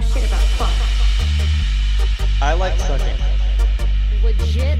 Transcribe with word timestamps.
know 0.00 0.06
shit 0.06 0.26
about 0.26 0.40
fuck. 0.58 0.72
I 2.42 2.52
like 2.54 2.78
sucking. 2.78 3.16
Legit 4.22 4.78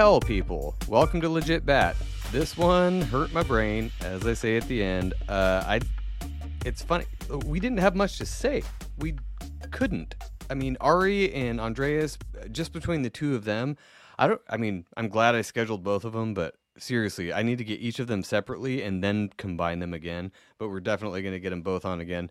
hell, 0.00 0.18
people! 0.18 0.74
Welcome 0.88 1.20
to 1.20 1.28
Legit 1.28 1.66
Bat. 1.66 1.94
This 2.32 2.56
one 2.56 3.02
hurt 3.02 3.34
my 3.34 3.42
brain, 3.42 3.92
as 4.00 4.26
I 4.26 4.32
say 4.32 4.56
at 4.56 4.66
the 4.66 4.82
end. 4.82 5.12
Uh, 5.28 5.62
I. 5.66 5.80
It's 6.64 6.80
funny. 6.80 7.04
We 7.44 7.60
didn't 7.60 7.80
have 7.80 7.94
much 7.94 8.16
to 8.16 8.24
say. 8.24 8.62
We 8.96 9.16
couldn't. 9.70 10.14
I 10.48 10.54
mean, 10.54 10.78
Ari 10.80 11.34
and 11.34 11.60
Andreas, 11.60 12.16
just 12.50 12.72
between 12.72 13.02
the 13.02 13.10
two 13.10 13.34
of 13.34 13.44
them, 13.44 13.76
I 14.18 14.26
don't. 14.26 14.40
I 14.48 14.56
mean, 14.56 14.86
I'm 14.96 15.10
glad 15.10 15.34
I 15.34 15.42
scheduled 15.42 15.84
both 15.84 16.06
of 16.06 16.14
them, 16.14 16.32
but 16.32 16.54
seriously, 16.78 17.30
I 17.30 17.42
need 17.42 17.58
to 17.58 17.64
get 17.64 17.80
each 17.80 17.98
of 17.98 18.06
them 18.06 18.22
separately 18.22 18.82
and 18.82 19.04
then 19.04 19.28
combine 19.36 19.80
them 19.80 19.92
again. 19.92 20.32
But 20.56 20.70
we're 20.70 20.80
definitely 20.80 21.20
going 21.20 21.34
to 21.34 21.40
get 21.40 21.50
them 21.50 21.60
both 21.60 21.84
on 21.84 22.00
again. 22.00 22.30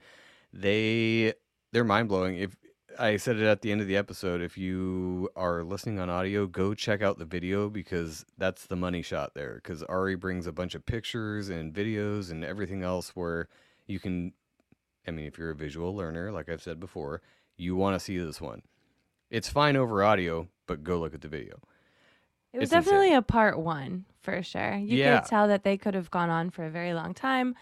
They 0.51 1.35
they're 1.71 1.83
mind 1.83 2.09
blowing. 2.09 2.35
If 2.37 2.55
I 2.99 3.15
said 3.15 3.37
it 3.37 3.43
at 3.45 3.61
the 3.61 3.71
end 3.71 3.79
of 3.79 3.87
the 3.87 3.95
episode, 3.95 4.41
if 4.41 4.57
you 4.57 5.29
are 5.35 5.63
listening 5.63 5.99
on 5.99 6.09
audio, 6.09 6.45
go 6.47 6.73
check 6.73 7.01
out 7.01 7.17
the 7.17 7.25
video 7.25 7.69
because 7.69 8.25
that's 8.37 8.65
the 8.65 8.75
money 8.75 9.01
shot 9.01 9.33
there. 9.35 9.55
Because 9.55 9.83
Ari 9.83 10.15
brings 10.15 10.47
a 10.47 10.51
bunch 10.51 10.75
of 10.75 10.85
pictures 10.85 11.47
and 11.47 11.73
videos 11.73 12.29
and 12.29 12.43
everything 12.43 12.83
else 12.83 13.11
where 13.15 13.47
you 13.87 13.99
can. 13.99 14.33
I 15.07 15.11
mean, 15.11 15.25
if 15.25 15.37
you're 15.37 15.51
a 15.51 15.55
visual 15.55 15.95
learner, 15.95 16.31
like 16.31 16.49
I've 16.49 16.61
said 16.61 16.79
before, 16.79 17.21
you 17.57 17.75
want 17.75 17.95
to 17.95 17.99
see 17.99 18.17
this 18.17 18.41
one. 18.41 18.63
It's 19.31 19.47
fine 19.49 19.77
over 19.77 20.03
audio, 20.03 20.49
but 20.67 20.83
go 20.83 20.99
look 20.99 21.13
at 21.13 21.21
the 21.21 21.29
video. 21.29 21.59
It 22.51 22.59
was 22.59 22.65
It's 22.65 22.73
insane. 22.73 22.83
definitely 22.83 23.15
a 23.15 23.21
part 23.21 23.59
one 23.59 24.05
for 24.21 24.43
sure. 24.43 24.75
You 24.75 24.97
Yeah. 24.97 25.19
could 25.19 25.29
tell 25.29 25.47
that 25.47 25.63
they 25.63 25.77
could 25.77 25.93
have 25.93 26.11
gone 26.11 26.29
on 26.29 26.49
for 26.49 26.65
a 26.65 26.69
very 26.69 26.93
long 26.93 27.13
time. 27.13 27.55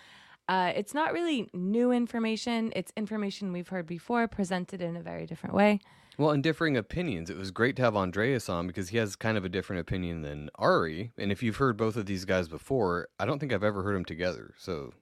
Uh, 0.48 0.72
it's 0.76 0.94
not 0.94 1.14
really 1.14 1.50
new 1.54 1.92
information. 1.92 2.72
It's 2.76 2.92
information 2.96 3.52
we've 3.52 3.68
heard 3.68 3.86
before, 3.86 4.28
presented 4.28 4.82
in 4.82 4.96
a 4.96 5.02
very 5.02 5.26
different 5.26 5.56
way. 5.56 5.80
Well, 6.18 6.32
and 6.32 6.42
differing 6.42 6.76
opinions. 6.78 7.30
It 7.30 7.38
was 7.38 7.52
great 7.52 7.76
to 7.76 7.84
have 7.84 7.96
Andreas 7.96 8.50
on 8.50 8.66
because 8.66 8.90
he 8.90 8.98
has 8.98 9.16
kind 9.16 9.38
of 9.38 9.46
a 9.46 9.50
different 9.50 9.82
opinion 9.82 10.22
than 10.22 10.50
Ari. 10.56 11.12
And 11.18 11.32
if 11.32 11.44
you've 11.44 11.58
heard 11.58 11.78
both 11.78 11.96
of 11.96 12.08
these 12.08 12.26
guys 12.26 12.48
before, 12.48 13.08
I 13.20 13.26
don't 13.26 13.40
think 13.40 13.54
I've 13.54 13.64
ever 13.64 13.84
heard 13.84 13.96
them 13.96 14.06
together. 14.06 14.54
So 14.58 14.94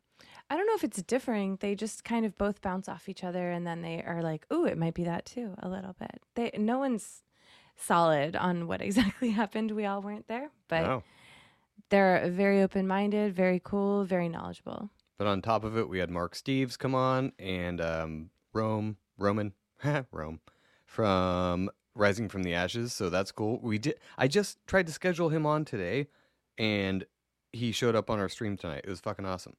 I 0.49 0.57
don't 0.57 0.67
know 0.67 0.75
if 0.75 0.83
it's 0.83 1.01
differing. 1.01 1.57
They 1.61 1.73
just 1.73 2.03
kind 2.03 2.25
of 2.25 2.37
both 2.37 2.61
bounce 2.61 2.89
off 2.89 3.07
each 3.07 3.23
other, 3.23 3.49
and 3.49 3.65
then 3.65 3.81
they 3.81 4.03
are 4.05 4.21
like, 4.21 4.45
"Ooh, 4.51 4.65
it 4.65 4.77
might 4.77 4.93
be 4.93 5.05
that 5.05 5.25
too." 5.25 5.55
A 5.59 5.69
little 5.69 5.95
bit. 5.97 6.21
They 6.35 6.51
no 6.57 6.77
one's 6.79 7.23
solid 7.77 8.35
on 8.35 8.67
what 8.67 8.81
exactly 8.81 9.29
happened. 9.31 9.71
We 9.71 9.85
all 9.85 10.01
weren't 10.01 10.27
there, 10.27 10.49
but 10.67 10.83
wow. 10.83 11.03
they're 11.89 12.29
very 12.29 12.61
open 12.61 12.87
minded, 12.87 13.33
very 13.33 13.61
cool, 13.63 14.03
very 14.03 14.27
knowledgeable. 14.27 14.89
But 15.17 15.27
on 15.27 15.41
top 15.41 15.63
of 15.63 15.77
it, 15.77 15.87
we 15.87 15.99
had 15.99 16.09
Mark 16.09 16.35
Steves 16.35 16.77
come 16.77 16.93
on 16.93 17.31
and 17.39 17.79
um, 17.79 18.29
Rome, 18.53 18.97
Roman, 19.17 19.53
Rome, 20.11 20.41
from 20.85 21.69
Rising 21.93 22.27
from 22.27 22.43
the 22.43 22.53
Ashes. 22.53 22.93
So 22.93 23.09
that's 23.09 23.31
cool. 23.31 23.59
We 23.61 23.77
did. 23.77 23.95
I 24.17 24.27
just 24.27 24.57
tried 24.67 24.87
to 24.87 24.93
schedule 24.93 25.29
him 25.29 25.45
on 25.45 25.63
today, 25.63 26.07
and 26.57 27.05
he 27.53 27.71
showed 27.71 27.95
up 27.95 28.09
on 28.09 28.19
our 28.19 28.29
stream 28.29 28.57
tonight. 28.57 28.81
It 28.83 28.89
was 28.89 28.99
fucking 28.99 29.25
awesome. 29.25 29.55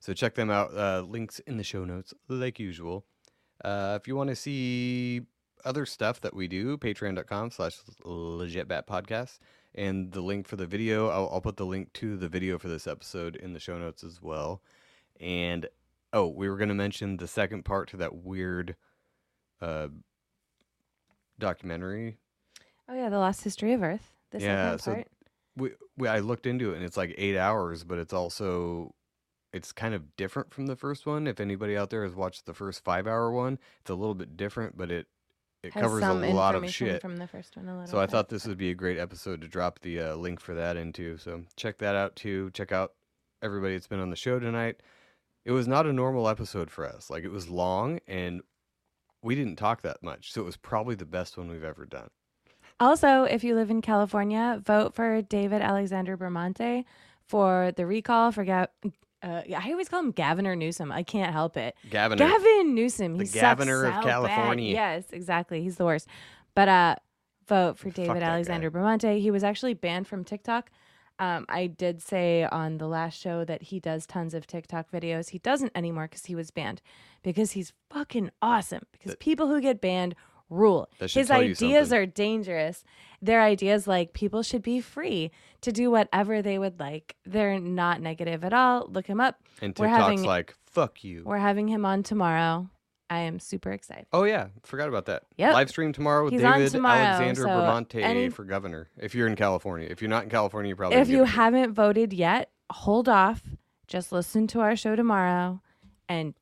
So 0.00 0.12
check 0.12 0.34
them 0.34 0.50
out. 0.50 0.76
Uh, 0.76 1.02
links 1.08 1.38
in 1.40 1.56
the 1.56 1.64
show 1.64 1.84
notes, 1.84 2.12
like 2.28 2.58
usual. 2.58 3.04
Uh, 3.64 3.98
if 4.00 4.06
you 4.06 4.16
want 4.16 4.28
to 4.30 4.36
see 4.36 5.22
other 5.64 5.86
stuff 5.86 6.20
that 6.20 6.34
we 6.34 6.48
do, 6.48 6.76
patreon.com 6.78 7.50
slash 7.50 7.78
legitbat 8.04 8.86
podcast. 8.86 9.38
And 9.74 10.12
the 10.12 10.20
link 10.20 10.46
for 10.46 10.56
the 10.56 10.66
video, 10.66 11.08
I'll, 11.08 11.28
I'll 11.32 11.40
put 11.40 11.56
the 11.56 11.66
link 11.66 11.92
to 11.94 12.16
the 12.16 12.28
video 12.28 12.58
for 12.58 12.68
this 12.68 12.86
episode 12.86 13.36
in 13.36 13.52
the 13.52 13.60
show 13.60 13.78
notes 13.78 14.02
as 14.02 14.22
well. 14.22 14.62
And 15.20 15.68
oh, 16.12 16.28
we 16.28 16.48
were 16.48 16.56
going 16.56 16.68
to 16.68 16.74
mention 16.74 17.16
the 17.16 17.26
second 17.28 17.64
part 17.64 17.88
to 17.90 17.96
that 17.98 18.14
weird 18.16 18.76
uh, 19.60 19.88
documentary. 21.38 22.18
Oh 22.88 22.94
yeah, 22.94 23.08
the 23.08 23.18
lost 23.18 23.42
history 23.44 23.72
of 23.72 23.82
Earth. 23.82 24.12
The 24.30 24.40
Yeah, 24.40 24.76
second 24.76 24.78
so 24.80 24.94
part. 24.94 25.08
We, 25.56 25.70
we 25.96 26.08
I 26.08 26.18
looked 26.20 26.46
into 26.46 26.72
it 26.72 26.76
and 26.76 26.84
it's 26.84 26.96
like 26.96 27.14
eight 27.16 27.36
hours, 27.36 27.84
but 27.84 27.98
it's 27.98 28.12
also 28.12 28.94
it's 29.52 29.72
kind 29.72 29.94
of 29.94 30.16
different 30.16 30.52
from 30.52 30.66
the 30.66 30.76
first 30.76 31.06
one. 31.06 31.26
If 31.26 31.40
anybody 31.40 31.76
out 31.76 31.90
there 31.90 32.04
has 32.04 32.14
watched 32.14 32.46
the 32.46 32.52
first 32.54 32.84
five 32.84 33.06
hour 33.06 33.30
one, 33.30 33.58
it's 33.80 33.90
a 33.90 33.94
little 33.94 34.14
bit 34.14 34.36
different, 34.36 34.76
but 34.76 34.90
it 34.90 35.06
it 35.62 35.72
Has 35.72 35.82
covers 35.82 36.04
a 36.04 36.12
lot 36.12 36.54
of 36.54 36.70
shit. 36.70 37.00
from 37.00 37.16
the 37.16 37.26
first 37.26 37.56
one 37.56 37.86
So 37.86 37.98
I 37.98 38.06
thought 38.06 38.28
this 38.28 38.46
would 38.46 38.58
be 38.58 38.70
a 38.70 38.74
great 38.74 38.98
episode 38.98 39.40
to 39.40 39.48
drop 39.48 39.80
the 39.80 40.00
uh, 40.00 40.14
link 40.14 40.38
for 40.40 40.54
that 40.54 40.76
into. 40.76 41.16
So 41.16 41.42
check 41.56 41.78
that 41.78 41.96
out 41.96 42.14
too. 42.14 42.50
Check 42.52 42.70
out 42.70 42.92
everybody 43.42 43.74
that's 43.74 43.88
been 43.88 44.00
on 44.00 44.10
the 44.10 44.16
show 44.16 44.38
tonight. 44.38 44.80
It 45.46 45.52
was 45.52 45.68
not 45.68 45.86
a 45.86 45.92
normal 45.92 46.28
episode 46.28 46.72
for 46.72 46.84
us. 46.84 47.08
Like 47.08 47.22
it 47.22 47.30
was 47.30 47.48
long 47.48 48.00
and 48.08 48.42
we 49.22 49.36
didn't 49.36 49.56
talk 49.56 49.82
that 49.82 50.02
much. 50.02 50.32
So 50.32 50.40
it 50.40 50.44
was 50.44 50.56
probably 50.56 50.96
the 50.96 51.04
best 51.06 51.38
one 51.38 51.48
we've 51.48 51.62
ever 51.62 51.86
done. 51.86 52.08
Also, 52.80 53.22
if 53.22 53.44
you 53.44 53.54
live 53.54 53.70
in 53.70 53.80
California, 53.80 54.60
vote 54.66 54.92
for 54.92 55.22
David 55.22 55.62
Alexander 55.62 56.16
Bramante 56.16 56.84
for 57.28 57.72
the 57.76 57.86
recall 57.86 58.32
for 58.32 58.44
Gav. 58.44 58.66
Uh, 59.22 59.42
yeah, 59.46 59.60
I 59.64 59.70
always 59.70 59.88
call 59.88 60.00
him 60.00 60.10
Gavin 60.10 60.48
or 60.48 60.56
Newsom. 60.56 60.90
I 60.90 61.04
can't 61.04 61.32
help 61.32 61.56
it. 61.56 61.76
Gavin, 61.90 62.18
Gavin 62.18 62.74
Newsom. 62.74 63.14
He 63.14 63.20
The 63.20 63.26
sucks 63.26 63.40
Governor 63.40 63.84
of 63.86 63.94
so 63.94 64.00
bad. 64.00 64.04
California. 64.04 64.72
Yes, 64.72 65.04
exactly. 65.12 65.62
He's 65.62 65.76
the 65.76 65.84
worst. 65.84 66.08
But 66.56 66.68
uh, 66.68 66.96
vote 67.46 67.78
for 67.78 67.90
David 67.90 68.22
Alexander. 68.22 68.70
Bramante. 68.70 69.20
He 69.20 69.30
was 69.30 69.44
actually 69.44 69.74
banned 69.74 70.08
from 70.08 70.24
TikTok. 70.24 70.70
Um, 71.18 71.46
I 71.48 71.66
did 71.66 72.02
say 72.02 72.44
on 72.44 72.78
the 72.78 72.86
last 72.88 73.18
show 73.20 73.44
that 73.44 73.62
he 73.62 73.80
does 73.80 74.06
tons 74.06 74.34
of 74.34 74.46
TikTok 74.46 74.90
videos. 74.90 75.30
He 75.30 75.38
doesn't 75.38 75.72
anymore 75.74 76.04
because 76.08 76.26
he 76.26 76.34
was 76.34 76.50
banned 76.50 76.82
because 77.22 77.52
he's 77.52 77.72
fucking 77.90 78.30
awesome. 78.42 78.82
Because 78.92 79.12
That- 79.12 79.20
people 79.20 79.48
who 79.48 79.60
get 79.60 79.80
banned 79.80 80.14
rule. 80.50 80.88
That 80.98 81.08
should 81.10 81.20
His 81.20 81.28
tell 81.28 81.42
you 81.42 81.50
ideas 81.52 81.88
something. 81.88 81.98
are 82.02 82.06
dangerous. 82.06 82.84
Their 83.20 83.42
ideas 83.42 83.86
like 83.88 84.12
people 84.12 84.42
should 84.42 84.62
be 84.62 84.80
free 84.80 85.30
to 85.62 85.72
do 85.72 85.90
whatever 85.90 86.40
they 86.42 86.58
would 86.58 86.78
like. 86.78 87.16
They're 87.24 87.58
not 87.58 88.00
negative 88.00 88.44
at 88.44 88.52
all. 88.52 88.86
Look 88.88 89.06
him 89.06 89.20
up. 89.20 89.40
and 89.62 89.76
we're 89.78 89.86
TikTok's 89.86 90.02
having- 90.02 90.22
like, 90.22 90.54
fuck 90.66 91.02
you. 91.02 91.22
We're 91.24 91.38
having 91.38 91.66
him 91.68 91.84
on 91.86 92.02
tomorrow. 92.02 92.68
I 93.08 93.20
am 93.20 93.38
super 93.38 93.70
excited. 93.72 94.06
Oh 94.12 94.24
yeah, 94.24 94.48
forgot 94.64 94.88
about 94.88 95.06
that. 95.06 95.24
Yep. 95.36 95.54
Live 95.54 95.68
stream 95.70 95.92
tomorrow 95.92 96.24
with 96.24 96.32
He's 96.32 96.42
David 96.42 96.70
tomorrow, 96.72 96.98
Alexander 96.98 97.42
so 97.42 97.48
Bramante 97.48 98.02
any- 98.02 98.28
for 98.30 98.44
governor. 98.44 98.88
If 98.98 99.14
you're 99.14 99.28
in 99.28 99.36
California, 99.36 99.86
if 99.90 100.02
you're 100.02 100.10
not 100.10 100.24
in 100.24 100.30
California, 100.30 100.70
you 100.70 100.76
probably 100.76 100.98
if 100.98 101.08
you 101.08 101.24
haven't 101.24 101.72
voted 101.74 102.12
yet, 102.12 102.50
hold 102.70 103.08
off. 103.08 103.42
Just 103.86 104.10
listen 104.10 104.48
to 104.48 104.60
our 104.60 104.74
show 104.74 104.96
tomorrow 104.96 105.60
and 106.08 106.34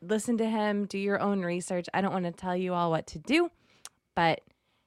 listen 0.00 0.38
to 0.38 0.48
him. 0.48 0.86
Do 0.86 0.98
your 0.98 1.18
own 1.20 1.42
research. 1.42 1.86
I 1.92 2.00
don't 2.00 2.12
want 2.12 2.26
to 2.26 2.32
tell 2.32 2.56
you 2.56 2.72
all 2.74 2.90
what 2.90 3.08
to 3.08 3.18
do, 3.18 3.50
but 4.14 4.40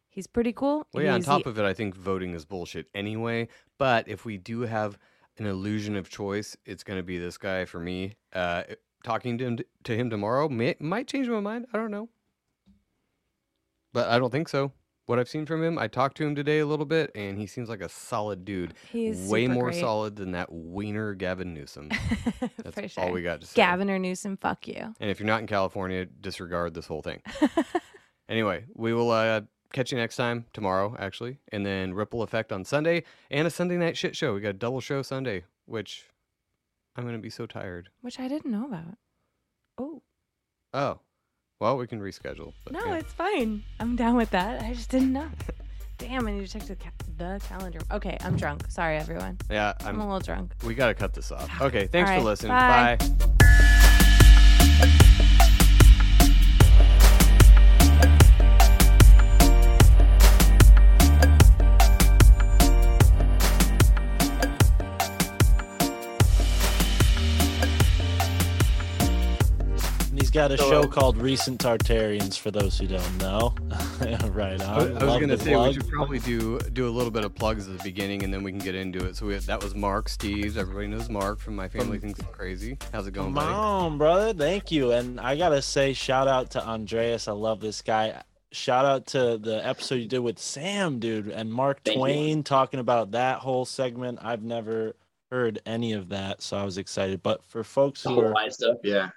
he's 0.10 0.28
pretty 0.28 0.54
cool. 0.54 0.88
Well, 0.94 1.04
yeah. 1.04 1.14
On 1.14 1.22
top 1.22 1.44
the- 1.44 1.50
of 1.50 1.60
it, 1.60 1.66
I 1.66 1.74
think 1.74 1.94
voting 1.96 2.34
is 2.34 2.46
bullshit 2.46 2.88
anyway. 2.96 3.50
But 3.78 4.08
if 4.08 4.24
we 4.24 4.38
do 4.38 4.62
have 4.62 4.98
an 5.38 5.46
illusion 5.46 5.98
of 5.98 6.10
choice, 6.10 6.56
it's 6.66 6.84
going 6.84 6.98
to 6.98 7.04
be 7.04 7.18
this 7.18 7.38
guy 7.38 7.66
for 7.66 7.80
me. 7.81 8.13
Uh, 8.31 8.63
talking 9.04 9.38
to 9.38 9.46
him 9.46 9.60
to 9.84 9.96
him 9.96 10.10
tomorrow 10.10 10.50
may, 10.50 10.76
might 10.80 11.08
change 11.08 11.28
my 11.28 11.40
mind. 11.40 11.68
I 11.74 11.78
don't 11.78 11.92
know, 11.92 12.10
but 13.94 14.10
I 14.10 14.20
don't 14.20 14.32
think 14.32 14.50
so. 14.50 14.72
What 15.08 15.20
I've 15.20 15.30
seen 15.30 15.46
from 15.46 15.64
him, 15.64 15.80
I 15.80 15.88
talked 15.88 16.18
to 16.18 16.26
him 16.26 16.36
today 16.36 16.60
a 16.60 16.66
little 16.66 16.86
bit, 16.86 17.12
and 17.16 17.40
he 17.40 17.48
seems 17.48 17.70
like 17.70 17.80
a 17.80 17.88
solid 17.88 18.44
dude. 18.44 18.74
He's 18.92 19.30
way 19.30 19.48
more 19.48 19.70
great. 19.70 19.80
solid 19.80 20.18
than 20.18 20.34
that 20.34 20.52
wiener 20.52 21.14
Gavin 21.14 21.54
Newsom. 21.54 21.90
That's 22.64 22.92
sure. 22.92 23.06
all 23.06 23.12
we 23.14 23.24
got 23.24 23.40
to 23.40 23.48
say. 23.48 23.56
Gavin 23.56 23.90
or 23.90 24.00
Newsom, 24.00 24.36
fuck 24.36 24.68
you. 24.68 24.94
And 25.00 25.10
if 25.10 25.22
you're 25.22 25.28
not 25.28 25.40
in 25.40 25.48
California, 25.48 26.06
disregard 26.06 26.74
this 26.74 26.88
whole 26.88 27.02
thing. 27.02 27.22
anyway, 28.30 28.66
we 28.76 28.94
will 28.94 29.10
uh, 29.10 29.42
catch 29.72 29.94
you 29.94 29.98
next 29.98 30.18
time 30.18 30.46
tomorrow, 30.52 30.94
actually, 31.00 31.40
and 31.54 31.66
then 31.66 31.94
Ripple 31.94 32.22
Effect 32.22 32.52
on 32.52 32.66
Sunday 32.66 33.04
and 33.32 33.48
a 33.48 33.50
Sunday 33.50 33.78
night 33.78 33.96
shit 33.96 34.14
show. 34.14 34.34
We 34.34 34.42
got 34.42 34.50
a 34.50 34.54
double 34.54 34.82
show 34.82 35.02
Sunday, 35.04 35.46
which 35.68 36.04
I'm 36.98 37.06
gonna 37.06 37.20
be 37.20 37.30
so 37.30 37.46
tired. 37.46 37.90
Which 38.02 38.20
I 38.20 38.28
didn't 38.28 38.52
know 38.52 38.66
about. 38.66 38.98
Oh 39.78 40.02
Oh, 40.74 41.00
well, 41.62 41.78
we 41.78 41.88
can 41.88 42.02
reschedule. 42.02 42.54
But 42.64 42.74
no, 42.74 42.86
yeah. 42.86 42.96
it's 42.96 43.14
fine. 43.14 43.64
I'm 43.80 43.96
down 43.96 44.16
with 44.16 44.32
that. 44.32 44.62
I 44.64 44.74
just 44.74 44.90
didn't 44.90 45.14
know. 45.14 45.30
Damn, 45.98 46.28
I 46.28 46.32
need 46.34 46.46
to 46.46 46.52
check 46.60 46.68
the, 46.68 46.76
ca- 46.76 46.92
the 47.18 47.42
calendar. 47.48 47.80
Okay, 47.92 48.18
I'm 48.22 48.36
drunk. 48.36 48.64
Sorry, 48.70 48.98
everyone. 48.98 49.38
yeah, 49.50 49.74
I'm, 49.82 49.88
I'm. 49.96 50.00
a 50.02 50.06
little 50.06 50.20
drunk. 50.20 50.54
We 50.64 50.76
gotta 50.76 50.94
cut 50.94 51.14
this 51.14 51.32
off. 51.32 51.50
Okay, 51.62 51.88
thanks 51.88 52.10
All 52.12 52.18
for 52.20 52.22
right, 52.22 52.26
listening. 52.26 52.52
bye. 52.52 52.98
bye. 54.80 55.14
Got 70.38 70.51
a 70.51 70.57
So, 70.60 70.69
show 70.69 70.88
called 70.88 71.18
Recent 71.18 71.60
Tartarians 71.60 72.38
for 72.38 72.51
those 72.51 72.78
who 72.78 72.86
don't 72.86 73.18
know. 73.18 73.56
right 74.30 74.62
I, 74.62 74.66
on. 74.66 74.98
I 74.98 75.04
was 75.04 75.19
gonna 75.19 75.36
the 75.36 75.44
say 75.44 75.56
we 75.56 75.74
should 75.74 75.89
probably 75.89 76.19
do 76.19 76.60
do 76.60 76.88
a 76.88 76.92
little 76.92 77.10
bit 77.10 77.25
of 77.25 77.34
plugs 77.34 77.68
at 77.68 77.75
the 77.75 77.84
beginning, 77.84 78.22
and 78.22 78.31
then 78.31 78.44
we 78.44 78.51
can 78.51 78.60
get 78.60 78.75
into 78.75 79.04
it. 79.07 79.16
So 79.16 79.25
we, 79.25 79.36
that 79.36 79.63
was 79.63 79.74
Mark, 79.74 80.07
Steve's. 80.07 80.56
Everybody 80.56 80.86
knows 80.86 81.10
Mark 81.10 81.39
from 81.39 81.56
My 81.56 81.68
Family 81.68 81.98
Thinks 81.98 82.19
I'm 82.19 82.28
Crazy. 82.28 82.78
How's 82.94 83.07
it 83.07 83.13
going, 83.13 83.28
Come 83.30 83.34
buddy? 83.34 83.51
on, 83.51 83.98
brother. 83.98 84.31
Thank 84.31 84.72
you. 84.72 84.92
And 84.92 85.19
I 85.19 85.36
gotta 85.36 85.60
say, 85.60 85.94
shout 85.94 86.28
out 86.28 86.51
to 86.51 86.63
Andreas. 86.63 87.28
I 87.28 87.31
love 87.31 87.60
this 87.60 87.81
guy. 87.81 88.22
Shout 88.51 88.86
out 88.86 89.07
to 89.07 89.39
the 89.39 89.66
episode 89.66 89.95
you 89.95 90.07
did 90.07 90.19
with 90.19 90.38
Sam, 90.38 91.00
dude, 91.00 91.30
and 91.30 91.51
Mark 91.51 91.80
Thank 91.84 91.95
you. 91.95 92.01
Twain 92.01 92.44
talking 92.44 92.80
about 92.80 93.10
that 93.12 93.39
whole 93.39 93.66
segment. 93.66 94.19
I've 94.22 94.44
never 94.44 94.95
heard 95.31 95.60
any 95.66 95.94
of 95.94 96.10
that, 96.10 96.44
so 96.44 96.57
I 96.57 96.63
was 96.63 96.78
excited. 96.78 97.24
But 97.24 97.44
for 97.44 97.63
folks 97.63 98.04
who 98.04 98.19
are 98.19 98.30
live 98.30 98.54
stuff. 98.54 98.78
Yeah. 98.84 99.10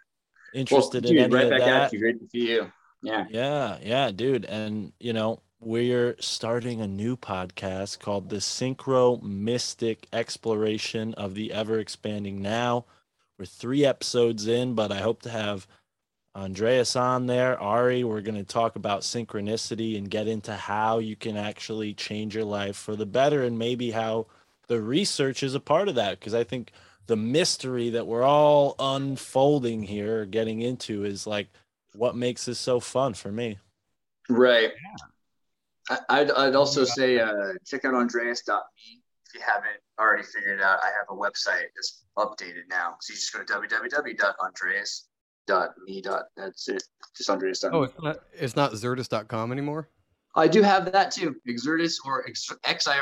Interested 0.55 1.05
well, 1.05 1.13
in 1.13 1.19
any 1.19 1.35
right 1.35 1.45
of 1.45 1.51
back 1.51 1.61
that, 1.61 1.83
at 1.83 1.93
you. 1.93 1.99
Great 1.99 2.21
to 2.21 2.29
see 2.29 2.49
you. 2.51 2.73
Yeah. 3.03 3.27
Yeah, 3.31 3.79
yeah, 3.83 4.11
dude. 4.11 4.45
And 4.45 4.93
you 5.01 5.13
know, 5.13 5.41
we're 5.61 6.17
starting 6.21 6.81
a 6.81 6.87
new 6.87 7.17
podcast 7.17 7.99
called 8.01 8.29
the 8.29 8.37
Synchro 8.37 9.23
Mystic 9.23 10.07
Exploration 10.13 11.15
of 11.15 11.35
the 11.35 11.53
Ever 11.53 11.79
Expanding 11.79 12.41
Now. 12.41 12.87
We're 13.39 13.47
three 13.47 13.85
episodes 13.85 14.47
in, 14.47 14.75
but 14.75 14.93
I 14.93 15.01
hope 15.01 15.23
to 15.23 15.31
have 15.31 15.67
Andreas 16.35 16.95
on 16.95 17.27
there. 17.27 17.59
Ari, 17.59 18.05
we're 18.05 18.21
going 18.21 18.37
to 18.37 18.45
talk 18.45 18.77
about 18.77 19.01
synchronicity 19.03 19.99
and 19.99 20.11
get 20.11 20.29
into 20.29 20.55
how 20.55 20.99
you 20.99 21.17
can 21.17 21.37
actually 21.37 21.95
change 21.95 22.35
your 22.35 22.45
life 22.45 22.77
for 22.77 22.97
the 22.97 23.07
better 23.07 23.43
and 23.43 23.59
maybe 23.59 23.91
how 23.91 24.27
the 24.69 24.81
research 24.81 25.43
is 25.43 25.55
a 25.55 25.61
part 25.61 25.89
of 25.89 25.97
that. 25.97 26.19
Because 26.19 26.35
I 26.35 26.45
think 26.45 26.73
the 27.11 27.17
mystery 27.17 27.91
that 27.91 28.07
we're 28.07 28.23
all 28.23 28.77
unfolding 28.79 29.83
here, 29.83 30.25
getting 30.25 30.63
into, 30.63 31.05
is 31.05 31.27
like 31.27 31.49
what 31.93 32.15
makes 32.15 32.45
this 32.45 32.61
so 32.61 32.79
fun 32.79 33.15
for 33.15 33.33
me. 33.33 33.59
Right. 34.29 34.71
I, 35.91 35.99
I'd, 36.09 36.31
I'd 36.31 36.55
also 36.55 36.85
say 36.85 37.19
uh, 37.19 37.55
check 37.67 37.85
out 37.85 37.95
Andreas.me 37.95 39.01
if 39.27 39.35
you 39.35 39.41
haven't 39.45 39.81
already 39.99 40.23
figured 40.23 40.61
it 40.61 40.63
out. 40.63 40.79
I 40.85 40.87
have 40.87 41.07
a 41.09 41.15
website 41.15 41.65
that's 41.75 42.05
updated 42.17 42.69
now. 42.71 42.95
So 43.01 43.13
you 43.13 43.17
just 43.17 43.33
go 43.33 43.43
to 43.43 43.53
www.andreas.me. 43.53 46.03
That's 46.37 46.69
it. 46.69 46.85
Just 47.17 47.29
Andreas.me. 47.29 47.71
Oh, 47.73 47.83
it's 47.83 48.01
not 48.01 48.21
it's 48.33 48.55
not 48.55 48.71
Zertus.com 48.75 49.51
anymore. 49.51 49.89
I 50.37 50.47
do 50.47 50.63
have 50.63 50.93
that 50.93 51.11
too. 51.11 51.35
Exertus 51.49 51.95
or 52.07 52.25
ex- 52.29 52.49
xirt.us. 52.65 52.89
I 52.89 52.95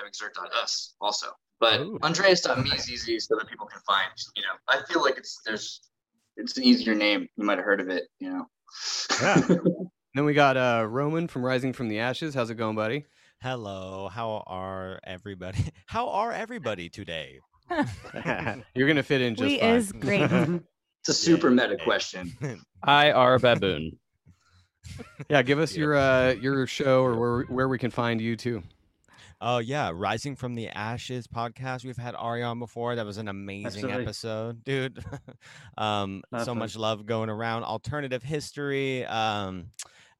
have 0.00 0.08
exert.us 0.08 0.96
also. 1.00 1.28
But 1.60 1.80
Ooh. 1.80 1.98
Andreas.me 2.02 2.70
is 2.70 2.90
easy 2.90 3.18
so 3.18 3.36
that 3.36 3.48
people 3.48 3.66
can 3.66 3.80
find, 3.86 4.10
you 4.36 4.42
know, 4.42 4.54
I 4.68 4.82
feel 4.90 5.02
like 5.02 5.18
it's 5.18 5.40
there's 5.44 5.80
it's 6.36 6.56
an 6.56 6.64
easier 6.64 6.94
name. 6.94 7.28
You 7.36 7.44
might 7.44 7.58
have 7.58 7.64
heard 7.64 7.80
of 7.80 7.88
it, 7.88 8.04
you 8.20 8.30
know. 8.30 8.46
Yeah. 9.20 9.42
Then 10.14 10.24
we 10.24 10.32
got 10.34 10.56
uh, 10.56 10.84
Roman 10.88 11.28
from 11.28 11.44
Rising 11.44 11.72
from 11.72 11.88
the 11.88 12.00
Ashes. 12.00 12.34
How's 12.34 12.50
it 12.50 12.56
going, 12.56 12.74
buddy? 12.74 13.04
Hello, 13.40 14.08
how 14.12 14.42
are 14.48 14.98
everybody? 15.04 15.64
How 15.86 16.08
are 16.08 16.32
everybody 16.32 16.88
today? 16.88 17.38
You're 18.74 18.88
gonna 18.88 19.04
fit 19.04 19.20
in 19.20 19.36
just 19.36 19.46
we 19.46 19.60
fine. 19.60 19.74
is 19.76 19.92
great. 19.92 20.22
It's 20.22 21.08
a 21.08 21.14
super 21.14 21.50
meta 21.50 21.76
hey. 21.78 21.84
question. 21.84 22.64
I 22.82 23.12
are 23.12 23.34
a 23.34 23.38
baboon. 23.38 23.92
yeah, 25.28 25.42
give 25.42 25.60
us 25.60 25.76
your 25.76 25.94
uh, 25.94 26.32
your 26.32 26.66
show 26.66 27.04
or 27.04 27.16
where 27.16 27.42
where 27.44 27.68
we 27.68 27.78
can 27.78 27.92
find 27.92 28.20
you 28.20 28.34
too. 28.34 28.64
Oh 29.40 29.58
yeah, 29.58 29.92
Rising 29.94 30.34
from 30.34 30.54
the 30.54 30.68
Ashes 30.68 31.28
podcast. 31.28 31.84
We've 31.84 31.96
had 31.96 32.16
Ari 32.16 32.42
on 32.42 32.58
before. 32.58 32.96
That 32.96 33.06
was 33.06 33.18
an 33.18 33.28
amazing 33.28 33.66
Absolutely. 33.66 34.02
episode, 34.02 34.64
dude. 34.64 35.04
um, 35.78 36.22
so 36.42 36.54
much 36.54 36.76
love 36.76 37.06
going 37.06 37.30
around. 37.30 37.62
Alternative 37.62 38.22
history. 38.22 39.04
Um, 39.06 39.70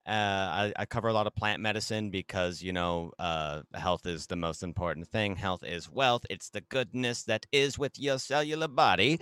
uh, 0.06 0.10
I, 0.10 0.72
I 0.76 0.86
cover 0.86 1.08
a 1.08 1.12
lot 1.12 1.26
of 1.26 1.34
plant 1.34 1.60
medicine 1.60 2.10
because 2.10 2.62
you 2.62 2.72
know 2.72 3.12
uh, 3.18 3.62
health 3.74 4.06
is 4.06 4.26
the 4.26 4.36
most 4.36 4.62
important 4.62 5.08
thing. 5.08 5.34
Health 5.36 5.64
is 5.64 5.90
wealth. 5.90 6.24
It's 6.30 6.48
the 6.50 6.60
goodness 6.62 7.24
that 7.24 7.44
is 7.52 7.78
with 7.78 7.98
your 7.98 8.18
cellular 8.18 8.68
body. 8.68 9.20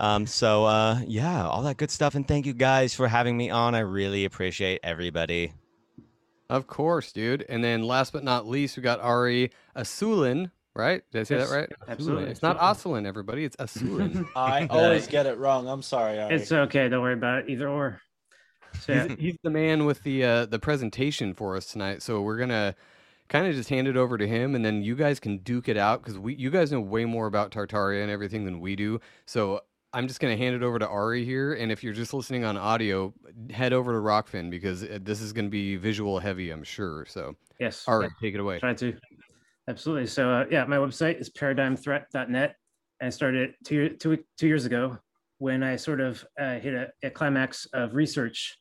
Um, 0.00 0.26
so 0.26 0.64
uh, 0.64 1.00
yeah, 1.06 1.46
all 1.46 1.62
that 1.62 1.76
good 1.76 1.90
stuff. 1.90 2.16
And 2.16 2.26
thank 2.26 2.46
you 2.46 2.52
guys 2.52 2.94
for 2.94 3.06
having 3.08 3.36
me 3.36 3.48
on. 3.48 3.74
I 3.74 3.80
really 3.80 4.24
appreciate 4.24 4.80
everybody. 4.82 5.52
Of 6.48 6.66
course, 6.66 7.12
dude. 7.12 7.44
And 7.48 7.62
then 7.62 7.82
last 7.82 8.12
but 8.12 8.24
not 8.24 8.46
least, 8.46 8.76
we 8.76 8.82
got 8.82 9.00
Ari 9.00 9.50
Asulin, 9.76 10.50
right? 10.74 11.02
Did 11.10 11.20
I 11.20 11.22
say 11.24 11.36
Yes, 11.38 11.50
that 11.50 11.56
right? 11.56 11.72
absolutely. 11.88 12.30
It's 12.30 12.42
not 12.42 12.58
Asulin, 12.58 13.06
everybody. 13.06 13.44
It's 13.44 13.56
Asulin. 13.56 14.26
I 14.36 14.66
always 14.66 15.06
get 15.06 15.26
it 15.26 15.38
wrong. 15.38 15.68
I'm 15.68 15.82
sorry, 15.82 16.20
Ari. 16.20 16.34
It's 16.34 16.52
okay. 16.52 16.88
Don't 16.88 17.02
worry 17.02 17.14
about 17.14 17.40
it. 17.40 17.50
Either 17.50 17.68
or. 17.68 18.00
So, 18.80 18.92
yeah. 18.92 19.08
he's, 19.08 19.18
he's 19.18 19.36
the 19.42 19.50
man 19.50 19.86
with 19.86 20.02
the 20.02 20.24
uh, 20.24 20.46
the 20.46 20.58
presentation 20.58 21.34
for 21.34 21.56
us 21.56 21.66
tonight. 21.66 22.02
So 22.02 22.20
we're 22.20 22.36
gonna 22.38 22.74
kind 23.28 23.46
of 23.46 23.54
just 23.54 23.68
hand 23.70 23.88
it 23.88 23.96
over 23.96 24.18
to 24.18 24.26
him, 24.26 24.54
and 24.54 24.64
then 24.64 24.82
you 24.82 24.94
guys 24.94 25.18
can 25.18 25.38
duke 25.38 25.68
it 25.68 25.76
out 25.76 26.02
because 26.02 26.18
we 26.18 26.34
you 26.34 26.50
guys 26.50 26.70
know 26.70 26.80
way 26.80 27.04
more 27.04 27.26
about 27.26 27.50
Tartaria 27.50 28.02
and 28.02 28.10
everything 28.10 28.44
than 28.44 28.60
we 28.60 28.76
do. 28.76 29.00
So 29.24 29.62
I'm 29.96 30.06
just 30.06 30.20
gonna 30.20 30.36
hand 30.36 30.54
it 30.54 30.62
over 30.62 30.78
to 30.78 30.86
Ari 30.86 31.24
here, 31.24 31.54
and 31.54 31.72
if 31.72 31.82
you're 31.82 31.94
just 31.94 32.12
listening 32.12 32.44
on 32.44 32.58
audio, 32.58 33.14
head 33.48 33.72
over 33.72 33.92
to 33.92 33.98
Rokfin 33.98 34.50
because 34.50 34.82
uh, 34.84 34.98
this 35.00 35.22
is 35.22 35.32
gonna 35.32 35.48
be 35.48 35.76
visual 35.76 36.18
heavy, 36.18 36.50
I'm 36.50 36.64
sure. 36.64 37.06
So 37.08 37.34
yes. 37.58 37.82
Ari, 37.88 38.10
take 38.20 38.34
it 38.34 38.40
away. 38.40 38.58
Try 38.58 38.74
to. 38.74 38.94
Absolutely. 39.68 40.06
So, 40.06 40.30
uh, 40.30 40.44
yeah, 40.50 40.66
my 40.66 40.76
website 40.76 41.18
is 41.18 41.30
paradigmthreat.net. 41.30 42.56
And 43.00 43.06
I 43.06 43.10
started 43.10 43.54
two, 43.64 43.88
two, 43.98 44.22
two 44.38 44.46
years 44.46 44.66
ago 44.66 44.98
when 45.38 45.62
I 45.62 45.76
sort 45.76 46.00
of 46.00 46.24
uh, 46.38 46.58
hit 46.58 46.74
a, 46.74 46.88
a 47.02 47.10
climax 47.10 47.66
of 47.72 47.94
research 47.94 48.58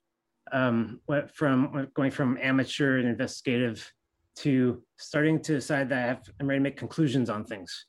um, 0.53 1.01
went 1.07 1.29
from 1.35 1.89
going 1.95 2.11
from 2.11 2.38
amateur 2.41 2.97
and 2.97 3.09
investigative 3.09 3.91
to 4.38 4.81
starting 4.97 5.41
to 5.41 5.53
decide 5.53 5.89
that 5.89 5.97
I 5.97 6.07
have, 6.07 6.23
I'm 6.39 6.47
ready 6.47 6.59
to 6.59 6.63
make 6.63 6.77
conclusions 6.77 7.29
on 7.29 7.43
things. 7.43 7.88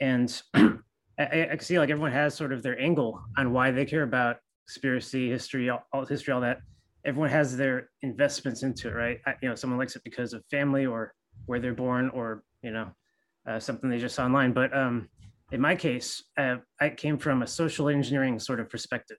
And 0.00 0.42
I, 1.18 1.48
I 1.52 1.56
see 1.58 1.78
like 1.78 1.90
everyone 1.90 2.12
has 2.12 2.34
sort 2.34 2.52
of 2.52 2.62
their 2.62 2.78
angle 2.80 3.22
on 3.36 3.52
why 3.52 3.70
they 3.70 3.84
care 3.84 4.02
about 4.02 4.36
conspiracy, 4.66 5.30
history, 5.30 5.70
all 5.70 6.04
history, 6.06 6.32
all 6.32 6.40
that. 6.42 6.58
Everyone 7.04 7.30
has 7.30 7.56
their 7.56 7.90
investments 8.02 8.62
into 8.62 8.88
it, 8.88 8.94
right? 8.94 9.20
I, 9.26 9.34
you 9.40 9.48
know, 9.48 9.54
someone 9.54 9.78
likes 9.78 9.96
it 9.96 10.02
because 10.04 10.32
of 10.32 10.44
family 10.50 10.86
or 10.86 11.14
where 11.46 11.60
they're 11.60 11.74
born 11.74 12.10
or 12.10 12.42
you 12.62 12.72
know 12.72 12.88
uh, 13.48 13.58
something 13.58 13.88
they 13.88 13.98
just 13.98 14.14
saw 14.14 14.24
online. 14.24 14.52
But 14.52 14.76
um, 14.76 15.08
in 15.52 15.60
my 15.60 15.76
case, 15.76 16.24
uh, 16.36 16.56
I 16.80 16.90
came 16.90 17.16
from 17.16 17.42
a 17.42 17.46
social 17.46 17.88
engineering 17.88 18.38
sort 18.38 18.60
of 18.60 18.68
perspective, 18.68 19.18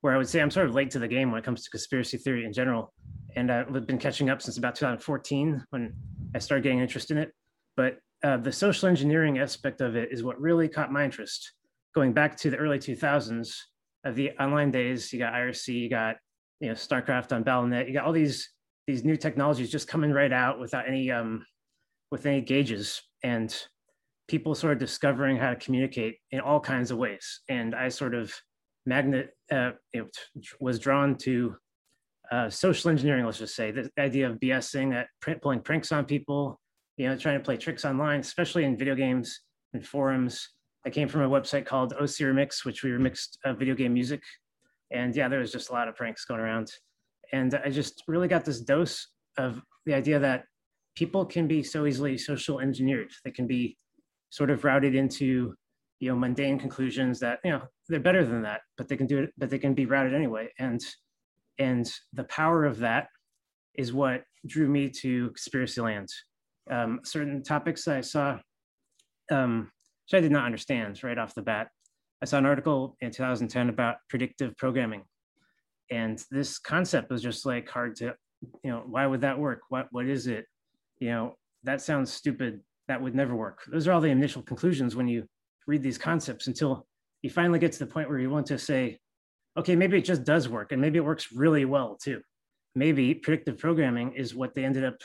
where 0.00 0.14
I 0.14 0.16
would 0.16 0.28
say 0.28 0.40
I'm 0.40 0.50
sort 0.50 0.66
of 0.66 0.74
late 0.74 0.90
to 0.92 0.98
the 0.98 1.08
game 1.08 1.30
when 1.30 1.38
it 1.38 1.44
comes 1.44 1.62
to 1.64 1.70
conspiracy 1.70 2.16
theory 2.16 2.44
in 2.44 2.52
general, 2.52 2.92
and 3.36 3.52
I've 3.52 3.86
been 3.86 3.98
catching 3.98 4.30
up 4.30 4.42
since 4.42 4.56
about 4.56 4.74
2014 4.74 5.64
when 5.70 5.92
I 6.34 6.38
started 6.38 6.62
getting 6.62 6.80
interested 6.80 7.16
in 7.16 7.22
it. 7.24 7.32
But 7.76 7.98
uh, 8.22 8.36
the 8.36 8.52
social 8.52 8.88
engineering 8.88 9.38
aspect 9.38 9.80
of 9.80 9.96
it 9.96 10.10
is 10.10 10.22
what 10.22 10.40
really 10.40 10.68
caught 10.68 10.92
my 10.92 11.04
interest. 11.04 11.52
Going 11.94 12.12
back 12.12 12.36
to 12.38 12.50
the 12.50 12.56
early 12.56 12.78
2000s 12.78 13.54
of 14.04 14.14
the 14.14 14.30
online 14.40 14.70
days, 14.70 15.12
you 15.12 15.18
got 15.18 15.34
IRC, 15.34 15.68
you 15.68 15.88
got 15.88 16.16
you 16.60 16.68
know 16.68 16.74
StarCraft 16.74 17.32
on 17.32 17.42
Battle.net, 17.42 17.86
you 17.86 17.94
got 17.94 18.04
all 18.04 18.12
these 18.12 18.50
these 18.86 19.04
new 19.04 19.16
technologies 19.16 19.70
just 19.70 19.86
coming 19.86 20.12
right 20.12 20.32
out 20.32 20.58
without 20.58 20.88
any 20.88 21.10
um, 21.10 21.44
with 22.10 22.26
any 22.26 22.40
gauges 22.40 23.02
and 23.22 23.54
people 24.28 24.54
sort 24.54 24.74
of 24.74 24.78
discovering 24.78 25.36
how 25.36 25.50
to 25.50 25.56
communicate 25.56 26.16
in 26.30 26.40
all 26.40 26.60
kinds 26.60 26.90
of 26.90 26.98
ways. 26.98 27.40
And 27.48 27.74
I 27.74 27.88
sort 27.88 28.14
of 28.14 28.32
magnet 28.86 29.30
uh, 29.50 29.72
you 29.92 30.02
know, 30.02 30.06
t- 30.06 30.48
was 30.60 30.78
drawn 30.78 31.16
to 31.16 31.56
uh, 32.30 32.50
social 32.50 32.90
engineering. 32.90 33.24
Let's 33.24 33.38
just 33.38 33.56
say 33.56 33.70
the 33.70 33.90
idea 33.98 34.28
of 34.30 34.38
BSing, 34.38 34.90
that 34.90 35.08
pr- 35.20 35.38
pulling 35.42 35.60
pranks 35.60 35.92
on 35.92 36.04
people, 36.04 36.60
you 36.98 37.08
know, 37.08 37.16
trying 37.16 37.38
to 37.38 37.44
play 37.44 37.56
tricks 37.56 37.84
online, 37.84 38.20
especially 38.20 38.64
in 38.64 38.76
video 38.76 38.94
games 38.94 39.40
and 39.72 39.86
forums. 39.86 40.50
I 40.84 40.90
came 40.90 41.08
from 41.08 41.22
a 41.22 41.28
website 41.28 41.64
called 41.64 41.92
OC 41.94 42.18
Remix, 42.26 42.64
which 42.64 42.82
we 42.82 42.90
remixed 42.90 43.38
uh, 43.44 43.54
video 43.54 43.74
game 43.74 43.94
music. 43.94 44.20
And 44.90 45.14
yeah, 45.14 45.28
there 45.28 45.38
was 45.38 45.52
just 45.52 45.70
a 45.70 45.72
lot 45.72 45.88
of 45.88 45.94
pranks 45.94 46.24
going 46.24 46.40
around. 46.40 46.72
And 47.32 47.54
I 47.64 47.70
just 47.70 48.02
really 48.08 48.26
got 48.26 48.44
this 48.44 48.60
dose 48.60 49.06
of 49.36 49.62
the 49.86 49.94
idea 49.94 50.18
that 50.18 50.44
people 50.96 51.24
can 51.24 51.46
be 51.46 51.62
so 51.62 51.86
easily 51.86 52.18
social 52.18 52.58
engineered. 52.58 53.10
They 53.24 53.30
can 53.30 53.46
be 53.46 53.76
sort 54.30 54.50
of 54.50 54.64
routed 54.64 54.96
into, 54.96 55.54
you 56.00 56.08
know, 56.10 56.16
mundane 56.16 56.58
conclusions 56.58 57.20
that, 57.20 57.38
you 57.44 57.52
know, 57.52 57.62
they're 57.88 58.00
better 58.00 58.26
than 58.26 58.42
that, 58.42 58.62
but 58.76 58.88
they 58.88 58.96
can 58.96 59.06
do 59.06 59.18
it, 59.18 59.30
but 59.38 59.50
they 59.50 59.58
can 59.58 59.72
be 59.72 59.86
routed 59.86 60.14
anyway. 60.14 60.48
And 60.58 60.80
and 61.60 61.90
the 62.12 62.24
power 62.24 62.64
of 62.64 62.78
that 62.78 63.08
is 63.74 63.92
what 63.92 64.24
drew 64.46 64.68
me 64.68 64.88
to 64.88 65.28
conspiracy 65.28 65.80
land. 65.80 66.08
Um, 66.70 67.00
certain 67.04 67.42
topics 67.42 67.88
I 67.88 68.00
saw, 68.00 68.38
um, 69.30 69.70
which 70.06 70.18
I 70.18 70.20
did 70.20 70.32
not 70.32 70.44
understand 70.44 71.02
right 71.02 71.18
off 71.18 71.34
the 71.34 71.42
bat. 71.42 71.68
I 72.22 72.26
saw 72.26 72.38
an 72.38 72.46
article 72.46 72.96
in 73.00 73.10
2010 73.10 73.68
about 73.68 73.96
predictive 74.08 74.56
programming. 74.56 75.04
And 75.90 76.22
this 76.30 76.58
concept 76.58 77.10
was 77.10 77.22
just 77.22 77.46
like 77.46 77.68
hard 77.68 77.96
to, 77.96 78.14
you 78.62 78.70
know, 78.70 78.82
why 78.86 79.06
would 79.06 79.22
that 79.22 79.38
work? 79.38 79.62
What 79.68 79.88
what 79.90 80.06
is 80.06 80.26
it? 80.26 80.46
You 81.00 81.10
know, 81.10 81.34
that 81.64 81.80
sounds 81.80 82.12
stupid. 82.12 82.60
That 82.88 83.00
would 83.00 83.14
never 83.14 83.34
work. 83.34 83.60
Those 83.70 83.86
are 83.86 83.92
all 83.92 84.00
the 84.00 84.08
initial 84.08 84.42
conclusions 84.42 84.96
when 84.96 85.08
you 85.08 85.24
read 85.66 85.82
these 85.82 85.98
concepts 85.98 86.46
until 86.46 86.86
you 87.22 87.30
finally 87.30 87.58
get 87.58 87.72
to 87.72 87.78
the 87.78 87.86
point 87.86 88.08
where 88.08 88.18
you 88.18 88.30
want 88.30 88.46
to 88.46 88.58
say, 88.58 88.98
okay, 89.56 89.76
maybe 89.76 89.98
it 89.98 90.04
just 90.04 90.24
does 90.24 90.48
work, 90.48 90.72
and 90.72 90.80
maybe 90.80 90.98
it 90.98 91.04
works 91.04 91.32
really 91.32 91.64
well 91.64 91.96
too. 92.00 92.20
Maybe 92.74 93.14
predictive 93.14 93.58
programming 93.58 94.12
is 94.14 94.34
what 94.34 94.54
they 94.54 94.64
ended 94.64 94.84
up. 94.84 94.96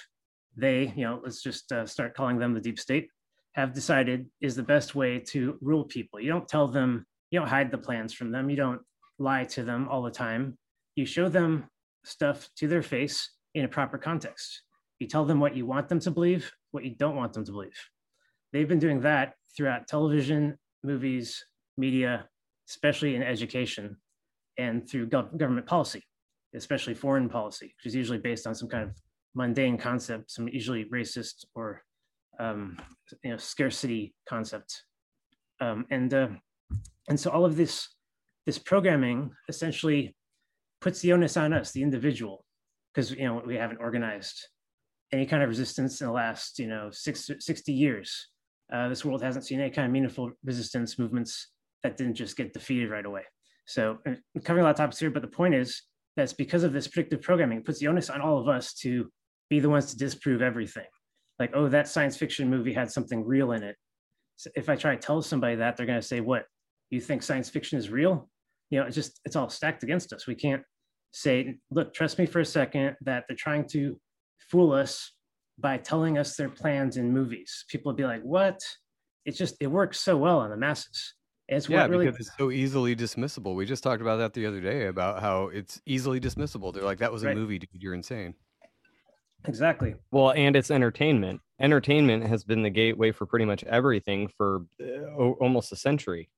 They, 0.55 0.93
you 0.95 1.05
know, 1.05 1.19
let's 1.24 1.41
just 1.41 1.72
uh, 1.72 1.86
start 1.86 2.13
calling 2.15 2.38
them 2.38 2.53
the 2.53 2.62
deep 2.62 2.79
state. 2.79 3.10
Have 3.53 3.74
decided 3.74 4.27
is 4.41 4.55
the 4.55 4.63
best 4.63 4.95
way 4.95 5.19
to 5.19 5.57
rule 5.62 5.83
people. 5.83 6.19
You 6.19 6.29
don't 6.29 6.48
tell 6.48 6.67
them, 6.67 7.05
you 7.31 7.39
don't 7.39 7.50
hide 7.50 7.72
the 7.72 7.77
plans 7.77 8.13
from 8.13 8.31
them. 8.31 8.50
You 8.50 8.55
don't 8.55 8.81
lie 9.19 9.45
to 9.45 9.63
them 9.63 9.88
all 9.89 10.01
the 10.01 10.12
time. 10.12 10.57
You 10.95 11.05
show 11.05 11.29
them 11.29 11.65
stuff 12.03 12.50
to 12.57 12.67
their 12.67 12.81
face 12.81 13.31
in 13.53 13.65
a 13.65 13.67
proper 13.67 13.98
context. 13.98 14.63
You 15.00 15.07
tell 15.07 15.25
them 15.25 15.39
what 15.39 15.55
you 15.55 15.65
want 15.65 15.89
them 15.89 16.00
to 16.01 16.12
believe, 16.12 16.51
what 16.72 16.83
you 16.83 16.95
don't 16.95 17.15
want 17.15 17.33
them 17.33 17.45
to 17.45 17.51
believe. 17.51 17.77
They've 18.51 18.67
been 18.67 18.79
doing 18.79 19.01
that 19.01 19.33
throughout 19.55 19.88
television, 19.88 20.57
movies, 20.83 21.43
media, 21.77 22.27
especially 22.69 23.15
in 23.15 23.24
education 23.24 23.98
and 24.57 24.88
through 24.88 25.10
gov- 25.10 25.36
government 25.38 25.65
policy, 25.65 26.03
especially 26.55 26.93
foreign 26.93 27.29
policy, 27.29 27.74
which 27.77 27.88
is 27.88 27.95
usually 27.95 28.19
based 28.19 28.48
on 28.48 28.55
some 28.55 28.69
kind 28.69 28.83
of 28.83 28.91
mundane 29.35 29.77
concept, 29.77 30.31
some 30.31 30.47
usually 30.47 30.85
racist 30.85 31.45
or 31.55 31.83
um, 32.39 32.77
you 33.23 33.31
know 33.31 33.37
scarcity 33.37 34.13
concept. 34.27 34.83
Um, 35.59 35.85
and 35.89 36.13
uh, 36.13 36.27
and 37.09 37.19
so 37.19 37.29
all 37.31 37.45
of 37.45 37.55
this 37.55 37.89
this 38.45 38.57
programming 38.57 39.31
essentially 39.49 40.15
puts 40.81 40.99
the 40.99 41.13
onus 41.13 41.37
on 41.37 41.53
us, 41.53 41.71
the 41.71 41.83
individual, 41.83 42.45
because 42.93 43.11
you 43.11 43.25
know 43.25 43.41
we 43.45 43.55
haven't 43.55 43.77
organized 43.77 44.47
any 45.11 45.25
kind 45.25 45.43
of 45.43 45.49
resistance 45.49 46.01
in 46.01 46.07
the 46.07 46.13
last 46.13 46.59
you 46.59 46.67
know 46.67 46.89
six, 46.91 47.29
60 47.39 47.71
years. 47.71 48.29
Uh, 48.73 48.89
this 48.89 49.05
world 49.05 49.21
hasn't 49.21 49.45
seen 49.45 49.59
any 49.59 49.69
kind 49.69 49.85
of 49.85 49.91
meaningful 49.91 50.31
resistance 50.43 50.97
movements 50.97 51.49
that 51.83 51.97
didn't 51.97 52.15
just 52.15 52.35
get 52.35 52.53
defeated 52.53 52.89
right 52.89 53.05
away. 53.05 53.23
So 53.65 53.97
I'm 54.05 54.17
covering 54.43 54.63
a 54.63 54.65
lot 54.65 54.71
of 54.71 54.77
topics 54.77 54.99
here, 54.99 55.11
but 55.11 55.21
the 55.21 55.27
point 55.27 55.53
is 55.53 55.83
that's 56.15 56.33
because 56.33 56.63
of 56.63 56.73
this 56.73 56.87
predictive 56.87 57.21
programming, 57.21 57.59
it 57.59 57.65
puts 57.65 57.79
the 57.79 57.87
onus 57.87 58.09
on 58.09 58.21
all 58.21 58.39
of 58.39 58.47
us 58.47 58.73
to 58.75 59.11
be 59.53 59.60
the 59.60 59.69
ones 59.69 59.91
to 59.91 59.98
disprove 59.98 60.41
everything. 60.41 60.88
Like, 61.38 61.51
oh, 61.53 61.67
that 61.69 61.88
science 61.88 62.17
fiction 62.17 62.50
movie 62.50 62.74
had 62.74 62.91
something 62.91 63.24
real 63.24 63.51
in 63.51 63.62
it. 63.62 63.75
So 64.36 64.50
if 64.55 64.67
I 64.67 64.75
try 64.75 64.95
to 64.95 65.01
tell 65.01 65.22
somebody 65.22 65.55
that, 65.57 65.77
they're 65.77 65.86
going 65.86 66.01
to 66.01 66.07
say, 66.13 66.22
"What? 66.22 66.45
You 66.89 67.00
think 67.00 67.22
science 67.22 67.50
fiction 67.50 67.77
is 67.77 67.89
real?" 67.89 68.29
You 68.72 68.79
know, 68.79 68.86
it's 68.88 68.95
just 68.95 69.19
it's 69.25 69.36
all 69.36 69.50
stacked 69.50 69.83
against 69.83 70.12
us. 70.12 70.25
We 70.25 70.36
can't 70.36 70.63
say, 71.12 71.60
"Look, 71.69 71.93
trust 71.93 72.17
me 72.17 72.25
for 72.25 72.39
a 72.39 72.45
second 72.45 72.95
that 73.01 73.25
they're 73.27 73.38
trying 73.48 73.67
to 73.69 74.00
fool 74.50 74.72
us 74.74 75.13
by 75.60 75.77
telling 75.77 76.17
us 76.17 76.36
their 76.36 76.50
plans 76.50 76.98
in 76.98 77.12
movies." 77.12 77.65
People 77.69 77.91
would 77.91 77.98
be 77.98 78.05
like, 78.13 78.24
"What?" 78.24 78.60
It 79.25 79.33
just 79.36 79.55
it 79.62 79.67
works 79.67 80.00
so 80.00 80.17
well 80.17 80.39
on 80.39 80.50
the 80.50 80.57
masses. 80.57 81.13
It's 81.48 81.69
yeah, 81.69 81.81
what 81.81 81.91
really 81.91 82.05
because 82.07 82.19
it's 82.22 82.38
so 82.38 82.50
easily 82.50 82.95
dismissible. 82.95 83.55
We 83.55 83.65
just 83.65 83.83
talked 83.83 84.01
about 84.01 84.17
that 84.17 84.33
the 84.33 84.48
other 84.48 84.62
day 84.62 84.88
about 84.88 85.22
how 85.22 85.50
it's 85.50 85.79
easily 85.86 86.19
dismissible. 86.19 86.74
They're 86.74 86.89
like, 86.91 87.00
"That 87.00 87.12
was 87.12 87.22
a 87.24 87.27
Right. 87.27 87.38
movie, 87.38 87.60
dude. 87.60 87.69
You're 87.74 87.93
insane." 87.93 88.33
Exactly. 89.45 89.95
Well, 90.12 90.31
and 90.31 90.55
it's 90.55 90.71
entertainment. 90.71 91.41
Entertainment 91.59 92.27
has 92.27 92.43
been 92.43 92.63
the 92.63 92.69
gateway 92.69 93.12
for 93.12 93.25
pretty 93.25 93.45
much 93.45 93.63
everything 93.63 94.27
for 94.27 94.65
uh, 94.81 95.13
almost 95.15 95.71
a 95.71 95.75
century. 95.75 96.29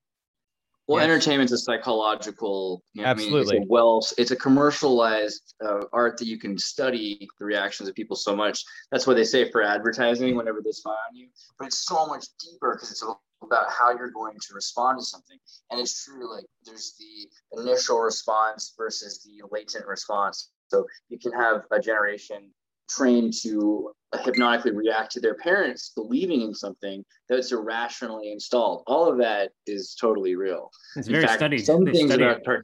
Well, 0.88 1.00
Yes. 1.00 1.09
entertainment's 1.09 1.51
a 1.51 1.57
psychological. 1.57 2.83
You 2.93 3.01
know, 3.01 3.09
I 3.09 3.13
mean, 3.15 3.25
Absolutely. 3.25 3.57
it's 3.57 3.65
a 3.65 3.67
well, 3.67 4.07
it's 4.19 4.31
a 4.31 4.35
commercialized 4.35 5.55
uh, 5.63 5.85
art 5.91 6.17
that 6.17 6.25
you 6.25 6.38
can 6.38 6.59
study 6.59 7.27
the 7.39 7.45
reactions 7.45 7.89
of 7.89 7.95
people 7.95 8.15
so 8.15 8.35
much. 8.35 8.63
That's 8.91 9.07
what 9.07 9.15
they 9.15 9.24
say 9.24 9.50
for 9.50 9.63
advertising 9.63 10.35
whenever 10.35 10.62
they 10.63 10.71
spy 10.71 10.91
on 10.91 11.15
you. 11.15 11.29
But 11.57 11.67
it's 11.67 11.79
so 11.88 12.05
much 12.05 12.25
deeper 12.39 12.75
because 12.75 12.91
it's 12.91 13.03
about 13.41 13.71
how 13.71 13.97
you're 13.97 14.12
going 14.12 14.38
to 14.39 14.53
respond 14.53 15.00
to 15.00 15.05
something. 15.05 15.38
And 15.71 15.79
it's 15.79 16.05
true, 16.05 16.31
like 16.31 16.45
there's 16.65 16.93
the 17.00 17.62
initial 17.62 18.00
response 18.00 18.74
versus 18.77 19.24
the 19.24 19.41
latent 19.51 19.88
response. 19.88 20.51
So 20.67 20.85
you 21.09 21.17
can 21.17 21.31
have 21.33 21.63
a 21.71 21.79
generation 21.79 22.51
trained 22.89 23.33
to 23.41 23.91
hypnotically 24.23 24.71
react 24.71 25.11
to 25.11 25.19
their 25.19 25.35
parents 25.35 25.91
believing 25.95 26.41
in 26.41 26.53
something 26.53 27.03
that's 27.27 27.51
irrationally 27.51 28.31
installed. 28.31 28.83
All 28.87 29.09
of 29.11 29.17
that 29.17 29.51
is 29.67 29.95
totally 29.99 30.35
real. 30.35 30.69
It's 30.95 31.07
In 31.07 31.13
very 31.13 31.25
fact, 31.25 31.39
studied. 31.39 31.65
Some 31.65 31.83
They 31.83 31.91
things 31.91 32.11
study 32.11 32.23
about 32.23 32.37
it. 32.37 32.45
tar- 32.45 32.63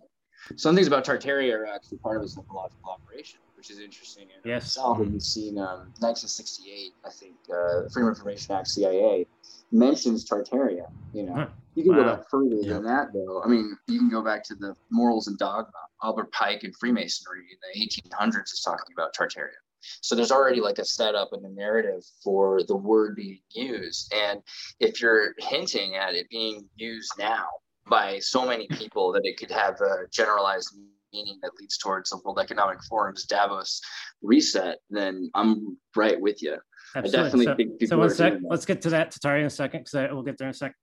some 0.55 0.73
things 0.75 0.87
about 0.87 1.05
Tartaria 1.05 1.53
are 1.55 1.65
actually 1.67 1.99
part 1.99 2.17
of 2.17 2.23
a 2.23 2.27
psychological 2.27 2.89
operation, 2.89 3.39
which 3.55 3.69
is 3.69 3.79
interesting. 3.79 4.23
in 4.23 4.49
Yes. 4.49 4.65
itself. 4.67 4.99
And 4.99 5.11
we've 5.11 5.21
seen 5.21 5.57
um, 5.59 5.91
1968, 5.99 6.93
I 7.05 7.09
think, 7.11 7.35
uh, 7.53 7.87
Freedom 7.93 8.09
of 8.09 8.17
Information 8.17 8.55
Act 8.55 8.67
(CIA) 8.67 9.27
mentions 9.71 10.27
Tartaria. 10.27 10.87
You 11.13 11.23
know, 11.23 11.33
Huh. 11.35 11.47
you 11.75 11.83
can 11.83 11.93
go 11.93 12.03
back 12.03 12.27
further 12.29 12.57
than 12.63 12.83
that, 12.85 13.13
though. 13.13 13.43
I 13.43 13.47
mean, 13.47 13.77
you 13.87 13.99
can 13.99 14.09
go 14.09 14.23
back 14.23 14.43
to 14.45 14.55
the 14.55 14.75
Morals 14.89 15.27
and 15.27 15.37
Dogma. 15.37 15.71
Albert 16.03 16.31
Pike 16.31 16.63
and 16.63 16.75
Freemasonry 16.79 17.45
in 17.51 17.57
the 17.61 17.79
1800s 17.79 18.51
is 18.53 18.61
talking 18.65 18.93
about 18.97 19.13
Tartaria. 19.13 19.61
So 20.01 20.15
there's 20.15 20.31
already 20.31 20.61
like 20.61 20.79
a 20.79 20.85
setup 20.85 21.29
and 21.33 21.45
a 21.45 21.50
narrative 21.50 22.03
for 22.23 22.63
the 22.63 22.75
word 22.75 23.15
being 23.15 23.41
used. 23.51 24.13
And 24.13 24.41
if 24.79 25.01
you're 25.01 25.33
hinting 25.39 25.95
at 25.95 26.15
it 26.15 26.29
being 26.29 26.67
used 26.75 27.11
now 27.17 27.45
by 27.88 28.19
so 28.19 28.45
many 28.45 28.67
people 28.67 29.11
that 29.13 29.25
it 29.25 29.38
could 29.38 29.51
have 29.51 29.79
a 29.81 30.07
generalized 30.11 30.75
meaning 31.13 31.39
that 31.41 31.51
leads 31.59 31.77
towards 31.77 32.09
the 32.09 32.17
World 32.23 32.39
Economic 32.39 32.79
Forum's 32.89 33.25
Davos 33.25 33.81
reset, 34.21 34.77
then 34.89 35.29
I'm 35.35 35.77
right 35.95 36.19
with 36.19 36.41
you. 36.41 36.57
I 36.95 37.01
definitely 37.01 37.45
so, 37.45 37.55
think 37.55 37.71
so 37.85 37.97
one 37.97 38.09
sec. 38.09 38.33
Let's 38.43 38.65
get 38.65 38.81
to 38.83 38.89
that 38.91 39.11
Tatari 39.11 39.39
in 39.39 39.45
a 39.45 39.50
second 39.50 39.85
because 39.85 40.09
we'll 40.11 40.23
get 40.23 40.38
there 40.38 40.47
in 40.47 40.51
a 40.51 40.57
sec. 40.57 40.73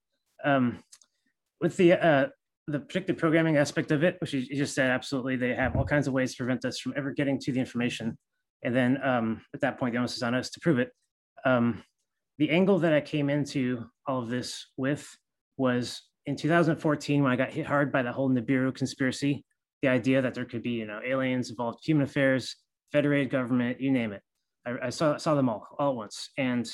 Um, 0.43 0.79
with 1.61 1.77
the 1.77 1.93
uh, 1.93 2.27
the 2.67 2.79
predictive 2.79 3.17
programming 3.17 3.57
aspect 3.57 3.91
of 3.91 4.03
it, 4.03 4.17
which 4.19 4.33
you 4.33 4.55
just 4.55 4.75
said, 4.75 4.89
absolutely, 4.89 5.35
they 5.35 5.53
have 5.53 5.75
all 5.75 5.85
kinds 5.85 6.07
of 6.07 6.13
ways 6.13 6.31
to 6.31 6.37
prevent 6.37 6.65
us 6.65 6.79
from 6.79 6.93
ever 6.95 7.11
getting 7.11 7.39
to 7.39 7.51
the 7.51 7.59
information, 7.59 8.17
and 8.63 8.75
then 8.75 9.01
um, 9.03 9.41
at 9.53 9.61
that 9.61 9.79
point, 9.79 9.93
the 9.93 9.99
onus 9.99 10.15
is 10.15 10.23
on 10.23 10.35
us 10.35 10.49
to 10.51 10.59
prove 10.59 10.79
it. 10.79 10.91
Um, 11.45 11.83
the 12.37 12.49
angle 12.49 12.79
that 12.79 12.93
I 12.93 13.01
came 13.01 13.29
into 13.29 13.85
all 14.07 14.21
of 14.21 14.29
this 14.29 14.67
with 14.77 15.07
was 15.57 16.01
in 16.25 16.35
2014 16.35 17.23
when 17.23 17.31
I 17.31 17.35
got 17.35 17.51
hit 17.51 17.65
hard 17.65 17.91
by 17.91 18.01
the 18.01 18.11
whole 18.11 18.29
Nibiru 18.29 18.73
conspiracy, 18.73 19.43
the 19.81 19.87
idea 19.87 20.21
that 20.21 20.33
there 20.33 20.45
could 20.45 20.63
be, 20.63 20.71
you 20.71 20.87
know, 20.87 20.99
aliens 21.05 21.49
involved, 21.49 21.79
human 21.83 22.03
affairs, 22.03 22.55
federated 22.91 23.29
government, 23.29 23.79
you 23.79 23.91
name 23.91 24.13
it. 24.13 24.21
I, 24.65 24.87
I 24.87 24.89
saw 24.89 25.17
saw 25.17 25.35
them 25.35 25.49
all 25.49 25.65
all 25.77 25.91
at 25.91 25.95
once, 25.95 26.29
and 26.37 26.69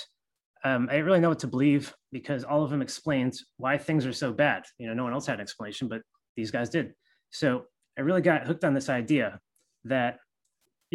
um, 0.63 0.87
I 0.89 0.93
didn't 0.93 1.05
really 1.05 1.19
know 1.19 1.29
what 1.29 1.39
to 1.39 1.47
believe 1.47 1.93
because 2.11 2.43
all 2.43 2.63
of 2.63 2.71
them 2.71 2.81
explained 2.81 3.35
why 3.57 3.77
things 3.77 4.05
are 4.05 4.13
so 4.13 4.33
bad. 4.33 4.63
You 4.79 4.87
know, 4.87 4.93
no 4.93 5.03
one 5.03 5.13
else 5.13 5.27
had 5.27 5.35
an 5.35 5.41
explanation, 5.41 5.87
but 5.87 6.01
these 6.35 6.51
guys 6.51 6.69
did. 6.69 6.93
So 7.29 7.65
I 7.97 8.01
really 8.01 8.21
got 8.21 8.47
hooked 8.47 8.63
on 8.63 8.73
this 8.73 8.89
idea 8.89 9.39
that 9.83 10.17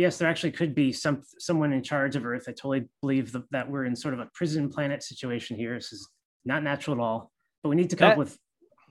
yes, 0.00 0.16
there 0.16 0.28
actually 0.28 0.52
could 0.52 0.74
be 0.74 0.92
some 0.92 1.22
someone 1.38 1.72
in 1.72 1.82
charge 1.82 2.16
of 2.16 2.24
Earth. 2.24 2.44
I 2.48 2.52
totally 2.52 2.88
believe 3.02 3.32
th- 3.32 3.44
that 3.50 3.70
we're 3.70 3.84
in 3.84 3.94
sort 3.94 4.14
of 4.14 4.20
a 4.20 4.28
prison 4.34 4.70
planet 4.70 5.02
situation 5.02 5.56
here. 5.56 5.74
This 5.74 5.92
is 5.92 6.08
not 6.44 6.62
natural 6.62 6.96
at 6.96 7.00
all. 7.00 7.30
But 7.62 7.68
we 7.68 7.76
need 7.76 7.90
to 7.90 7.96
come 7.96 8.12
up 8.12 8.16
with 8.16 8.38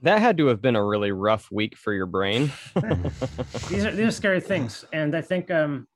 That 0.02 0.20
had 0.20 0.38
to 0.38 0.46
have 0.46 0.62
been 0.62 0.76
a 0.76 0.84
really 0.84 1.10
rough 1.10 1.48
week 1.50 1.76
for 1.76 1.92
your 1.92 2.06
brain. 2.06 2.52
these 3.68 3.84
are 3.84 3.90
these 3.90 4.06
are 4.06 4.10
scary 4.12 4.40
things, 4.40 4.84
and 4.92 5.16
I 5.16 5.20
think 5.20 5.50
um, 5.50 5.88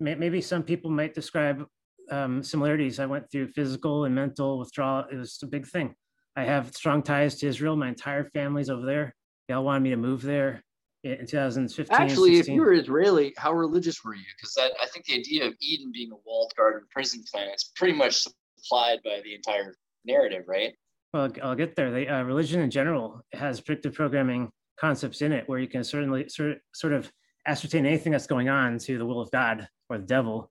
may, 0.00 0.16
maybe 0.16 0.40
some 0.40 0.64
people 0.64 0.90
might 0.90 1.14
describe 1.14 1.64
um, 2.10 2.42
similarities. 2.42 2.98
I 2.98 3.06
went 3.06 3.30
through 3.30 3.48
physical 3.48 4.04
and 4.06 4.14
mental 4.14 4.58
withdrawal. 4.58 5.04
It 5.10 5.16
was 5.16 5.38
a 5.42 5.46
big 5.46 5.66
thing. 5.68 5.94
I 6.36 6.44
have 6.44 6.74
strong 6.74 7.02
ties 7.02 7.36
to 7.36 7.46
Israel. 7.46 7.76
My 7.76 7.88
entire 7.88 8.24
family's 8.24 8.70
over 8.70 8.84
there. 8.84 9.14
They 9.46 9.54
all 9.54 9.64
wanted 9.64 9.82
me 9.82 9.90
to 9.90 9.96
move 9.96 10.22
there 10.22 10.62
in 11.04 11.12
in 11.12 11.26
2015. 11.26 11.96
Actually, 11.96 12.38
if 12.38 12.48
you 12.48 12.60
were 12.60 12.72
Israeli, 12.72 13.32
how 13.36 13.52
religious 13.52 14.04
were 14.04 14.14
you? 14.14 14.24
Because 14.36 14.54
that 14.54 14.72
I 14.82 14.86
think 14.86 15.06
the 15.06 15.14
idea 15.14 15.46
of 15.46 15.54
Eden 15.60 15.90
being 15.92 16.10
a 16.12 16.16
walled 16.26 16.52
garden 16.56 16.86
prison 16.90 17.22
planet 17.30 17.54
is 17.54 17.70
pretty 17.76 17.94
much 17.94 18.26
supplied 18.56 18.98
by 19.04 19.20
the 19.24 19.34
entire 19.34 19.76
narrative, 20.04 20.44
right? 20.46 20.74
Well, 21.12 21.30
I'll 21.42 21.54
get 21.54 21.74
there. 21.74 21.90
They, 21.90 22.06
uh, 22.06 22.22
religion 22.22 22.60
in 22.60 22.70
general 22.70 23.22
has 23.32 23.60
predictive 23.60 23.94
programming 23.94 24.50
concepts 24.78 25.22
in 25.22 25.32
it, 25.32 25.48
where 25.48 25.58
you 25.58 25.68
can 25.68 25.84
certainly 25.84 26.28
sort 26.28 26.58
sort 26.74 26.92
of 26.92 27.10
ascertain 27.46 27.86
anything 27.86 28.12
that's 28.12 28.26
going 28.26 28.48
on 28.48 28.78
to 28.78 28.98
the 28.98 29.06
will 29.06 29.20
of 29.20 29.30
God 29.30 29.68
or 29.88 29.98
the 29.98 30.06
devil. 30.06 30.50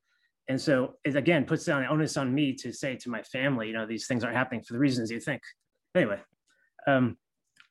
And 0.50 0.60
so 0.60 0.94
it 1.04 1.16
again 1.16 1.46
puts 1.46 1.66
down 1.66 1.84
the 1.84 1.89
onus 1.89 2.18
on 2.18 2.34
me 2.34 2.54
to 2.56 2.72
say 2.72 2.96
to 2.96 3.10
my 3.10 3.22
family, 3.24 3.68
you 3.68 3.74
know, 3.74 3.86
these 3.86 4.08
things 4.08 4.24
aren't 4.24 4.38
happening 4.38 4.63
for 4.63 4.74
the 4.74 4.80
reasons 4.80 5.12
you 5.12 5.20
think. 5.20 5.42
Anyway, 5.94 6.20
um, 6.88 7.18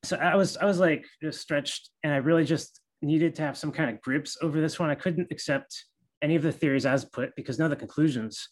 so 0.06 0.16
I 0.16 0.36
was 0.36 0.56
I 0.56 0.64
was 0.64 0.78
like 0.78 1.04
just 1.22 1.40
stretched, 1.40 1.90
and 2.02 2.12
I 2.12 2.16
really 2.18 2.44
just 2.44 2.80
needed 3.02 3.34
to 3.36 3.42
have 3.42 3.56
some 3.56 3.72
kind 3.72 3.90
of 3.90 4.00
grips 4.00 4.36
over 4.42 4.60
this 4.60 4.78
one. 4.78 4.90
I 4.90 4.94
couldn't 4.94 5.28
accept 5.30 5.84
any 6.22 6.36
of 6.36 6.42
the 6.42 6.52
theories 6.52 6.86
as 6.86 7.04
put 7.04 7.34
because 7.36 7.58
none 7.58 7.70
of 7.70 7.78
the 7.78 7.84
conclusions 7.84 8.48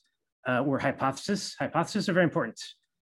uh, 0.47 0.63
were 0.65 0.79
hypotheses. 0.79 1.55
Hypotheses 1.59 2.09
are 2.09 2.13
very 2.13 2.25
important. 2.25 2.61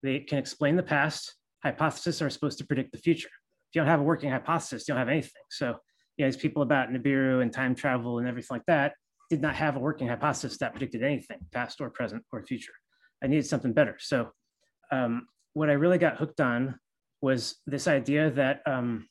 They 0.03 0.21
can 0.21 0.39
explain 0.39 0.77
the 0.77 0.83
past. 0.83 1.35
Hypotheses 1.63 2.23
are 2.23 2.31
supposed 2.31 2.59
to 2.59 2.67
predict 2.67 2.93
the 2.93 2.99
future. 2.99 3.29
If 3.29 3.75
you 3.75 3.81
don't 3.81 3.89
have 3.89 4.01
a 4.01 4.05
working 4.05 4.31
hypothesis, 4.31 4.87
you 4.87 4.95
don't 4.95 4.99
have 4.99 5.09
anything. 5.09 5.43
So, 5.51 5.77
you 6.17 6.25
know, 6.25 6.31
these 6.31 6.41
people 6.41 6.63
about 6.63 6.91
Nibiru 6.91 7.43
and 7.43 7.53
time 7.53 7.75
travel 7.75 8.19
and 8.19 8.29
everything 8.29 8.55
like 8.55 8.67
that 8.67 8.95
did 9.29 9.43
not 9.43 9.57
have 9.57 9.77
a 9.77 9.81
working 9.81 10.09
hypothesis 10.09 10.57
that 10.59 10.73
predicted 10.73 11.03
anything, 11.03 11.39
past 11.53 11.81
or 11.81 11.91
present 11.91 12.23
or 12.33 12.43
future. 12.45 12.73
I 13.23 13.27
needed 13.27 13.47
something 13.47 13.73
better. 13.73 13.97
So, 13.99 14.31
um, 14.93 15.27
what 15.55 15.71
I 15.71 15.73
really 15.73 15.99
got 15.99 16.17
hooked 16.17 16.41
on 16.41 16.79
was 17.21 17.57
this 17.67 17.89
idea 17.89 18.31
that 18.31 18.61
um, 18.67 19.09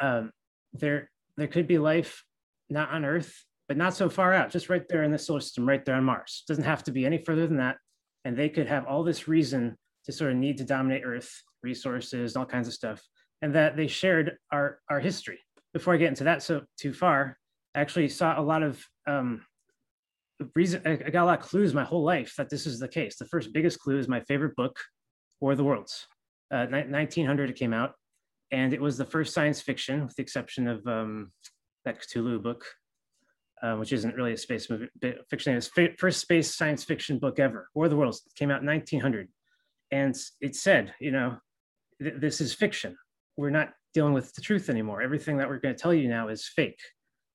um, 0.00 0.30
there 0.72 1.10
there 1.36 1.48
could 1.48 1.66
be 1.66 1.78
life 1.78 2.24
not 2.70 2.90
on 2.90 3.04
Earth, 3.04 3.44
but 3.68 3.76
not 3.76 3.94
so 3.94 4.08
far 4.08 4.32
out, 4.32 4.50
just 4.50 4.68
right 4.68 4.86
there 4.88 5.02
in 5.02 5.10
the 5.10 5.18
solar 5.18 5.40
system, 5.40 5.68
right 5.68 5.84
there 5.84 5.94
on 5.94 6.04
Mars. 6.04 6.44
Doesn't 6.48 6.64
have 6.64 6.84
to 6.84 6.92
be 6.92 7.06
any 7.06 7.18
further 7.18 7.46
than 7.46 7.58
that. 7.58 7.76
And 8.24 8.36
they 8.36 8.48
could 8.48 8.66
have 8.66 8.86
all 8.86 9.04
this 9.04 9.28
reason 9.28 9.76
to 10.04 10.12
sort 10.12 10.32
of 10.32 10.36
need 10.36 10.58
to 10.58 10.64
dominate 10.64 11.02
Earth, 11.04 11.30
resources, 11.62 12.36
all 12.36 12.46
kinds 12.46 12.68
of 12.68 12.74
stuff, 12.74 13.02
and 13.42 13.54
that 13.54 13.76
they 13.76 13.86
shared 13.86 14.36
our 14.52 14.80
our 14.90 15.00
history. 15.00 15.38
Before 15.72 15.94
I 15.94 15.98
get 15.98 16.08
into 16.08 16.24
that 16.24 16.42
so 16.42 16.62
too 16.78 16.92
far, 16.92 17.38
I 17.74 17.80
actually 17.80 18.08
saw 18.08 18.38
a 18.38 18.42
lot 18.42 18.62
of 18.62 18.82
um, 19.06 19.42
reason. 20.54 20.82
I 20.84 20.92
I 20.92 21.10
got 21.10 21.24
a 21.24 21.26
lot 21.26 21.40
of 21.40 21.44
clues 21.44 21.74
my 21.74 21.84
whole 21.84 22.04
life 22.04 22.34
that 22.38 22.50
this 22.50 22.66
is 22.66 22.78
the 22.78 22.88
case. 22.88 23.16
The 23.16 23.26
first 23.26 23.52
biggest 23.52 23.78
clue 23.78 23.98
is 23.98 24.08
my 24.08 24.20
favorite 24.20 24.56
book, 24.56 24.78
War 25.40 25.52
of 25.52 25.58
the 25.58 25.64
Worlds. 25.64 26.06
Uh, 26.50 26.66
1900 26.66 27.50
it 27.50 27.56
came 27.56 27.74
out, 27.74 27.94
and 28.50 28.72
it 28.72 28.80
was 28.80 28.96
the 28.96 29.04
first 29.04 29.34
science 29.34 29.60
fiction, 29.60 30.04
with 30.04 30.16
the 30.16 30.22
exception 30.22 30.66
of 30.66 30.86
um, 30.86 31.32
that 31.84 32.00
Cthulhu 32.00 32.42
book, 32.42 32.64
uh, 33.62 33.76
which 33.76 33.92
isn't 33.92 34.14
really 34.14 34.32
a 34.32 34.36
space 34.36 34.70
movie 34.70 34.88
fiction. 35.28 35.52
It 35.52 35.56
was 35.56 35.70
first 35.98 36.20
space 36.20 36.54
science 36.54 36.84
fiction 36.84 37.18
book 37.18 37.38
ever. 37.38 37.68
War 37.74 37.86
of 37.86 37.90
the 37.90 37.96
Worlds 37.96 38.22
came 38.36 38.50
out 38.50 38.60
in 38.60 38.66
1900, 38.66 39.28
and 39.90 40.16
it 40.40 40.56
said, 40.56 40.94
you 41.00 41.10
know, 41.10 41.36
th- 42.02 42.14
this 42.18 42.40
is 42.40 42.54
fiction. 42.54 42.96
We're 43.36 43.50
not 43.50 43.72
dealing 43.94 44.14
with 44.14 44.32
the 44.34 44.42
truth 44.42 44.68
anymore. 44.68 45.02
Everything 45.02 45.36
that 45.38 45.48
we're 45.48 45.58
going 45.58 45.74
to 45.74 45.80
tell 45.80 45.94
you 45.94 46.08
now 46.08 46.28
is 46.28 46.46
fake. 46.46 46.80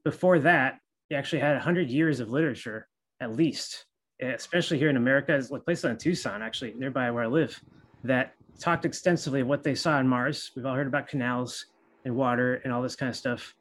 Before 0.03 0.39
that, 0.39 0.79
you 1.10 1.17
actually 1.17 1.39
had 1.39 1.53
100 1.53 1.89
years 1.89 2.20
of 2.20 2.29
literature 2.29 2.88
at 3.22 3.36
least, 3.36 3.86
especially 4.22 4.77
here 4.77 4.89
in 4.89 4.98
America, 4.98 5.41
like 5.50 5.65
places 5.65 5.86
in 5.86 5.98
Tucson, 5.98 6.41
actually 6.41 6.74
nearby 6.74 7.10
where 7.12 7.24
I 7.24 7.27
live, 7.27 7.60
that 8.03 8.34
talked 8.60 8.86
extensively 8.86 9.41
of 9.41 9.48
what 9.48 9.63
they 9.63 9.75
saw 9.75 9.93
on 9.93 10.07
Mars. 10.07 10.51
We've 10.55 10.65
all 10.65 10.75
heard 10.75 10.88
about 10.88 11.07
canals 11.07 11.65
and 12.05 12.15
water 12.15 12.55
and 12.63 12.74
all 12.74 12.81
this 12.81 12.95
kind 12.95 13.10
of 13.10 13.15
stuff. 13.15 13.55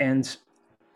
And 0.00 0.36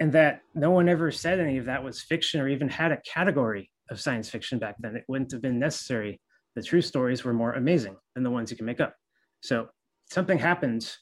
and 0.01 0.12
that 0.12 0.41
no 0.55 0.71
one 0.71 0.89
ever 0.89 1.11
said 1.12 1.39
any 1.39 1.59
of 1.59 1.67
that 1.67 1.85
was 1.85 2.03
fiction 2.03 2.41
or 2.41 2.49
even 2.49 2.69
had 2.69 2.91
a 2.91 3.01
category 3.03 3.71
of 3.91 4.01
science 4.01 4.29
fiction 4.29 4.59
back 4.59 4.75
then. 4.81 4.97
It 4.97 5.05
wouldn't 5.07 5.31
have 5.31 5.43
been 5.43 5.59
necessary. 5.59 6.21
The 6.57 6.62
true 6.62 6.83
stories 6.83 7.25
were 7.25 7.33
more 7.33 7.53
amazing 7.53 7.97
than 8.15 8.25
the 8.25 8.31
ones 8.31 8.51
you 8.51 8.57
can 8.57 8.67
make 8.67 8.81
up. 8.81 8.95
So 9.43 9.69
something 10.11 10.39
happened 10.39 10.93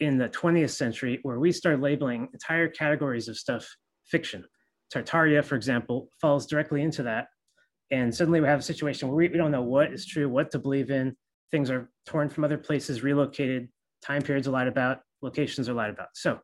in 0.00 0.18
the 0.18 0.28
20th 0.28 0.70
century 0.70 1.20
where 1.22 1.38
we 1.38 1.52
started 1.52 1.80
labeling 1.80 2.28
entire 2.32 2.68
categories 2.68 3.28
of 3.28 3.38
stuff 3.38 3.68
fiction. 4.06 4.44
Tartaria, 4.92 5.44
for 5.44 5.54
example, 5.54 6.08
falls 6.20 6.46
directly 6.46 6.82
into 6.82 7.02
that. 7.04 7.28
And 7.90 8.14
suddenly 8.14 8.40
we 8.40 8.46
have 8.46 8.60
a 8.60 8.62
situation 8.62 9.08
where 9.08 9.16
we, 9.16 9.28
we 9.28 9.38
don't 9.38 9.50
know 9.50 9.62
what 9.62 9.92
is 9.92 10.06
true, 10.06 10.28
what 10.28 10.50
to 10.52 10.58
believe 10.58 10.90
in. 10.90 11.16
Things 11.50 11.70
are 11.70 11.90
torn 12.06 12.28
from 12.28 12.44
other 12.44 12.58
places, 12.58 13.02
relocated, 13.02 13.68
time 14.02 14.22
periods 14.22 14.48
are 14.48 14.52
lied 14.52 14.68
about, 14.68 15.00
locations 15.22 15.68
are 15.68 15.74
lied 15.74 15.90
about. 15.90 16.08
So 16.14 16.38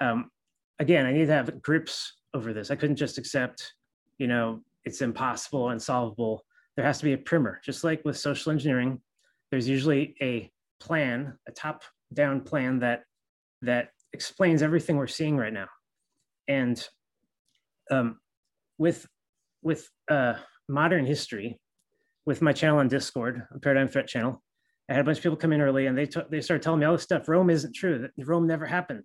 um, 0.00 0.30
again, 0.78 1.06
I 1.06 1.12
need 1.12 1.26
to 1.26 1.32
have 1.32 1.62
grips 1.62 2.14
over 2.34 2.52
this. 2.52 2.70
I 2.70 2.76
couldn't 2.76 2.96
just 2.96 3.18
accept, 3.18 3.74
you 4.18 4.26
know, 4.26 4.62
it's 4.84 5.02
impossible, 5.02 5.70
unsolvable. 5.70 6.44
There 6.76 6.84
has 6.84 6.98
to 6.98 7.04
be 7.04 7.12
a 7.12 7.18
primer, 7.18 7.60
just 7.64 7.84
like 7.84 8.02
with 8.04 8.16
social 8.16 8.50
engineering. 8.52 9.00
There's 9.50 9.68
usually 9.68 10.14
a 10.22 10.50
plan, 10.80 11.36
a 11.46 11.52
top-down 11.52 12.40
plan 12.42 12.78
that 12.80 13.04
that 13.62 13.90
explains 14.14 14.62
everything 14.62 14.96
we're 14.96 15.06
seeing 15.06 15.36
right 15.36 15.52
now. 15.52 15.68
And 16.48 16.82
um, 17.90 18.18
with 18.78 19.06
with 19.62 19.90
uh, 20.10 20.34
modern 20.68 21.04
history, 21.04 21.60
with 22.30 22.40
my 22.42 22.52
channel 22.52 22.78
on 22.78 22.86
Discord, 22.86 23.42
a 23.52 23.58
Paradigm 23.58 23.88
Threat 23.88 24.06
channel, 24.06 24.40
I 24.88 24.92
had 24.92 25.00
a 25.00 25.04
bunch 25.04 25.18
of 25.18 25.24
people 25.24 25.36
come 25.36 25.52
in 25.52 25.60
early, 25.60 25.86
and 25.86 25.98
they 25.98 26.06
t- 26.06 26.20
they 26.30 26.40
started 26.40 26.62
telling 26.62 26.78
me 26.78 26.86
all 26.86 26.92
this 26.92 27.02
stuff. 27.02 27.28
Rome 27.28 27.50
isn't 27.50 27.74
true. 27.74 28.08
Rome 28.18 28.46
never 28.46 28.66
happened. 28.66 29.04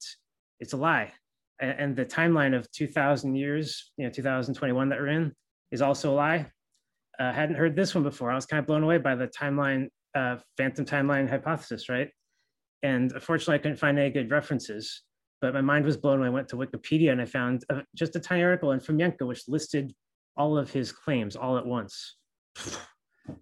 It's 0.59 0.73
a 0.73 0.77
lie. 0.77 1.11
A- 1.59 1.81
And 1.81 1.95
the 1.95 2.05
timeline 2.05 2.55
of 2.55 2.71
2,000 2.71 3.33
years, 3.33 3.91
you 3.97 4.05
know, 4.05 4.11
2021 4.11 4.89
that 4.89 4.99
we're 4.99 5.07
in, 5.07 5.33
is 5.71 5.81
also 5.81 6.13
a 6.13 6.15
lie. 6.15 6.51
Uh, 7.17 7.33
hadn't 7.33 7.55
heard 7.55 7.75
this 7.75 7.95
one 7.95 8.03
before. 8.03 8.29
I 8.31 8.35
was 8.35 8.45
kind 8.45 8.59
of 8.59 8.67
blown 8.67 8.83
away 8.83 8.99
by 8.99 9.15
the 9.15 9.27
timeline, 9.27 9.88
uh, 10.13 10.38
phantom 10.55 10.85
timeline 10.85 11.27
hypothesis, 11.27 11.89
right? 11.89 12.11
And 12.83 13.11
unfortunately, 13.11 13.55
I 13.55 13.63
couldn't 13.63 13.77
find 13.79 13.97
any 13.97 14.11
good 14.11 14.29
references. 14.29 15.01
But 15.41 15.55
my 15.55 15.61
mind 15.61 15.83
was 15.83 15.97
blown 15.97 16.19
when 16.19 16.27
I 16.27 16.31
went 16.31 16.49
to 16.49 16.57
Wikipedia 16.57 17.11
and 17.11 17.19
I 17.19 17.25
found 17.25 17.63
uh, 17.71 17.81
just 17.95 18.15
a 18.15 18.19
tiny 18.19 18.43
article 18.43 18.71
in 18.73 18.79
Fomenko 18.79 19.25
which 19.25 19.47
listed 19.47 19.93
all 20.38 20.59
of 20.59 20.69
his 20.69 20.91
claims 20.91 21.35
all 21.35 21.57
at 21.57 21.65
once. 21.65 22.17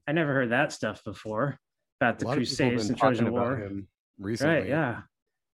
I 0.07 0.11
never 0.11 0.33
heard 0.33 0.51
that 0.51 0.71
stuff 0.71 1.03
before 1.03 1.59
about 1.99 2.19
the 2.19 2.25
A 2.25 2.27
lot 2.27 2.37
of 2.37 2.43
people 2.43 2.65
have 2.65 2.73
Crusades 2.73 2.89
and 2.89 2.97
Trojan 2.97 3.25
talking 3.25 3.37
about 3.37 3.47
War. 3.47 3.57
him 3.57 3.87
recently. 4.19 4.55
Right? 4.55 4.67
Yeah, 4.67 5.01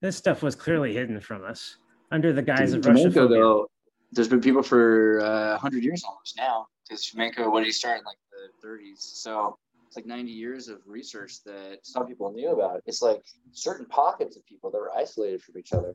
this 0.00 0.16
stuff 0.16 0.42
was 0.42 0.54
clearly 0.54 0.94
hidden 0.94 1.20
from 1.20 1.44
us 1.44 1.76
under 2.10 2.32
the 2.32 2.42
guise 2.42 2.72
of 2.72 2.82
Fomenko, 2.82 3.04
Russia. 3.04 3.28
though, 3.28 3.66
there's 4.12 4.28
been 4.28 4.40
people 4.40 4.62
for 4.62 5.20
uh, 5.20 5.52
100 5.52 5.82
years 5.82 6.02
almost 6.04 6.36
now. 6.36 6.66
Because 6.88 7.04
Fomenko, 7.04 7.50
what 7.50 7.60
did 7.60 7.66
he 7.66 7.72
start 7.72 7.98
in 7.98 8.04
like 8.04 8.16
the 8.32 8.66
30s? 8.66 8.98
So 8.98 9.58
it's 9.86 9.96
like 9.96 10.06
90 10.06 10.30
years 10.30 10.68
of 10.68 10.78
research 10.86 11.42
that 11.44 11.78
some 11.82 12.06
people 12.06 12.32
knew 12.32 12.50
about. 12.50 12.82
It's 12.86 13.02
like 13.02 13.22
certain 13.52 13.86
pockets 13.86 14.36
of 14.36 14.46
people 14.46 14.70
that 14.70 14.78
were 14.78 14.92
isolated 14.96 15.42
from 15.42 15.58
each 15.58 15.72
other. 15.72 15.94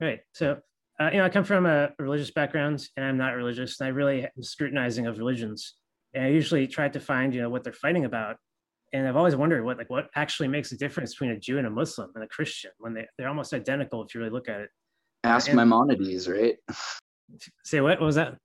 Right. 0.00 0.20
So, 0.32 0.58
uh, 1.00 1.10
you 1.12 1.18
know, 1.18 1.24
I 1.24 1.28
come 1.28 1.44
from 1.44 1.66
a 1.66 1.90
religious 1.98 2.30
background 2.30 2.86
and 2.96 3.04
I'm 3.04 3.16
not 3.16 3.30
religious. 3.30 3.80
And 3.80 3.86
I 3.86 3.90
really 3.90 4.24
am 4.24 4.42
scrutinizing 4.42 5.06
of 5.06 5.18
religions. 5.18 5.74
And 6.14 6.24
I 6.24 6.28
usually 6.28 6.66
try 6.66 6.88
to 6.88 7.00
find, 7.00 7.34
you 7.34 7.40
know, 7.40 7.48
what 7.48 7.64
they're 7.64 7.72
fighting 7.72 8.04
about. 8.04 8.36
And 8.92 9.08
I've 9.08 9.16
always 9.16 9.34
wondered 9.34 9.64
what, 9.64 9.78
like, 9.78 9.88
what 9.88 10.08
actually 10.14 10.48
makes 10.48 10.72
a 10.72 10.76
difference 10.76 11.14
between 11.14 11.30
a 11.30 11.38
Jew 11.38 11.56
and 11.58 11.66
a 11.66 11.70
Muslim 11.70 12.10
and 12.14 12.22
a 12.22 12.28
Christian 12.28 12.70
when 12.78 12.92
they, 12.92 13.06
they're 13.16 13.28
almost 13.28 13.54
identical 13.54 14.02
if 14.04 14.14
you 14.14 14.20
really 14.20 14.32
look 14.32 14.48
at 14.48 14.60
it. 14.60 14.70
Ask 15.24 15.48
And- 15.48 15.56
Maimonides, 15.56 16.28
right? 16.28 16.56
Say 17.64 17.80
what? 17.80 17.98
What 18.00 18.06
was 18.06 18.16
that? 18.16 18.36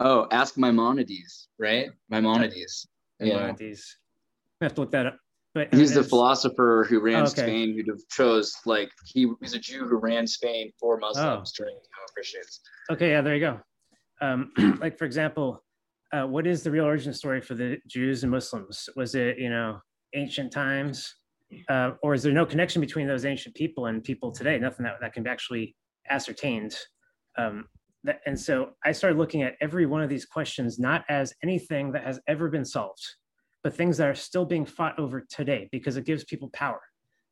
Oh, 0.00 0.26
ask 0.32 0.58
Maimonides, 0.58 1.48
right? 1.60 1.90
Maimonides. 2.10 2.88
Yeah. 3.20 3.36
Maimonides. 3.36 3.96
I 4.60 4.64
have 4.64 4.74
to 4.74 4.80
look 4.80 4.90
that 4.92 5.06
up. 5.06 5.18
But 5.54 5.72
He's 5.72 5.92
the 5.94 6.02
philosopher 6.02 6.86
who 6.88 6.98
ran 6.98 7.16
Oh, 7.16 7.22
okay. 7.26 7.42
Spain, 7.42 7.74
who 7.86 7.96
chose 8.10 8.54
like 8.64 8.90
he 9.04 9.26
was 9.26 9.52
a 9.52 9.58
Jew 9.58 9.86
who 9.86 9.96
ran 9.98 10.26
Spain 10.26 10.72
for 10.80 10.96
Muslims 10.98 11.52
during 11.52 11.74
the 11.74 12.12
Christians. 12.14 12.60
Okay, 12.90 13.10
yeah, 13.10 13.20
there 13.20 13.34
you 13.34 13.40
go. 13.40 13.60
Um, 14.22 14.50
like 14.80 14.96
for 14.98 15.04
example, 15.04 15.61
uh, 16.12 16.26
what 16.26 16.46
is 16.46 16.62
the 16.62 16.70
real 16.70 16.84
origin 16.84 17.12
story 17.12 17.40
for 17.40 17.54
the 17.54 17.78
Jews 17.86 18.22
and 18.22 18.30
Muslims? 18.30 18.88
Was 18.96 19.14
it 19.14 19.38
you 19.38 19.50
know 19.50 19.80
ancient 20.14 20.52
times, 20.52 21.14
uh, 21.68 21.92
or 22.02 22.14
is 22.14 22.22
there 22.22 22.32
no 22.32 22.44
connection 22.44 22.80
between 22.80 23.06
those 23.06 23.24
ancient 23.24 23.54
people 23.54 23.86
and 23.86 24.04
people 24.04 24.30
today? 24.30 24.58
Nothing 24.58 24.84
that 24.84 24.96
that 25.00 25.14
can 25.14 25.22
be 25.22 25.30
actually 25.30 25.76
ascertained. 26.10 26.76
Um, 27.38 27.66
that, 28.04 28.20
and 28.26 28.38
so 28.38 28.70
I 28.84 28.92
started 28.92 29.18
looking 29.18 29.42
at 29.42 29.54
every 29.60 29.86
one 29.86 30.02
of 30.02 30.10
these 30.10 30.26
questions 30.26 30.78
not 30.78 31.04
as 31.08 31.32
anything 31.42 31.92
that 31.92 32.04
has 32.04 32.20
ever 32.26 32.48
been 32.48 32.64
solved, 32.64 33.02
but 33.62 33.74
things 33.74 33.96
that 33.96 34.08
are 34.08 34.14
still 34.14 34.44
being 34.44 34.66
fought 34.66 34.98
over 34.98 35.24
today 35.30 35.68
because 35.72 35.96
it 35.96 36.04
gives 36.04 36.24
people 36.24 36.50
power. 36.52 36.80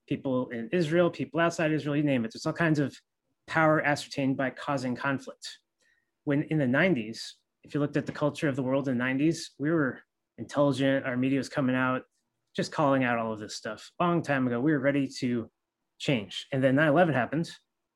People 0.09 0.49
in 0.51 0.69
Israel, 0.73 1.11
people 1.11 1.41
outside 1.41 1.73
Israel, 1.73 1.97
you 1.97 2.03
name 2.03 2.25
it. 2.25 2.33
There's 2.33 2.47
all 2.47 2.53
kinds 2.53 2.79
of 2.79 2.97
power 3.47 3.83
ascertained 3.83 4.37
by 4.37 4.51
causing 4.51 4.97
conflict. 4.97 5.59
When 6.25 6.45
in 6.45 6.59
the 6.59 6.67
90s, 6.67 7.19
if 7.65 7.75
you 7.75 7.81
looked 7.81 7.97
at 7.97 8.07
the 8.07 8.13
culture 8.13 8.49
of 8.49 8.57
the 8.57 8.63
world 8.63 8.89
in 8.89 8.99
the 8.99 9.05
90s, 9.05 9.51
we 9.59 9.71
were 9.71 10.01
intelligent, 10.39 11.07
our 11.07 11.17
media 11.17 11.39
was 11.39 11.49
coming 11.49 11.77
out, 11.77 12.03
just 12.57 12.73
calling 12.73 13.05
out 13.05 13.19
all 13.19 13.33
of 13.33 13.39
this 13.39 13.57
stuff. 13.57 13.91
Long 14.01 14.23
time 14.23 14.47
ago, 14.47 14.61
we 14.61 14.73
were 14.73 14.81
ready 14.81 15.09
to 15.19 15.49
change. 15.99 16.47
And 16.53 16.63
then 16.63 16.75
9 16.77 16.89
11 16.89 17.15
happened, 17.15 17.51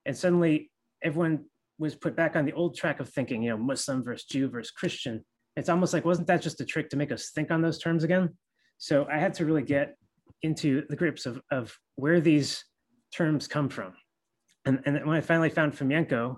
and 0.06 0.16
suddenly 0.16 0.70
everyone 1.02 1.44
was 1.78 1.94
put 1.94 2.14
back 2.14 2.36
on 2.36 2.44
the 2.44 2.52
old 2.52 2.76
track 2.76 3.00
of 3.00 3.08
thinking, 3.08 3.42
you 3.42 3.50
know, 3.50 3.56
Muslim 3.56 4.02
versus 4.02 4.26
Jew 4.26 4.48
versus 4.48 4.70
Christian. 4.70 5.24
It's 5.56 5.68
almost 5.68 5.92
like, 5.92 6.04
wasn't 6.04 6.28
that 6.28 6.42
just 6.42 6.60
a 6.60 6.64
trick 6.64 6.88
to 6.90 6.96
make 6.96 7.12
us 7.12 7.30
think 7.30 7.50
on 7.50 7.62
those 7.62 7.78
terms 7.78 8.04
again? 8.04 8.30
So 8.78 9.06
I 9.10 9.18
had 9.18 9.34
to 9.34 9.46
really 9.46 9.62
get 9.62 9.96
into 10.42 10.84
the 10.88 10.96
grips 10.96 11.26
of, 11.26 11.40
of 11.50 11.76
where 11.96 12.20
these 12.20 12.64
terms 13.14 13.48
come 13.48 13.68
from. 13.68 13.94
And, 14.66 14.80
and 14.86 15.04
when 15.06 15.16
I 15.16 15.20
finally 15.20 15.50
found 15.50 15.72
Fomenko, 15.74 16.36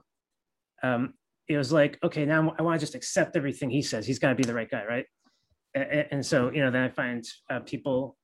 um, 0.83 1.15
it 1.49 1.57
was 1.57 1.73
like, 1.73 1.99
okay, 2.03 2.25
now 2.25 2.55
I 2.59 2.63
want 2.63 2.79
to 2.81 2.85
just 2.85 2.95
accept 2.95 3.37
everything 3.37 3.71
he 3.71 3.83
says. 3.83 4.07
He's 4.07 4.19
got 4.19 4.31
to 4.31 4.35
be 4.35 4.43
the 4.43 4.55
right 4.55 4.71
guy, 4.71 4.85
right? 4.85 5.07
And, 5.75 6.25
so, 6.25 6.51
you 6.51 6.65
know, 6.65 6.71
then 6.71 6.83
I 6.83 6.89
find 6.89 7.25
uh, 7.51 7.61
people 7.61 8.17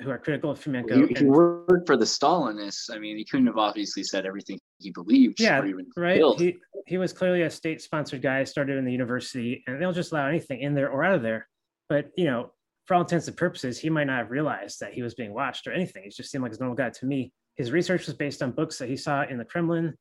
who 0.00 0.10
are 0.10 0.18
critical 0.18 0.50
of 0.50 0.62
Fomenko. 0.62 1.08
He, 1.08 1.14
he 1.14 1.14
and- 1.16 1.28
worked 1.28 1.86
for 1.86 1.96
the 1.96 2.04
Stalinists. 2.04 2.94
I 2.94 2.98
mean, 2.98 3.16
he 3.16 3.24
couldn't 3.24 3.46
have 3.46 3.56
obviously 3.56 4.04
said 4.04 4.26
everything 4.26 4.58
he 4.78 4.90
believed. 4.90 5.40
yeah 5.40 5.58
or 5.58 5.66
even 5.66 5.86
right 5.96 6.22
he, 6.38 6.56
he 6.86 6.98
was 6.98 7.12
clearly 7.12 7.42
a 7.42 7.50
state 7.50 7.82
sponsored 7.82 8.22
guy 8.22 8.44
started 8.44 8.78
in 8.78 8.84
the 8.84 8.92
university 8.92 9.62
and 9.66 9.80
they'll 9.80 9.92
just 9.92 10.12
allow 10.12 10.26
anything 10.26 10.60
in 10.60 10.74
there 10.74 10.88
or 10.90 11.04
out 11.04 11.14
of 11.14 11.22
there 11.22 11.48
but 11.88 12.10
you 12.16 12.24
know 12.24 12.52
for 12.86 12.94
all 12.94 13.00
intents 13.00 13.28
and 13.28 13.36
purposes 13.36 13.78
he 13.78 13.90
might 13.90 14.04
not 14.04 14.18
have 14.18 14.30
realized 14.30 14.80
that 14.80 14.92
he 14.92 15.02
was 15.02 15.14
being 15.14 15.34
watched 15.34 15.66
or 15.66 15.72
anything 15.72 16.04
he 16.04 16.10
just 16.10 16.30
seemed 16.30 16.42
like 16.42 16.52
a 16.52 16.58
normal 16.58 16.76
guy 16.76 16.90
to 16.90 17.06
me 17.06 17.32
his 17.56 17.72
research 17.72 18.06
was 18.06 18.14
based 18.14 18.42
on 18.42 18.52
books 18.52 18.78
that 18.78 18.88
he 18.88 18.96
saw 18.96 19.24
in 19.24 19.36
the 19.36 19.44
kremlin 19.44 19.94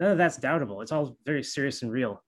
none 0.00 0.12
of 0.12 0.18
that's 0.18 0.38
doubtable 0.38 0.82
it's 0.82 0.92
all 0.92 1.16
very 1.26 1.42
serious 1.42 1.82
and 1.82 1.92
real 1.92 2.22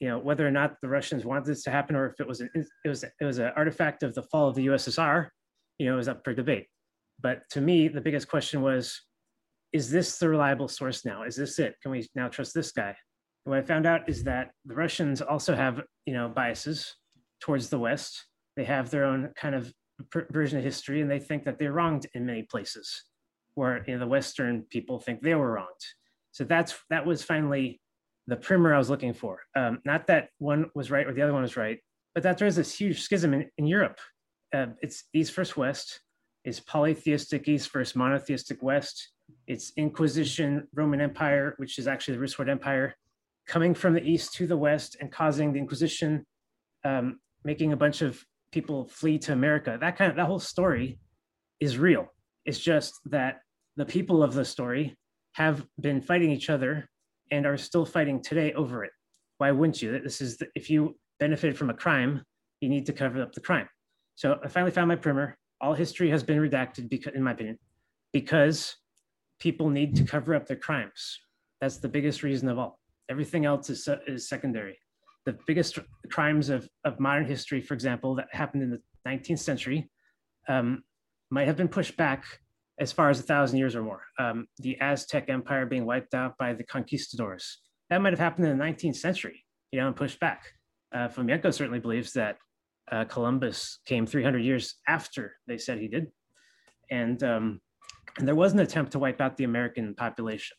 you 0.00 0.08
know 0.08 0.18
whether 0.18 0.46
or 0.46 0.50
not 0.50 0.74
the 0.82 0.88
russians 0.88 1.24
wanted 1.24 1.44
this 1.44 1.62
to 1.62 1.70
happen 1.70 1.96
or 1.96 2.06
if 2.06 2.20
it 2.20 2.26
was 2.26 2.40
an 2.40 2.50
it 2.54 2.88
was 2.88 3.04
it 3.04 3.24
was 3.24 3.38
an 3.38 3.52
artifact 3.56 4.02
of 4.02 4.14
the 4.14 4.22
fall 4.24 4.48
of 4.48 4.54
the 4.54 4.66
ussr 4.66 5.28
you 5.78 5.86
know 5.86 5.98
is 5.98 6.08
up 6.08 6.22
for 6.24 6.34
debate 6.34 6.66
but 7.20 7.42
to 7.50 7.60
me 7.60 7.88
the 7.88 8.00
biggest 8.00 8.28
question 8.28 8.62
was 8.62 9.00
is 9.72 9.90
this 9.90 10.18
the 10.18 10.28
reliable 10.28 10.68
source 10.68 11.04
now? 11.04 11.22
Is 11.22 11.36
this 11.36 11.58
it? 11.58 11.76
Can 11.82 11.90
we 11.90 12.06
now 12.14 12.28
trust 12.28 12.54
this 12.54 12.72
guy? 12.72 12.94
And 13.44 13.50
what 13.50 13.58
I 13.58 13.62
found 13.62 13.86
out 13.86 14.08
is 14.08 14.22
that 14.24 14.50
the 14.64 14.74
Russians 14.74 15.22
also 15.22 15.54
have, 15.54 15.80
you 16.06 16.12
know, 16.12 16.28
biases 16.28 16.94
towards 17.40 17.70
the 17.70 17.78
West. 17.78 18.26
They 18.56 18.64
have 18.64 18.90
their 18.90 19.04
own 19.04 19.30
kind 19.34 19.54
of 19.54 19.72
version 20.30 20.58
of 20.58 20.64
history, 20.64 21.00
and 21.00 21.10
they 21.10 21.18
think 21.18 21.44
that 21.44 21.58
they're 21.58 21.72
wronged 21.72 22.06
in 22.14 22.26
many 22.26 22.42
places, 22.42 23.04
where 23.54 23.82
you 23.86 23.94
know, 23.94 24.00
the 24.00 24.06
Western 24.06 24.62
people 24.70 24.98
think 24.98 25.22
they 25.22 25.34
were 25.34 25.52
wronged. 25.52 25.68
So 26.32 26.44
that's 26.44 26.74
that 26.90 27.06
was 27.06 27.22
finally 27.22 27.80
the 28.26 28.36
primer 28.36 28.74
I 28.74 28.78
was 28.78 28.90
looking 28.90 29.14
for. 29.14 29.40
Um, 29.54 29.80
not 29.84 30.06
that 30.06 30.28
one 30.38 30.70
was 30.74 30.90
right 30.90 31.06
or 31.06 31.12
the 31.12 31.22
other 31.22 31.32
one 31.32 31.42
was 31.42 31.56
right, 31.56 31.78
but 32.14 32.22
that 32.22 32.38
there's 32.38 32.56
this 32.56 32.74
huge 32.74 33.02
schism 33.02 33.34
in, 33.34 33.48
in 33.58 33.66
Europe. 33.66 33.98
Uh, 34.54 34.66
it's 34.80 35.04
East 35.12 35.34
versus 35.34 35.56
West. 35.56 36.00
It's 36.44 36.60
polytheistic 36.60 37.48
East 37.48 37.72
versus 37.72 37.96
monotheistic 37.96 38.62
West. 38.62 39.10
It's 39.46 39.72
Inquisition 39.76 40.66
Roman 40.74 41.00
Empire, 41.00 41.54
which 41.58 41.78
is 41.78 41.86
actually 41.86 42.14
the 42.14 42.20
Roosevelt 42.20 42.48
Empire, 42.48 42.94
coming 43.46 43.74
from 43.74 43.94
the 43.94 44.02
East 44.02 44.34
to 44.34 44.46
the 44.46 44.56
West 44.56 44.96
and 45.00 45.10
causing 45.10 45.52
the 45.52 45.58
Inquisition, 45.58 46.24
um, 46.84 47.18
making 47.44 47.72
a 47.72 47.76
bunch 47.76 48.02
of 48.02 48.22
people 48.52 48.88
flee 48.88 49.18
to 49.18 49.32
America. 49.32 49.78
That 49.80 49.96
kind 49.96 50.10
of 50.10 50.16
that 50.16 50.26
whole 50.26 50.40
story 50.40 50.98
is 51.60 51.78
real. 51.78 52.06
It's 52.44 52.58
just 52.58 52.94
that 53.06 53.40
the 53.76 53.86
people 53.86 54.22
of 54.22 54.34
the 54.34 54.44
story 54.44 54.96
have 55.32 55.64
been 55.80 56.00
fighting 56.00 56.30
each 56.30 56.50
other 56.50 56.88
and 57.30 57.46
are 57.46 57.56
still 57.56 57.84
fighting 57.84 58.22
today 58.22 58.52
over 58.52 58.84
it. 58.84 58.92
Why 59.38 59.50
wouldn't 59.50 59.82
you? 59.82 59.98
This 60.00 60.20
is 60.20 60.36
the, 60.36 60.48
if 60.54 60.68
you 60.70 60.96
benefited 61.18 61.56
from 61.56 61.70
a 61.70 61.74
crime, 61.74 62.22
you 62.60 62.68
need 62.68 62.86
to 62.86 62.92
cover 62.92 63.22
up 63.22 63.32
the 63.32 63.40
crime. 63.40 63.68
So 64.14 64.38
I 64.44 64.48
finally 64.48 64.70
found 64.70 64.88
my 64.88 64.96
primer. 64.96 65.36
All 65.60 65.74
history 65.74 66.10
has 66.10 66.22
been 66.22 66.38
redacted 66.38 66.88
because, 66.88 67.14
in 67.14 67.22
my 67.22 67.32
opinion, 67.32 67.58
because 68.12 68.76
people 69.40 69.70
need 69.70 69.96
to 69.96 70.04
cover 70.04 70.34
up 70.34 70.46
their 70.46 70.56
crimes. 70.56 71.18
That's 71.60 71.78
the 71.78 71.88
biggest 71.88 72.22
reason 72.22 72.48
of 72.48 72.58
all. 72.58 72.78
Everything 73.08 73.46
else 73.46 73.70
is, 73.70 73.88
is 74.06 74.28
secondary. 74.28 74.78
The 75.24 75.36
biggest 75.46 75.78
crimes 76.10 76.48
of, 76.48 76.68
of 76.84 77.00
modern 77.00 77.26
history, 77.26 77.60
for 77.60 77.74
example, 77.74 78.14
that 78.16 78.28
happened 78.32 78.62
in 78.62 78.70
the 78.70 78.80
19th 79.08 79.38
century, 79.38 79.90
um, 80.48 80.82
might 81.30 81.46
have 81.46 81.56
been 81.56 81.68
pushed 81.68 81.96
back 81.96 82.24
as 82.80 82.92
far 82.92 83.10
as 83.10 83.20
a 83.20 83.22
thousand 83.22 83.58
years 83.58 83.76
or 83.76 83.82
more. 83.82 84.02
Um, 84.18 84.46
the 84.58 84.78
Aztec 84.80 85.28
Empire 85.28 85.66
being 85.66 85.84
wiped 85.84 86.14
out 86.14 86.36
by 86.38 86.52
the 86.54 86.64
conquistadors. 86.64 87.58
That 87.90 88.00
might 88.00 88.12
have 88.12 88.18
happened 88.18 88.46
in 88.46 88.56
the 88.56 88.64
19th 88.64 88.96
century, 88.96 89.44
you 89.70 89.80
know, 89.80 89.86
and 89.88 89.96
pushed 89.96 90.18
back. 90.20 90.44
Uh, 90.94 91.08
Fomenko 91.08 91.52
certainly 91.52 91.80
believes 91.80 92.12
that 92.12 92.38
uh, 92.90 93.04
Columbus 93.04 93.80
came 93.86 94.06
300 94.06 94.38
years 94.38 94.76
after 94.88 95.36
they 95.46 95.58
said 95.58 95.78
he 95.78 95.88
did. 95.88 96.08
And, 96.90 97.22
um, 97.22 97.60
and 98.18 98.26
there 98.26 98.34
was 98.34 98.52
an 98.52 98.60
attempt 98.60 98.92
to 98.92 98.98
wipe 98.98 99.20
out 99.20 99.36
the 99.36 99.44
American 99.44 99.94
population. 99.94 100.56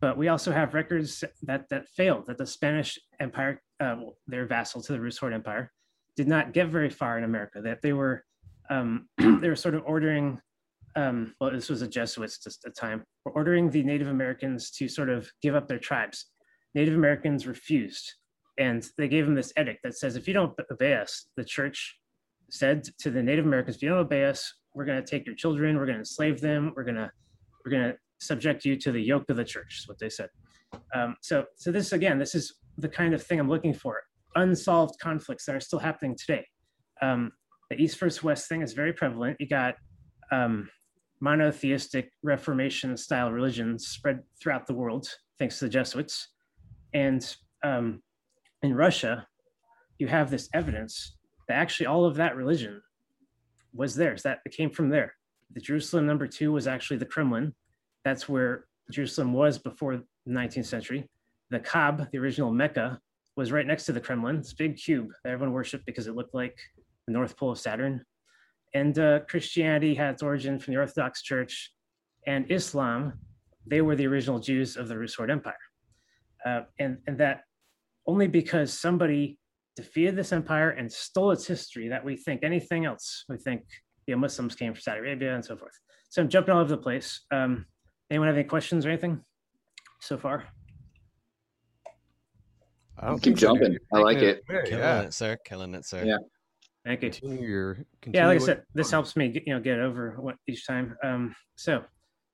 But 0.00 0.18
we 0.18 0.28
also 0.28 0.52
have 0.52 0.74
records 0.74 1.24
that, 1.42 1.68
that 1.70 1.88
failed, 1.88 2.26
that 2.26 2.38
the 2.38 2.46
Spanish 2.46 2.98
Empire, 3.20 3.62
uh, 3.80 3.96
their 4.26 4.46
vassal 4.46 4.82
to 4.82 4.92
the 4.92 5.00
Roosevelt 5.00 5.32
Empire, 5.32 5.72
did 6.16 6.28
not 6.28 6.52
get 6.52 6.68
very 6.68 6.90
far 6.90 7.18
in 7.18 7.24
America, 7.24 7.60
that 7.62 7.82
they 7.82 7.92
were, 7.92 8.24
um, 8.70 9.08
they 9.18 9.48
were 9.48 9.56
sort 9.56 9.74
of 9.74 9.82
ordering 9.86 10.40
um, 10.96 11.34
well, 11.40 11.50
this 11.50 11.68
was 11.68 11.82
a 11.82 11.88
Jesuits 11.88 12.38
just 12.38 12.64
a 12.64 12.70
time, 12.70 13.04
were 13.24 13.32
ordering 13.32 13.70
the 13.70 13.82
Native 13.82 14.08
Americans 14.08 14.70
to 14.72 14.88
sort 14.88 15.10
of 15.10 15.30
give 15.42 15.54
up 15.54 15.68
their 15.68 15.78
tribes. 15.78 16.26
Native 16.74 16.94
Americans 16.94 17.46
refused. 17.46 18.14
And 18.58 18.86
they 18.96 19.08
gave 19.08 19.24
them 19.24 19.34
this 19.34 19.52
edict 19.58 19.80
that 19.82 19.96
says, 19.96 20.14
if 20.14 20.28
you 20.28 20.34
don't 20.34 20.54
obey 20.70 20.94
us, 20.94 21.26
the 21.36 21.44
church 21.44 21.98
said 22.50 22.84
to 23.00 23.10
the 23.10 23.22
Native 23.22 23.46
Americans, 23.46 23.76
if 23.76 23.82
you 23.82 23.88
don't 23.88 23.98
obey 23.98 24.24
us, 24.24 24.54
we're 24.74 24.84
going 24.84 25.02
to 25.02 25.08
take 25.08 25.26
your 25.26 25.34
children, 25.34 25.76
we're 25.76 25.86
going 25.86 25.96
to 25.96 26.00
enslave 26.00 26.40
them, 26.40 26.72
we're 26.76 26.84
going 26.84 26.94
to, 26.94 27.10
we're 27.64 27.72
going 27.72 27.92
to 27.92 27.96
subject 28.20 28.64
you 28.64 28.76
to 28.76 28.92
the 28.92 29.00
yoke 29.00 29.24
of 29.28 29.36
the 29.36 29.44
church, 29.44 29.78
is 29.80 29.88
what 29.88 29.98
they 29.98 30.08
said. 30.08 30.28
Um, 30.94 31.16
so, 31.20 31.44
so 31.56 31.72
this 31.72 31.92
again, 31.92 32.18
this 32.18 32.34
is 32.34 32.54
the 32.78 32.88
kind 32.88 33.14
of 33.14 33.22
thing 33.22 33.40
I'm 33.40 33.48
looking 33.48 33.74
for. 33.74 34.02
Unsolved 34.36 34.98
conflicts 35.00 35.46
that 35.46 35.54
are 35.54 35.60
still 35.60 35.78
happening 35.78 36.16
today. 36.16 36.46
Um, 37.02 37.32
the 37.70 37.80
East 37.80 37.98
versus 37.98 38.22
West 38.22 38.48
thing 38.48 38.62
is 38.62 38.72
very 38.72 38.92
prevalent. 38.92 39.36
You 39.40 39.48
got 39.48 39.74
um, 40.30 40.68
monotheistic 41.24 42.12
Reformation 42.22 42.96
style 42.98 43.32
religions 43.32 43.86
spread 43.86 44.20
throughout 44.38 44.66
the 44.66 44.74
world, 44.74 45.08
thanks 45.38 45.58
to 45.58 45.64
the 45.64 45.70
Jesuits. 45.70 46.28
And 46.92 47.36
um, 47.64 48.02
in 48.62 48.74
Russia, 48.74 49.26
you 49.98 50.06
have 50.06 50.30
this 50.30 50.50
evidence 50.52 51.16
that 51.48 51.54
actually 51.54 51.86
all 51.86 52.04
of 52.04 52.16
that 52.16 52.36
religion 52.36 52.82
was 53.72 53.94
theirs, 53.94 54.22
that 54.22 54.40
it 54.44 54.52
came 54.52 54.68
from 54.70 54.90
there. 54.90 55.14
The 55.54 55.60
Jerusalem 55.60 56.06
number 56.06 56.26
two 56.26 56.52
was 56.52 56.66
actually 56.66 56.98
the 56.98 57.06
Kremlin. 57.06 57.54
That's 58.04 58.28
where 58.28 58.66
Jerusalem 58.90 59.32
was 59.32 59.58
before 59.58 59.96
the 59.96 60.32
19th 60.32 60.66
century. 60.66 61.08
The 61.50 61.58
Kaaba, 61.58 62.10
the 62.12 62.18
original 62.18 62.52
Mecca, 62.52 63.00
was 63.34 63.50
right 63.50 63.66
next 63.66 63.86
to 63.86 63.92
the 63.92 64.00
Kremlin. 64.00 64.36
It's 64.36 64.52
big 64.52 64.76
cube 64.76 65.08
that 65.24 65.30
everyone 65.30 65.54
worshiped 65.54 65.86
because 65.86 66.06
it 66.06 66.14
looked 66.14 66.34
like 66.34 66.56
the 67.06 67.14
North 67.14 67.34
Pole 67.36 67.52
of 67.52 67.58
Saturn. 67.58 68.04
And 68.74 68.98
uh, 68.98 69.20
Christianity 69.28 69.94
had 69.94 70.14
its 70.14 70.22
origin 70.22 70.58
from 70.58 70.74
the 70.74 70.80
Orthodox 70.80 71.22
Church, 71.22 71.72
and 72.26 72.50
Islam, 72.50 73.14
they 73.66 73.80
were 73.80 73.96
the 73.96 74.06
original 74.06 74.40
Jews 74.40 74.76
of 74.76 74.88
the 74.88 74.98
Roosevelt 74.98 75.30
Empire. 75.30 75.54
Uh, 76.44 76.62
and, 76.78 76.98
and 77.06 77.16
that 77.18 77.42
only 78.06 78.26
because 78.26 78.72
somebody 78.72 79.38
defeated 79.76 80.16
this 80.16 80.32
empire 80.32 80.70
and 80.70 80.90
stole 80.90 81.30
its 81.30 81.46
history 81.46 81.88
that 81.88 82.04
we 82.04 82.16
think 82.16 82.42
anything 82.42 82.84
else. 82.84 83.24
We 83.28 83.38
think 83.38 83.62
you 84.06 84.14
know, 84.14 84.20
Muslims 84.20 84.54
came 84.54 84.72
from 84.74 84.80
Saudi 84.80 85.00
Arabia 85.00 85.34
and 85.34 85.44
so 85.44 85.56
forth. 85.56 85.72
So 86.10 86.22
I'm 86.22 86.28
jumping 86.28 86.54
all 86.54 86.60
over 86.60 86.70
the 86.70 86.82
place. 86.82 87.24
Um, 87.30 87.66
anyone 88.10 88.28
have 88.28 88.36
any 88.36 88.44
questions 88.44 88.84
or 88.84 88.90
anything 88.90 89.20
so 90.00 90.18
far? 90.18 90.44
I 92.98 93.08
don't 93.08 93.20
Keep 93.20 93.36
jumping. 93.36 93.76
I 93.92 93.98
like 93.98 94.18
it. 94.18 94.44
Killing 94.48 94.78
yeah. 94.78 95.02
it, 95.02 95.14
sir. 95.14 95.36
Killing 95.44 95.74
it, 95.74 95.84
sir. 95.84 96.04
Yeah. 96.04 96.18
Thank 96.84 97.02
you. 97.02 97.10
Continue 97.10 97.48
your, 97.48 97.78
yeah 98.12 98.26
like 98.26 98.40
i 98.40 98.44
said 98.44 98.62
this 98.74 98.90
helps 98.90 99.16
me 99.16 99.28
get, 99.28 99.46
you 99.46 99.54
know 99.54 99.60
get 99.60 99.78
over 99.78 100.16
what 100.20 100.36
each 100.46 100.66
time. 100.66 100.96
Um 101.02 101.34
so 101.56 101.82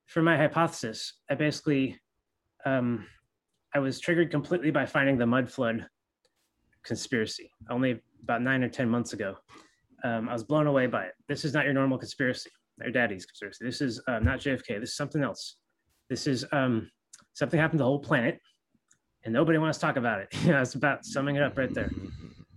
for 0.07 0.23
my 0.23 0.37
hypothesis 0.37 1.21
i 1.31 1.35
basically 1.37 2.01
um 2.67 3.07
i 3.75 3.79
was 3.79 4.01
triggered 4.01 4.31
completely 4.31 4.73
by 4.73 4.87
finding 4.87 5.17
the 5.17 5.27
mud 5.27 5.49
flood 5.49 5.87
conspiracy 6.83 7.49
only 7.71 8.01
about 8.23 8.43
nine 8.43 8.65
or 8.65 8.69
ten 8.69 8.89
months 8.89 9.13
ago. 9.13 9.37
Um 10.03 10.29
i 10.29 10.33
was 10.33 10.43
blown 10.43 10.67
away 10.67 10.87
by 10.87 11.05
it. 11.05 11.13
This 11.29 11.45
is 11.45 11.55
not 11.55 11.65
your 11.65 11.75
normal 11.75 11.99
conspiracy 11.99 12.51
your 12.83 12.91
daddy's 12.91 13.27
conspiracy. 13.27 13.65
This 13.65 13.81
is 13.81 14.01
uh, 14.09 14.19
not 14.21 14.41
jfk 14.41 14.81
this 14.81 14.91
is 14.91 14.97
something 14.97 15.23
else. 15.23 15.57
This 16.09 16.27
is 16.27 16.45
um 16.51 16.91
something 17.35 17.61
happened 17.61 17.79
to 17.79 17.83
the 17.83 17.89
whole 17.89 18.01
planet 18.01 18.41
and 19.23 19.33
nobody 19.33 19.59
wants 19.59 19.79
to 19.79 19.83
talk 19.87 19.97
about 19.97 20.21
it. 20.21 20.29
You 20.45 20.53
know 20.53 20.61
it's 20.61 20.75
about 20.75 21.05
summing 21.05 21.37
it 21.37 21.43
up 21.43 21.57
right 21.57 21.73
there 21.73 21.91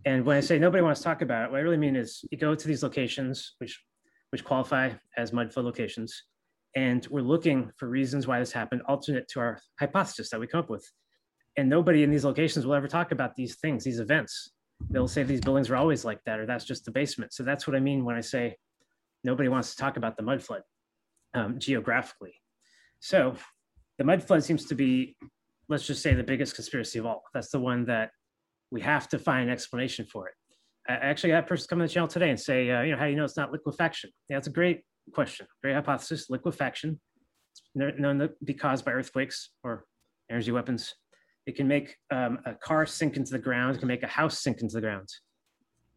and 0.06 0.26
when 0.26 0.38
I 0.38 0.42
say 0.42 0.60
nobody 0.60 0.84
wants 0.84 1.00
to 1.02 1.06
talk 1.06 1.22
about 1.22 1.46
it, 1.46 1.52
what 1.52 1.60
I 1.60 1.62
really 1.62 1.78
mean 1.78 1.96
is 1.96 2.24
you 2.32 2.38
go 2.38 2.56
to 2.56 2.68
these 2.68 2.84
locations, 2.84 3.56
which 3.60 3.82
which 4.32 4.44
qualify 4.44 4.90
as 5.16 5.32
mud 5.32 5.54
flood 5.54 5.66
locations, 5.66 6.24
and 6.76 7.06
we're 7.12 7.22
looking 7.22 7.72
for 7.78 7.88
reasons 7.88 8.26
why 8.26 8.40
this 8.40 8.52
happened, 8.52 8.82
alternate 8.88 9.28
to 9.30 9.40
our 9.40 9.60
hypothesis 9.80 10.30
that 10.32 10.40
we 10.40 10.48
come 10.48 10.62
up 10.62 10.70
with. 10.70 10.90
And 11.56 11.70
nobody 11.70 12.02
in 12.02 12.10
these 12.10 12.26
locations 12.26 12.66
will 12.66 12.74
ever 12.74 12.88
talk 12.88 13.12
about 13.12 13.36
these 13.36 13.58
things, 13.58 13.84
these 13.84 14.00
events. 14.00 14.52
They'll 14.90 15.08
say 15.08 15.22
these 15.22 15.42
buildings 15.42 15.70
are 15.70 15.76
always 15.76 16.04
like 16.04 16.20
that, 16.26 16.40
or 16.40 16.48
that's 16.48 16.66
just 16.66 16.84
the 16.84 16.92
basement. 16.92 17.32
So 17.32 17.44
that's 17.44 17.68
what 17.68 17.76
I 17.76 17.80
mean 17.80 18.04
when 18.04 18.16
I 18.16 18.22
say 18.22 18.58
nobody 19.24 19.50
wants 19.50 19.76
to 19.76 19.78
talk 19.78 19.98
about 19.98 20.18
the 20.18 20.24
mud 20.24 20.42
flood 20.42 20.64
um, 21.36 21.60
geographically. 21.60 22.34
So 23.00 23.36
the 24.00 24.04
mud 24.04 24.24
flood 24.24 24.44
seems 24.44 24.66
to 24.66 24.76
be, 24.76 25.16
let's 25.70 25.86
just 25.86 26.02
say, 26.02 26.16
the 26.16 26.24
biggest 26.24 26.56
conspiracy 26.56 26.98
of 26.98 27.06
all. 27.06 27.24
That's 27.36 27.50
the 27.50 27.60
one 27.60 27.86
that 27.86 28.10
we 28.74 28.82
have 28.82 29.08
to 29.08 29.20
find 29.20 29.44
an 29.48 29.54
explanation 29.54 30.04
for 30.12 30.28
it. 30.28 30.34
I 30.90 30.94
actually 30.96 31.30
had 31.30 31.44
a 31.44 31.48
person 31.48 31.68
come 31.70 31.80
on 31.80 31.88
the 31.88 31.94
channel 31.94 32.08
today 32.08 32.32
and 32.32 32.40
say, 32.40 32.70
uh, 32.72 32.82
you 32.82 32.92
know, 32.92 32.98
how 32.98 33.06
do 33.06 33.12
you 33.12 33.16
know 33.16 33.24
it's 33.24 33.38
not 33.38 33.52
liquefaction? 33.52 34.10
Yeah, 34.28 34.38
that's 34.38 34.48
a 34.48 34.52
great 34.52 34.82
question, 35.14 35.46
great 35.62 35.76
hypothesis. 35.76 36.30
Liquefaction, 36.30 37.00
it's 37.76 38.00
known 38.00 38.20
to 38.20 38.32
be 38.44 38.56
caused 38.56 38.84
by 38.84 38.92
earthquakes 38.92 39.52
or 39.64 39.86
energy 40.30 40.52
weapons. 40.52 40.96
It 41.46 41.56
can 41.56 41.68
make 41.68 41.96
um, 42.12 42.40
a 42.46 42.56
car 42.56 42.86
sink 42.88 43.16
into 43.16 43.32
the 43.32 43.40
ground. 43.40 43.76
It 43.76 43.80
can 43.80 43.88
make 43.88 44.04
a 44.04 44.08
house 44.08 44.40
sink 44.40 44.62
into 44.62 44.74
the 44.74 44.82
ground. 44.82 45.08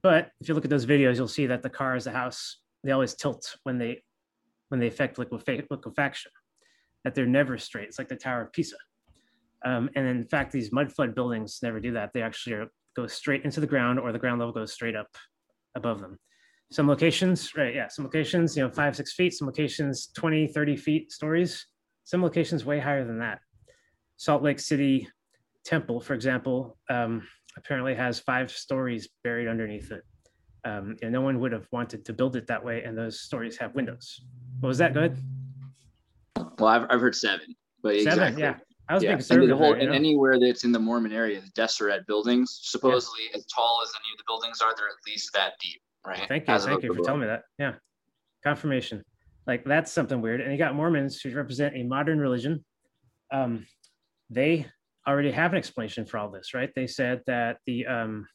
But 0.02 0.30
if 0.40 0.48
you 0.48 0.54
look 0.54 0.64
at 0.64 0.70
those 0.70 0.86
videos, 0.86 1.16
you'll 1.16 1.28
see 1.28 1.46
that 1.46 1.62
the 1.62 1.70
cars, 1.70 2.04
the 2.04 2.12
house, 2.12 2.58
they 2.84 2.92
always 2.92 3.14
tilt 3.14 3.56
when 3.62 3.78
they 3.78 4.02
when 4.68 4.80
they 4.80 4.88
affect 4.88 5.16
liquefa- 5.16 5.66
liquefaction. 5.70 6.30
That 7.04 7.14
they're 7.14 7.26
never 7.26 7.56
straight. 7.56 7.88
It's 7.88 7.98
like 7.98 8.08
the 8.08 8.16
Tower 8.16 8.42
of 8.42 8.52
Pisa. 8.52 8.76
Um, 9.66 9.90
and 9.96 10.06
in 10.06 10.24
fact, 10.24 10.52
these 10.52 10.70
mud 10.70 10.92
flood 10.92 11.14
buildings 11.16 11.58
never 11.60 11.80
do 11.80 11.92
that. 11.92 12.12
They 12.14 12.22
actually 12.22 12.52
are, 12.54 12.68
go 12.94 13.08
straight 13.08 13.44
into 13.44 13.58
the 13.58 13.66
ground 13.66 13.98
or 13.98 14.12
the 14.12 14.18
ground 14.18 14.38
level 14.38 14.54
goes 14.54 14.72
straight 14.72 14.94
up 14.94 15.08
above 15.74 16.00
them. 16.00 16.18
Some 16.70 16.86
locations, 16.86 17.54
right, 17.56 17.74
yeah, 17.74 17.88
some 17.88 18.04
locations, 18.04 18.56
you 18.56 18.62
know, 18.62 18.70
five, 18.70 18.94
six 18.94 19.14
feet, 19.14 19.34
some 19.34 19.46
locations 19.46 20.08
20, 20.16 20.46
30 20.46 20.76
feet 20.76 21.12
stories, 21.12 21.66
some 22.04 22.22
locations 22.22 22.64
way 22.64 22.78
higher 22.78 23.04
than 23.04 23.18
that. 23.18 23.40
Salt 24.18 24.42
Lake 24.44 24.60
City 24.60 25.08
Temple, 25.64 26.00
for 26.00 26.14
example, 26.14 26.78
um, 26.88 27.26
apparently 27.56 27.94
has 27.94 28.20
five 28.20 28.52
stories 28.52 29.08
buried 29.24 29.48
underneath 29.48 29.90
it. 29.90 30.02
Um, 30.64 30.96
and 31.02 31.12
no 31.12 31.22
one 31.22 31.40
would 31.40 31.52
have 31.52 31.66
wanted 31.72 32.04
to 32.04 32.12
build 32.12 32.36
it 32.36 32.46
that 32.46 32.64
way, 32.64 32.84
and 32.84 32.96
those 32.96 33.20
stories 33.20 33.56
have 33.58 33.74
windows. 33.74 34.20
What 34.60 34.68
was 34.68 34.78
that? 34.78 34.94
Go 34.94 35.00
ahead. 35.00 35.18
Well, 36.58 36.68
I've, 36.68 36.86
I've 36.88 37.00
heard 37.00 37.14
seven, 37.16 37.54
but 37.82 37.96
Seven, 38.00 38.12
exactly. 38.12 38.42
yeah. 38.42 38.54
I 38.88 38.94
was 38.94 39.02
yeah. 39.02 39.16
being 39.16 39.42
And 39.42 39.50
the 39.50 39.56
whole, 39.56 39.72
there, 39.72 39.80
and 39.80 39.88
know? 39.90 39.94
anywhere 39.94 40.38
that's 40.38 40.64
in 40.64 40.72
the 40.72 40.78
Mormon 40.78 41.12
area, 41.12 41.40
the 41.40 41.50
Deseret 41.50 42.06
buildings, 42.06 42.60
supposedly 42.62 43.24
as 43.34 43.44
tall 43.46 43.80
as 43.82 43.90
any 43.96 44.12
of 44.12 44.18
the 44.18 44.24
buildings 44.26 44.60
are, 44.60 44.72
they're 44.76 44.86
at 44.86 44.94
least 45.06 45.32
that 45.34 45.54
deep, 45.60 45.80
right? 46.06 46.26
Thank 46.28 46.46
you. 46.46 46.54
As 46.54 46.64
Thank 46.64 46.82
you 46.82 46.94
for 46.94 47.02
telling 47.02 47.22
me 47.22 47.26
that. 47.26 47.42
Yeah. 47.58 47.74
Confirmation. 48.44 49.02
Like 49.46 49.64
that's 49.64 49.90
something 49.90 50.20
weird. 50.20 50.40
And 50.40 50.52
you 50.52 50.58
got 50.58 50.74
Mormons 50.74 51.20
who 51.20 51.34
represent 51.34 51.76
a 51.76 51.82
modern 51.82 52.20
religion. 52.20 52.64
Um, 53.32 53.66
they 54.30 54.66
already 55.06 55.30
have 55.32 55.52
an 55.52 55.58
explanation 55.58 56.04
for 56.04 56.18
all 56.18 56.30
this, 56.30 56.54
right? 56.54 56.70
They 56.74 56.86
said 56.86 57.22
that 57.26 57.58
the 57.66 57.86
um, 57.86 58.26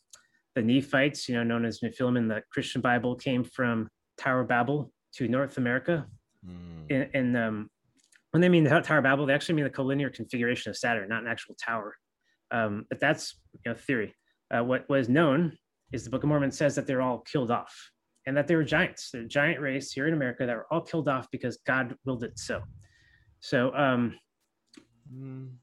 the 0.55 0.61
Nephites, 0.61 1.29
you 1.29 1.35
know, 1.35 1.43
known 1.43 1.65
as 1.65 1.79
Nephilim 1.79 2.17
in 2.17 2.27
the 2.27 2.43
Christian 2.51 2.81
Bible, 2.81 3.15
came 3.15 3.43
from 3.43 3.89
Tower 4.17 4.41
of 4.41 4.49
Babel 4.49 4.91
to 5.15 5.27
North 5.27 5.57
America. 5.57 6.05
And, 6.89 7.09
and 7.13 7.37
um, 7.37 7.69
when 8.31 8.41
they 8.41 8.49
mean 8.49 8.63
the 8.63 8.79
Tower 8.79 8.99
of 8.99 9.03
Babel, 9.03 9.25
they 9.25 9.33
actually 9.33 9.55
mean 9.55 9.65
the 9.65 9.69
collinear 9.69 10.13
configuration 10.13 10.69
of 10.69 10.77
Saturn, 10.77 11.09
not 11.09 11.21
an 11.21 11.29
actual 11.29 11.55
tower. 11.63 11.95
Um, 12.49 12.85
but 12.89 12.99
that's 12.99 13.35
you 13.53 13.71
know 13.71 13.77
theory. 13.77 14.15
Uh, 14.53 14.63
what 14.63 14.89
was 14.89 15.07
known 15.07 15.57
is 15.93 16.03
the 16.03 16.09
Book 16.09 16.23
of 16.23 16.29
Mormon 16.29 16.51
says 16.51 16.75
that 16.75 16.87
they're 16.87 17.01
all 17.01 17.19
killed 17.19 17.51
off 17.51 17.73
and 18.25 18.35
that 18.35 18.47
they 18.47 18.55
were 18.55 18.63
giants. 18.63 19.09
They're 19.11 19.21
a 19.21 19.27
giant 19.27 19.59
race 19.59 19.91
here 19.91 20.07
in 20.07 20.13
America 20.13 20.45
that 20.45 20.55
were 20.55 20.67
all 20.71 20.81
killed 20.81 21.07
off 21.07 21.27
because 21.31 21.57
God 21.65 21.95
willed 22.05 22.23
it 22.23 22.37
so. 22.37 22.61
So 23.39 23.73
um, 23.75 24.15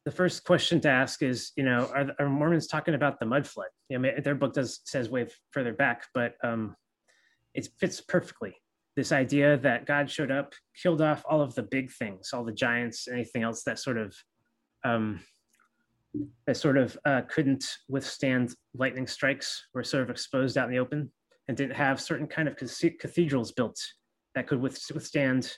the 0.04 0.11
first 0.11 0.44
question 0.44 0.81
to 0.83 0.88
ask 0.88 1.22
is, 1.22 1.52
you 1.57 1.64
know, 1.64 1.90
are, 1.94 2.11
are 2.18 2.28
Mormons 2.28 2.66
talking 2.66 2.94
about 2.94 3.20
the 3.20 3.26
mud 3.26 3.46
flood? 3.46 3.68
You 3.88 3.98
know, 3.98 4.11
their 4.22 4.35
book 4.35 4.54
does 4.54 4.81
says 4.85 5.09
way 5.09 5.26
further 5.52 5.72
back, 5.72 6.07
but 6.12 6.35
um, 6.42 6.74
it 7.54 7.68
fits 7.78 8.00
perfectly. 8.00 8.54
This 8.98 9.12
idea 9.12 9.56
that 9.58 9.87
God 9.87 10.11
showed 10.11 10.32
up, 10.32 10.54
killed 10.82 11.00
off 11.00 11.22
all 11.30 11.40
of 11.40 11.54
the 11.54 11.62
big 11.62 11.88
things, 11.92 12.30
all 12.32 12.42
the 12.42 12.50
giants, 12.50 13.06
anything 13.06 13.44
else 13.44 13.62
that 13.62 13.78
sort 13.78 13.96
of 13.96 14.12
um, 14.84 15.20
that 16.48 16.56
sort 16.56 16.76
of 16.76 16.98
uh, 17.04 17.20
couldn't 17.28 17.64
withstand 17.88 18.56
lightning 18.74 19.06
strikes, 19.06 19.68
were 19.72 19.84
sort 19.84 20.02
of 20.02 20.11
exposed 20.11 20.58
out 20.58 20.64
in 20.64 20.72
the 20.72 20.80
open, 20.80 21.12
and 21.46 21.56
didn't 21.56 21.76
have 21.76 22.00
certain 22.00 22.26
kind 22.26 22.48
of 22.48 22.56
cathedrals 22.56 23.52
built 23.52 23.78
that 24.34 24.48
could 24.48 24.61
withstand 24.61 25.56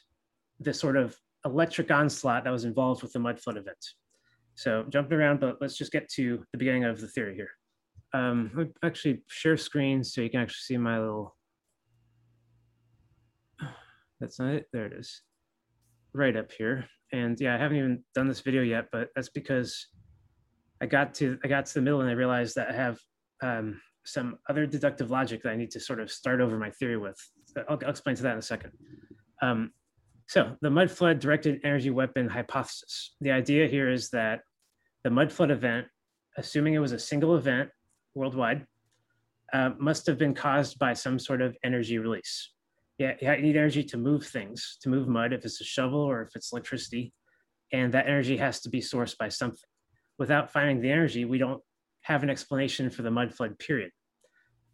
the 0.60 0.74
sort 0.74 0.98
of 0.98 1.16
electric 1.46 1.90
onslaught 1.90 2.44
that 2.44 2.50
was 2.50 2.66
involved 2.66 3.02
with 3.02 3.14
the 3.14 3.18
mud 3.18 3.40
flood 3.40 3.56
event. 3.56 3.82
So 4.54 4.84
jumping 4.90 5.16
around, 5.16 5.40
but 5.40 5.56
let's 5.62 5.78
just 5.78 5.92
get 5.92 6.10
to 6.10 6.44
the 6.52 6.58
beginning 6.58 6.84
of 6.84 7.00
the 7.00 7.08
theory 7.08 7.34
here. 7.34 7.52
Um, 8.12 8.74
actually 8.84 9.22
share 9.28 9.56
screen 9.56 10.04
so 10.04 10.20
you 10.20 10.28
can 10.28 10.40
actually 10.40 10.74
see 10.74 10.76
my 10.76 10.98
little. 10.98 11.38
That's 14.20 14.38
not 14.38 14.54
it. 14.54 14.66
There 14.72 14.86
it 14.86 14.92
is. 14.92 15.22
Right 16.12 16.36
up 16.36 16.52
here. 16.52 16.86
And 17.12 17.40
yeah, 17.40 17.54
I 17.54 17.58
haven't 17.58 17.78
even 17.78 18.04
done 18.14 18.28
this 18.28 18.40
video 18.40 18.62
yet, 18.62 18.86
but 18.92 19.08
that's 19.14 19.30
because 19.30 19.88
I 20.82 20.86
got 20.86 21.14
to 21.14 21.38
I 21.44 21.48
got 21.48 21.66
to 21.66 21.74
the 21.74 21.82
middle 21.82 22.00
and 22.00 22.10
I 22.10 22.14
realized 22.14 22.54
that 22.56 22.68
I 22.68 22.72
have 22.72 22.98
um, 23.42 23.80
some 24.04 24.38
other 24.48 24.66
deductive 24.66 25.10
logic 25.10 25.42
that 25.42 25.50
I 25.50 25.56
need 25.56 25.70
to 25.72 25.80
sort 25.80 26.00
of 26.00 26.10
start 26.10 26.40
over 26.40 26.58
my 26.58 26.70
theory 26.70 26.96
with. 26.96 27.16
I'll, 27.68 27.78
I'll 27.82 27.90
explain 27.90 28.16
to 28.16 28.22
that 28.22 28.32
in 28.32 28.38
a 28.38 28.42
second. 28.42 28.72
Um, 29.42 29.72
so 30.28 30.56
the 30.60 30.70
mud 30.70 30.90
flood 30.90 31.18
directed 31.18 31.60
energy 31.64 31.90
weapon 31.90 32.28
hypothesis. 32.28 33.16
The 33.20 33.32
idea 33.32 33.66
here 33.66 33.90
is 33.90 34.10
that 34.10 34.40
the 35.02 35.10
mud 35.10 35.32
flood 35.32 35.50
event, 35.50 35.86
assuming 36.36 36.74
it 36.74 36.78
was 36.78 36.92
a 36.92 36.98
single 36.98 37.36
event 37.36 37.70
worldwide, 38.14 38.64
uh, 39.52 39.70
must 39.78 40.06
have 40.06 40.18
been 40.18 40.34
caused 40.34 40.78
by 40.78 40.92
some 40.92 41.18
sort 41.18 41.42
of 41.42 41.56
energy 41.64 41.98
release. 41.98 42.52
Yeah, 43.00 43.14
you 43.18 43.40
need 43.40 43.56
energy 43.56 43.82
to 43.82 43.96
move 43.96 44.26
things, 44.26 44.76
to 44.82 44.90
move 44.90 45.08
mud, 45.08 45.32
if 45.32 45.46
it's 45.46 45.58
a 45.62 45.64
shovel 45.64 46.00
or 46.00 46.20
if 46.20 46.36
it's 46.36 46.52
electricity, 46.52 47.14
and 47.72 47.90
that 47.94 48.06
energy 48.06 48.36
has 48.36 48.60
to 48.60 48.68
be 48.68 48.82
sourced 48.82 49.16
by 49.16 49.30
something. 49.30 49.70
Without 50.18 50.52
finding 50.52 50.82
the 50.82 50.92
energy, 50.92 51.24
we 51.24 51.38
don't 51.38 51.62
have 52.02 52.22
an 52.22 52.28
explanation 52.28 52.90
for 52.90 53.00
the 53.00 53.10
mud 53.10 53.32
flood 53.32 53.58
period. 53.58 53.90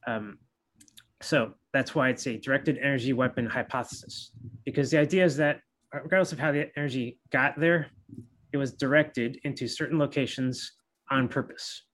Um, 0.09 0.39
so 1.23 1.53
that's 1.73 1.95
why 1.95 2.09
it's 2.09 2.27
a 2.27 2.37
directed 2.37 2.79
energy 2.79 3.13
weapon 3.13 3.47
hypothesis, 3.47 4.33
because 4.65 4.91
the 4.91 4.99
idea 4.99 5.25
is 5.25 5.37
that 5.37 5.61
regardless 5.93 6.33
of 6.33 6.41
how 6.41 6.51
the 6.51 6.69
energy 6.77 7.21
got 7.31 7.59
there, 7.61 7.87
it 8.53 8.57
was 8.57 8.73
directed 8.73 9.39
into 9.45 9.69
certain 9.69 10.01
locations 10.01 10.73
on 11.13 11.29
purpose, 11.29 11.85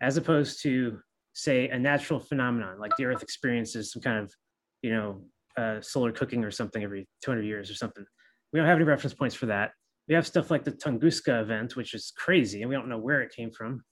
as 0.00 0.16
opposed 0.16 0.62
to, 0.62 1.00
say, 1.34 1.68
a 1.68 1.78
natural 1.78 2.18
phenomenon 2.18 2.80
like 2.80 2.96
the 2.96 3.04
Earth 3.04 3.22
experiences 3.22 3.92
some 3.92 4.00
kind 4.00 4.18
of, 4.24 4.32
you 4.80 4.90
know, 4.90 5.20
uh, 5.56 5.80
solar 5.80 6.12
cooking 6.12 6.44
or 6.44 6.50
something 6.50 6.82
every 6.82 7.06
200 7.22 7.42
years 7.44 7.70
or 7.70 7.74
something. 7.74 8.04
We 8.52 8.58
don't 8.58 8.68
have 8.68 8.76
any 8.76 8.84
reference 8.84 9.14
points 9.14 9.34
for 9.34 9.46
that. 9.46 9.72
We 10.08 10.14
have 10.14 10.26
stuff 10.26 10.50
like 10.50 10.64
the 10.64 10.72
Tunguska 10.72 11.42
event, 11.42 11.76
which 11.76 11.94
is 11.94 12.12
crazy, 12.16 12.62
and 12.62 12.68
we 12.68 12.74
don't 12.74 12.88
know 12.88 12.98
where 12.98 13.22
it 13.22 13.32
came 13.34 13.50
from. 13.50 13.82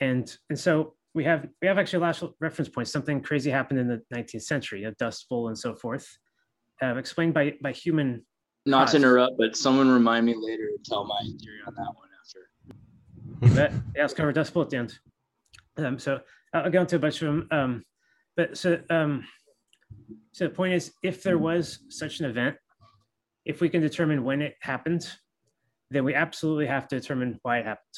And 0.00 0.34
and 0.50 0.58
so 0.58 0.94
we 1.14 1.24
have 1.24 1.46
we 1.62 1.68
have 1.68 1.78
actually 1.78 2.00
last 2.00 2.24
reference 2.40 2.68
points. 2.68 2.90
Something 2.90 3.22
crazy 3.22 3.50
happened 3.50 3.78
in 3.78 3.88
the 3.88 4.02
19th 4.12 4.42
century, 4.42 4.84
a 4.84 4.92
dust 4.92 5.28
bowl 5.28 5.48
and 5.48 5.56
so 5.56 5.74
forth, 5.74 6.06
uh, 6.82 6.96
explained 6.96 7.34
by 7.34 7.54
by 7.62 7.72
human. 7.72 8.26
Not 8.66 8.88
to 8.88 8.96
interrupt, 8.96 9.36
but 9.38 9.56
someone 9.56 9.90
remind 9.90 10.26
me 10.26 10.34
later 10.36 10.68
to 10.68 10.90
tell 10.90 11.04
my 11.04 11.20
theory 11.20 11.58
on 11.66 11.74
that 11.74 11.92
one 11.94 12.08
after. 12.20 13.54
But 13.54 13.72
yeah, 13.94 14.02
let's 14.02 14.14
cover 14.14 14.32
dust 14.32 14.54
bowl 14.54 14.62
at 14.62 14.70
the 14.70 14.78
end. 14.78 14.98
Um, 15.76 15.98
so 15.98 16.20
I'll 16.52 16.70
go 16.70 16.80
into 16.80 16.96
a 16.96 16.98
bunch 16.98 17.20
of 17.22 17.26
them. 17.26 17.48
Um, 17.50 17.84
but 18.36 18.56
so 18.56 18.80
um, 18.90 19.24
so 20.32 20.44
the 20.44 20.54
point 20.54 20.74
is, 20.74 20.92
if 21.02 21.22
there 21.22 21.38
was 21.38 21.80
such 21.88 22.20
an 22.20 22.26
event, 22.26 22.56
if 23.44 23.60
we 23.60 23.68
can 23.68 23.80
determine 23.80 24.24
when 24.24 24.42
it 24.42 24.54
happened, 24.60 25.06
then 25.90 26.04
we 26.04 26.14
absolutely 26.14 26.66
have 26.66 26.88
to 26.88 26.98
determine 26.98 27.38
why 27.42 27.58
it 27.58 27.66
happened. 27.66 27.94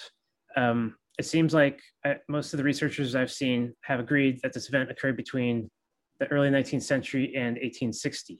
Um, 0.56 0.96
it 1.18 1.24
seems 1.24 1.54
like 1.54 1.80
uh, 2.04 2.14
most 2.28 2.52
of 2.52 2.58
the 2.58 2.64
researchers 2.64 3.14
I've 3.14 3.32
seen 3.32 3.72
have 3.82 4.00
agreed 4.00 4.40
that 4.42 4.52
this 4.52 4.68
event 4.68 4.90
occurred 4.90 5.16
between 5.16 5.70
the 6.18 6.26
early 6.28 6.50
19th 6.50 6.82
century 6.82 7.32
and 7.34 7.54
1860. 7.56 8.38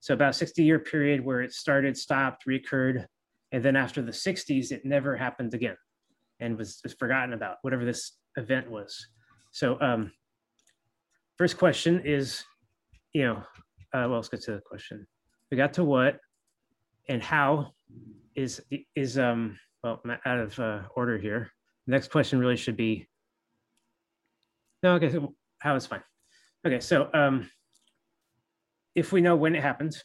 So 0.00 0.14
about 0.14 0.30
a 0.30 0.34
60 0.34 0.62
year 0.62 0.78
period 0.78 1.24
where 1.24 1.40
it 1.40 1.52
started, 1.52 1.96
stopped, 1.96 2.46
recurred, 2.46 3.06
and 3.52 3.64
then 3.64 3.76
after 3.76 4.02
the 4.02 4.12
60s, 4.12 4.72
it 4.72 4.84
never 4.84 5.16
happened 5.16 5.54
again 5.54 5.76
and 6.40 6.56
was, 6.56 6.80
was 6.82 6.94
forgotten 6.94 7.32
about, 7.32 7.56
whatever 7.62 7.84
this 7.84 8.18
event 8.36 8.70
was. 8.70 9.08
So 9.52 9.80
um, 9.80 10.12
first 11.36 11.56
question 11.56 12.02
is, 12.04 12.44
you 13.12 13.24
know, 13.24 13.36
uh, 13.92 14.06
well, 14.06 14.16
let's 14.16 14.28
get 14.28 14.42
to 14.42 14.52
the 14.52 14.60
question. 14.60 15.06
We 15.50 15.56
got 15.56 15.74
to 15.74 15.84
what 15.84 16.18
and 17.08 17.22
how 17.22 17.72
is 18.34 18.60
is 18.94 19.18
um 19.18 19.58
well 19.82 20.00
out 20.26 20.38
of 20.38 20.58
uh, 20.58 20.82
order 20.94 21.18
here. 21.18 21.50
Next 21.86 22.10
question 22.10 22.38
really 22.38 22.56
should 22.56 22.76
be 22.76 23.08
no. 24.82 24.94
Okay, 24.94 25.10
so 25.10 25.34
how 25.58 25.74
is 25.74 25.86
fine. 25.86 26.02
Okay, 26.66 26.80
so 26.80 27.08
um, 27.14 27.50
if 28.94 29.12
we 29.12 29.20
know 29.20 29.36
when 29.36 29.54
it 29.54 29.62
happened, 29.62 29.96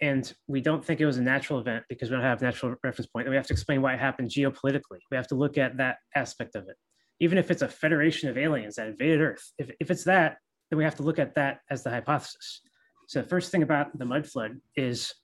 and 0.00 0.32
we 0.46 0.60
don't 0.60 0.84
think 0.84 1.00
it 1.00 1.06
was 1.06 1.18
a 1.18 1.22
natural 1.22 1.60
event 1.60 1.84
because 1.88 2.10
we 2.10 2.16
don't 2.16 2.24
have 2.24 2.42
natural 2.42 2.74
reference 2.82 3.06
point, 3.06 3.26
then 3.26 3.30
we 3.30 3.36
have 3.36 3.46
to 3.46 3.52
explain 3.52 3.80
why 3.80 3.94
it 3.94 4.00
happened 4.00 4.30
geopolitically. 4.30 4.98
We 5.10 5.16
have 5.16 5.28
to 5.28 5.34
look 5.34 5.56
at 5.56 5.76
that 5.78 5.96
aspect 6.14 6.56
of 6.56 6.68
it. 6.68 6.76
Even 7.20 7.38
if 7.38 7.50
it's 7.50 7.62
a 7.62 7.68
federation 7.68 8.28
of 8.28 8.36
aliens 8.36 8.74
that 8.74 8.88
invaded 8.88 9.20
Earth, 9.20 9.52
if, 9.56 9.70
if 9.80 9.90
it's 9.90 10.04
that, 10.04 10.38
then 10.74 10.78
we 10.78 10.84
have 10.84 10.96
to 10.96 11.04
look 11.04 11.20
at 11.20 11.36
that 11.36 11.60
as 11.70 11.84
the 11.84 11.90
hypothesis. 11.90 12.60
So 13.06 13.22
the 13.22 13.28
first 13.28 13.52
thing 13.52 13.62
about 13.62 13.96
the 13.96 14.04
mud 14.04 14.26
flood 14.26 14.56
is 14.76 15.14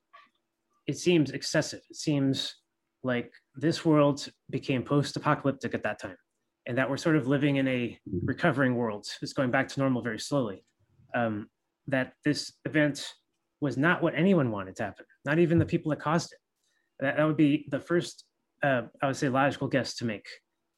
it 0.87 0.97
seems 0.97 1.33
excessive. 1.33 1.81
It 1.91 1.97
seems 1.97 2.55
like 3.03 3.33
this 3.57 3.85
world 3.85 4.29
became 4.51 4.85
post-apocalyptic 4.85 5.75
at 5.75 5.83
that 5.83 6.01
time 6.01 6.17
and 6.67 6.79
that 6.79 6.89
we're 6.89 6.99
sort 6.99 7.17
of 7.17 7.27
living 7.27 7.57
in 7.57 7.67
a 7.67 7.99
recovering 8.23 8.77
world. 8.77 9.07
It's 9.23 9.33
going 9.33 9.51
back 9.51 9.67
to 9.69 9.81
normal 9.81 10.03
very 10.03 10.21
slowly. 10.21 10.65
Um, 11.15 11.49
that 11.89 12.13
this 12.25 12.53
event 12.65 13.13
was 13.61 13.77
not 13.77 14.03
what 14.03 14.15
anyone 14.15 14.53
wanted 14.53 14.77
to 14.77 14.85
happen 14.85 15.05
not 15.25 15.39
even 15.39 15.59
the 15.59 15.67
people 15.67 15.91
that 15.91 16.01
caused 16.01 16.33
it. 16.33 16.39
That, 17.01 17.17
that 17.17 17.25
would 17.25 17.37
be 17.37 17.67
the 17.71 17.81
first 17.81 18.25
uh, 18.63 18.83
i 19.03 19.07
would 19.07 19.17
say 19.17 19.29
logical 19.29 19.69
guess 19.69 19.95
to 19.97 20.05
make. 20.05 20.27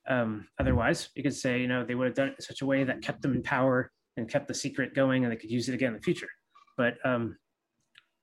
Um, 0.09 0.49
otherwise 0.59 1.11
you 1.15 1.23
could 1.23 1.35
say 1.35 1.61
you 1.61 1.69
know 1.69 1.85
they 1.85 1.95
would 1.95 2.07
have 2.07 2.17
done 2.17 2.29
it 2.29 2.37
in 2.39 2.43
such 2.43 2.63
a 2.63 2.67
way 2.67 2.85
that 2.85 3.03
kept 3.03 3.23
them 3.23 3.35
in 3.35 3.43
power 3.43 3.91
and 4.17 4.29
kept 4.29 4.49
the 4.49 4.55
secret 4.55 4.95
going 4.95 5.25
and 5.25 5.33
they 5.33 5.37
could 5.37 5.51
use 5.51 5.69
it 5.69 5.75
again 5.75 5.89
in 5.89 5.95
the 5.95 6.03
future 6.03 6.29
but 6.77 6.95
um, 7.05 7.37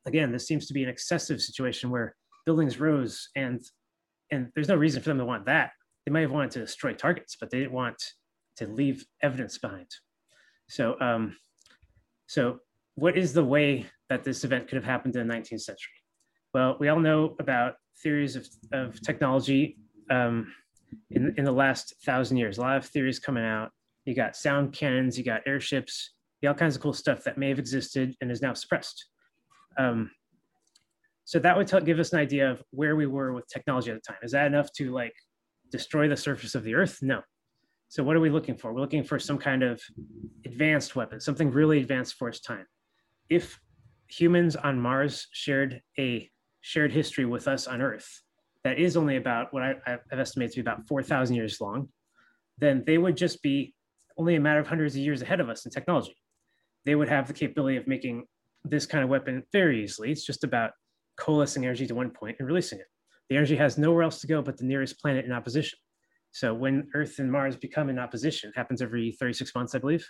again 0.05 0.31
this 0.31 0.47
seems 0.47 0.67
to 0.67 0.73
be 0.73 0.83
an 0.83 0.89
excessive 0.89 1.41
situation 1.41 1.89
where 1.89 2.15
buildings 2.45 2.79
rose 2.79 3.29
and 3.35 3.61
and 4.31 4.49
there's 4.53 4.67
no 4.67 4.75
reason 4.75 5.01
for 5.01 5.09
them 5.09 5.17
to 5.17 5.25
want 5.25 5.45
that. 5.45 5.71
They 6.05 6.11
might 6.11 6.21
have 6.21 6.31
wanted 6.31 6.51
to 6.51 6.59
destroy 6.59 6.93
targets, 6.93 7.35
but 7.39 7.49
they 7.49 7.59
didn't 7.59 7.73
want 7.73 8.01
to 8.57 8.67
leave 8.67 9.05
evidence 9.21 9.57
behind. 9.57 9.87
So, 10.69 10.99
um, 10.99 11.35
so 12.27 12.59
what 12.95 13.17
is 13.17 13.33
the 13.33 13.43
way 13.43 13.87
that 14.09 14.23
this 14.23 14.43
event 14.43 14.67
could 14.67 14.75
have 14.75 14.85
happened 14.85 15.15
in 15.15 15.27
the 15.27 15.33
19th 15.33 15.61
century? 15.61 15.93
Well, 16.53 16.77
we 16.79 16.89
all 16.89 16.99
know 16.99 17.35
about 17.39 17.75
theories 18.01 18.35
of, 18.35 18.47
of 18.71 19.01
technology 19.01 19.77
um, 20.09 20.53
in, 21.11 21.33
in 21.37 21.45
the 21.45 21.51
last 21.51 21.95
thousand 22.05 22.37
years. 22.37 22.57
A 22.57 22.61
lot 22.61 22.77
of 22.77 22.85
theories 22.85 23.19
coming 23.19 23.43
out. 23.43 23.71
You 24.09 24.15
got 24.15 24.35
sound 24.35 24.73
cannons, 24.73 25.19
you 25.19 25.23
got 25.23 25.41
airships, 25.45 26.13
you 26.41 26.47
got 26.47 26.55
all 26.55 26.57
kinds 26.57 26.75
of 26.75 26.81
cool 26.81 26.93
stuff 26.93 27.23
that 27.25 27.37
may 27.37 27.49
have 27.49 27.59
existed 27.59 28.15
and 28.21 28.31
is 28.31 28.41
now 28.41 28.55
suppressed. 28.55 29.05
Um, 29.77 30.09
So 31.25 31.37
that 31.37 31.55
would 31.55 31.67
tell, 31.67 31.79
give 31.79 31.99
us 31.99 32.11
an 32.11 32.17
idea 32.17 32.49
of 32.49 32.63
where 32.71 32.95
we 32.95 33.05
were 33.05 33.33
with 33.33 33.47
technology 33.47 33.91
at 33.91 33.97
the 33.97 34.01
time. 34.01 34.17
Is 34.23 34.31
that 34.31 34.47
enough 34.47 34.71
to 34.77 34.91
like 34.91 35.13
destroy 35.71 36.07
the 36.09 36.17
surface 36.17 36.55
of 36.55 36.63
the 36.63 36.73
Earth? 36.73 37.03
No. 37.03 37.21
So 37.89 38.01
what 38.03 38.15
are 38.15 38.19
we 38.19 38.31
looking 38.31 38.57
for? 38.57 38.73
We're 38.73 38.81
looking 38.81 39.03
for 39.03 39.19
some 39.19 39.37
kind 39.37 39.61
of 39.61 39.79
advanced 40.43 40.95
weapon, 40.95 41.19
something 41.19 41.51
really 41.51 41.77
advanced 41.79 42.15
for 42.15 42.29
its 42.29 42.39
time. 42.39 42.65
If 43.29 43.59
humans 44.07 44.55
on 44.55 44.79
Mars 44.79 45.27
shared 45.33 45.83
a 45.99 46.27
shared 46.61 46.91
history 46.91 47.25
with 47.25 47.47
us 47.47 47.67
on 47.67 47.79
Earth 47.79 48.23
that 48.63 48.79
is 48.79 48.97
only 48.97 49.17
about 49.17 49.53
what 49.53 49.61
I, 49.61 49.75
I've 49.85 50.19
estimated 50.19 50.53
to 50.53 50.57
be 50.57 50.61
about 50.61 50.87
4,000 50.87 51.35
years 51.35 51.61
long, 51.61 51.89
then 52.57 52.83
they 52.87 52.97
would 52.97 53.15
just 53.15 53.43
be 53.43 53.75
only 54.19 54.35
a 54.35 54.39
matter 54.39 54.59
of 54.59 54.67
hundreds 54.67 54.95
of 54.95 55.01
years 55.01 55.21
ahead 55.21 55.39
of 55.39 55.49
us 55.49 55.65
in 55.65 55.71
technology. 55.71 56.15
They 56.85 56.95
would 56.95 57.09
have 57.09 57.27
the 57.27 57.33
capability 57.33 57.77
of 57.77 57.87
making 57.87 58.25
this 58.65 58.85
kind 58.85 59.03
of 59.03 59.09
weapon 59.09 59.43
very 59.51 59.83
easily. 59.83 60.11
It's 60.11 60.25
just 60.25 60.43
about 60.43 60.71
coalescing 61.17 61.63
energy 61.63 61.87
to 61.87 61.95
one 61.95 62.11
point 62.11 62.35
and 62.39 62.47
releasing 62.47 62.79
it. 62.79 62.85
The 63.29 63.37
energy 63.37 63.55
has 63.55 63.77
nowhere 63.77 64.03
else 64.03 64.19
to 64.21 64.27
go 64.27 64.41
but 64.41 64.57
the 64.57 64.65
nearest 64.65 64.99
planet 64.99 65.25
in 65.25 65.31
opposition. 65.31 65.79
So 66.31 66.53
when 66.53 66.89
Earth 66.93 67.19
and 67.19 67.31
Mars 67.31 67.55
become 67.55 67.89
in 67.89 67.97
opposition, 67.97 68.51
happens 68.55 68.81
every 68.81 69.15
36 69.19 69.55
months, 69.55 69.73
I 69.73 69.79
believe. 69.79 70.05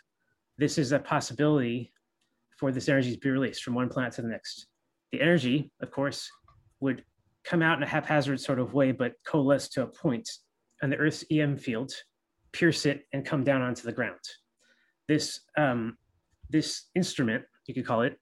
This 0.57 0.77
is 0.77 0.91
a 0.91 0.99
possibility 0.99 1.93
for 2.57 2.71
this 2.71 2.89
energy 2.89 3.13
to 3.13 3.19
be 3.19 3.29
released 3.29 3.63
from 3.63 3.75
one 3.75 3.89
planet 3.89 4.13
to 4.13 4.21
the 4.21 4.27
next. 4.27 4.67
The 5.11 5.21
energy, 5.21 5.71
of 5.81 5.91
course, 5.91 6.29
would 6.81 7.03
come 7.45 7.61
out 7.61 7.77
in 7.77 7.83
a 7.83 7.87
haphazard 7.87 8.39
sort 8.39 8.59
of 8.59 8.73
way, 8.73 8.91
but 8.91 9.13
coalesce 9.25 9.69
to 9.69 9.83
a 9.83 9.87
point 9.87 10.29
on 10.83 10.89
the 10.89 10.97
Earth's 10.97 11.23
EM 11.31 11.57
field, 11.57 11.91
pierce 12.51 12.85
it, 12.85 13.05
and 13.13 13.25
come 13.25 13.43
down 13.43 13.61
onto 13.61 13.83
the 13.83 13.91
ground. 13.91 14.19
This 15.07 15.41
um, 15.57 15.97
this 16.49 16.89
instrument, 16.95 17.43
you 17.67 17.73
could 17.73 17.85
call 17.85 18.01
it, 18.01 18.19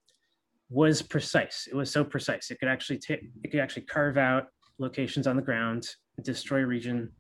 was 0.70 1.02
precise. 1.02 1.68
It 1.72 1.76
was 1.76 1.92
so 1.92 2.04
precise. 2.04 2.52
It 2.52 2.60
could 2.60 2.70
actually 2.70 3.00
take 3.00 3.22
it 3.44 3.52
could 3.52 3.60
actually 3.60 3.84
carve 3.84 4.18
out 4.18 4.48
locations 4.80 5.28
on 5.28 5.36
the 5.36 5.42
ground, 5.42 5.88
destroy 6.24 6.62
region. 6.62 7.12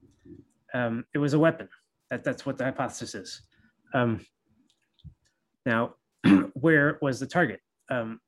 Um, 0.74 1.06
it 1.14 1.18
was 1.18 1.34
a 1.34 1.40
weapon. 1.40 1.70
That, 2.10 2.24
that's 2.24 2.46
what 2.46 2.58
the 2.58 2.66
hypothesis 2.66 3.16
is. 3.16 3.42
Um, 3.94 4.26
now, 5.66 5.96
where 6.54 6.98
was 7.02 7.20
the 7.20 7.28
target? 7.28 7.60
Um, 7.90 8.20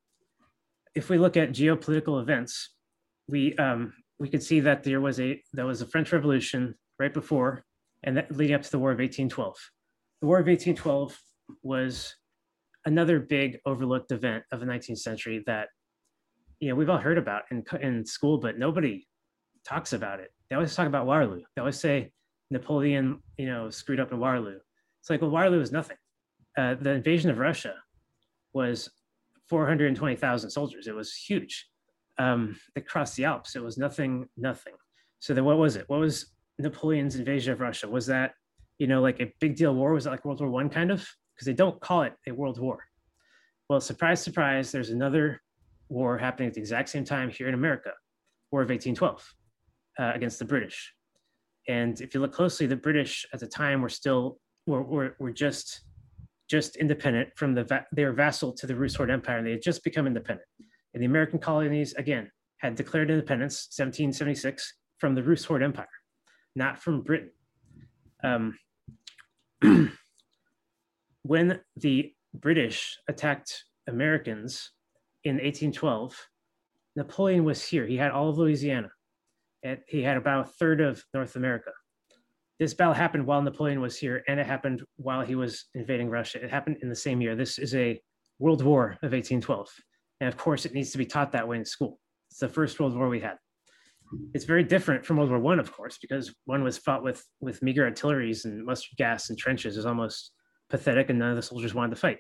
if 0.96 1.10
we 1.10 1.18
look 1.18 1.38
at 1.38 1.52
geopolitical 1.52 2.22
events, 2.22 2.72
we 3.28 3.56
um, 3.56 3.94
we 4.20 4.30
could 4.30 4.44
see 4.44 4.60
that 4.62 4.84
there 4.84 5.02
was 5.02 5.20
a 5.20 5.42
there 5.54 5.66
was 5.66 5.82
a 5.82 5.86
French 5.86 6.12
Revolution 6.12 6.76
right 7.00 7.14
before, 7.14 7.64
and 8.04 8.18
that 8.18 8.36
leading 8.36 8.56
up 8.56 8.64
to 8.64 8.72
the 8.72 8.80
War 8.80 8.92
of 8.92 9.00
1812. 9.00 9.56
The 10.22 10.28
War 10.28 10.40
of 10.40 10.48
1812 10.48 11.20
was 11.64 12.16
another 12.86 13.20
big 13.20 13.60
overlooked 13.66 14.12
event 14.12 14.44
of 14.52 14.60
the 14.60 14.66
19th 14.66 15.00
century 15.00 15.44
that 15.46 15.68
you 16.60 16.70
know 16.70 16.76
we've 16.76 16.90
all 16.90 16.98
heard 16.98 17.18
about 17.18 17.44
in 17.52 17.64
in 17.82 18.06
school, 18.06 18.38
but 18.38 18.58
nobody 18.58 19.08
talks 19.66 19.94
about 19.94 20.20
it. 20.20 20.32
They 20.50 20.56
always 20.56 20.76
talk 20.76 20.88
about 20.88 21.06
Waterloo. 21.06 21.42
They 21.56 21.60
always 21.60 21.80
say 21.80 22.12
Napoleon, 22.52 23.20
you 23.38 23.46
know, 23.46 23.70
screwed 23.70 24.00
up 24.00 24.12
in 24.12 24.20
Waterloo. 24.20 24.60
It's 25.02 25.10
like 25.10 25.22
well, 25.22 25.32
Waterloo 25.32 25.62
is 25.62 25.72
nothing. 25.72 25.98
Uh, 26.58 26.76
the 26.76 26.92
invasion 26.92 27.30
of 27.30 27.38
Russia 27.38 27.76
was 28.54 28.90
420,000 29.48 30.50
soldiers. 30.50 30.88
It 30.88 30.96
was 30.96 31.14
huge. 31.14 31.68
Um, 32.18 32.58
crossed 32.86 33.16
the 33.16 33.26
Alps, 33.26 33.56
it 33.56 33.64
was 33.64 33.78
nothing, 33.78 34.28
nothing. 34.36 34.74
So 35.20 35.34
then, 35.34 35.46
what 35.46 35.58
was 35.58 35.76
it? 35.76 35.86
What 35.88 36.00
was 36.00 36.34
Napoleon's 36.60 37.16
invasion 37.16 37.54
of 37.54 37.60
Russia? 37.60 37.88
Was 37.88 38.06
that, 38.08 38.34
you 38.78 38.88
know, 38.88 39.02
like 39.02 39.20
a 39.20 39.34
big 39.40 39.56
deal 39.56 39.74
war? 39.74 39.94
Was 39.94 40.06
it 40.06 40.10
like 40.10 40.26
World 40.26 40.42
War 40.42 40.50
One 40.50 40.70
kind 40.70 40.92
of? 40.92 41.08
Because 41.36 41.46
they 41.46 41.54
don't 41.54 41.80
call 41.80 42.04
it 42.04 42.14
a 42.28 42.32
world 42.32 42.60
war. 42.60 42.84
Well, 43.70 43.80
surprise, 43.80 44.22
surprise, 44.22 44.72
there's 44.72 44.90
another 44.90 45.42
war 45.90 46.18
happening 46.18 46.48
at 46.48 46.54
the 46.54 46.60
exact 46.60 46.90
same 46.90 47.06
time 47.06 47.30
here 47.30 47.48
in 47.48 47.54
America, 47.54 47.92
War 48.52 48.62
of 48.62 48.70
1812, 48.70 49.34
uh, 50.00 50.12
against 50.16 50.40
the 50.40 50.46
British. 50.46 50.94
And 51.68 52.02
if 52.02 52.14
you 52.14 52.20
look 52.20 52.34
closely, 52.34 52.66
the 52.66 52.76
British 52.76 53.26
at 53.34 53.40
the 53.40 53.48
time 53.48 53.82
were 53.82 53.90
still 53.90 54.40
were, 54.66 54.84
were, 54.84 55.16
were 55.20 55.32
just 55.32 55.82
just 56.50 56.78
independent 56.78 57.30
from 57.36 57.54
the 57.54 57.64
va- 57.64 57.86
they 57.96 58.04
were 58.04 58.12
vassal 58.12 58.52
to 58.52 58.66
the 58.66 58.76
Rus 58.76 58.96
Horde 58.96 59.12
Empire, 59.12 59.38
and 59.38 59.46
they 59.46 59.52
had 59.52 59.62
just 59.62 59.84
become 59.84 60.08
independent. 60.08 60.48
And 60.94 61.02
the 61.02 61.06
American 61.06 61.38
colonies 61.38 61.94
again 61.94 62.32
had 62.58 62.76
declared 62.76 63.12
independence 63.12 63.68
1776 63.78 64.74
from 64.98 65.14
the 65.14 65.24
Rus 65.24 65.46
Horde 65.46 65.62
Empire, 65.64 65.88
not 66.56 66.82
from 66.82 67.02
Britain. 67.02 67.32
Um, 68.24 68.58
when 71.24 71.60
the 71.76 72.14
British 72.34 72.98
attacked 73.08 73.64
Americans 73.88 74.72
in 75.24 75.36
1812, 75.36 76.16
Napoleon 76.96 77.44
was 77.44 77.64
here. 77.64 77.86
He 77.86 77.98
had 77.98 78.12
all 78.12 78.30
of 78.30 78.38
Louisiana. 78.38 78.90
And 79.64 79.80
he 79.88 80.02
had 80.02 80.18
about 80.18 80.48
a 80.48 80.52
third 80.52 80.80
of 80.80 81.04
North 81.14 81.36
America 81.36 81.72
this 82.60 82.74
battle 82.74 82.94
happened 82.94 83.26
while 83.26 83.42
Napoleon 83.42 83.80
was 83.80 83.98
here, 83.98 84.22
and 84.28 84.40
it 84.40 84.46
happened 84.46 84.84
while 84.98 85.22
he 85.22 85.36
was 85.36 85.66
invading 85.74 86.10
Russia. 86.10 86.44
It 86.44 86.52
happened 86.52 86.78
in 86.82 86.90
the 86.90 86.96
same 86.96 87.22
year. 87.22 87.36
This 87.36 87.58
is 87.58 87.74
a 87.74 88.00
World 88.38 88.64
War 88.64 88.98
of 89.02 89.14
1812. 89.14 89.70
And 90.20 90.28
of 90.28 90.36
course, 90.36 90.66
it 90.66 90.74
needs 90.74 90.92
to 90.92 90.98
be 90.98 91.06
taught 91.06 91.32
that 91.32 91.48
way 91.48 91.58
in 91.58 91.64
school. 91.64 92.00
It's 92.30 92.40
the 92.40 92.50
first 92.50 92.80
World 92.80 92.98
War 92.98 93.08
we 93.08 93.22
had. 93.22 93.38
It's 94.34 94.46
very 94.46 94.64
different 94.64 95.06
from 95.06 95.18
World 95.18 95.30
War 95.30 95.40
One, 95.40 95.60
of 95.60 95.72
course, 95.72 95.98
because 96.00 96.34
one 96.46 96.64
was 96.64 96.78
fought 96.78 97.04
with 97.04 97.24
with 97.40 97.62
meager 97.62 97.86
artilleries 97.86 98.46
and 98.46 98.66
mustard 98.66 98.98
gas 98.98 99.30
and 99.30 99.38
trenches. 99.38 99.76
Was 99.76 99.86
almost 99.86 100.32
pathetic, 100.70 101.10
and 101.10 101.20
none 101.20 101.32
of 101.32 101.36
the 101.36 101.42
soldiers 101.42 101.74
wanted 101.74 101.92
to 101.92 102.02
fight. 102.02 102.18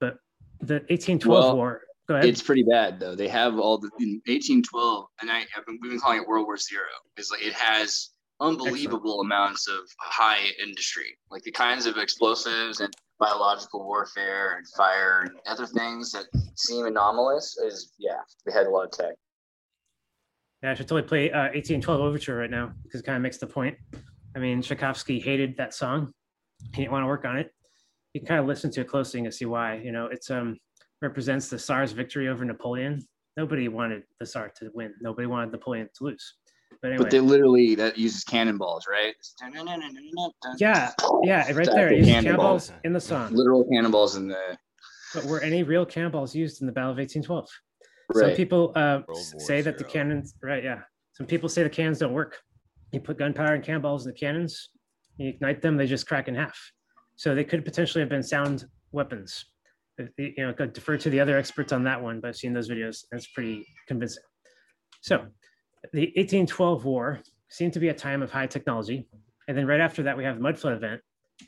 But 0.00 0.16
the 0.60 0.74
1812 0.74 1.44
Well, 1.44 1.56
war. 1.56 1.82
Go 2.08 2.14
ahead. 2.16 2.28
It's 2.28 2.42
pretty 2.42 2.64
bad 2.64 2.98
though. 2.98 3.14
They 3.14 3.28
have 3.28 3.58
all 3.58 3.78
the 3.78 3.90
1812, 3.98 5.06
and 5.20 5.30
I 5.30 5.44
I've 5.56 5.66
been, 5.66 5.78
we've 5.80 5.92
been 5.92 6.00
calling 6.00 6.20
it 6.20 6.26
World 6.26 6.46
War 6.46 6.56
Zero. 6.56 6.84
Is 7.16 7.30
like 7.30 7.44
it 7.44 7.52
has 7.52 8.10
unbelievable 8.40 9.20
amounts 9.20 9.68
of 9.68 9.80
high 10.00 10.40
industry, 10.60 11.16
like 11.30 11.42
the 11.44 11.52
kinds 11.52 11.86
of 11.86 11.96
explosives 11.96 12.80
and 12.80 12.92
biological 13.20 13.84
warfare 13.84 14.56
and 14.56 14.66
fire 14.76 15.20
and 15.22 15.30
other 15.46 15.66
things 15.66 16.10
that 16.10 16.24
seem 16.56 16.86
anomalous. 16.86 17.56
Is 17.58 17.92
yeah, 17.98 18.20
they 18.44 18.52
had 18.52 18.66
a 18.66 18.70
lot 18.70 18.84
of 18.84 18.90
tech. 18.90 19.14
Yeah, 20.62 20.70
I 20.70 20.74
should 20.74 20.86
totally 20.86 21.08
play 21.08 21.30
uh, 21.30 21.50
1812 21.54 22.00
Overture 22.00 22.36
right 22.36 22.50
now 22.50 22.72
because 22.84 23.00
it 23.00 23.04
kind 23.04 23.16
of 23.16 23.22
makes 23.22 23.38
the 23.38 23.46
point. 23.46 23.76
I 24.36 24.38
mean, 24.38 24.62
Tchaikovsky 24.62 25.18
hated 25.18 25.56
that 25.56 25.74
song. 25.74 26.12
He 26.74 26.82
didn't 26.82 26.92
want 26.92 27.02
to 27.02 27.08
work 27.08 27.24
on 27.24 27.36
it. 27.36 27.52
You 28.14 28.20
can 28.20 28.28
kind 28.28 28.40
of 28.40 28.46
listen 28.46 28.70
to 28.72 28.82
it 28.82 28.88
closely 28.88 29.20
and 29.20 29.34
see 29.34 29.44
why. 29.44 29.76
You 29.76 29.90
know, 29.90 30.06
it's 30.06 30.30
um 30.30 30.58
represents 31.00 31.48
the 31.48 31.58
Tsar's 31.58 31.92
victory 31.92 32.28
over 32.28 32.44
Napoleon. 32.44 33.02
Nobody 33.36 33.66
wanted 33.68 34.02
the 34.20 34.26
Tsar 34.26 34.52
to 34.58 34.70
win. 34.72 34.94
Nobody 35.00 35.26
wanted 35.26 35.50
Napoleon 35.50 35.88
to 35.96 36.04
lose. 36.04 36.34
But 36.80 36.92
anyway, 36.92 37.04
But 37.04 37.10
they 37.10 37.20
literally 37.20 37.74
that 37.74 37.98
uses 37.98 38.22
cannonballs, 38.22 38.86
right? 38.88 39.14
yeah, 40.58 40.92
yeah, 41.24 41.50
right 41.52 41.66
there. 41.66 41.88
It 41.92 41.98
uses 41.98 42.12
cannonballs. 42.12 42.68
cannonballs 42.68 42.72
in 42.84 42.92
the 42.92 43.00
song. 43.00 43.34
Literal 43.34 43.64
cannonballs 43.64 44.16
in 44.16 44.28
the 44.28 44.56
But 45.12 45.24
were 45.24 45.40
any 45.40 45.64
real 45.64 45.84
cannonballs 45.84 46.34
used 46.34 46.60
in 46.60 46.66
the 46.66 46.72
Battle 46.72 46.92
of 46.92 46.98
1812? 46.98 47.48
Some 48.14 48.32
people 48.32 48.72
uh, 48.74 49.00
say 49.14 49.60
that 49.62 49.78
the 49.78 49.84
cannons, 49.84 50.34
right? 50.42 50.62
Yeah. 50.62 50.80
Some 51.12 51.26
people 51.26 51.48
say 51.48 51.62
the 51.62 51.70
cannons 51.70 51.98
don't 51.98 52.12
work. 52.12 52.38
You 52.92 53.00
put 53.00 53.18
gunpowder 53.18 53.54
and 53.54 53.64
cannonballs 53.64 54.06
in 54.06 54.12
the 54.12 54.18
cannons, 54.18 54.70
you 55.16 55.30
ignite 55.30 55.62
them, 55.62 55.76
they 55.76 55.86
just 55.86 56.06
crack 56.06 56.28
in 56.28 56.34
half. 56.34 56.58
So 57.16 57.34
they 57.34 57.44
could 57.44 57.64
potentially 57.64 58.00
have 58.00 58.08
been 58.08 58.22
sound 58.22 58.66
weapons. 58.92 59.46
You 60.18 60.32
know, 60.38 60.52
defer 60.52 60.96
to 60.98 61.10
the 61.10 61.20
other 61.20 61.38
experts 61.38 61.72
on 61.72 61.84
that 61.84 62.02
one, 62.02 62.20
but 62.20 62.28
I've 62.28 62.36
seen 62.36 62.52
those 62.52 62.68
videos. 62.68 63.04
and 63.10 63.18
it's 63.18 63.28
pretty 63.28 63.66
convincing. 63.86 64.22
So 65.00 65.26
the 65.92 66.06
1812 66.16 66.84
war 66.84 67.20
seemed 67.48 67.72
to 67.74 67.80
be 67.80 67.88
a 67.88 67.94
time 67.94 68.22
of 68.22 68.30
high 68.30 68.46
technology. 68.46 69.06
And 69.48 69.56
then 69.56 69.66
right 69.66 69.80
after 69.80 70.02
that, 70.04 70.16
we 70.16 70.24
have 70.24 70.36
the 70.36 70.42
mud 70.42 70.58
flood 70.58 70.74
event. 70.74 71.00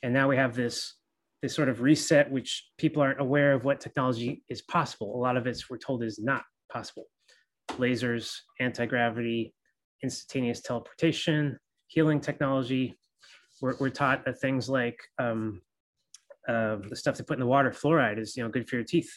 And 0.02 0.12
now 0.12 0.28
we 0.28 0.36
have 0.36 0.54
this 0.54 0.94
this 1.42 1.54
sort 1.54 1.68
of 1.68 1.82
reset, 1.82 2.30
which 2.30 2.70
people 2.78 3.02
aren't 3.02 3.20
aware 3.20 3.52
of 3.52 3.64
what 3.64 3.78
technology 3.78 4.42
is 4.48 4.62
possible. 4.62 5.14
A 5.14 5.20
lot 5.20 5.36
of 5.36 5.46
it's 5.46 5.68
we're 5.68 5.76
told 5.76 6.02
is 6.02 6.18
not 6.18 6.42
possible. 6.74 7.06
Lasers, 7.72 8.34
anti-gravity, 8.60 9.54
instantaneous 10.02 10.60
teleportation, 10.60 11.58
healing 11.86 12.20
technology. 12.20 12.98
We're, 13.62 13.76
we're 13.80 13.88
taught 13.88 14.24
that 14.24 14.40
things 14.40 14.68
like 14.68 14.98
um, 15.18 15.62
uh, 16.48 16.76
the 16.88 16.96
stuff 16.96 17.16
they 17.16 17.24
put 17.24 17.34
in 17.34 17.40
the 17.40 17.46
water, 17.46 17.70
fluoride, 17.70 18.18
is 18.18 18.36
you 18.36 18.42
know 18.42 18.50
good 18.50 18.68
for 18.68 18.76
your 18.76 18.84
teeth. 18.84 19.10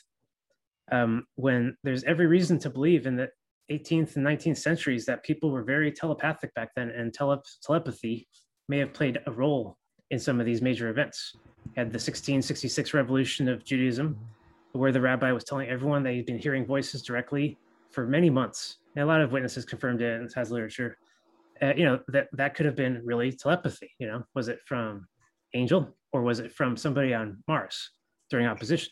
Um, 0.92 1.26
when 1.36 1.76
there's 1.84 2.06
every 2.06 2.28
reason 2.28 2.60
to 2.60 2.70
believe 2.70 3.08
in 3.08 3.18
the 3.18 3.30
18th 3.70 4.16
and 4.16 4.26
19th 4.26 4.58
centuries 4.58 5.06
that 5.06 5.24
people 5.24 5.52
were 5.52 5.64
very 5.64 5.92
telepathic 5.92 6.54
back 6.54 6.70
then, 6.76 6.90
and 6.90 7.14
tele- 7.14 7.42
telepathy 7.62 8.28
may 8.70 8.78
have 8.78 8.94
played 8.94 9.20
a 9.26 9.32
role 9.32 9.78
in 10.12 10.20
some 10.20 10.40
of 10.40 10.46
these 10.46 10.62
major 10.62 10.88
events. 10.90 11.36
Had 11.76 11.88
the 11.88 12.00
1666 12.00 12.94
revolution 12.94 13.50
of 13.50 13.66
Judaism, 13.66 14.18
where 14.78 14.92
the 14.92 15.02
rabbi 15.02 15.32
was 15.32 15.44
telling 15.44 15.70
everyone 15.70 16.04
that 16.04 16.14
he'd 16.14 16.26
been 16.26 16.38
hearing 16.38 16.66
voices 16.66 17.02
directly 17.02 17.58
for 17.92 18.08
many 18.08 18.30
months. 18.30 18.78
And 18.96 19.04
a 19.04 19.08
lot 19.08 19.22
of 19.22 19.32
witnesses 19.32 19.66
confirmed 19.66 20.02
it, 20.02 20.20
and 20.20 20.32
has 20.34 20.52
literature. 20.52 20.98
Uh, 21.62 21.74
you 21.76 21.86
know 21.86 22.00
that 22.10 22.28
that 22.34 22.54
could 22.56 22.66
have 22.66 22.76
been 22.76 23.02
really 23.04 23.32
telepathy. 23.32 23.92
You 24.00 24.08
know, 24.08 24.24
was 24.36 24.48
it 24.48 24.60
from 24.66 25.08
angel 25.54 25.96
or 26.14 26.22
was 26.22 26.40
it 26.40 26.52
from 26.52 26.78
somebody 26.78 27.14
on 27.14 27.44
Mars 27.48 27.92
during 28.30 28.46
opposition? 28.46 28.92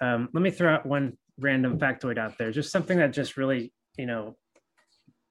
Um, 0.00 0.28
let 0.32 0.42
me 0.42 0.50
throw 0.50 0.74
out 0.74 0.86
one 0.86 1.16
random 1.38 1.78
factoid 1.78 2.18
out 2.18 2.36
there, 2.38 2.52
just 2.52 2.70
something 2.70 2.98
that 2.98 3.12
just 3.12 3.36
really 3.36 3.72
you 3.98 4.06
know, 4.06 4.36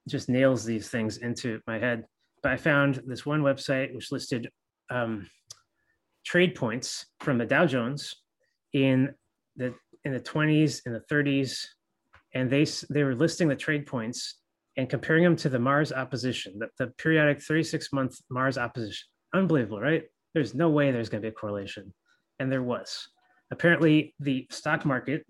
just 0.08 0.30
nails 0.30 0.64
these 0.64 0.90
things 0.90 1.18
into 1.18 1.60
my 1.66 1.80
head. 1.80 2.06
But 2.44 2.52
I 2.52 2.58
found 2.58 3.02
this 3.08 3.26
one 3.26 3.42
website 3.42 3.96
which 3.96 4.12
listed 4.12 4.52
um, 4.92 5.28
trade 6.24 6.54
points 6.54 7.08
from 7.22 7.40
the 7.40 7.46
Dow 7.46 7.66
Jones 7.66 8.16
in 8.74 9.16
the 9.58 9.74
in 10.06 10.14
the 10.14 10.20
20s 10.20 10.82
and 10.86 10.96
the 10.96 11.04
30s, 11.12 11.66
and 12.34 12.50
they 12.50 12.66
they 12.90 13.04
were 13.04 13.16
listing 13.16 13.48
the 13.48 13.56
trade 13.56 13.86
points 13.86 14.36
and 14.78 14.90
comparing 14.90 15.24
them 15.24 15.36
to 15.36 15.50
the 15.50 15.60
Mars 15.60 15.92
opposition, 15.92 16.60
the, 16.60 16.70
the 16.78 16.88
periodic 16.98 17.42
36 17.42 17.92
month 17.92 18.20
Mars 18.30 18.58
opposition. 18.58 19.08
Unbelievable, 19.34 19.82
right? 19.82 20.04
There's 20.34 20.54
no 20.54 20.70
way 20.70 20.92
there's 20.92 21.10
going 21.10 21.22
to 21.22 21.26
be 21.26 21.34
a 21.34 21.36
correlation, 21.36 21.94
and 22.40 22.52
there 22.52 22.64
was. 22.64 23.08
Apparently, 23.52 24.14
the 24.20 24.46
stock 24.52 24.86
market 24.86 25.26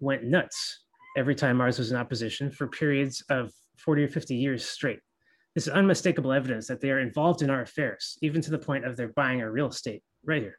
went 0.00 0.24
nuts 0.24 0.80
every 1.16 1.34
time 1.34 1.56
Mars 1.56 1.78
was 1.78 1.90
in 1.90 1.96
opposition 1.96 2.50
for 2.50 2.68
periods 2.68 3.22
of 3.30 3.50
40 3.78 4.04
or 4.04 4.08
50 4.08 4.34
years 4.34 4.64
straight. 4.64 5.00
This 5.54 5.66
is 5.66 5.72
unmistakable 5.72 6.32
evidence 6.32 6.68
that 6.68 6.80
they 6.80 6.90
are 6.90 7.00
involved 7.00 7.42
in 7.42 7.50
our 7.50 7.62
affairs, 7.62 8.18
even 8.22 8.40
to 8.42 8.50
the 8.50 8.58
point 8.58 8.84
of 8.84 8.96
they're 8.96 9.08
buying 9.08 9.40
our 9.42 9.50
real 9.50 9.68
estate 9.68 10.02
right 10.24 10.42
here. 10.42 10.58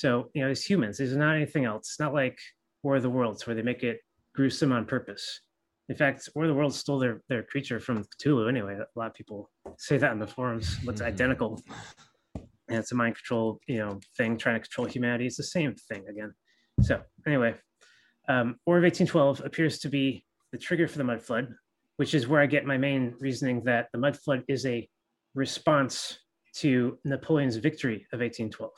So, 0.00 0.30
you 0.32 0.42
know, 0.42 0.48
as 0.48 0.64
humans, 0.64 0.96
this 0.96 1.10
is 1.10 1.16
not 1.18 1.36
anything 1.36 1.66
else. 1.66 1.90
It's 1.90 2.00
not 2.00 2.14
like 2.14 2.38
War 2.82 2.96
of 2.96 3.02
the 3.02 3.10
Worlds 3.10 3.46
where 3.46 3.54
they 3.54 3.60
make 3.60 3.82
it 3.82 3.98
gruesome 4.34 4.72
on 4.72 4.86
purpose. 4.86 5.42
In 5.90 5.94
fact, 5.94 6.26
War 6.34 6.46
of 6.46 6.48
the 6.48 6.54
Worlds 6.54 6.78
stole 6.78 6.98
their, 6.98 7.20
their 7.28 7.42
creature 7.42 7.78
from 7.78 8.06
Cthulhu 8.16 8.48
anyway. 8.48 8.78
A 8.78 8.98
lot 8.98 9.08
of 9.08 9.14
people 9.14 9.50
say 9.76 9.98
that 9.98 10.12
in 10.12 10.18
the 10.18 10.26
forums. 10.26 10.78
Looks 10.84 11.02
identical. 11.02 11.62
And 12.34 12.78
it's 12.78 12.92
a 12.92 12.94
mind 12.94 13.16
control, 13.16 13.60
you 13.66 13.76
know, 13.76 14.00
thing 14.16 14.38
trying 14.38 14.54
to 14.54 14.60
control 14.60 14.86
humanity. 14.86 15.26
It's 15.26 15.36
the 15.36 15.42
same 15.42 15.74
thing 15.74 16.02
again. 16.08 16.32
So 16.80 17.02
anyway, 17.26 17.56
um, 18.26 18.56
War 18.64 18.78
of 18.78 18.84
1812 18.84 19.42
appears 19.44 19.80
to 19.80 19.90
be 19.90 20.24
the 20.50 20.56
trigger 20.56 20.88
for 20.88 20.96
the 20.96 21.04
mud 21.04 21.20
flood, 21.20 21.48
which 21.98 22.14
is 22.14 22.26
where 22.26 22.40
I 22.40 22.46
get 22.46 22.64
my 22.64 22.78
main 22.78 23.16
reasoning 23.20 23.64
that 23.64 23.88
the 23.92 23.98
mud 23.98 24.16
flood 24.16 24.44
is 24.48 24.64
a 24.64 24.88
response 25.34 26.20
to 26.54 26.96
Napoleon's 27.04 27.56
victory 27.56 28.06
of 28.14 28.20
1812. 28.20 28.70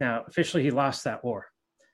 Now, 0.00 0.24
officially, 0.28 0.62
he 0.62 0.70
lost 0.70 1.04
that 1.04 1.24
war. 1.24 1.46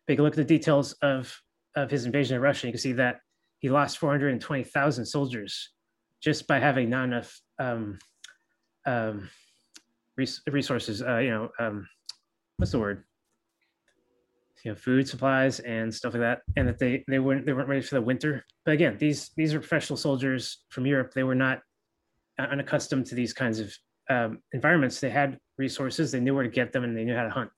But 0.06 0.12
you 0.12 0.16
can 0.16 0.24
look 0.24 0.34
at 0.34 0.36
the 0.36 0.44
details 0.44 0.92
of, 1.02 1.34
of 1.76 1.90
his 1.90 2.04
invasion 2.04 2.36
of 2.36 2.42
Russia. 2.42 2.66
You 2.66 2.72
can 2.72 2.80
see 2.80 2.92
that 2.94 3.20
he 3.58 3.70
lost 3.70 3.98
420,000 3.98 5.06
soldiers 5.06 5.70
just 6.22 6.46
by 6.46 6.58
having 6.58 6.90
not 6.90 7.04
enough 7.04 7.40
um, 7.58 7.98
um, 8.86 9.28
res- 10.16 10.42
resources. 10.50 11.02
Uh, 11.02 11.18
you 11.18 11.30
know, 11.30 11.48
um, 11.58 11.88
what's 12.56 12.72
the 12.72 12.78
word? 12.78 13.04
You 14.64 14.72
know, 14.72 14.76
food 14.76 15.08
supplies 15.08 15.60
and 15.60 15.92
stuff 15.92 16.14
like 16.14 16.20
that, 16.20 16.42
and 16.56 16.68
that 16.68 16.78
they 16.78 17.04
they 17.08 17.18
weren't 17.18 17.44
they 17.44 17.52
weren't 17.52 17.68
ready 17.68 17.82
for 17.82 17.96
the 17.96 18.02
winter. 18.02 18.44
But 18.64 18.74
again, 18.74 18.96
these 18.96 19.30
these 19.36 19.54
are 19.54 19.58
professional 19.58 19.96
soldiers 19.96 20.62
from 20.68 20.86
Europe. 20.86 21.12
They 21.12 21.24
were 21.24 21.34
not 21.34 21.60
uh, 22.38 22.42
unaccustomed 22.42 23.06
to 23.06 23.16
these 23.16 23.32
kinds 23.32 23.58
of 23.58 23.74
um, 24.08 24.38
environments. 24.52 25.00
They 25.00 25.10
had 25.10 25.38
resources. 25.58 26.12
They 26.12 26.20
knew 26.20 26.34
where 26.34 26.44
to 26.44 26.50
get 26.50 26.72
them, 26.72 26.84
and 26.84 26.96
they 26.96 27.04
knew 27.04 27.16
how 27.16 27.24
to 27.24 27.30
hunt. 27.30 27.50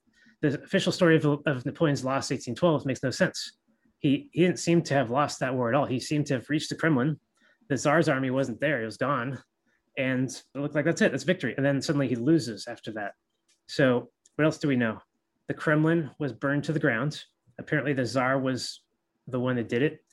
The 0.44 0.62
official 0.62 0.92
story 0.92 1.16
of, 1.16 1.24
of 1.24 1.64
Napoleon's 1.64 2.04
loss 2.04 2.30
1812 2.30 2.84
makes 2.84 3.02
no 3.02 3.10
sense. 3.10 3.52
He 4.00 4.28
he 4.32 4.42
didn't 4.42 4.58
seem 4.58 4.82
to 4.82 4.92
have 4.92 5.10
lost 5.10 5.40
that 5.40 5.54
war 5.54 5.70
at 5.70 5.74
all. 5.74 5.86
He 5.86 5.98
seemed 5.98 6.26
to 6.26 6.34
have 6.34 6.50
reached 6.50 6.68
the 6.68 6.74
Kremlin. 6.74 7.18
The 7.70 7.78
Tsar's 7.78 8.10
army 8.10 8.30
wasn't 8.30 8.60
there; 8.60 8.82
it 8.82 8.84
was 8.84 8.98
gone, 8.98 9.42
and 9.96 10.28
it 10.28 10.58
looked 10.58 10.74
like 10.74 10.84
that's 10.84 11.00
it. 11.00 11.12
That's 11.12 11.24
victory. 11.24 11.54
And 11.56 11.64
then 11.64 11.80
suddenly 11.80 12.08
he 12.08 12.16
loses 12.16 12.66
after 12.68 12.92
that. 12.92 13.12
So 13.68 14.10
what 14.34 14.44
else 14.44 14.58
do 14.58 14.68
we 14.68 14.76
know? 14.76 14.98
The 15.48 15.54
Kremlin 15.54 16.10
was 16.18 16.34
burned 16.34 16.64
to 16.64 16.74
the 16.74 16.78
ground. 16.78 17.22
Apparently, 17.58 17.94
the 17.94 18.04
Tsar 18.04 18.38
was 18.38 18.82
the 19.28 19.40
one 19.40 19.56
that 19.56 19.70
did 19.70 19.82
it. 19.82 20.04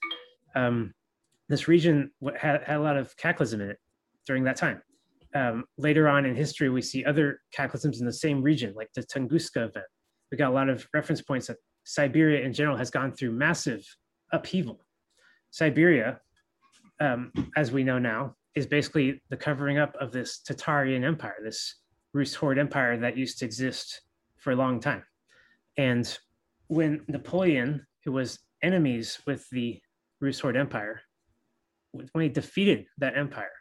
Um, 0.55 0.93
this 1.49 1.67
region 1.67 2.09
had, 2.39 2.63
had 2.63 2.77
a 2.77 2.81
lot 2.81 2.95
of 2.95 3.17
cataclysm 3.17 3.59
in 3.59 3.71
it 3.71 3.79
during 4.25 4.45
that 4.45 4.55
time. 4.55 4.81
Um, 5.35 5.65
later 5.77 6.07
on 6.07 6.25
in 6.25 6.35
history, 6.37 6.69
we 6.69 6.81
see 6.81 7.03
other 7.03 7.41
cataclysms 7.51 7.99
in 7.99 8.05
the 8.05 8.13
same 8.13 8.41
region, 8.41 8.73
like 8.77 8.93
the 8.95 9.03
Tunguska 9.03 9.67
event. 9.67 9.87
We 10.31 10.37
got 10.37 10.51
a 10.51 10.55
lot 10.55 10.69
of 10.69 10.87
reference 10.93 11.21
points 11.21 11.47
that 11.47 11.57
Siberia 11.83 12.45
in 12.45 12.53
general 12.53 12.77
has 12.77 12.89
gone 12.89 13.11
through 13.11 13.31
massive 13.31 13.85
upheaval. 14.31 14.85
Siberia, 15.49 16.21
um, 16.99 17.31
as 17.57 17.71
we 17.71 17.83
know 17.83 17.99
now, 17.99 18.35
is 18.55 18.65
basically 18.65 19.21
the 19.29 19.37
covering 19.37 19.77
up 19.77 19.95
of 19.99 20.11
this 20.11 20.41
Tatarian 20.47 21.03
empire, 21.03 21.35
this 21.43 21.75
Rus 22.13 22.33
horde 22.33 22.59
empire 22.59 22.97
that 22.97 23.17
used 23.17 23.39
to 23.39 23.45
exist 23.45 24.01
for 24.37 24.51
a 24.51 24.55
long 24.55 24.79
time. 24.79 25.03
And 25.77 26.17
when 26.67 27.03
Napoleon, 27.07 27.85
who 28.03 28.11
was 28.11 28.39
enemies 28.61 29.19
with 29.25 29.49
the 29.49 29.81
Rus 30.19 30.39
horde 30.39 30.57
empire, 30.57 31.01
when 31.91 32.23
he 32.23 32.29
defeated 32.29 32.85
that 32.97 33.17
empire, 33.17 33.51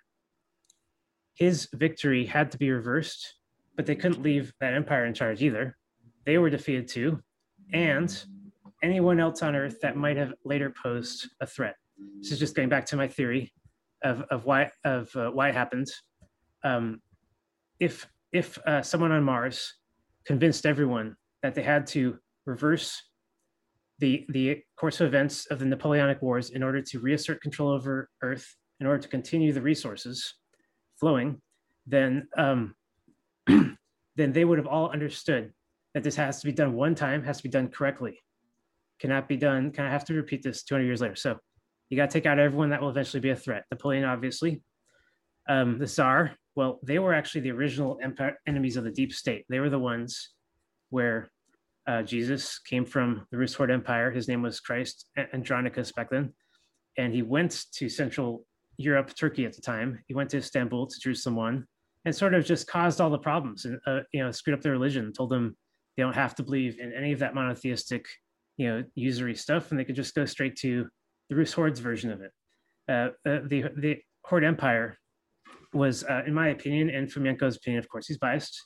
his 1.34 1.68
victory 1.72 2.26
had 2.26 2.50
to 2.52 2.58
be 2.58 2.70
reversed, 2.70 3.34
but 3.76 3.86
they 3.86 3.96
couldn't 3.96 4.22
leave 4.22 4.52
that 4.60 4.74
empire 4.74 5.06
in 5.06 5.14
charge 5.14 5.42
either. 5.42 5.76
They 6.26 6.38
were 6.38 6.50
defeated 6.50 6.88
too, 6.88 7.20
and 7.72 8.24
anyone 8.82 9.20
else 9.20 9.42
on 9.42 9.56
Earth 9.56 9.80
that 9.82 9.96
might 9.96 10.16
have 10.16 10.34
later 10.44 10.72
posed 10.82 11.28
a 11.40 11.46
threat. 11.46 11.76
This 12.20 12.32
is 12.32 12.38
just 12.38 12.54
going 12.54 12.68
back 12.68 12.86
to 12.86 12.96
my 12.96 13.08
theory 13.08 13.52
of, 14.02 14.22
of 14.30 14.44
why 14.44 14.70
of 14.84 15.14
uh, 15.16 15.30
why 15.30 15.48
it 15.48 15.54
happened. 15.54 15.86
Um, 16.64 17.00
if 17.78 18.06
if 18.32 18.58
uh, 18.66 18.82
someone 18.82 19.12
on 19.12 19.22
Mars 19.22 19.74
convinced 20.24 20.66
everyone 20.66 21.16
that 21.42 21.54
they 21.54 21.62
had 21.62 21.86
to 21.88 22.18
reverse 22.46 23.02
the 23.98 24.24
the 24.30 24.62
course 24.76 25.00
of 25.00 25.06
events 25.06 25.46
of 25.46 25.58
the 25.58 25.66
Napoleonic 25.66 26.22
Wars 26.22 26.50
in 26.50 26.62
order 26.62 26.80
to 26.82 27.00
reassert 27.00 27.40
control 27.42 27.70
over 27.70 28.08
Earth, 28.22 28.56
in 28.80 28.86
order 28.86 28.98
to 28.98 29.08
continue 29.08 29.52
the 29.52 29.62
resources 29.62 30.34
flowing, 30.98 31.40
then 31.86 32.28
um, 32.36 32.74
then 33.46 33.76
they 34.32 34.44
would 34.44 34.58
have 34.58 34.66
all 34.66 34.90
understood 34.90 35.52
that 35.94 36.02
this 36.02 36.16
has 36.16 36.40
to 36.40 36.46
be 36.46 36.52
done 36.52 36.74
one 36.74 36.94
time, 36.94 37.22
has 37.24 37.38
to 37.38 37.42
be 37.42 37.48
done 37.48 37.68
correctly, 37.68 38.18
cannot 39.00 39.28
be 39.28 39.36
done. 39.36 39.70
Can 39.70 39.84
I 39.84 39.90
have 39.90 40.04
to 40.06 40.14
repeat 40.14 40.42
this 40.42 40.62
200 40.62 40.84
years 40.84 41.00
later? 41.00 41.16
So 41.16 41.38
you 41.88 41.96
got 41.96 42.10
to 42.10 42.12
take 42.12 42.26
out 42.26 42.38
everyone 42.38 42.70
that 42.70 42.80
will 42.80 42.90
eventually 42.90 43.20
be 43.20 43.30
a 43.30 43.36
threat. 43.36 43.64
Napoleon, 43.70 44.04
obviously, 44.04 44.62
um, 45.48 45.78
the 45.78 45.86
Tsar. 45.86 46.32
Well, 46.54 46.80
they 46.82 46.98
were 46.98 47.14
actually 47.14 47.42
the 47.42 47.52
original 47.52 47.98
empire 48.02 48.38
enemies 48.46 48.76
of 48.76 48.84
the 48.84 48.90
deep 48.90 49.12
state. 49.12 49.44
They 49.48 49.60
were 49.60 49.70
the 49.70 49.78
ones 49.78 50.30
where 50.90 51.30
uh, 51.86 52.02
Jesus 52.02 52.58
came 52.58 52.84
from 52.84 53.26
the 53.30 53.38
Rus 53.38 53.54
horde 53.54 53.70
empire. 53.70 54.10
His 54.10 54.28
name 54.28 54.42
was 54.42 54.60
Christ 54.60 55.08
Andronicus 55.32 55.92
back 55.92 56.10
then, 56.10 56.32
and 56.98 57.12
he 57.12 57.22
went 57.22 57.64
to 57.74 57.88
Central 57.88 58.44
Europe, 58.76 59.14
Turkey 59.14 59.44
at 59.44 59.54
the 59.54 59.60
time. 59.60 60.00
He 60.06 60.14
went 60.14 60.30
to 60.30 60.38
Istanbul, 60.38 60.86
to 60.86 61.00
Jerusalem 61.00 61.36
one, 61.36 61.66
and 62.04 62.14
sort 62.14 62.34
of 62.34 62.44
just 62.44 62.66
caused 62.66 63.00
all 63.00 63.10
the 63.10 63.18
problems 63.18 63.64
and 63.64 63.78
uh, 63.86 64.00
you 64.12 64.22
know 64.22 64.30
screwed 64.30 64.54
up 64.54 64.62
their 64.62 64.72
religion. 64.72 65.12
Told 65.12 65.30
them 65.30 65.56
they 66.00 66.04
don't 66.04 66.14
have 66.14 66.34
to 66.34 66.42
believe 66.42 66.78
in 66.78 66.94
any 66.94 67.12
of 67.12 67.18
that 67.18 67.34
monotheistic, 67.34 68.06
you 68.56 68.66
know, 68.66 68.82
usury 68.94 69.34
stuff, 69.34 69.70
and 69.70 69.78
they 69.78 69.84
could 69.84 69.94
just 69.96 70.14
go 70.14 70.24
straight 70.24 70.56
to 70.56 70.88
the 71.28 71.36
Rus 71.36 71.52
horde's 71.52 71.78
version 71.78 72.10
of 72.10 72.22
it. 72.22 72.32
Uh, 72.88 73.08
uh, 73.28 73.40
the 73.44 73.66
the 73.76 73.98
Horde 74.24 74.44
Empire 74.44 74.96
was, 75.74 76.02
uh, 76.04 76.22
in 76.26 76.32
my 76.32 76.48
opinion, 76.48 76.88
and 76.88 77.06
Fomenko's 77.06 77.58
opinion, 77.58 77.80
of 77.80 77.88
course, 77.90 78.06
he's 78.06 78.16
biased, 78.16 78.58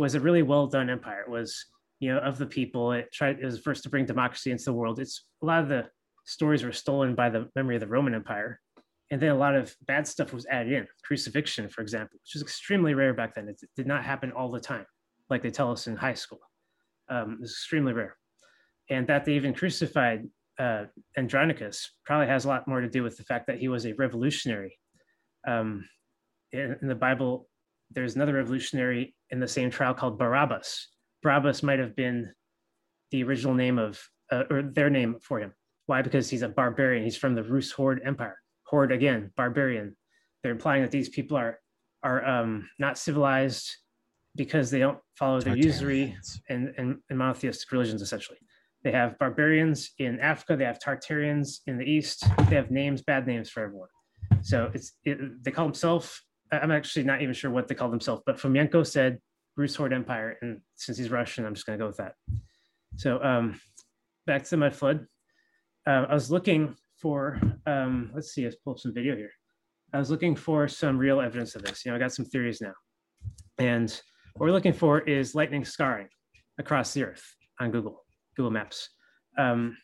was 0.00 0.16
a 0.16 0.20
really 0.20 0.42
well 0.42 0.66
done 0.66 0.90
empire. 0.90 1.20
It 1.20 1.30
was 1.30 1.64
you 2.00 2.12
know 2.12 2.18
of 2.18 2.38
the 2.38 2.46
people. 2.46 2.90
It 2.90 3.12
tried 3.12 3.38
it 3.38 3.44
was 3.44 3.60
first 3.60 3.84
to 3.84 3.88
bring 3.88 4.04
democracy 4.04 4.50
into 4.50 4.64
the 4.64 4.72
world. 4.72 4.98
It's 4.98 5.26
a 5.44 5.46
lot 5.46 5.62
of 5.62 5.68
the 5.68 5.86
stories 6.24 6.64
were 6.64 6.72
stolen 6.72 7.14
by 7.14 7.30
the 7.30 7.48
memory 7.54 7.76
of 7.76 7.82
the 7.82 7.86
Roman 7.86 8.16
Empire, 8.16 8.58
and 9.12 9.22
then 9.22 9.30
a 9.30 9.38
lot 9.38 9.54
of 9.54 9.76
bad 9.86 10.08
stuff 10.08 10.32
was 10.32 10.44
added 10.46 10.72
in. 10.72 10.88
Crucifixion, 11.04 11.68
for 11.68 11.82
example, 11.82 12.18
which 12.20 12.34
was 12.34 12.42
extremely 12.42 12.94
rare 12.94 13.14
back 13.14 13.36
then. 13.36 13.48
It 13.48 13.60
did 13.76 13.86
not 13.86 14.02
happen 14.02 14.32
all 14.32 14.50
the 14.50 14.58
time, 14.58 14.86
like 15.28 15.40
they 15.40 15.52
tell 15.52 15.70
us 15.70 15.86
in 15.86 15.94
high 15.94 16.14
school. 16.14 16.40
Um, 17.10 17.38
was 17.40 17.50
extremely 17.50 17.92
rare, 17.92 18.16
and 18.88 19.06
that 19.08 19.24
they 19.24 19.34
even 19.34 19.52
crucified 19.52 20.28
uh, 20.60 20.84
Andronicus 21.16 21.92
probably 22.04 22.26
has 22.26 22.44
a 22.44 22.48
lot 22.48 22.68
more 22.68 22.80
to 22.80 22.88
do 22.88 23.02
with 23.02 23.16
the 23.16 23.24
fact 23.24 23.46
that 23.46 23.58
he 23.58 23.68
was 23.68 23.86
a 23.86 23.94
revolutionary. 23.94 24.78
Um, 25.48 25.88
in, 26.52 26.76
in 26.82 26.88
the 26.88 26.94
Bible, 26.94 27.48
there's 27.90 28.14
another 28.14 28.34
revolutionary 28.34 29.14
in 29.30 29.40
the 29.40 29.48
same 29.48 29.70
trial 29.70 29.94
called 29.94 30.18
Barabbas. 30.18 30.88
Barabbas 31.22 31.62
might 31.62 31.78
have 31.78 31.96
been 31.96 32.30
the 33.10 33.24
original 33.24 33.54
name 33.54 33.78
of, 33.78 34.00
uh, 34.30 34.44
or 34.50 34.62
their 34.62 34.90
name 34.90 35.16
for 35.22 35.40
him. 35.40 35.54
Why? 35.86 36.02
Because 36.02 36.28
he's 36.28 36.42
a 36.42 36.48
barbarian. 36.48 37.04
He's 37.04 37.16
from 37.16 37.34
the 37.34 37.42
Rus 37.42 37.72
Horde 37.72 38.02
Empire. 38.04 38.36
Horde 38.64 38.92
again, 38.92 39.32
barbarian. 39.36 39.96
They're 40.42 40.52
implying 40.52 40.82
that 40.82 40.90
these 40.90 41.08
people 41.08 41.36
are 41.36 41.58
are 42.02 42.24
um, 42.24 42.68
not 42.78 42.96
civilized 42.96 43.76
because 44.36 44.70
they 44.70 44.78
don't 44.78 44.98
follow 45.16 45.40
the 45.40 45.56
usury 45.56 46.16
and, 46.48 46.72
and, 46.78 46.98
and 47.08 47.18
monotheistic 47.18 47.70
religions. 47.72 48.02
Essentially, 48.02 48.38
they 48.84 48.92
have 48.92 49.18
barbarians 49.18 49.90
in 49.98 50.20
Africa. 50.20 50.56
They 50.56 50.64
have 50.64 50.78
Tartarians 50.78 51.60
in 51.66 51.78
the 51.78 51.84
east. 51.84 52.24
They 52.48 52.56
have 52.56 52.70
names, 52.70 53.02
bad 53.02 53.26
names 53.26 53.50
for 53.50 53.62
everyone. 53.62 53.88
So 54.42 54.70
it's 54.72 54.92
it, 55.04 55.18
they 55.44 55.50
call 55.50 55.66
themselves. 55.66 56.22
I'm 56.52 56.70
actually 56.70 57.04
not 57.04 57.22
even 57.22 57.34
sure 57.34 57.50
what 57.50 57.68
they 57.68 57.74
call 57.74 57.90
themselves, 57.90 58.22
but 58.26 58.38
Fomenko 58.38 58.86
said 58.86 59.18
Rus 59.56 59.76
Horde 59.76 59.92
Empire, 59.92 60.36
and 60.40 60.60
since 60.74 60.98
he's 60.98 61.10
Russian, 61.10 61.44
I'm 61.44 61.54
just 61.54 61.66
going 61.66 61.78
to 61.78 61.82
go 61.82 61.86
with 61.86 61.98
that. 61.98 62.14
So 62.96 63.22
um, 63.22 63.60
back 64.26 64.44
to 64.44 64.56
my 64.56 64.70
flood. 64.70 65.06
Uh, 65.86 66.06
I 66.08 66.14
was 66.14 66.30
looking 66.30 66.76
for. 67.00 67.40
Um, 67.66 68.10
let's 68.14 68.32
see. 68.32 68.44
Let's 68.44 68.56
pull 68.56 68.74
up 68.74 68.78
some 68.78 68.94
video 68.94 69.16
here. 69.16 69.30
I 69.92 69.98
was 69.98 70.10
looking 70.10 70.36
for 70.36 70.68
some 70.68 70.98
real 70.98 71.20
evidence 71.20 71.54
of 71.56 71.62
this. 71.62 71.84
You 71.84 71.90
know, 71.90 71.96
I 71.96 72.00
got 72.00 72.12
some 72.12 72.24
theories 72.24 72.60
now. 72.60 72.74
And 73.58 74.00
what 74.40 74.46
we're 74.46 74.52
looking 74.52 74.72
for 74.72 75.00
is 75.00 75.34
lightning 75.34 75.66
scarring 75.66 76.08
across 76.58 76.94
the 76.94 77.04
earth 77.04 77.22
on 77.60 77.70
Google, 77.70 78.06
Google 78.34 78.50
Maps. 78.50 78.88
Um, 79.36 79.76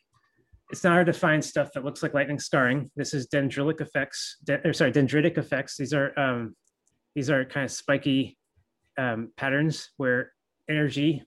it's 0.70 0.82
not 0.82 0.94
hard 0.94 1.08
to 1.08 1.12
find 1.12 1.44
stuff 1.44 1.68
that 1.74 1.84
looks 1.84 2.02
like 2.02 2.14
lightning 2.14 2.38
scarring. 2.38 2.90
This 2.96 3.12
is 3.12 3.28
dendritic 3.28 3.82
effects, 3.82 4.38
de- 4.44 4.66
or 4.66 4.72
sorry, 4.72 4.92
dendritic 4.92 5.36
effects. 5.36 5.76
These 5.76 5.92
are 5.92 6.18
um, 6.18 6.56
these 7.14 7.28
are 7.28 7.44
kind 7.44 7.66
of 7.66 7.70
spiky 7.70 8.38
um, 8.96 9.30
patterns 9.36 9.90
where 9.98 10.32
energy 10.70 11.22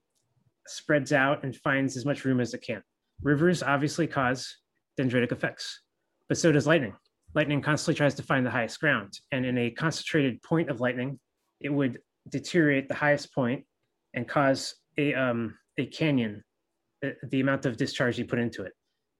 spreads 0.66 1.12
out 1.12 1.44
and 1.44 1.54
finds 1.54 1.96
as 1.96 2.04
much 2.04 2.24
room 2.24 2.40
as 2.40 2.52
it 2.52 2.62
can. 2.62 2.82
Rivers 3.22 3.62
obviously 3.62 4.08
cause 4.08 4.56
dendritic 4.98 5.30
effects, 5.30 5.82
but 6.28 6.36
so 6.36 6.50
does 6.50 6.66
lightning. 6.66 6.96
Lightning 7.36 7.62
constantly 7.62 7.96
tries 7.96 8.16
to 8.16 8.24
find 8.24 8.44
the 8.44 8.50
highest 8.50 8.80
ground, 8.80 9.20
and 9.30 9.46
in 9.46 9.56
a 9.56 9.70
concentrated 9.70 10.42
point 10.42 10.68
of 10.68 10.80
lightning, 10.80 11.20
it 11.60 11.72
would 11.72 12.00
deteriorate 12.28 12.88
the 12.88 12.94
highest 12.94 13.34
point 13.34 13.64
and 14.14 14.28
cause 14.28 14.74
a 14.98 15.14
um, 15.14 15.56
a 15.78 15.86
canyon. 15.86 16.44
The, 17.02 17.16
the 17.30 17.40
amount 17.40 17.64
of 17.64 17.78
discharge 17.78 18.18
you 18.18 18.26
put 18.26 18.38
into 18.38 18.62
it. 18.62 18.72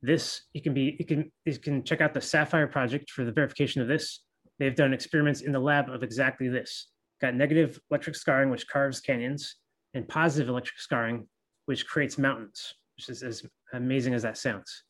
This 0.03 0.43
you 0.53 0.61
can 0.61 0.75
be 0.75 0.97
you 0.99 1.07
can 1.07 1.31
you 1.45 1.59
can 1.59 1.83
check 1.83 2.01
out 2.01 2.15
the 2.15 2.21
SAFIRE 2.21 2.67
project 2.69 3.11
for 3.11 3.25
the 3.25 3.33
verification 3.33 3.81
of 3.81 3.89
this. 3.89 4.23
They've 4.59 4.75
done 4.75 4.93
experiments 4.93 5.41
in 5.41 5.53
the 5.53 5.59
lab 5.59 5.89
of 5.89 6.03
exactly 6.03 6.49
this. 6.49 6.89
Got 7.21 7.35
negative 7.35 7.81
electric 7.91 8.17
scarring, 8.17 8.51
which 8.51 8.69
carves 8.69 9.01
canyons, 9.01 9.57
and 9.95 10.07
positive 10.07 10.49
electric 10.49 10.79
scarring, 10.79 11.27
which 11.67 11.87
creates 11.87 12.19
mountains, 12.19 12.75
which 12.97 13.09
is 13.09 13.23
as 13.23 13.45
amazing 13.73 14.15
as 14.15 14.23
that 14.23 14.37
sounds. 14.37 14.85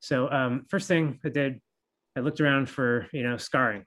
So 0.00 0.30
um, 0.30 0.64
first 0.68 0.86
thing 0.86 1.18
I 1.24 1.28
did, 1.28 1.60
I 2.16 2.20
looked 2.20 2.40
around 2.40 2.68
for 2.68 3.08
you 3.12 3.22
know 3.22 3.36
scarring, 3.36 3.84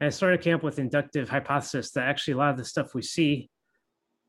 and 0.00 0.06
I 0.06 0.10
started 0.10 0.42
camp 0.42 0.62
with 0.62 0.78
inductive 0.78 1.28
hypothesis 1.28 1.90
that 1.92 2.08
actually 2.08 2.34
a 2.34 2.36
lot 2.38 2.50
of 2.50 2.56
the 2.56 2.64
stuff 2.64 2.94
we 2.94 3.02
see 3.02 3.50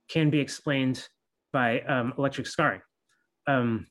can 0.09 0.29
be 0.29 0.39
explained 0.39 1.07
by 1.53 1.81
um, 1.81 2.13
electric 2.17 2.47
scarring. 2.47 2.81
Um, 3.47 3.87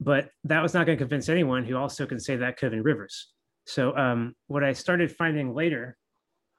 but 0.00 0.30
that 0.44 0.62
was 0.62 0.74
not 0.74 0.86
going 0.86 0.98
to 0.98 1.02
convince 1.02 1.28
anyone 1.28 1.64
who 1.64 1.76
also 1.76 2.06
can 2.06 2.20
say 2.20 2.36
that 2.36 2.56
could 2.56 2.66
have 2.66 2.72
been 2.72 2.82
rivers. 2.82 3.32
So 3.66 3.96
um, 3.96 4.34
what 4.46 4.62
I 4.62 4.72
started 4.72 5.10
finding 5.10 5.54
later 5.54 5.96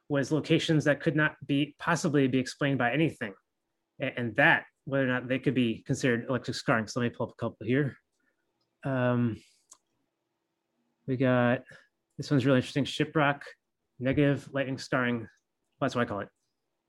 was 0.10 0.32
locations 0.32 0.84
that 0.86 1.02
could 1.02 1.16
not 1.16 1.36
be 1.46 1.76
possibly 1.80 2.28
be 2.28 2.40
explained 2.40 2.78
by 2.78 2.92
anything, 2.92 3.34
and, 4.00 4.12
and 4.18 4.36
that 4.36 4.66
whether 4.86 5.04
or 5.04 5.08
not 5.08 5.28
they 5.28 5.40
could 5.40 5.56
be 5.56 5.84
considered 5.86 6.26
electric 6.30 6.56
scarring. 6.56 6.88
So 6.88 7.00
let 7.00 7.08
me 7.08 7.16
pull 7.16 7.28
up 7.28 7.34
a 7.34 7.42
couple 7.42 7.66
here. 7.66 7.96
Um, 8.84 9.38
we 11.08 11.18
got 11.18 11.64
this 12.18 12.32
one's 12.32 12.46
really 12.46 12.60
interesting. 12.60 12.86
Shiprock, 12.86 13.42
negative 14.00 14.48
lightning 14.52 14.78
scarring. 14.78 15.28
That's 15.82 15.96
what 15.96 16.02
I 16.02 16.06
call 16.06 16.20
it. 16.22 16.30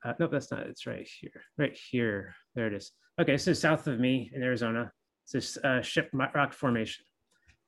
Uh, 0.04 0.12
nope, 0.20 0.30
that's 0.30 0.50
not. 0.50 0.60
It's 0.60 0.86
right 0.86 1.06
here. 1.20 1.42
Right 1.58 1.76
here. 1.90 2.34
There 2.54 2.66
it 2.66 2.74
is. 2.74 2.92
Okay, 3.20 3.36
so 3.36 3.52
south 3.52 3.86
of 3.86 3.98
me 3.98 4.30
in 4.34 4.42
Arizona, 4.42 4.92
it's 5.24 5.32
this 5.32 5.58
uh, 5.64 5.80
Shiprock 5.80 6.52
formation, 6.52 7.04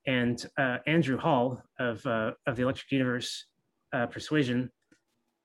and 0.07 0.45
uh, 0.59 0.76
Andrew 0.86 1.18
Hall 1.18 1.62
of 1.78 2.05
uh, 2.07 2.32
of 2.47 2.57
the 2.57 2.62
Electric 2.62 2.93
Universe 2.93 3.47
uh, 3.93 4.07
Persuasion 4.07 4.70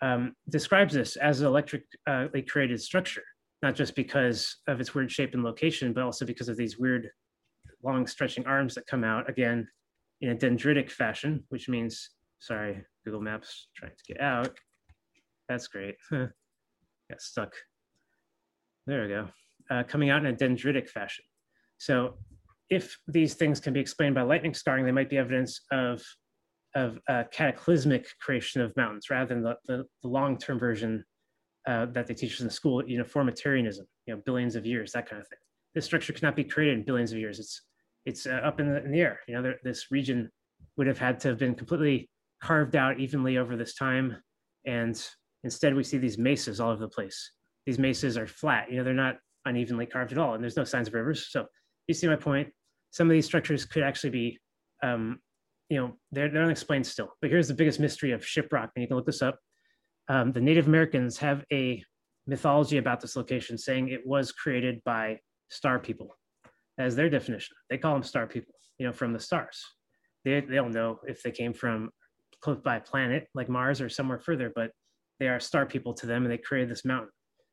um, 0.01 0.33
describes 0.49 0.93
this 0.93 1.15
as 1.15 1.39
an 1.41 1.47
electrically 1.47 2.41
created 2.47 2.81
structure, 2.81 3.23
not 3.61 3.75
just 3.75 3.95
because 3.95 4.57
of 4.67 4.81
its 4.81 4.93
weird 4.93 5.11
shape 5.11 5.33
and 5.33 5.43
location, 5.43 5.93
but 5.93 6.03
also 6.03 6.25
because 6.25 6.49
of 6.49 6.57
these 6.57 6.77
weird, 6.77 7.09
long 7.81 8.05
stretching 8.05 8.45
arms 8.45 8.75
that 8.75 8.85
come 8.85 9.03
out 9.03 9.29
again 9.29 9.67
in 10.19 10.29
a 10.29 10.35
dendritic 10.35 10.91
fashion, 10.91 11.43
which 11.49 11.69
means, 11.69 12.09
sorry, 12.39 12.83
Google 13.05 13.21
Maps 13.21 13.67
trying 13.75 13.91
to 13.91 14.13
get 14.13 14.21
out. 14.21 14.51
That's 15.49 15.67
great. 15.67 15.95
Got 16.11 16.29
stuck. 17.19 17.53
There 18.87 19.03
we 19.03 19.07
go. 19.09 19.27
Uh, 19.69 19.83
coming 19.83 20.09
out 20.09 20.25
in 20.25 20.33
a 20.33 20.35
dendritic 20.35 20.89
fashion. 20.89 21.23
So 21.77 22.15
if 22.69 22.97
these 23.07 23.35
things 23.35 23.59
can 23.59 23.73
be 23.73 23.79
explained 23.79 24.15
by 24.15 24.21
lightning 24.21 24.53
scarring, 24.53 24.85
they 24.85 24.91
might 24.91 25.09
be 25.09 25.17
evidence 25.17 25.61
of, 25.71 26.01
of 26.75 26.99
uh, 27.07 27.23
cataclysmic 27.31 28.07
creation 28.19 28.61
of 28.61 28.75
mountains 28.75 29.09
rather 29.09 29.33
than 29.33 29.43
the, 29.43 29.55
the, 29.67 29.83
the 30.01 30.07
long-term 30.07 30.59
version 30.59 31.03
uh, 31.67 31.85
that 31.87 32.07
they 32.07 32.13
teach 32.13 32.35
us 32.35 32.41
in 32.41 32.49
school, 32.49 32.83
uniformitarianism, 32.85 33.85
you 34.05 34.13
know, 34.13 34.21
billions 34.25 34.55
of 34.55 34.65
years, 34.65 34.91
that 34.91 35.09
kind 35.09 35.21
of 35.21 35.27
thing. 35.27 35.39
This 35.75 35.85
structure 35.85 36.13
cannot 36.13 36.35
be 36.35 36.43
created 36.43 36.77
in 36.77 36.83
billions 36.83 37.11
of 37.11 37.17
years. 37.17 37.39
It's 37.39 37.61
it's 38.05 38.25
uh, 38.25 38.41
up 38.43 38.59
in 38.59 38.67
the, 38.67 38.83
in 38.83 38.91
the 38.91 38.99
air. 38.99 39.19
You 39.27 39.35
know, 39.35 39.41
there, 39.41 39.55
this 39.63 39.91
region 39.91 40.29
would 40.77 40.87
have 40.87 40.97
had 40.97 41.19
to 41.21 41.29
have 41.29 41.37
been 41.37 41.55
completely 41.55 42.09
carved 42.43 42.75
out 42.75 42.99
evenly 42.99 43.37
over 43.37 43.55
this 43.55 43.73
time, 43.73 44.17
and 44.65 45.01
instead 45.43 45.73
we 45.73 45.83
see 45.83 45.97
these 45.97 46.17
mesas 46.17 46.59
all 46.59 46.71
over 46.71 46.81
the 46.81 46.87
place. 46.89 47.31
These 47.65 47.79
mesas 47.79 48.17
are 48.17 48.27
flat. 48.27 48.69
You 48.69 48.77
know, 48.77 48.83
they're 48.83 48.93
not 48.93 49.15
unevenly 49.45 49.85
carved 49.85 50.11
at 50.11 50.17
all, 50.17 50.33
and 50.33 50.43
there's 50.43 50.57
no 50.57 50.65
signs 50.65 50.89
of 50.89 50.93
rivers. 50.93 51.27
So 51.31 51.45
you 51.87 51.93
see 51.93 52.07
my 52.07 52.17
point. 52.17 52.49
Some 52.91 53.09
of 53.09 53.13
these 53.13 53.25
structures 53.25 53.65
could 53.65 53.83
actually 53.83 54.09
be, 54.09 54.39
um, 54.83 55.19
you 55.69 55.77
know, 55.77 55.93
they're, 56.11 56.29
they're 56.29 56.43
unexplained 56.43 56.85
still. 56.85 57.09
But 57.21 57.31
here's 57.31 57.47
the 57.47 57.53
biggest 57.53 57.79
mystery 57.79 58.11
of 58.11 58.21
Shiprock, 58.21 58.69
and 58.75 58.81
you 58.81 58.87
can 58.87 58.97
look 58.97 59.05
this 59.05 59.21
up. 59.21 59.39
Um, 60.09 60.33
the 60.33 60.41
Native 60.41 60.67
Americans 60.67 61.17
have 61.19 61.45
a 61.51 61.81
mythology 62.27 62.77
about 62.77 62.99
this 62.99 63.15
location 63.15 63.57
saying 63.57 63.87
it 63.87 64.05
was 64.05 64.31
created 64.33 64.81
by 64.83 65.17
star 65.49 65.79
people 65.79 66.09
as 66.77 66.95
their 66.95 67.09
definition. 67.09 67.55
They 67.69 67.77
call 67.77 67.93
them 67.93 68.03
star 68.03 68.27
people, 68.27 68.53
you 68.77 68.85
know, 68.85 68.93
from 68.93 69.13
the 69.13 69.19
stars. 69.19 69.63
They, 70.25 70.41
they 70.41 70.55
don't 70.55 70.73
know 70.73 70.99
if 71.07 71.23
they 71.23 71.31
came 71.31 71.53
from 71.53 71.89
close 72.43 72.59
by 72.59 72.75
a 72.75 72.81
planet 72.81 73.27
like 73.33 73.49
Mars 73.49 73.81
or 73.81 73.89
somewhere 73.89 74.19
further, 74.19 74.51
but 74.53 74.71
they 75.19 75.27
are 75.27 75.39
star 75.39 75.65
people 75.65 75.93
to 75.93 76.05
them 76.05 76.23
and 76.23 76.31
they 76.31 76.37
created 76.37 76.69
this 76.69 76.85
mountain. 76.85 77.09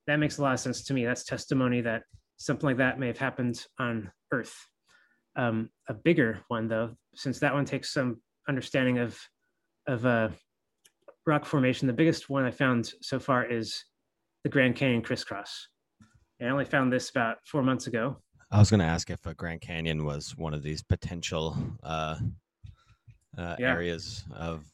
That 0.07 0.17
makes 0.17 0.39
a 0.39 0.43
lot 0.43 0.55
of 0.55 0.61
sense 0.61 0.83
to 0.85 0.95
me. 0.95 1.05
That's 1.05 1.25
testimony 1.25 1.81
that 1.83 2.03
something 2.39 2.67
like 2.67 2.79
that 2.79 2.99
may 2.99 3.07
have 3.07 3.19
happened 3.19 3.65
on 3.79 4.11
Earth. 4.33 4.55
Um, 5.37 5.71
a 5.89 5.95
bigger 5.95 6.41
one, 6.49 6.67
though, 6.67 6.97
since 7.15 7.39
that 7.39 7.55
one 7.55 7.65
takes 7.65 7.93
some 7.93 8.21
understanding 8.49 8.99
of 8.99 9.19
of 9.87 10.05
uh, 10.05 10.29
rock 11.27 11.45
formation, 11.45 11.87
the 11.87 11.93
biggest 11.93 12.29
one 12.29 12.45
I 12.45 12.51
found 12.51 12.93
so 13.01 13.19
far 13.19 13.45
is 13.45 13.85
the 14.45 14.51
Grand 14.51 14.77
Canyon 14.77 15.03
crisscross. 15.03 15.69
I 16.41 16.47
only 16.47 16.65
found 16.65 16.93
this 16.93 17.11
about 17.11 17.37
four 17.47 17.63
months 17.63 17.87
ago. 17.87 18.17
I 18.51 18.59
was 18.59 18.71
going 18.71 18.81
to 18.81 18.87
ask 18.87 19.11
if 19.11 19.25
a 19.27 19.35
Grand 19.35 19.61
Canyon 19.61 20.05
was 20.05 20.37
one 20.37 20.55
of 20.55 20.63
these 20.63 20.83
potential 20.83 21.57
uh, 21.83 22.17
uh, 23.39 23.57
Yeah. 23.59 23.73
areas 23.73 24.25
of. 24.35 24.65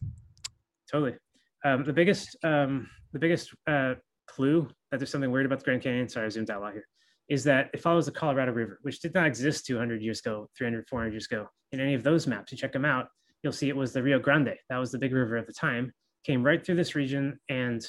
Totally. 0.91 1.17
Um, 1.65 1.85
the 1.85 1.93
biggest 1.93 2.37
um, 2.45 2.89
the 3.13 3.19
biggest 3.19 3.55
uh, 3.67 3.95
clue 4.27 4.69
that 4.91 4.99
there's 4.99 5.11
something 5.11 5.31
weird 5.31 5.47
about 5.47 5.59
the 5.61 5.65
Grand 5.65 5.83
Canyon, 5.83 6.09
sorry, 6.09 6.27
I 6.27 6.29
zoomed 6.29 6.51
out 6.51 6.59
a 6.59 6.61
lot 6.61 6.73
here, 6.73 6.87
is 7.29 7.43
that 7.45 7.71
it 7.73 7.81
follows 7.81 8.07
the 8.07 8.13
Colorado 8.13 8.53
River, 8.53 8.79
which 8.83 9.01
did 9.01 9.15
not 9.15 9.27
exist 9.27 9.67
200 9.67 10.03
years 10.03 10.21
ago, 10.21 10.49
300, 10.57 10.87
400 10.89 11.13
years 11.13 11.27
ago. 11.27 11.49
In 11.73 11.81
any 11.81 11.95
of 11.95 12.03
those 12.03 12.27
maps, 12.27 12.53
you 12.53 12.59
check 12.59 12.73
them 12.73 12.85
out, 12.85 13.09
you'll 13.43 13.53
see 13.53 13.69
it 13.69 13.77
was 13.77 13.93
the 13.93 14.03
Rio 14.03 14.19
Grande. 14.19 14.55
That 14.69 14.79
was 14.79 14.93
the 14.93 14.99
big 14.99 15.13
river 15.13 15.37
at 15.37 15.47
the 15.47 15.53
time, 15.53 15.93
came 16.25 16.43
right 16.45 16.65
through 16.65 16.77
this 16.77 16.95
region, 16.95 17.39
and 17.49 17.85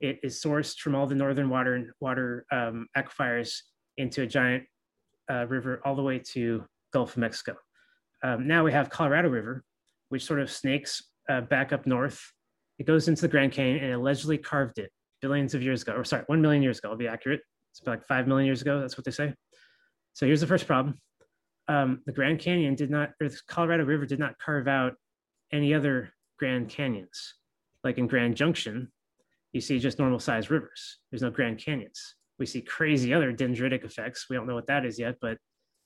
it 0.00 0.18
is 0.22 0.42
sourced 0.42 0.78
from 0.78 0.94
all 0.94 1.06
the 1.06 1.14
northern 1.14 1.48
water 1.48 1.94
water 2.00 2.46
um, 2.50 2.86
aquifers 2.96 3.60
into 3.96 4.22
a 4.22 4.26
giant 4.26 4.64
uh, 5.30 5.46
river 5.46 5.80
all 5.84 5.94
the 5.94 6.02
way 6.02 6.18
to 6.32 6.64
Gulf 6.92 7.12
of 7.12 7.18
Mexico. 7.18 7.54
Um, 8.24 8.48
now 8.48 8.64
we 8.64 8.72
have 8.72 8.90
Colorado 8.90 9.28
River, 9.28 9.62
which 10.14 10.24
sort 10.24 10.38
of 10.38 10.48
snakes 10.48 11.10
uh, 11.28 11.40
back 11.40 11.72
up 11.72 11.88
north. 11.88 12.22
It 12.78 12.86
goes 12.86 13.08
into 13.08 13.22
the 13.22 13.26
Grand 13.26 13.50
Canyon 13.50 13.82
and 13.82 13.94
allegedly 13.94 14.38
carved 14.38 14.78
it 14.78 14.92
billions 15.20 15.54
of 15.54 15.62
years 15.62 15.82
ago, 15.82 15.92
or 15.94 16.04
sorry, 16.04 16.22
one 16.28 16.40
million 16.40 16.62
years 16.62 16.78
ago. 16.78 16.90
I'll 16.90 16.96
be 16.96 17.08
accurate. 17.08 17.40
It's 17.72 17.80
about 17.80 17.90
like 17.90 18.06
five 18.06 18.28
million 18.28 18.46
years 18.46 18.62
ago. 18.62 18.80
That's 18.80 18.96
what 18.96 19.04
they 19.04 19.10
say. 19.10 19.34
So 20.12 20.24
here's 20.24 20.40
the 20.40 20.46
first 20.46 20.68
problem: 20.68 21.00
um, 21.66 22.00
the 22.06 22.12
Grand 22.12 22.38
Canyon 22.38 22.76
did 22.76 22.90
not, 22.90 23.10
or 23.20 23.28
the 23.28 23.40
Colorado 23.48 23.82
River 23.82 24.06
did 24.06 24.20
not 24.20 24.38
carve 24.38 24.68
out 24.68 24.92
any 25.52 25.74
other 25.74 26.10
Grand 26.38 26.68
Canyons. 26.68 27.34
Like 27.82 27.98
in 27.98 28.06
Grand 28.06 28.36
Junction, 28.36 28.92
you 29.52 29.60
see 29.60 29.80
just 29.80 29.98
normal 29.98 30.20
sized 30.20 30.48
rivers. 30.48 30.98
There's 31.10 31.22
no 31.22 31.30
Grand 31.30 31.58
Canyons. 31.58 32.14
We 32.38 32.46
see 32.46 32.60
crazy 32.60 33.12
other 33.12 33.32
dendritic 33.32 33.84
effects. 33.84 34.26
We 34.30 34.36
don't 34.36 34.46
know 34.46 34.54
what 34.54 34.68
that 34.68 34.86
is 34.86 34.96
yet, 34.96 35.16
but 35.20 35.38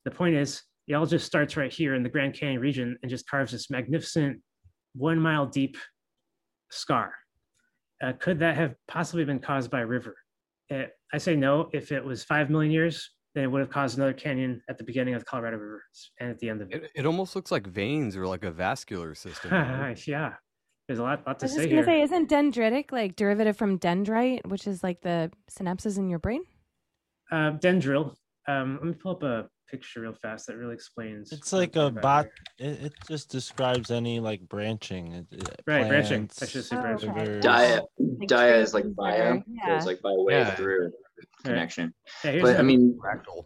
the 0.05 0.11
point 0.11 0.35
is, 0.35 0.63
it 0.89 0.95
all 0.95 1.07
just 1.07 1.27
starts 1.27 1.57
right 1.57 1.73
here 1.73 1.95
in 1.95 2.03
the 2.03 2.09
Grand 2.09 2.35
Canyon 2.35 2.61
region 2.61 2.99
and 3.03 3.11
just 3.11 3.29
carves 3.29 3.53
this 3.53 3.71
magnificent 3.71 4.41
one 4.95 5.21
mile 5.21 5.47
deep 5.47 5.77
scar. 6.71 7.13
Uh, 8.03 8.13
could 8.19 8.39
that 8.39 8.57
have 8.57 8.75
possibly 8.87 9.25
been 9.25 9.39
caused 9.39 9.71
by 9.71 9.81
a 9.81 9.87
river? 9.87 10.17
Uh, 10.73 10.85
I 11.13 11.19
say 11.19 11.37
no. 11.37 11.69
If 11.73 11.93
it 11.93 12.05
was 12.05 12.25
five 12.25 12.49
million 12.51 12.73
years, 12.73 13.11
then 13.35 13.45
it 13.45 13.49
would 13.49 13.61
have 13.61 13.71
caused 13.71 13.99
another 13.99 14.13
canyon 14.13 14.63
at 14.69 14.79
the 14.79 14.85
beginning 14.85 15.15
of 15.15 15.21
the 15.21 15.25
Colorado 15.27 15.57
River 15.57 15.83
and 16.21 16.31
at 16.31 16.39
the 16.39 16.49
end 16.49 16.63
of 16.63 16.71
it. 16.71 16.85
It, 16.85 16.91
it 16.95 17.07
almost 17.07 17.37
looks 17.37 17.51
like 17.51 17.67
veins 17.67 18.17
or 18.17 18.27
like 18.27 18.45
a 18.45 18.51
vascular 18.51 19.15
system. 19.15 19.51
you 19.53 19.59
know? 19.59 19.95
yeah, 20.07 20.35
there's 20.87 20.99
a 21.01 21.03
lot, 21.03 21.27
lot 21.27 21.37
I 21.37 21.39
to 21.41 21.45
was 21.45 21.53
just 21.53 21.57
say 21.57 21.69
gonna 21.69 21.83
here. 21.83 21.85
say, 21.85 22.03
isn't 22.03 22.31
dendritic 22.31 22.93
like 22.93 23.17
derivative 23.17 23.57
from 23.57 23.79
dendrite, 23.79 24.47
which 24.47 24.67
is 24.67 24.83
like 24.83 25.01
the 25.03 25.31
synapses 25.51 25.99
in 25.99 26.09
your 26.09 26.19
brain? 26.19 26.43
uh, 27.31 27.51
dendril. 27.51 28.17
Um, 28.47 28.79
let 28.81 28.85
me 28.87 28.95
pull 28.95 29.13
up 29.13 29.23
a 29.23 29.49
picture 29.71 30.01
real 30.01 30.15
fast 30.15 30.47
that 30.47 30.57
really 30.57 30.75
explains. 30.75 31.33
It's 31.33 31.53
like 31.53 31.77
a 31.77 31.91
bot. 31.91 32.27
It, 32.59 32.83
it 32.87 32.93
just 33.09 33.31
describes 33.31 33.91
any 33.91 34.21
like 34.21 34.47
branching. 34.49 35.13
It, 35.13 35.27
it- 35.31 35.61
Right, 35.67 35.87
branching. 35.89 36.27
plants, 36.29 36.43
I 36.43 36.47
should 36.47 36.65
say 36.65 36.77
Oh, 36.77 36.81
branching. 36.83 37.11
okay. 37.11 37.41
Dia, 37.41 37.83
dia 38.27 38.57
is 38.57 38.75
like 38.75 38.85
bio, 38.95 39.35
sugar, 39.35 39.45
so 39.47 39.53
yeah. 39.69 39.77
it's 39.77 39.87
like 39.87 40.01
by 40.03 40.13
way 40.13 40.35
Yeah. 40.35 40.55
through 40.55 40.93
connection. 41.45 41.93
Yeah, 42.25 42.41
But 42.43 42.57
a- 42.57 42.59
I 42.59 42.63
mean, 42.63 42.99
Fractal. 43.03 43.45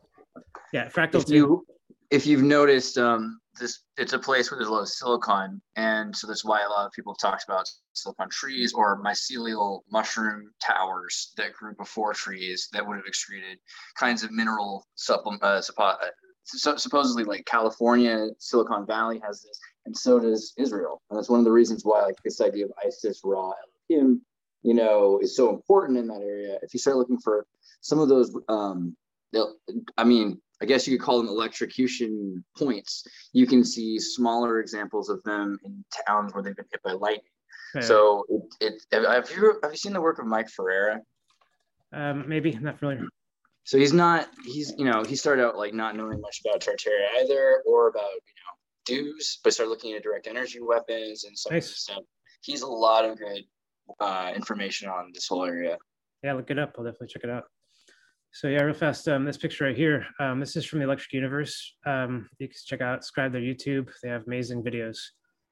yeah, 0.73 0.89
fractal 0.89 1.16
if 1.20 1.27
too. 1.27 1.35
you 1.35 1.66
if 2.11 2.27
you've 2.27 2.43
noticed, 2.43 2.99
um, 2.99 3.41
this 3.59 3.80
it's 3.96 4.12
a 4.12 4.18
place 4.18 4.50
where 4.50 4.59
there's 4.59 4.68
a 4.68 4.72
lot 4.72 4.82
of 4.82 4.88
silicon, 4.88 5.61
and 5.76 6.16
so 6.16 6.26
that's 6.26 6.44
why 6.44 6.62
a 6.62 6.68
lot 6.68 6.86
of 6.86 6.92
people 6.92 7.12
have 7.12 7.30
talked 7.30 7.44
about 7.44 7.70
silicon 7.92 8.28
trees 8.30 8.72
or 8.72 9.03
mycelial 9.03 9.80
mushroom 9.90 10.50
towers 10.61 11.32
that 11.36 11.53
grew 11.53 11.74
before 11.74 12.14
trees 12.14 12.68
that 12.72 12.86
would 12.86 12.96
have 12.96 13.07
excreted 13.07 13.59
kinds 13.96 14.22
of 14.22 14.30
mineral 14.30 14.86
supplement. 14.94 15.42
Uh, 15.42 15.61
uh, 15.78 15.96
so, 16.44 16.76
supposedly, 16.76 17.24
like 17.24 17.44
California, 17.44 18.28
Silicon 18.38 18.86
Valley 18.86 19.20
has 19.24 19.42
this, 19.42 19.59
and 19.86 19.96
so 19.96 20.18
does 20.18 20.55
Israel, 20.57 21.00
and 21.11 21.18
that's 21.18 21.28
one 21.28 21.38
of 21.38 21.44
the 21.44 21.53
reasons 21.53 21.84
why 21.84 22.03
like 22.03 22.16
this 22.24 22.40
idea 22.40 22.64
of 22.64 22.72
Isis, 22.84 23.20
Ra, 23.22 23.53
Elohim, 23.90 24.22
you 24.62 24.74
know, 24.74 25.18
is 25.22 25.36
so 25.36 25.50
important 25.50 25.98
in 25.98 26.07
that 26.09 26.22
area. 26.22 26.59
If 26.62 26.72
you 26.72 26.80
start 26.80 26.96
looking 26.96 27.18
for 27.18 27.46
some 27.80 27.98
of 27.98 28.09
those, 28.09 28.34
um, 28.48 28.96
I 29.96 30.05
mean, 30.05 30.40
I 30.63 30.65
guess 30.65 30.87
you 30.87 30.97
could 30.97 31.05
call 31.05 31.19
them 31.19 31.27
electrocution 31.29 32.45
points. 32.57 33.05
You 33.33 33.49
can 33.49 33.65
see 33.65 33.99
smaller 33.99 34.61
examples 34.61 35.09
of 35.09 35.21
them 35.25 35.59
in 35.65 35.85
towns 36.07 36.33
where 36.33 36.43
they've 36.43 36.55
been 36.55 36.67
hit 36.71 36.81
by 36.85 36.93
lightning. 36.93 37.25
Okay. 37.75 37.85
So 37.85 38.25
it, 38.61 38.75
it 38.93 39.09
have 39.09 39.29
you 39.31 39.59
have 39.63 39.73
you 39.73 39.77
seen 39.77 39.93
the 39.93 40.01
work 40.01 40.21
of 40.21 40.27
Mike 40.27 40.49
Ferreira? 40.49 41.01
um, 41.93 42.27
maybe 42.29 42.53
not 42.53 42.79
familiar. 42.79 43.05
So 43.65 43.77
he's 43.77 43.93
not 43.93 44.29
he's 44.45 44.73
you 44.79 44.85
know 44.85 45.03
he 45.03 45.17
started 45.17 45.45
out 45.45 45.57
like 45.57 45.75
not 45.75 45.97
knowing 45.97 46.21
much 46.21 46.41
about 46.45 46.61
Tartaria 46.61 47.09
either 47.21 47.63
or 47.67 47.89
about 47.89 48.13
you 48.13 48.35
know 48.37 48.55
dues, 48.87 49.41
but 49.43 49.53
started 49.53 49.71
looking 49.71 49.95
at 49.95 50.03
direct 50.05 50.29
energy 50.29 50.61
weapons 50.61 51.25
and 51.25 51.37
some 51.37 51.53
Nice. 51.55 51.77
stuff. 51.77 52.05
He's 52.43 52.63
a 52.63 52.67
lot 52.69 53.05
of 53.05 53.19
good 53.19 53.43
uh, 53.99 54.33
information 54.35 54.89
on 54.89 55.11
this 55.13 55.27
whole 55.27 55.45
area. 55.45 55.77
Yeah, 56.23 56.35
look 56.35 56.51
it 56.51 56.59
up. 56.59 56.75
I'll 56.79 56.85
definitely 56.85 57.09
check 57.09 57.25
it 57.25 57.31
out. 57.31 57.45
So 58.35 58.49
yeah, 58.49 58.62
real 58.62 58.74
fast. 58.74 59.07
Um, 59.09 59.26
this 59.26 59.37
picture 59.37 59.64
right 59.64 59.76
here. 59.76 60.07
Um, 60.18 60.41
this 60.41 60.57
is 60.57 60.64
from 60.64 60.78
the 60.78 60.87
Electric 60.87 61.12
Universe. 61.12 61.74
Um, 61.85 62.30
you 62.39 62.49
can 62.49 62.57
check 62.64 62.80
out, 62.80 63.05
subscribe 63.05 63.30
their 63.30 63.43
YouTube. 63.43 63.91
They 64.03 64.09
have 64.09 64.26
amazing 64.26 64.62
videos, 64.62 64.97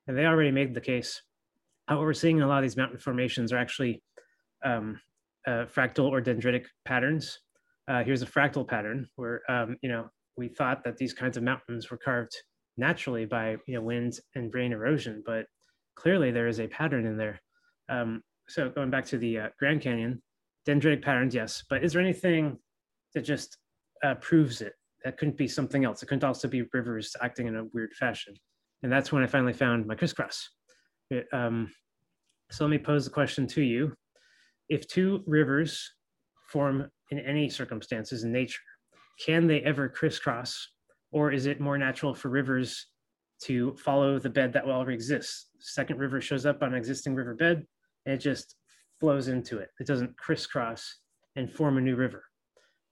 and 0.06 0.16
they 0.16 0.24
already 0.24 0.50
made 0.50 0.72
the 0.72 0.80
case. 0.80 1.20
Uh, 1.88 1.96
what 1.96 2.04
we're 2.04 2.14
seeing 2.14 2.38
in 2.38 2.42
a 2.42 2.48
lot 2.48 2.56
of 2.56 2.62
these 2.62 2.78
mountain 2.78 2.98
formations 2.98 3.52
are 3.52 3.58
actually 3.58 4.02
um, 4.64 4.98
uh, 5.46 5.66
fractal 5.66 6.10
or 6.10 6.22
dendritic 6.22 6.64
patterns. 6.86 7.40
Uh, 7.86 8.02
here's 8.02 8.22
a 8.22 8.26
fractal 8.26 8.66
pattern 8.66 9.06
where 9.16 9.42
um, 9.50 9.76
you 9.82 9.90
know 9.90 10.08
we 10.38 10.48
thought 10.48 10.82
that 10.82 10.96
these 10.96 11.12
kinds 11.12 11.36
of 11.36 11.42
mountains 11.42 11.90
were 11.90 11.98
carved 11.98 12.34
naturally 12.78 13.26
by 13.26 13.58
you 13.66 13.74
know 13.74 13.82
wind 13.82 14.18
and 14.36 14.54
rain 14.54 14.72
erosion, 14.72 15.22
but 15.26 15.44
clearly 15.96 16.30
there 16.30 16.48
is 16.48 16.60
a 16.60 16.66
pattern 16.66 17.04
in 17.04 17.18
there. 17.18 17.42
Um, 17.90 18.22
so 18.48 18.70
going 18.70 18.88
back 18.88 19.04
to 19.06 19.18
the 19.18 19.38
uh, 19.38 19.48
Grand 19.58 19.82
Canyon, 19.82 20.22
dendritic 20.66 21.02
patterns, 21.02 21.34
yes, 21.34 21.62
but 21.68 21.84
is 21.84 21.92
there 21.92 22.00
anything 22.00 22.56
that 23.14 23.22
just 23.22 23.58
uh, 24.04 24.14
proves 24.16 24.60
it? 24.60 24.74
That 25.04 25.16
couldn't 25.16 25.36
be 25.36 25.48
something 25.48 25.84
else. 25.84 26.02
It 26.02 26.06
couldn't 26.06 26.24
also 26.24 26.48
be 26.48 26.64
rivers 26.72 27.16
acting 27.22 27.46
in 27.46 27.56
a 27.56 27.64
weird 27.72 27.92
fashion. 27.94 28.34
And 28.82 28.92
that's 28.92 29.12
when 29.12 29.22
I 29.22 29.26
finally 29.26 29.52
found 29.52 29.86
my 29.86 29.94
crisscross. 29.94 30.48
It, 31.10 31.26
um, 31.32 31.70
so 32.50 32.64
let 32.64 32.70
me 32.70 32.78
pose 32.78 33.04
the 33.04 33.10
question 33.10 33.46
to 33.48 33.62
you. 33.62 33.94
If 34.68 34.86
two 34.88 35.22
rivers 35.26 35.90
form 36.50 36.88
in 37.10 37.18
any 37.20 37.48
circumstances 37.48 38.24
in 38.24 38.32
nature, 38.32 38.60
can 39.24 39.46
they 39.46 39.60
ever 39.62 39.88
crisscross? 39.88 40.68
Or 41.12 41.32
is 41.32 41.46
it 41.46 41.60
more 41.60 41.76
natural 41.76 42.14
for 42.14 42.28
rivers 42.28 42.86
to 43.44 43.76
follow 43.76 44.18
the 44.18 44.30
bed 44.30 44.52
that 44.52 44.64
already 44.64 44.94
exists? 44.94 45.48
Second 45.58 45.98
river 45.98 46.20
shows 46.20 46.46
up 46.46 46.62
on 46.62 46.72
an 46.72 46.78
existing 46.78 47.14
river 47.14 47.34
bed 47.34 47.66
and 48.06 48.14
it 48.14 48.18
just 48.18 48.56
flows 48.98 49.28
into 49.28 49.58
it. 49.58 49.68
It 49.80 49.86
doesn't 49.86 50.16
crisscross 50.16 50.98
and 51.36 51.50
form 51.50 51.78
a 51.78 51.80
new 51.80 51.96
river. 51.96 52.24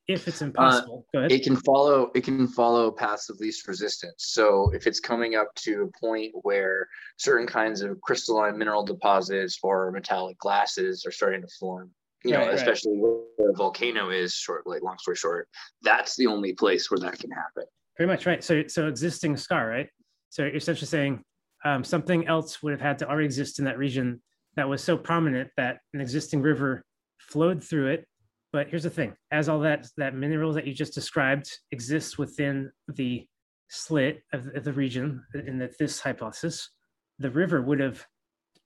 If 0.08 0.26
it's 0.26 0.40
impossible, 0.40 1.06
go 1.12 1.18
ahead. 1.18 1.32
It 1.32 1.44
can 1.44 1.54
follow 1.56 2.10
it 2.14 2.24
can 2.24 2.48
follow 2.48 2.90
paths 2.90 3.28
of 3.28 3.38
least 3.40 3.68
resistance. 3.68 4.14
So 4.18 4.70
if 4.72 4.86
it's 4.86 5.00
coming 5.00 5.34
up 5.34 5.54
to 5.56 5.82
a 5.82 6.00
point 6.00 6.32
where 6.42 6.88
certain 7.18 7.46
kinds 7.46 7.82
of 7.82 8.00
crystalline 8.00 8.56
mineral 8.56 8.82
deposits 8.84 9.58
or 9.62 9.92
metallic 9.92 10.38
glasses 10.38 11.04
are 11.06 11.10
starting 11.12 11.42
to 11.42 11.48
form, 11.60 11.90
you 12.24 12.32
know, 12.32 12.38
Right, 12.38 12.46
right. 12.48 12.54
especially 12.54 12.92
where 12.96 13.50
a 13.50 13.54
volcano 13.54 14.08
is, 14.08 14.32
short 14.34 14.66
like 14.66 14.82
long 14.82 14.96
story 14.98 15.16
short, 15.16 15.46
that's 15.82 16.16
the 16.16 16.26
only 16.26 16.54
place 16.54 16.90
where 16.90 16.98
that 17.00 17.18
can 17.18 17.30
happen. 17.30 17.64
Pretty 17.94 18.10
much 18.10 18.24
right. 18.24 18.42
So, 18.42 18.66
so 18.66 18.88
existing 18.88 19.36
scar, 19.36 19.68
right? 19.68 19.88
So 20.30 20.44
you're 20.44 20.56
essentially 20.56 20.86
saying 20.86 21.22
um, 21.66 21.84
something 21.84 22.26
else 22.26 22.62
would 22.62 22.72
have 22.72 22.80
had 22.80 22.98
to 23.00 23.08
already 23.08 23.26
exist 23.26 23.58
in 23.58 23.66
that 23.66 23.76
region 23.76 24.22
that 24.56 24.68
was 24.68 24.82
so 24.82 24.96
prominent 24.96 25.50
that 25.58 25.80
an 25.92 26.00
existing 26.00 26.40
river 26.40 26.82
flowed 27.18 27.62
through 27.62 27.88
it. 27.88 28.06
But 28.52 28.68
here's 28.68 28.84
the 28.84 28.90
thing: 28.90 29.14
as 29.30 29.48
all 29.48 29.60
that 29.60 29.88
that 29.96 30.14
mineral 30.14 30.52
that 30.54 30.66
you 30.66 30.74
just 30.74 30.94
described 30.94 31.50
exists 31.70 32.16
within 32.16 32.70
the 32.88 33.26
slit 33.68 34.22
of, 34.32 34.48
of 34.54 34.64
the 34.64 34.72
region 34.72 35.22
in 35.46 35.58
the, 35.58 35.70
this 35.78 36.00
hypothesis, 36.00 36.70
the 37.18 37.30
river 37.30 37.60
would 37.60 37.80
have 37.80 38.04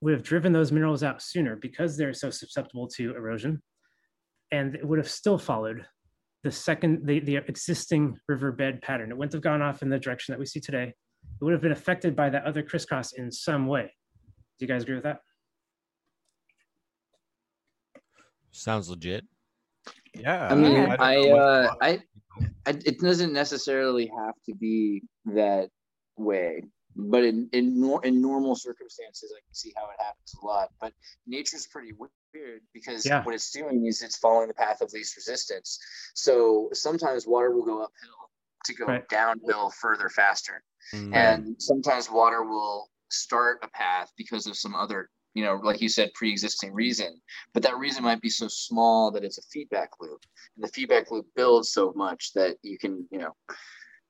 would 0.01 0.15
have 0.15 0.23
driven 0.23 0.53
those 0.53 0.73
minerals 0.73 1.03
out 1.03 1.23
sooner 1.23 1.57
because 1.57 1.97
they're 1.97 2.15
so 2.15 2.31
susceptible 2.31 2.89
to 2.89 3.15
erosion, 3.15 3.63
and 4.51 4.75
it 4.75 4.87
would 4.87 4.99
have 4.99 5.11
still 5.11 5.39
followed 5.39 5.87
the 6.45 6.51
second 6.53 7.07
the, 7.07 7.21
the 7.21 7.37
existing 7.37 8.17
riverbed 8.29 8.83
pattern. 8.83 9.11
It 9.11 9.17
wouldn't 9.17 9.33
have 9.33 9.43
gone 9.43 9.63
off 9.63 9.83
in 9.83 9.89
the 9.89 9.99
direction 9.99 10.33
that 10.33 10.39
we 10.39 10.47
see 10.47 10.61
today. 10.61 10.93
It 11.41 11.45
would 11.45 11.53
have 11.53 11.63
been 11.63 11.73
affected 11.73 12.15
by 12.15 12.31
that 12.31 12.45
other 12.45 12.63
crisscross 12.63 13.13
in 13.13 13.31
some 13.31 13.67
way. 13.67 13.93
Do 14.59 14.65
you 14.65 14.69
guys 14.69 14.83
agree 14.83 14.97
with 14.97 15.05
that? 15.05 15.21
Sounds 18.51 18.91
legit. 18.91 19.25
Yeah. 20.15 20.49
I 20.51 20.55
mean, 20.55 20.73
Yeah. 20.73 20.97
I, 20.99 21.15
don't 21.15 21.39
uh, 21.39 21.75
I, 21.81 21.91
I, 22.67 22.71
it 22.85 23.01
doesn't 23.01 23.33
necessarily 23.33 24.07
have 24.07 24.35
to 24.47 24.55
be 24.55 25.03
that 25.27 25.69
way, 26.17 26.63
but 26.97 27.25
in 27.25 27.49
in, 27.53 27.81
nor- 27.81 28.05
in 28.05 28.21
normal 28.21 28.55
circumstances, 28.55 29.33
I 29.37 29.41
can 29.47 29.55
see 29.55 29.73
how 29.77 29.85
it 29.85 29.97
happens 29.99 30.35
a 30.43 30.47
lot. 30.47 30.71
But 30.81 30.93
nature's 31.27 31.67
pretty 31.67 31.93
weird 31.93 32.61
because 32.75 33.07
Yeah. 33.07 33.23
what 33.25 33.35
it's 33.35 33.51
doing 33.51 33.87
is 33.87 34.03
it's 34.03 34.17
following 34.19 34.49
the 34.49 34.55
path 34.55 34.81
of 34.81 34.93
least 34.93 35.17
resistance. 35.17 35.79
So 36.15 36.69
sometimes 36.73 37.27
water 37.27 37.51
will 37.51 37.65
go 37.65 37.83
uphill 37.83 38.31
to 38.67 38.75
go 38.75 38.85
Right. 38.87 39.09
downhill 39.09 39.71
further 39.71 40.09
faster, 40.09 40.63
Mm. 40.95 41.15
and 41.15 41.57
sometimes 41.63 42.11
water 42.11 42.43
will 42.45 42.91
start 43.11 43.59
a 43.63 43.69
path 43.69 44.11
because 44.17 44.47
of 44.47 44.57
some 44.57 44.75
other 44.75 45.09
you 45.35 45.45
know 45.45 45.61
like 45.63 45.81
you 45.81 45.89
said 45.89 46.13
pre-existing 46.15 46.73
reason. 46.73 47.21
But 47.55 47.63
that 47.65 47.79
reason 47.79 48.03
might 48.03 48.21
be 48.21 48.31
so 48.31 48.49
small 48.49 49.11
that 49.13 49.25
it's 49.25 49.39
a 49.39 49.49
feedback 49.51 49.91
loop. 50.01 50.23
And 50.57 50.65
the 50.65 50.73
feedback 50.73 51.11
loop 51.11 51.27
builds 51.37 51.73
so 51.73 51.93
much 51.97 52.33
that 52.35 52.57
you 52.63 52.79
can 52.79 53.07
you 53.11 53.19
know 53.19 53.35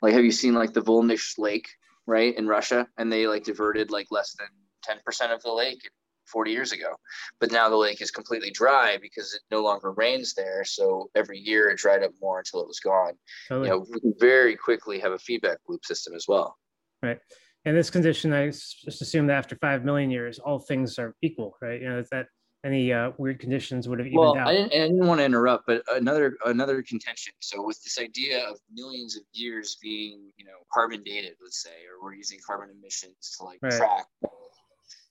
like 0.00 0.14
have 0.14 0.24
you 0.24 0.32
seen 0.32 0.54
like 0.54 0.72
the 0.72 0.82
Volnish 0.82 1.38
lake 1.38 1.68
right 2.06 2.36
in 2.36 2.46
russia? 2.46 2.86
And 2.98 3.12
they 3.12 3.26
like 3.26 3.44
diverted 3.44 3.90
like 3.90 4.08
less 4.10 4.34
than 4.36 4.48
10% 4.88 5.32
of 5.32 5.42
the 5.42 5.52
lake 5.52 5.80
40 6.26 6.50
years 6.50 6.72
ago. 6.72 6.94
But 7.40 7.52
now 7.52 7.68
the 7.68 7.76
lake 7.76 8.00
is 8.00 8.10
completely 8.10 8.50
dry 8.50 8.98
because 9.00 9.34
it 9.34 9.42
no 9.50 9.62
longer 9.62 9.92
rains 9.92 10.34
there. 10.34 10.64
So 10.64 11.10
every 11.14 11.38
year 11.38 11.68
it 11.68 11.78
dried 11.78 12.02
up 12.02 12.12
more 12.20 12.38
until 12.38 12.60
it 12.62 12.68
was 12.68 12.80
gone. 12.80 13.12
Totally. 13.48 13.68
you 13.68 13.74
know 13.74 13.86
we 13.90 14.00
can 14.00 14.14
very 14.18 14.56
quickly 14.56 14.98
have 15.00 15.12
a 15.12 15.18
feedback 15.18 15.58
loop 15.68 15.84
system 15.84 16.14
as 16.14 16.26
well. 16.26 16.56
Right. 17.02 17.18
In 17.64 17.74
this 17.76 17.90
condition, 17.90 18.32
I 18.32 18.46
just 18.48 19.02
assume 19.02 19.26
that 19.28 19.34
after 19.36 19.54
five 19.56 19.84
million 19.84 20.10
years, 20.10 20.38
all 20.40 20.58
things 20.58 20.98
are 20.98 21.14
equal, 21.22 21.56
right? 21.62 21.80
You 21.80 21.88
know, 21.88 22.02
that- 22.02 22.10
that 22.10 22.28
any 22.64 22.92
uh, 22.92 23.10
weird 23.18 23.40
conditions 23.40 23.88
would 23.88 23.98
have 23.98 24.06
evened 24.06 24.20
well 24.20 24.36
out. 24.38 24.48
I 24.48 24.52
didn't, 24.52 24.72
I 24.72 24.78
didn't 24.86 25.06
want 25.06 25.18
to 25.18 25.24
interrupt 25.24 25.66
but 25.66 25.82
another 25.92 26.36
another 26.46 26.80
contention 26.80 27.32
so 27.40 27.60
with 27.60 27.82
this 27.82 27.98
idea 27.98 28.48
of 28.48 28.60
millions 28.72 29.16
of 29.16 29.22
years 29.32 29.76
being 29.82 30.30
you 30.36 30.44
know 30.44 30.58
carbon 30.72 31.02
dated 31.02 31.32
let's 31.42 31.60
say 31.60 31.70
or 31.90 32.00
we're 32.00 32.14
using 32.14 32.38
carbon 32.46 32.68
emissions 32.70 33.36
to 33.36 33.44
like 33.44 33.58
Right. 33.62 33.72
track 33.72 34.06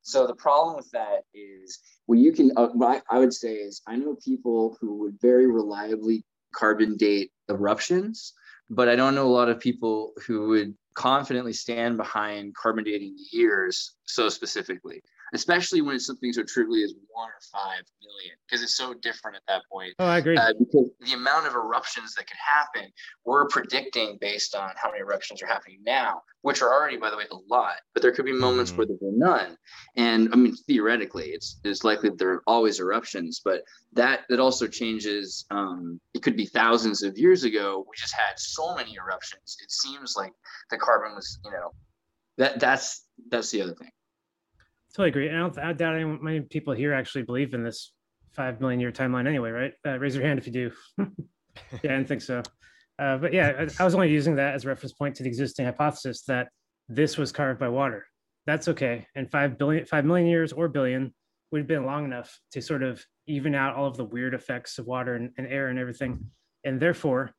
so 0.02 0.26
the 0.28 0.36
problem 0.36 0.78
with 0.78 0.90
that 0.92 1.24
is 1.34 1.80
what 2.06 2.20
you 2.20 2.32
can 2.32 2.52
uh, 2.56 2.68
what 2.70 3.04
I 3.10 3.20
would 3.20 3.34
say 3.34 3.56
is 3.56 3.82
i 3.86 3.98
know 3.98 4.16
people 4.24 4.78
who 4.80 4.96
would 5.00 5.20
very 5.20 5.48
reliably 5.48 6.24
carbon 6.54 6.96
date 6.96 7.32
eruptions 7.50 8.32
but 8.70 8.88
i 8.88 8.96
don't 8.96 9.14
know 9.14 9.28
a 9.28 9.36
lot 9.40 9.50
of 9.50 9.60
people 9.60 10.14
who 10.26 10.48
would 10.50 10.74
confidently 10.94 11.54
stand 11.54 11.98
behind 11.98 12.56
carbon 12.56 12.84
dating 12.84 13.16
years 13.32 13.94
so 14.06 14.30
specifically 14.30 15.02
especially 15.34 15.82
when 15.82 15.96
it's 15.96 16.06
something 16.06 16.34
so 16.34 16.44
trivially 16.44 16.84
as 16.84 16.94
one 17.10 17.30
or 17.30 17.42
five 17.52 17.84
million, 18.02 18.36
because 18.48 18.62
it's 18.64 18.76
so 18.76 18.94
different 18.94 19.38
at 19.38 19.44
that 19.48 19.62
point. 19.72 19.94
Oh, 20.00 20.06
I 20.06 20.18
agree. 20.18 20.38
Uh, 20.38 20.54
because 20.60 20.90
the 21.00 21.14
amount 21.14 21.48
of 21.48 21.54
eruptions 21.54 22.14
that 22.16 22.28
could 22.28 22.38
happen, 22.38 22.92
we're 23.26 23.48
predicting 23.48 24.18
based 24.20 24.56
on 24.56 24.72
how 24.76 24.90
many 24.90 25.02
eruptions 25.02 25.42
are 25.42 25.48
happening 25.48 25.80
now, 25.86 26.22
which 26.42 26.62
are 26.62 26.74
already, 26.74 26.98
by 26.98 27.10
the 27.10 27.18
way, 27.18 27.26
a 27.32 27.36
lot. 27.50 27.76
But 27.94 28.02
there 28.04 28.12
could 28.12 28.26
be 28.26 28.34
moments 28.34 28.72
Mhm. 28.72 28.78
where 28.78 28.88
there 28.88 28.98
are 28.98 29.12
none. 29.12 29.58
And 29.96 30.30
I 30.34 30.36
mean, 30.36 30.56
theoretically, 30.68 31.30
it's 31.30 31.60
it's 31.64 31.84
likely 31.84 32.10
that 32.10 32.18
there 32.18 32.32
are 32.34 32.44
always 32.48 32.80
eruptions, 32.80 33.42
but 33.44 33.64
that 33.94 34.26
that 34.30 34.40
also 34.40 34.68
changes. 34.68 35.46
Um, 35.50 36.00
it 36.14 36.24
could 36.24 36.36
be 36.36 36.46
thousands 36.46 37.04
of 37.04 37.18
years 37.18 37.44
ago. 37.44 37.86
We 37.90 37.96
just 37.98 38.14
had 38.14 38.38
so 38.38 38.76
many 38.76 38.96
eruptions. 38.96 39.58
It 39.62 39.72
seems 39.72 40.16
like 40.16 40.34
the 40.70 40.78
carbon 40.78 41.16
was, 41.16 41.40
you 41.46 41.52
know, 41.52 41.74
that 42.38 42.60
that's 42.60 43.06
that's 43.30 43.52
the 43.52 43.62
other 43.62 43.76
thing. 43.76 43.92
Totally 44.94 45.10
agree. 45.10 45.28
And 45.30 45.38
I, 45.38 45.40
don't, 45.40 45.58
I 45.60 45.74
doubt 45.74 45.96
any, 45.96 46.06
many 46.06 46.42
people 46.42 46.74
here 46.74 46.94
actually 46.94 47.24
believe 47.24 47.54
in 47.54 47.64
this 47.64 47.94
five 48.34 48.60
million 48.60 48.80
year 48.80 48.92
timeline 48.92 49.28
anyway, 49.28 49.52
right? 49.52 49.74
Uh, 49.86 49.98
raise 50.00 50.16
your 50.16 50.26
hand 50.26 50.40
if 50.40 50.48
you 50.48 50.54
do. 50.54 50.72
yeah, 50.98 51.06
I 51.72 51.78
didn't 51.82 52.08
think 52.08 52.22
so. 52.22 52.44
Uh, 53.00 53.18
but 53.18 53.34
yeah, 53.34 53.54
I, 53.60 53.82
I 53.82 53.86
was 53.86 53.96
only 53.96 54.12
using 54.12 54.36
that 54.36 54.54
as 54.54 54.66
a 54.66 54.68
reference 54.68 54.94
point 54.94 55.16
to 55.16 55.24
the 55.24 55.30
existing 55.30 55.66
hypothesis 55.66 56.24
that 56.28 56.50
this 56.90 57.18
was 57.18 57.32
carved 57.32 57.60
by 57.60 57.70
water. 57.70 58.06
That's 58.46 58.68
okay. 58.68 59.08
And 59.16 59.32
five 59.32 59.58
billion, 59.58 59.86
five 59.86 60.06
million 60.06 60.28
years 60.28 60.52
or 60.52 60.68
billion 60.68 61.14
would 61.52 61.60
have 61.60 61.68
been 61.68 61.86
long 61.86 62.06
enough 62.06 62.40
to 62.52 62.62
sort 62.62 62.84
of 62.84 63.04
even 63.28 63.56
out 63.56 63.76
all 63.76 63.88
of 63.88 63.98
the 63.98 64.06
weird 64.06 64.34
effects 64.34 64.78
of 64.78 64.88
water 64.88 65.16
and, 65.16 65.32
and 65.38 65.48
air 65.48 65.70
and 65.70 65.80
everything. 65.80 66.26
And 66.64 66.80
therefore, 66.80 67.32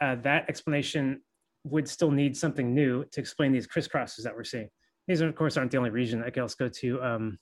uh, 0.00 0.16
that 0.16 0.48
explanation 0.48 1.22
would 1.64 1.88
still 1.88 2.10
need 2.10 2.36
something 2.36 2.74
new 2.74 3.04
to 3.12 3.20
explain 3.20 3.52
these 3.52 3.66
crisscrosses 3.66 4.22
that 4.22 4.34
we're 4.34 4.44
seeing. 4.44 4.68
These, 5.06 5.20
of 5.20 5.34
course, 5.34 5.56
aren't 5.56 5.70
the 5.70 5.76
only 5.78 5.90
region. 5.90 6.22
I 6.22 6.30
could 6.30 6.42
also 6.42 6.56
go 6.58 6.68
to 6.68 7.02
um, 7.02 7.38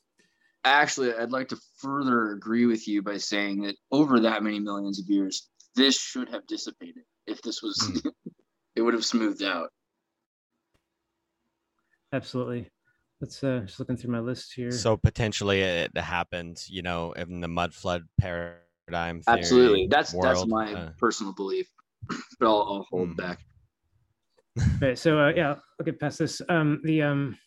Actually, 0.64 1.12
I'd 1.14 1.32
like 1.32 1.48
to 1.48 1.58
further 1.78 2.32
agree 2.32 2.66
with 2.66 2.86
you 2.86 3.02
by 3.02 3.16
saying 3.16 3.62
that 3.62 3.76
over 3.90 4.20
that 4.20 4.42
many 4.42 4.60
millions 4.60 5.00
of 5.00 5.06
years, 5.08 5.48
this 5.74 5.98
should 5.98 6.28
have 6.28 6.46
dissipated. 6.46 7.02
If 7.26 7.42
this 7.42 7.62
was, 7.62 8.02
it 8.76 8.82
would 8.82 8.94
have 8.94 9.04
smoothed 9.04 9.42
out. 9.42 9.70
absolutely. 12.12 12.68
Let's 13.20 13.42
uh, 13.42 13.62
just 13.64 13.78
looking 13.78 13.96
through 13.96 14.12
my 14.12 14.20
list 14.20 14.52
here. 14.54 14.70
So 14.70 14.96
potentially 14.96 15.62
it 15.62 15.96
happened, 15.96 16.64
you 16.68 16.82
know, 16.82 17.12
in 17.12 17.40
the 17.40 17.48
mud 17.48 17.74
flood 17.74 18.02
paradigm. 18.20 19.22
Theory 19.22 19.38
Absolutely, 19.40 19.86
that's 19.88 20.12
that's 20.12 20.46
my 20.46 20.72
uh, 20.74 20.90
personal 20.98 21.32
belief. 21.32 21.68
but 22.08 22.46
I'll, 22.46 22.62
I'll 22.62 22.86
hold 22.90 23.10
Hmm. 23.10 23.14
back. 23.14 23.38
right. 24.80 24.98
so 24.98 25.18
uh, 25.20 25.32
yeah, 25.34 25.54
I'll 25.78 25.84
get 25.84 26.00
past 26.00 26.18
this. 26.18 26.42
Um, 26.48 26.80
the 26.84 27.02
um, 27.02 27.38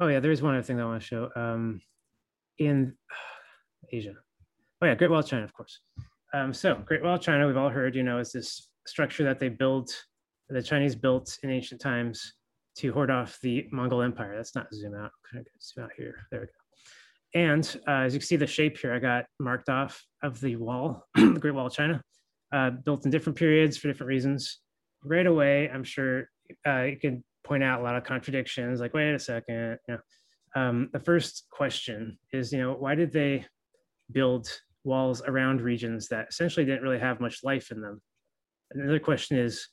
oh 0.00 0.08
yeah, 0.08 0.20
there 0.20 0.30
is 0.30 0.42
one 0.42 0.54
other 0.54 0.62
thing 0.62 0.76
that 0.76 0.84
I 0.84 0.86
want 0.86 1.00
to 1.02 1.06
show. 1.06 1.30
Um, 1.36 1.80
in 2.58 2.94
Asia, 3.92 4.14
oh 4.82 4.86
yeah, 4.86 4.94
Great 4.94 5.10
Wall 5.10 5.20
of 5.20 5.26
China, 5.26 5.44
of 5.44 5.52
course. 5.52 5.80
Um, 6.34 6.52
so 6.52 6.74
Great 6.74 7.02
Wall 7.02 7.14
of 7.14 7.20
China, 7.20 7.46
we've 7.46 7.56
all 7.56 7.70
heard, 7.70 7.94
you 7.94 8.02
know, 8.02 8.18
is 8.18 8.32
this 8.32 8.70
structure 8.86 9.24
that 9.24 9.38
they 9.38 9.48
built, 9.48 9.94
the 10.48 10.62
Chinese 10.62 10.94
built 10.94 11.38
in 11.42 11.50
ancient 11.50 11.80
times 11.80 12.34
to 12.76 12.92
hoard 12.92 13.10
off 13.10 13.38
the 13.42 13.66
Mongol 13.72 14.02
Empire. 14.02 14.36
That's 14.36 14.54
not 14.54 14.72
zoom 14.72 14.94
out. 14.94 15.10
Zoom 15.62 15.84
out 15.84 15.90
here? 15.96 16.14
There 16.30 16.40
we 16.40 16.46
go. 16.46 16.52
And 17.34 17.80
uh, 17.86 18.04
as 18.04 18.14
you 18.14 18.20
can 18.20 18.26
see, 18.26 18.36
the 18.36 18.46
shape 18.46 18.78
here 18.78 18.94
I 18.94 18.98
got 18.98 19.26
marked 19.38 19.68
off 19.68 20.02
of 20.22 20.40
the 20.40 20.56
wall, 20.56 21.06
the 21.14 21.38
Great 21.40 21.54
Wall 21.54 21.66
of 21.66 21.72
China, 21.72 22.02
uh, 22.52 22.70
built 22.70 23.04
in 23.04 23.10
different 23.10 23.38
periods 23.38 23.76
for 23.76 23.88
different 23.88 24.08
reasons. 24.08 24.60
Right 25.04 25.26
away, 25.26 25.68
I'm 25.68 25.84
sure 25.84 26.28
uh, 26.66 26.82
you 26.82 26.96
can 26.96 27.24
point 27.44 27.62
out 27.62 27.80
a 27.80 27.82
lot 27.82 27.96
of 27.96 28.04
contradictions. 28.04 28.80
Like, 28.80 28.94
wait 28.94 29.14
a 29.14 29.18
second, 29.18 29.78
you 29.88 29.94
know. 29.94 30.00
Um, 30.54 30.88
the 30.92 31.00
first 31.00 31.46
question 31.50 32.18
is, 32.32 32.52
you 32.52 32.58
know, 32.58 32.72
why 32.72 32.94
did 32.94 33.12
they 33.12 33.44
build 34.10 34.48
walls 34.84 35.22
around 35.26 35.60
regions 35.60 36.08
that 36.08 36.28
essentially 36.30 36.64
didn't 36.64 36.82
really 36.82 36.98
have 36.98 37.20
much 37.20 37.44
life 37.44 37.70
in 37.70 37.80
them? 37.80 38.00
Another 38.72 38.98
question 38.98 39.38
is, 39.38 39.68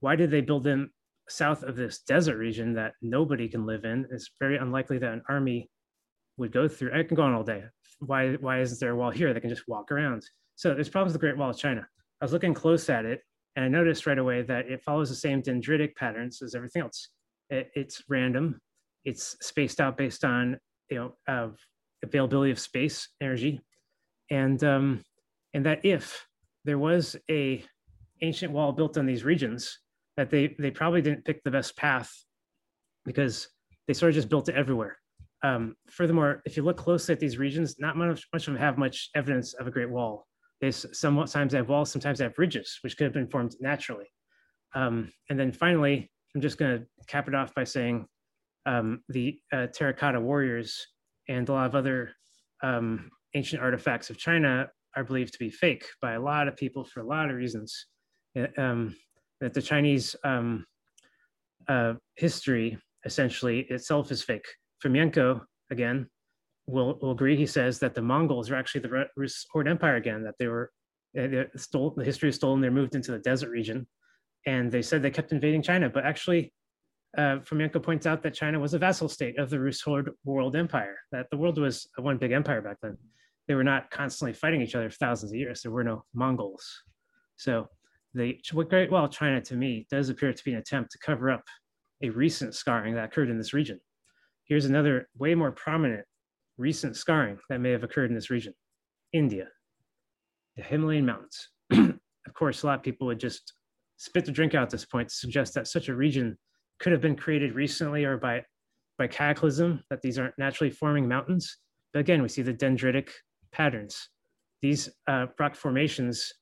why 0.00 0.16
did 0.16 0.30
they 0.30 0.40
build 0.40 0.64
them 0.64 0.90
south 1.28 1.62
of 1.62 1.76
this 1.76 2.00
desert 2.02 2.36
region 2.36 2.74
that 2.74 2.92
nobody 3.02 3.48
can 3.48 3.66
live 3.66 3.84
in? 3.84 4.06
It's 4.10 4.30
very 4.38 4.58
unlikely 4.58 4.98
that 4.98 5.12
an 5.12 5.22
army 5.28 5.70
would 6.36 6.52
go 6.52 6.68
through. 6.68 6.92
I 6.98 7.02
can 7.02 7.16
go 7.16 7.22
on 7.22 7.34
all 7.34 7.42
day. 7.42 7.64
Why 8.00 8.34
why 8.34 8.60
isn't 8.60 8.78
there 8.78 8.92
a 8.92 8.96
wall 8.96 9.10
here 9.10 9.34
that 9.34 9.40
can 9.40 9.50
just 9.50 9.66
walk 9.66 9.90
around? 9.90 10.22
So 10.54 10.74
there's 10.74 10.88
problems 10.88 11.12
with 11.12 11.20
the 11.20 11.26
Great 11.26 11.36
Wall 11.36 11.50
of 11.50 11.58
China. 11.58 11.86
I 12.20 12.24
was 12.24 12.32
looking 12.32 12.54
close 12.54 12.88
at 12.88 13.04
it, 13.04 13.22
and 13.58 13.64
I 13.64 13.68
noticed 13.68 14.06
right 14.06 14.20
away 14.20 14.42
that 14.42 14.70
it 14.70 14.84
follows 14.84 15.08
the 15.08 15.16
same 15.16 15.42
dendritic 15.42 15.96
patterns 15.96 16.42
as 16.42 16.54
everything 16.54 16.82
else. 16.82 17.08
It, 17.50 17.72
it's 17.74 18.04
random. 18.08 18.60
It's 19.04 19.36
spaced 19.40 19.80
out 19.80 19.96
based 19.96 20.24
on 20.24 20.60
you 20.88 21.12
know 21.26 21.54
availability 22.04 22.52
of 22.52 22.60
space, 22.60 23.08
energy, 23.20 23.60
and 24.30 24.62
um, 24.62 25.02
and 25.54 25.66
that 25.66 25.84
if 25.84 26.24
there 26.66 26.78
was 26.78 27.16
a 27.28 27.64
ancient 28.22 28.52
wall 28.52 28.70
built 28.70 28.96
on 28.96 29.06
these 29.06 29.24
regions, 29.24 29.80
that 30.16 30.30
they 30.30 30.54
they 30.60 30.70
probably 30.70 31.02
didn't 31.02 31.24
pick 31.24 31.42
the 31.42 31.50
best 31.50 31.76
path 31.76 32.12
because 33.04 33.48
they 33.88 33.92
sort 33.92 34.10
of 34.10 34.14
just 34.14 34.28
built 34.28 34.48
it 34.48 34.54
everywhere. 34.54 34.96
Um, 35.42 35.74
furthermore, 35.90 36.42
if 36.44 36.56
you 36.56 36.62
look 36.62 36.76
closely 36.76 37.12
at 37.12 37.18
these 37.18 37.38
regions, 37.38 37.74
not 37.80 37.96
much, 37.96 38.24
much 38.32 38.46
of 38.46 38.54
them 38.54 38.62
have 38.62 38.78
much 38.78 39.10
evidence 39.16 39.54
of 39.54 39.66
a 39.66 39.72
great 39.72 39.90
wall. 39.90 40.28
They 40.60 40.70
sometimes 40.70 41.52
have 41.52 41.68
walls, 41.68 41.90
sometimes 41.90 42.18
they 42.18 42.24
have 42.24 42.38
ridges, 42.38 42.78
which 42.82 42.96
could 42.96 43.04
have 43.04 43.12
been 43.12 43.28
formed 43.28 43.54
naturally. 43.60 44.06
Um, 44.74 45.12
and 45.30 45.38
then 45.38 45.52
finally, 45.52 46.10
I'm 46.34 46.40
just 46.40 46.58
going 46.58 46.78
to 46.78 46.86
cap 47.06 47.28
it 47.28 47.34
off 47.34 47.54
by 47.54 47.64
saying 47.64 48.06
um, 48.66 49.02
the 49.08 49.38
uh, 49.52 49.68
terracotta 49.68 50.20
warriors 50.20 50.86
and 51.28 51.48
a 51.48 51.52
lot 51.52 51.66
of 51.66 51.74
other 51.74 52.10
um, 52.62 53.10
ancient 53.34 53.62
artifacts 53.62 54.10
of 54.10 54.18
China 54.18 54.68
are 54.96 55.04
believed 55.04 55.32
to 55.32 55.38
be 55.38 55.50
fake 55.50 55.86
by 56.02 56.12
a 56.12 56.20
lot 56.20 56.48
of 56.48 56.56
people 56.56 56.84
for 56.84 57.00
a 57.00 57.06
lot 57.06 57.30
of 57.30 57.36
reasons. 57.36 57.86
Uh, 58.38 58.46
Um, 58.58 58.94
that 59.40 59.54
the 59.54 59.62
Chinese 59.62 60.16
um, 60.24 60.66
uh, 61.68 61.94
history 62.16 62.76
essentially 63.04 63.60
itself 63.70 64.10
is 64.10 64.22
fake. 64.22 64.46
Fomenko, 64.84 65.40
again, 65.70 66.08
will, 66.68 66.98
will 67.00 67.12
agree. 67.12 67.36
He 67.36 67.46
says 67.46 67.78
that 67.80 67.94
the 67.94 68.02
Mongols 68.02 68.50
are 68.50 68.56
actually 68.56 68.82
the 68.82 68.90
Ru- 68.90 69.04
Rus 69.16 69.46
Horde 69.50 69.68
Empire 69.68 69.96
again, 69.96 70.22
that 70.24 70.34
they 70.38 70.46
were 70.46 70.70
they, 71.14 71.46
stole, 71.56 71.94
the 71.96 72.04
history 72.04 72.28
is 72.28 72.36
stolen, 72.36 72.60
they 72.60 72.68
moved 72.68 72.94
into 72.94 73.10
the 73.10 73.18
desert 73.18 73.50
region. 73.50 73.86
And 74.46 74.70
they 74.70 74.82
said 74.82 75.02
they 75.02 75.10
kept 75.10 75.32
invading 75.32 75.62
China, 75.62 75.88
but 75.88 76.04
actually, 76.04 76.52
uh, 77.16 77.38
Fomenko 77.38 77.82
points 77.82 78.06
out 78.06 78.22
that 78.22 78.34
China 78.34 78.60
was 78.60 78.74
a 78.74 78.78
vassal 78.78 79.08
state 79.08 79.38
of 79.38 79.50
the 79.50 79.58
Rus 79.58 79.80
Horde 79.80 80.10
World 80.24 80.54
Empire, 80.54 80.96
that 81.10 81.26
the 81.30 81.36
world 81.36 81.58
was 81.58 81.88
one 81.96 82.18
big 82.18 82.32
empire 82.32 82.60
back 82.60 82.76
then. 82.82 82.96
They 83.48 83.54
were 83.54 83.64
not 83.64 83.90
constantly 83.90 84.34
fighting 84.34 84.60
each 84.60 84.74
other 84.74 84.90
for 84.90 84.96
thousands 84.96 85.32
of 85.32 85.38
years. 85.38 85.62
There 85.62 85.72
were 85.72 85.84
no 85.84 86.04
Mongols. 86.14 86.82
So 87.36 87.68
the 88.14 88.38
Great 88.68 88.90
Wall 88.90 89.06
of 89.06 89.10
China 89.10 89.40
to 89.40 89.56
me 89.56 89.86
does 89.90 90.10
appear 90.10 90.32
to 90.32 90.44
be 90.44 90.52
an 90.52 90.58
attempt 90.58 90.92
to 90.92 90.98
cover 90.98 91.30
up 91.30 91.44
a 92.02 92.10
recent 92.10 92.54
scarring 92.54 92.94
that 92.94 93.06
occurred 93.06 93.30
in 93.30 93.38
this 93.38 93.54
region. 93.54 93.80
Here's 94.44 94.66
another 94.66 95.08
way 95.16 95.34
more 95.34 95.52
prominent 95.52 96.04
recent 96.58 96.96
scarring 96.96 97.38
that 97.48 97.60
may 97.60 97.70
have 97.70 97.84
occurred 97.84 98.10
in 98.10 98.14
this 98.14 98.30
region. 98.30 98.52
India, 99.12 99.46
the 100.56 100.62
Himalayan 100.62 101.06
mountains. 101.06 101.48
of 101.70 102.34
course, 102.34 102.62
a 102.62 102.66
lot 102.66 102.78
of 102.78 102.82
people 102.82 103.06
would 103.06 103.20
just 103.20 103.54
spit 103.96 104.24
the 104.24 104.32
drink 104.32 104.54
out 104.54 104.64
at 104.64 104.70
this 104.70 104.84
point 104.84 105.08
to 105.08 105.14
suggest 105.14 105.54
that 105.54 105.66
such 105.66 105.88
a 105.88 105.94
region 105.94 106.36
could 106.78 106.92
have 106.92 107.00
been 107.00 107.16
created 107.16 107.54
recently 107.54 108.04
or 108.04 108.16
by, 108.16 108.42
by 108.98 109.06
cataclysm, 109.06 109.82
that 109.90 110.02
these 110.02 110.18
aren't 110.18 110.38
naturally 110.38 110.70
forming 110.70 111.08
mountains. 111.08 111.58
But 111.92 112.00
again, 112.00 112.22
we 112.22 112.28
see 112.28 112.42
the 112.42 112.52
dendritic 112.52 113.08
patterns. 113.50 114.10
These 114.60 114.90
uh, 115.06 115.26
rock 115.38 115.56
formations 115.56 116.32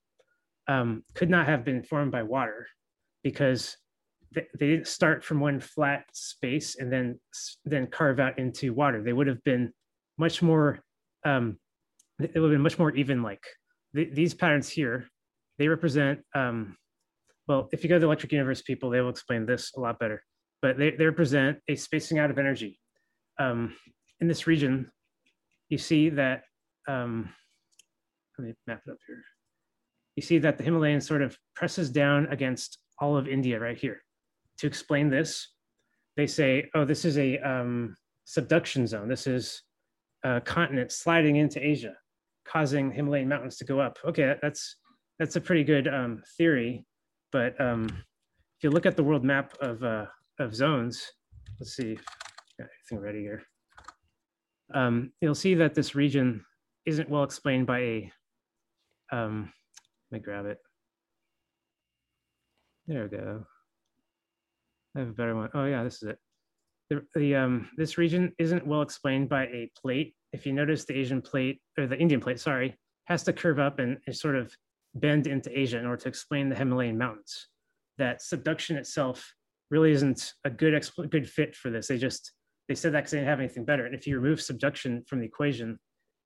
um, 0.69 1.05
could 1.15 1.31
not 1.31 1.47
have 1.47 1.65
been 1.65 1.83
formed 1.83 2.13
by 2.13 2.23
water 2.23 2.67
because 3.23 3.77
they, 4.35 4.47
they 4.59 4.69
didn't 4.69 4.89
start 4.89 5.25
from 5.25 5.41
one 5.41 5.61
flat 5.61 6.05
space 6.13 6.77
and 6.79 6.93
then 6.93 7.19
then 7.65 7.87
carve 7.87 8.21
out 8.21 8.39
into 8.39 8.73
water. 8.73 9.03
They 9.03 9.13
would 9.13 9.27
have 9.27 9.43
been 9.45 9.73
much 10.19 10.43
more. 10.43 10.81
Um, 11.25 11.59
it 12.19 12.35
would 12.35 12.51
have 12.51 12.55
been 12.55 12.63
much 12.63 12.79
more 12.79 12.91
even. 12.93 13.23
Like 13.23 13.45
th- 13.95 14.13
these 14.13 14.35
patterns 14.35 14.69
here, 14.69 15.09
they 15.59 15.69
represent. 15.69 16.21
Um, 16.35 16.77
well, 17.49 17.69
if 17.73 17.83
you 17.83 17.89
go 17.89 17.97
to 17.97 18.01
the 18.01 18.07
Electric 18.07 18.33
Universe 18.33 18.63
people, 18.63 18.91
they 18.91 19.01
will 19.01 19.11
explain 19.11 19.47
this 19.47 19.73
a 19.77 19.81
lot 19.81 19.99
better. 19.99 20.23
But 20.63 20.79
they, 20.79 20.91
they 20.91 21.05
represent 21.05 21.59
a 21.69 21.77
spacing 21.77 22.19
out 22.19 22.31
of 22.31 22.39
energy. 22.39 22.81
Um, 23.39 23.75
in 24.21 24.29
this 24.29 24.47
region, 24.47 24.91
you 25.69 25.79
see 25.79 26.09
that. 26.11 26.43
Um, 26.89 27.31
let 28.39 28.49
me 28.49 28.55
map 28.67 28.83
it 28.87 28.91
up 28.91 28.99
here 29.07 29.23
you 30.17 30.23
see 30.23 30.39
that 30.39 30.59
the 30.59 30.65
Himalayan 30.65 31.01
sort 31.01 31.23
of 31.23 31.39
presses 31.55 31.91
down 31.91 32.27
against 32.31 32.79
all 32.99 33.17
of 33.17 33.29
India 33.29 33.61
right 33.61 33.77
here. 33.77 34.03
To 34.59 34.67
explain 34.67 35.11
this, 35.11 35.53
they 36.17 36.27
say, 36.27 36.71
oh, 36.75 36.87
this 36.87 37.05
is 37.05 37.19
a 37.19 37.39
um, 37.39 37.95
subduction 38.25 38.87
zone. 38.87 39.09
This 39.09 39.27
is 39.27 39.63
a 40.25 40.41
continent 40.41 40.93
sliding 40.93 41.37
into 41.37 41.65
Asia, 41.65 41.95
causing 42.47 42.91
Himalayan 42.93 43.29
mountains 43.29 43.57
to 43.57 43.65
go 43.65 43.81
up. 43.81 43.99
Okay, 44.05 44.35
that's 44.43 44.77
that's 45.19 45.37
a 45.37 45.41
pretty 45.41 45.65
good 45.65 45.89
um, 45.89 46.23
theory, 46.37 46.85
but 47.33 47.59
um, 47.61 47.87
if 47.89 48.65
you 48.65 48.71
look 48.71 48.87
at 48.87 48.97
the 48.97 49.05
world 49.05 49.25
map 49.25 49.55
of 49.61 49.83
uh, 49.83 50.07
of 50.39 50.55
zones, 50.55 51.13
let's 51.61 51.75
see, 51.77 51.95
got 52.59 52.69
everything 52.91 53.05
ready 53.05 53.21
here. 53.21 53.43
um, 54.75 55.13
you'll 55.21 55.35
see 55.35 55.55
that 55.55 55.75
this 55.75 55.95
region 55.95 56.45
isn't 56.87 57.09
well 57.09 57.25
explained 57.25 57.67
by 57.67 57.79
a, 57.81 58.13
um, 59.13 59.53
let 60.11 60.19
me 60.21 60.25
grab 60.25 60.47
it. 60.47 60.59
There 62.87 63.03
we 63.05 63.17
go. 63.17 63.45
I 64.97 65.01
have 65.01 65.09
a 65.09 65.13
better 65.13 65.35
one. 65.35 65.51
Oh 65.55 65.65
yeah, 65.65 65.83
this 65.85 66.03
is 66.03 66.11
it. 66.11 66.19
The, 66.91 67.03
the 67.15 67.35
um, 67.35 67.69
this 67.77 67.99
region 67.99 68.33
isn't 68.39 68.67
well 68.67 68.83
explained 68.83 69.29
by 69.29 69.45
a 69.47 69.71
plate. 69.81 70.15
If 70.33 70.47
you 70.47 70.53
notice 70.53 70.85
the 70.85 70.97
Asian 70.97 71.21
plate 71.21 71.61
or 71.79 71.87
the 71.87 71.99
Indian 71.99 72.21
plate, 72.21 72.39
sorry, 72.39 72.77
has 73.07 73.23
to 73.25 73.33
curve 73.33 73.59
up 73.59 73.79
and, 73.79 73.99
sort 74.13 74.37
of 74.37 74.53
bend 74.95 75.27
into 75.27 75.57
Asia 75.59 75.79
in 75.79 75.87
order 75.87 76.03
to 76.03 76.09
explain 76.09 76.49
the 76.49 76.57
Himalayan 76.57 76.97
mountains. 76.97 77.49
That 77.99 78.23
subduction 78.23 78.77
itself 78.77 79.35
really 79.71 79.91
isn't 79.93 80.35
a 80.45 80.51
good 80.51 80.81
good 81.11 81.29
fit 81.29 81.57
for 81.57 81.71
this. 81.71 81.89
They 81.89 81.99
just 81.99 82.33
they 82.69 82.75
said 82.75 82.93
that 82.93 83.01
because 83.01 83.13
they 83.13 83.19
didn't 83.19 83.31
have 83.31 83.41
anything 83.41 83.65
better. 83.65 83.87
And 83.87 83.95
if 83.95 84.07
you 84.07 84.19
remove 84.19 84.41
subduction 84.41 85.05
from 85.09 85.21
the 85.21 85.27
equation, 85.27 85.79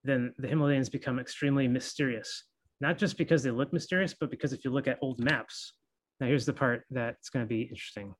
then 0.04 0.32
the 0.38 0.48
Himalayas 0.48 0.88
become 0.88 1.18
extremely 1.18 1.68
mysterious. 1.68 2.44
Not 2.80 2.96
just 2.96 3.18
because 3.18 3.42
they 3.42 3.50
look 3.50 3.72
mysterious, 3.72 4.14
but 4.18 4.30
because 4.30 4.52
if 4.52 4.64
you 4.64 4.70
look 4.70 4.88
at 4.88 4.98
old 5.02 5.20
maps, 5.20 5.74
now 6.18 6.26
here's 6.26 6.46
the 6.46 6.52
part 6.52 6.84
that's 6.90 7.28
going 7.28 7.44
to 7.44 7.48
be 7.48 7.62
interesting. 7.62 8.14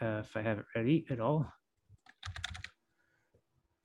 Uh, 0.00 0.22
if 0.24 0.36
I 0.36 0.42
have 0.42 0.58
it 0.58 0.64
ready 0.76 1.04
at 1.10 1.18
all. 1.20 1.50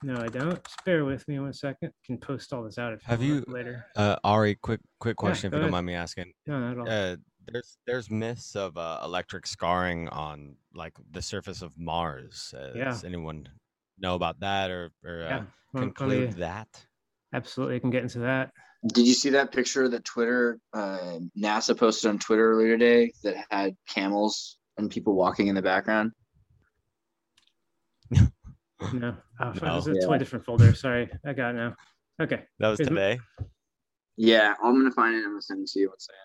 No, 0.02 0.16
I 0.16 0.28
don't. 0.28 0.62
Just 0.62 0.84
bear 0.84 1.04
with 1.04 1.26
me 1.28 1.40
one 1.40 1.52
second. 1.54 1.90
Can 2.04 2.18
post 2.18 2.52
all 2.52 2.62
this 2.62 2.78
out 2.78 2.92
if 2.92 3.02
Have 3.04 3.20
want 3.20 3.30
you, 3.30 3.44
later. 3.48 3.86
uh, 3.96 4.16
Ari? 4.22 4.56
Quick, 4.56 4.80
quick 5.00 5.16
question, 5.16 5.50
go 5.50 5.56
if 5.56 5.60
you 5.60 5.62
don't 5.64 5.72
mind 5.72 5.86
me 5.86 5.94
asking. 5.94 6.32
No, 6.46 6.60
not 6.60 6.72
at 6.72 6.78
all. 6.78 6.88
Uh, 6.88 7.16
there's 7.50 7.78
there's 7.86 8.10
myths 8.10 8.54
of 8.54 8.76
uh, 8.76 9.00
electric 9.02 9.46
scarring 9.46 10.08
on 10.10 10.56
like 10.74 10.92
the 11.10 11.22
surface 11.22 11.62
of 11.62 11.78
Mars. 11.78 12.54
Uh, 12.56 12.72
Yeah. 12.76 12.84
Does 12.86 13.04
anyone 13.04 13.48
know 13.98 14.14
about 14.14 14.40
that 14.40 14.70
or, 14.70 14.90
or 15.04 15.22
uh, 15.22 15.28
Yeah, 15.28 15.36
well, 15.38 15.46
let 15.72 15.80
me- 15.80 15.86
conclude 15.86 16.32
that? 16.34 16.68
Absolutely, 17.32 17.76
I 17.76 17.78
can 17.80 17.90
get 17.90 18.02
into 18.02 18.20
that. 18.20 18.52
Did 18.86 19.06
you 19.06 19.14
see 19.14 19.30
that 19.30 19.50
picture 19.52 19.88
that 19.88 20.04
Twitter, 20.04 20.60
uh, 20.74 21.18
NASA 21.36 21.76
posted 21.76 22.10
on 22.10 22.18
Twitter 22.18 22.52
earlier 22.52 22.76
today 22.76 23.12
that 23.24 23.36
had 23.50 23.74
camels 23.88 24.58
and 24.76 24.90
people 24.90 25.14
walking 25.14 25.46
in 25.48 25.54
the 25.54 25.62
background? 25.62 26.12
No, 28.92 29.16
oh, 29.40 29.52
fuck, 29.54 29.62
No. 29.62 29.74
this 29.76 29.86
is 29.86 29.88
a 29.88 29.94
Yeah. 29.94 30.00
totally 30.00 30.18
different 30.18 30.44
folder. 30.44 30.74
Sorry, 30.74 31.10
I 31.24 31.32
got 31.32 31.50
it 31.54 31.58
now. 31.58 31.74
Okay. 32.20 32.44
That 32.58 32.68
was 32.68 32.78
Here's 32.78 32.88
m- 32.88 32.96
today. 32.96 33.18
Yeah, 34.18 34.54
I'm 34.62 34.74
gonna 34.74 34.90
find 34.90 35.14
it. 35.14 35.20
I'm 35.24 35.30
gonna 35.30 35.40
send 35.42 35.62
it 35.62 35.70
to 35.70 35.78
you. 35.80 35.88
One 35.88 35.98
second. 35.98 36.20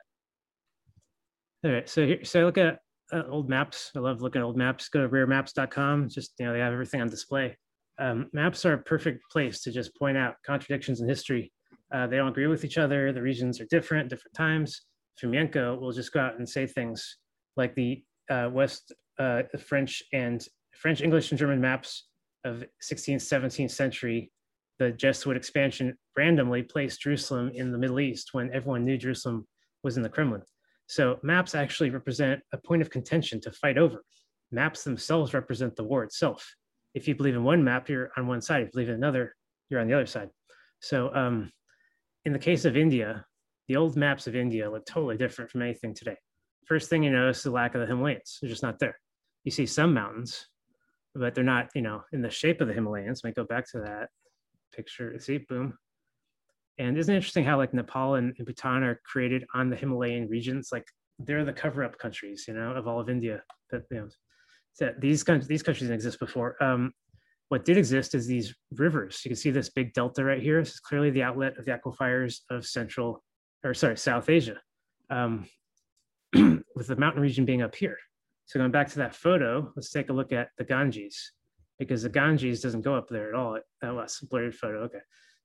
All 1.64 1.72
right. 1.72 1.88
So 1.88 2.06
here, 2.06 2.26
so 2.26 2.42
I 2.42 2.44
look 2.44 2.58
at 2.58 2.80
uh, 3.14 3.24
old 3.30 3.50
maps. 3.50 3.92
I 3.96 4.00
love 4.00 4.22
looking 4.22 4.42
at 4.42 4.46
old 4.46 4.58
maps. 4.58 4.90
Go 4.90 5.02
to 5.02 5.08
raremaps.com. 5.10 6.10
Just 6.10 6.34
you 6.38 6.48
know, 6.48 6.54
they 6.54 6.60
have 6.60 6.74
everything 6.74 7.00
on 7.02 7.08
display. 7.10 7.56
Um, 7.98 8.30
maps 8.34 8.66
are 8.66 8.74
a 8.74 8.78
perfect 8.78 9.22
place 9.32 9.62
to 9.62 9.72
just 9.72 9.96
point 9.96 10.18
out 10.18 10.36
contradictions 10.46 11.00
in 11.00 11.08
history. 11.08 11.54
Uh, 11.94 12.08
they 12.08 12.18
don't 12.18 12.28
agree 12.30 12.48
with 12.48 12.66
each 12.66 12.78
other. 12.78 13.14
The 13.14 13.22
regions 13.22 13.62
are 13.62 13.66
different, 13.70 14.10
different 14.10 14.36
times. 14.36 14.82
Fomenko 15.24 15.80
will 15.80 15.92
just 15.94 16.12
go 16.12 16.20
out 16.20 16.38
and 16.38 16.48
say 16.50 16.66
things 16.68 17.18
like 17.56 17.74
the 17.76 18.04
uh, 18.30 18.50
West, 18.52 18.94
uh, 19.18 19.44
French 19.60 20.04
and 20.14 20.46
French, 20.76 21.02
English, 21.02 21.32
and 21.32 21.40
German 21.40 21.60
maps 21.60 22.08
of 22.46 22.64
16th, 22.84 23.18
17th 23.18 23.72
century. 23.72 24.32
The 24.78 24.92
Jesuit 24.92 25.36
expansion 25.36 25.98
randomly 26.16 26.64
placed 26.64 27.02
Jerusalem 27.02 27.52
in 27.54 27.72
the 27.72 27.78
Middle 27.78 28.00
East 28.00 28.30
when 28.32 28.50
everyone 28.54 28.86
knew 28.86 28.98
Jerusalem 28.98 29.46
was 29.84 29.98
in 29.98 30.04
the 30.04 30.10
Kremlin. 30.10 30.42
So 30.88 31.20
maps 31.22 31.54
actually 31.54 31.90
represent 31.90 32.42
a 32.54 32.58
point 32.58 32.82
of 32.82 32.90
contention 32.90 33.42
to 33.42 33.52
fight 33.52 33.78
over. 33.78 34.04
Maps 34.52 34.84
themselves 34.84 35.34
represent 35.34 35.76
the 35.76 35.84
war 35.84 36.04
itself. 36.04 36.56
If 36.96 37.08
you 37.08 37.16
believe 37.16 37.36
in 37.36 37.44
one 37.44 37.64
map, 37.64 37.90
you're 37.90 38.10
on 38.18 38.26
one 38.26 38.42
side. 38.42 38.62
If 38.62 38.68
you 38.68 38.72
believe 38.72 38.90
in 38.90 38.96
another, 38.96 39.36
you're 39.70 39.82
on 39.82 39.88
the 39.88 39.94
other 39.94 40.08
side. 40.08 40.30
So 40.82 41.14
um, 41.14 41.52
in 42.26 42.34
the 42.34 42.40
case 42.40 42.66
of 42.66 42.76
India, 42.76 43.26
the 43.68 43.76
old 43.76 43.96
maps 43.96 44.26
of 44.28 44.36
India 44.36 44.70
look 44.70 44.86
totally 44.86 45.18
different 45.18 45.52
from 45.52 45.62
anything 45.62 45.94
today. 45.94 46.18
First 46.70 46.88
thing 46.88 47.02
you 47.02 47.10
notice 47.10 47.38
is 47.40 47.44
the 47.44 47.52
lack 47.52 47.74
of 47.74 47.82
the 47.82 47.88
Himalayas. 47.88 48.38
They're 48.40 48.50
just 48.50 48.62
not 48.62 48.78
there. 48.78 48.96
You 49.44 49.52
see 49.52 49.66
some 49.66 49.92
mountains, 49.92 50.46
but 51.16 51.34
they're 51.34 51.44
not, 51.44 51.70
you 51.74 51.82
know, 51.82 52.04
in 52.14 52.22
the 52.22 52.30
shape 52.30 52.62
of 52.62 52.68
the 52.68 52.76
Himalayas. 52.76 53.24
Might 53.24 53.34
go 53.34 53.44
back 53.44 53.68
to 53.72 53.80
that 53.80 54.10
picture. 54.72 55.18
See, 55.20 55.40
boom. 55.40 55.80
And 56.78 56.96
isn't 56.96 57.12
it 57.12 57.18
interesting 57.18 57.44
how 57.44 57.58
like 57.58 57.74
Nepal 57.74 58.16
and, 58.16 58.36
Bhutan 58.38 58.84
are 58.84 59.02
created 59.04 59.46
on 59.56 59.72
the 59.72 59.76
Himalayan 59.76 60.30
regions? 60.30 60.70
Like 60.72 60.86
they're 61.18 61.44
the 61.44 61.54
cover-up 61.54 61.98
countries, 61.98 62.46
you 62.48 62.54
know, 62.54 62.72
of 62.74 62.88
all 62.88 63.00
of 63.00 63.10
India. 63.10 63.42
That 63.72 63.86
you 63.90 63.98
know, 63.98 64.94
these 65.00 65.24
countries 65.24 65.48
these 65.48 65.64
countries 65.64 65.88
didn't 65.88 65.96
exist 65.96 66.20
before. 66.20 66.56
Um, 66.64 66.94
what 67.48 67.66
did 67.66 67.78
exist 67.78 68.14
is 68.14 68.28
these 68.28 68.54
rivers. 68.76 69.22
You 69.26 69.30
can 69.30 69.38
see 69.38 69.50
this 69.50 69.70
big 69.70 69.94
delta 69.94 70.24
right 70.24 70.42
here. 70.42 70.62
This 70.62 70.74
is 70.74 70.80
clearly 70.80 71.10
the 71.10 71.24
outlet 71.24 71.58
of 71.58 71.66
the 71.66 71.72
aquifers 71.72 72.42
of 72.52 72.64
Central, 72.64 73.24
or 73.64 73.74
sorry, 73.74 73.98
South 73.98 74.30
Asia, 74.30 74.62
um, 75.10 75.48
with 76.76 76.88
the 76.88 76.96
mountain 76.96 77.22
region 77.22 77.46
being 77.46 77.62
up 77.62 77.76
here. 77.76 77.98
So 78.46 78.60
going 78.60 78.72
back 78.72 78.90
to 78.90 78.98
that 79.00 79.16
photo, 79.16 79.72
let's 79.76 79.92
take 79.92 80.10
a 80.10 80.14
look 80.14 80.32
at 80.32 80.50
the 80.58 80.64
Ganges, 80.64 81.34
because 81.78 82.04
the 82.04 82.10
Ganges 82.10 82.62
doesn't 82.62 82.82
go 82.82 82.96
up 82.96 83.08
there 83.08 83.30
at 83.30 83.36
all. 83.36 83.60
That 83.82 83.94
was 83.94 84.20
a 84.22 84.26
blurred 84.26 84.56
photo. 84.56 84.80
Okay, 84.84 85.00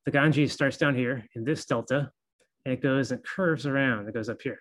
the 0.04 0.10
Ganges 0.10 0.52
starts 0.52 0.76
down 0.76 0.94
here 0.94 1.24
in 1.34 1.44
this 1.44 1.64
delta, 1.64 2.10
and 2.64 2.74
it 2.74 2.82
goes 2.82 3.12
and 3.12 3.22
curves 3.24 3.66
around. 3.66 4.08
It 4.08 4.14
goes 4.14 4.28
up 4.28 4.40
here. 4.42 4.60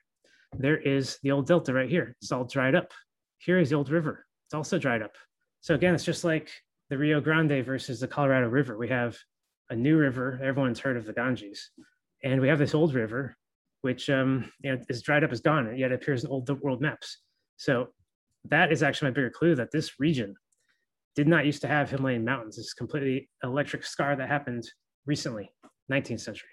There 0.58 0.78
is 0.78 1.18
the 1.24 1.32
old 1.32 1.48
delta 1.48 1.74
right 1.74 1.90
here. 1.90 2.16
It's 2.22 2.32
all 2.32 2.44
dried 2.44 2.76
up. 2.76 2.92
Here 3.38 3.60
is 3.60 3.70
the 3.70 3.76
old 3.76 3.90
river. 3.90 4.26
It's 4.48 4.54
also 4.54 4.78
dried 4.78 5.02
up. 5.02 5.16
So 5.62 5.74
again, 5.74 5.96
it's 5.96 6.06
just 6.06 6.24
like 6.24 6.52
the 6.90 6.98
Rio 6.98 7.22
Grande 7.22 7.66
versus 7.66 8.00
the 8.00 8.08
Colorado 8.08 8.50
River. 8.50 8.78
We 8.78 8.90
have 8.90 9.18
a 9.70 9.76
new 9.76 9.98
river. 9.98 10.40
Everyone's 10.44 10.80
heard 10.80 10.98
of 10.98 11.06
the 11.06 11.14
Ganges, 11.14 11.72
and 12.24 12.42
we 12.42 12.50
have 12.50 12.60
this 12.60 12.76
old 12.76 12.94
river, 12.94 13.36
which 13.84 14.10
um, 14.10 14.50
you 14.64 14.72
know 14.72 14.82
is 14.90 15.02
dried 15.02 15.24
up, 15.24 15.32
is 15.32 15.42
gone, 15.42 15.68
and 15.68 15.78
yet 15.78 15.92
it 15.92 15.96
appears 15.96 16.24
in 16.24 16.32
old 16.32 16.50
world 16.62 16.82
maps. 16.82 17.20
So 17.58 17.90
that 18.46 18.72
is 18.72 18.82
actually 18.82 19.12
my 19.12 19.14
bigger 19.14 19.30
clue 19.30 19.56
that 19.56 19.72
this 19.72 20.00
region 20.00 20.36
did 21.16 21.28
not 21.28 21.46
used 21.46 21.62
to 21.62 21.68
have 21.68 21.90
Himalayan 21.90 22.24
mountains. 22.24 22.58
It's 22.58 22.74
completely 22.74 23.30
electric 23.44 23.86
scar 23.86 24.16
that 24.16 24.28
happened 24.28 24.64
recently, 25.06 25.52
19th 25.92 26.22
century. 26.22 26.50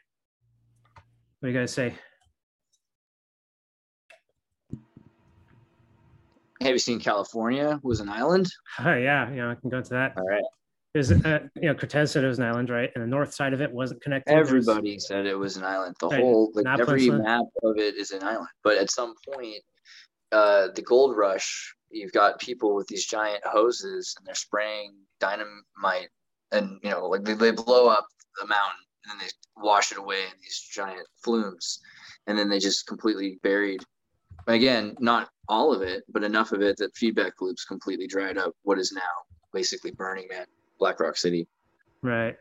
What 1.39 1.49
do 1.49 1.49
you 1.49 1.59
guys 1.59 1.73
say? 1.73 1.95
Have 6.61 6.73
you 6.73 6.79
seen 6.79 7.01
California 7.01 7.81
was 7.83 8.01
an 8.01 8.09
island? 8.09 8.53
Oh, 8.81 8.95
yeah, 8.95 9.31
know, 9.31 9.51
I 9.51 9.55
can 9.55 9.71
go 9.71 9.79
into 9.79 9.91
that. 9.91 10.15
All 10.17 10.27
right. 10.27 10.43
There's, 10.93 11.13
uh, 11.13 11.47
you 11.55 11.69
know, 11.69 11.75
Cortez 11.75 12.11
said 12.11 12.25
it 12.25 12.27
was 12.27 12.39
an 12.39 12.45
island, 12.47 12.69
right? 12.69 12.91
And 12.95 13.05
the 13.05 13.09
north 13.09 13.33
side 13.33 13.53
of 13.53 13.61
it 13.61 13.71
wasn't 13.71 14.03
connected. 14.03 14.33
There 14.33 14.41
was- 14.41 14.69
Everybody 14.69 14.99
said 14.99 15.25
it 15.25 15.37
was 15.37 15.57
an 15.57 15.63
island. 15.63 15.95
The 16.01 16.09
Right. 16.09 16.21
whole, 16.21 16.51
like 16.53 16.67
every 16.67 17.07
Peninsula? 17.07 17.19
map 17.23 17.45
of 17.63 17.79
it 17.79 17.95
is 17.95 18.11
an 18.11 18.25
island. 18.25 18.49
But 18.65 18.79
at 18.79 18.91
some 18.91 19.15
point, 19.33 19.63
uh, 20.33 20.69
the 20.75 20.83
gold 20.83 21.17
rush, 21.17 21.77
you've 21.91 22.13
got 22.13 22.41
people 22.41 22.75
with 22.75 22.89
these 22.89 23.07
giant 23.07 23.45
hoses 23.45 24.15
and 24.19 24.27
they're 24.27 24.35
spraying 24.35 24.97
dynamite, 25.21 26.09
and 26.51 26.81
you 26.83 26.91
know, 26.91 27.07
like 27.07 27.23
they, 27.23 27.35
they 27.35 27.53
blow 27.53 27.89
up 27.89 28.09
the 28.41 28.47
mountain 28.47 28.85
and 29.05 29.13
then 29.21 29.27
they 29.29 29.63
wash 29.63 29.93
it 29.93 29.99
away 29.99 30.25
in 30.25 30.33
these 30.41 30.59
giant 30.59 31.07
flumes, 31.23 31.81
and 32.27 32.37
then 32.37 32.49
they 32.49 32.59
just 32.59 32.87
completely 32.89 33.39
buried. 33.45 33.85
Again, 34.49 34.97
not 34.99 35.31
all 35.49 35.73
of 35.73 35.83
it, 35.83 36.03
but 36.09 36.25
enough 36.25 36.51
of 36.53 36.63
it 36.63 36.77
that 36.79 36.97
feedback 36.97 37.41
loops 37.41 37.65
completely 37.65 38.07
dried 38.09 38.39
up 38.39 38.55
what 38.63 38.79
is 38.79 38.91
now 38.93 39.03
basically 39.53 39.91
Burning 39.93 40.27
Man, 40.29 40.47
Black 40.81 40.99
Rock 40.99 41.17
City. 41.17 41.47
Right. 42.03 42.37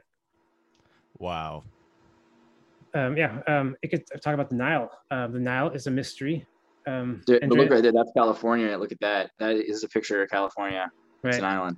Wow. 1.19 1.63
Um, 2.95 3.15
yeah. 3.15 3.41
Um, 3.47 3.75
it 3.83 3.89
could 3.89 4.03
talk 4.21 4.33
about 4.33 4.49
the 4.49 4.55
Nile. 4.55 4.89
Uh, 5.11 5.27
the 5.27 5.39
Nile 5.39 5.69
is 5.69 5.85
a 5.85 5.91
mystery. 5.91 6.47
Um, 6.87 7.21
Dude, 7.25 7.43
and 7.43 7.49
but 7.49 7.59
look 7.59 7.69
right 7.69 7.83
there. 7.83 7.91
That's 7.91 8.11
California. 8.15 8.75
Look 8.77 8.91
at 8.91 8.99
that. 9.01 9.31
That 9.37 9.51
is 9.57 9.83
a 9.83 9.89
picture 9.89 10.23
of 10.23 10.29
California. 10.29 10.89
It's 11.23 11.37
an 11.37 11.43
island. 11.43 11.77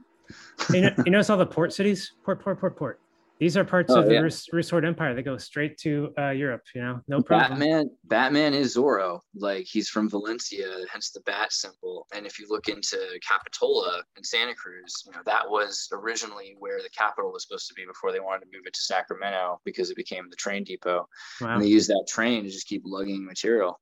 you, 0.72 0.82
know, 0.82 0.94
you 1.06 1.12
notice 1.12 1.30
all 1.30 1.38
the 1.38 1.46
port 1.46 1.74
cities? 1.74 2.14
Port, 2.24 2.40
port, 2.40 2.60
port, 2.60 2.78
port. 2.78 3.02
These 3.42 3.58
are 3.58 3.66
parts 3.66 3.92
Oh, 3.92 4.00
of 4.02 4.06
the 4.06 4.14
yeah. 4.14 4.20
Rus 4.52 4.70
Horde 4.70 4.86
Empire. 4.86 5.16
that 5.16 5.24
go 5.24 5.36
straight 5.36 5.76
to 5.80 6.14
uh, 6.16 6.30
Europe. 6.30 6.62
You 6.76 6.82
know, 6.84 7.02
no 7.08 7.24
problem. 7.24 7.58
Batman. 7.60 7.90
Batman 8.04 8.54
is 8.54 8.76
Zorro. 8.76 9.20
Like 9.34 9.66
he's 9.68 9.90
from 9.90 10.08
Valencia, 10.12 10.68
hence 10.94 11.10
the 11.10 11.22
bat 11.22 11.52
symbol. 11.52 12.06
And 12.14 12.28
if 12.28 12.38
you 12.38 12.46
look 12.48 12.68
into 12.70 13.00
Capitola 13.28 14.04
in 14.16 14.24
Santa 14.24 14.54
Cruz, 14.54 14.94
you 15.08 15.12
know 15.14 15.22
that 15.26 15.50
was 15.50 15.90
originally 15.92 16.56
where 16.60 16.84
the 16.84 16.90
capital 16.96 17.32
was 17.32 17.42
supposed 17.42 17.68
to 17.70 17.74
be 17.74 17.84
before 17.84 18.12
they 18.12 18.20
wanted 18.20 18.42
to 18.42 18.52
move 18.56 18.68
it 18.68 18.74
to 18.76 18.82
Sacramento 18.82 19.60
because 19.66 19.90
it 19.90 19.98
became 19.98 20.30
the 20.30 20.36
train 20.36 20.64
depot. 20.64 21.08
Wow. 21.42 21.56
And 21.56 21.64
they 21.64 21.68
used 21.68 21.90
that 21.90 22.06
train 22.08 22.44
to 22.44 22.50
just 22.52 22.68
keep 22.68 22.84
lugging 22.86 23.26
material. 23.26 23.82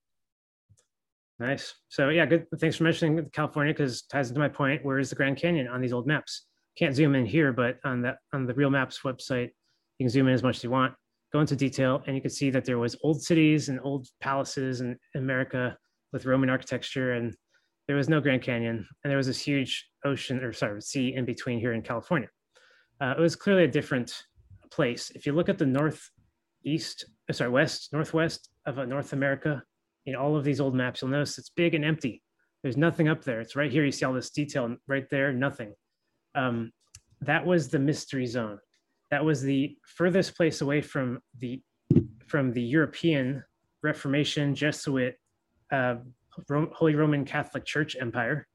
Nice. 1.38 1.74
So 1.90 2.08
yeah, 2.08 2.26
good. 2.26 2.46
Thanks 2.62 2.78
for 2.78 2.86
mentioning 2.86 3.30
California 3.34 3.74
because 3.74 4.04
ties 4.04 4.30
into 4.30 4.40
my 4.40 4.48
point. 4.48 4.86
Where 4.86 5.00
is 5.00 5.10
the 5.10 5.18
Grand 5.18 5.36
Canyon 5.36 5.68
on 5.68 5.82
these 5.82 5.92
old 5.92 6.08
maps? 6.08 6.46
Can't 6.80 6.96
zoom 6.96 7.14
in 7.14 7.26
here, 7.26 7.52
but 7.52 7.78
on 7.84 8.02
the 8.02 8.16
on 8.32 8.46
the 8.46 8.54
Rare 8.54 8.70
Maps 8.70 9.02
website, 9.04 9.50
you 9.98 10.06
can 10.06 10.10
zoom 10.10 10.30
in 10.30 10.34
as 10.34 10.44
much 10.44 10.58
as 10.58 10.64
you 10.64 10.70
want. 10.70 10.94
Go 11.34 11.42
into 11.42 11.56
detail, 11.56 12.02
and 12.08 12.16
you 12.16 12.22
can 12.22 12.32
see 12.32 12.50
that 12.52 12.64
there 12.64 12.80
was 12.80 12.96
old 13.04 13.22
cities 13.22 13.68
and 13.68 13.82
old 13.84 14.08
palaces 14.22 14.80
in 14.80 14.98
America 15.14 15.78
with 16.14 16.26
Roman 16.26 16.50
architecture, 16.50 17.14
and 17.14 17.36
there 17.88 17.98
was 17.98 18.08
no 18.08 18.22
Grand 18.22 18.44
Canyon, 18.44 18.88
and 19.04 19.12
there 19.12 19.18
was 19.18 19.28
this 19.28 19.42
huge 19.42 19.90
ocean 20.06 20.42
or 20.42 20.54
sorry 20.54 20.82
sea 20.82 21.14
in 21.16 21.26
between 21.26 21.60
here 21.60 21.74
in 21.74 21.82
California. 21.82 22.30
Uh, 23.02 23.14
it 23.18 23.20
was 23.20 23.36
clearly 23.36 23.66
a 23.66 23.68
different 23.68 24.24
place. 24.72 25.12
If 25.16 25.26
you 25.26 25.34
look 25.34 25.50
at 25.50 25.58
the 25.58 25.66
northeast, 25.66 27.06
uh, 27.30 27.34
sorry, 27.34 27.50
west, 27.50 27.90
northwest 27.92 28.50
of 28.66 28.80
uh, 28.80 28.86
North 28.86 29.12
America, 29.12 29.62
in 30.06 30.16
all 30.16 30.38
of 30.38 30.46
these 30.46 30.62
old 30.62 30.76
maps, 30.76 31.02
you'll 31.02 31.12
notice 31.12 31.38
it's 31.38 31.50
big 31.50 31.76
and 31.76 31.84
empty. 31.84 32.24
There's 32.64 32.78
nothing 32.78 33.10
up 33.10 33.24
there. 33.24 33.42
It's 33.42 33.56
right 33.58 33.72
here. 33.72 33.84
You 33.84 33.92
see 33.92 34.06
all 34.06 34.14
this 34.14 34.30
detail 34.30 34.78
right 34.88 35.10
there, 35.10 35.34
nothing. 35.34 35.74
Um, 36.40 36.72
that 37.22 37.46
was 37.46 37.68
the 37.68 37.80
mystery 37.80 38.26
zone. 38.26 38.60
That 39.12 39.24
was 39.26 39.42
the 39.42 39.76
furthest 39.98 40.36
place 40.36 40.62
away 40.62 40.82
from 40.82 41.20
the 41.38 41.62
from 42.28 42.54
the 42.54 42.62
European 42.62 43.44
Reformation 43.82 44.54
Jesuit 44.54 45.16
uh, 45.72 45.96
Holy 46.48 46.96
Roman 46.96 47.26
Catholic 47.26 47.66
Church 47.66 47.98
empire 48.00 48.48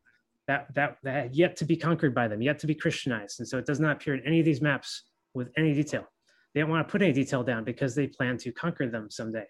that, 0.47 0.73
that 0.75 0.99
that 1.03 1.15
had 1.25 1.35
yet 1.35 1.57
to 1.57 1.65
be 1.65 1.77
conquered 1.77 2.15
by 2.15 2.29
them, 2.29 2.41
yet 2.41 2.59
to 2.61 2.67
be 2.67 2.75
Christianized, 2.75 3.41
and 3.41 3.49
so 3.49 3.59
it 3.59 3.67
does 3.67 3.81
not 3.81 3.97
appear 3.97 4.15
in 4.15 4.25
any 4.27 4.39
of 4.39 4.45
these 4.45 4.61
maps 4.61 5.03
with 5.35 5.51
any 5.57 5.75
detail. 5.75 6.07
They 6.55 6.61
don't 6.61 6.71
want 6.71 6.87
to 6.87 6.93
put 6.93 7.03
any 7.03 7.13
detail 7.13 7.43
down 7.43 7.65
because 7.65 7.95
they 7.95 8.07
plan 8.07 8.39
to 8.39 8.53
conquer 8.53 8.87
them 8.87 9.11
someday. 9.11 9.47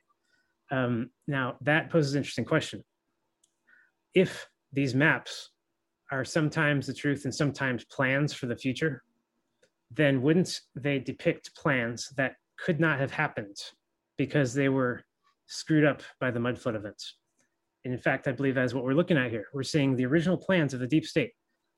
Um, 0.70 1.10
now 1.26 1.56
that 1.60 1.90
poses 1.90 2.14
an 2.14 2.18
interesting 2.18 2.46
question. 2.46 2.82
If 4.14 4.48
these 4.72 4.94
maps 4.94 5.50
are 6.14 6.24
sometimes 6.24 6.86
the 6.86 6.94
truth 6.94 7.24
and 7.24 7.34
sometimes 7.34 7.84
plans 7.84 8.32
for 8.32 8.46
the 8.46 8.56
future, 8.56 9.02
then 9.90 10.22
wouldn't 10.22 10.60
they 10.74 10.98
depict 10.98 11.54
plans 11.56 12.08
that 12.16 12.36
could 12.56 12.78
not 12.78 12.98
have 13.00 13.10
happened 13.10 13.56
because 14.16 14.54
they 14.54 14.68
were 14.68 15.02
screwed 15.46 15.84
up 15.84 16.02
by 16.20 16.30
the 16.30 16.40
mud 16.40 16.58
flood 16.58 16.76
events? 16.76 17.16
And 17.84 17.92
in 17.92 18.00
fact, 18.00 18.28
I 18.28 18.32
believe 18.32 18.54
that's 18.54 18.74
what 18.74 18.84
we're 18.84 18.94
looking 18.94 19.18
at 19.18 19.30
here. 19.30 19.46
We're 19.52 19.62
seeing 19.62 19.96
the 19.96 20.06
original 20.06 20.38
plans 20.38 20.72
of 20.72 20.80
the 20.80 20.86
deep 20.86 21.04
state. 21.04 21.32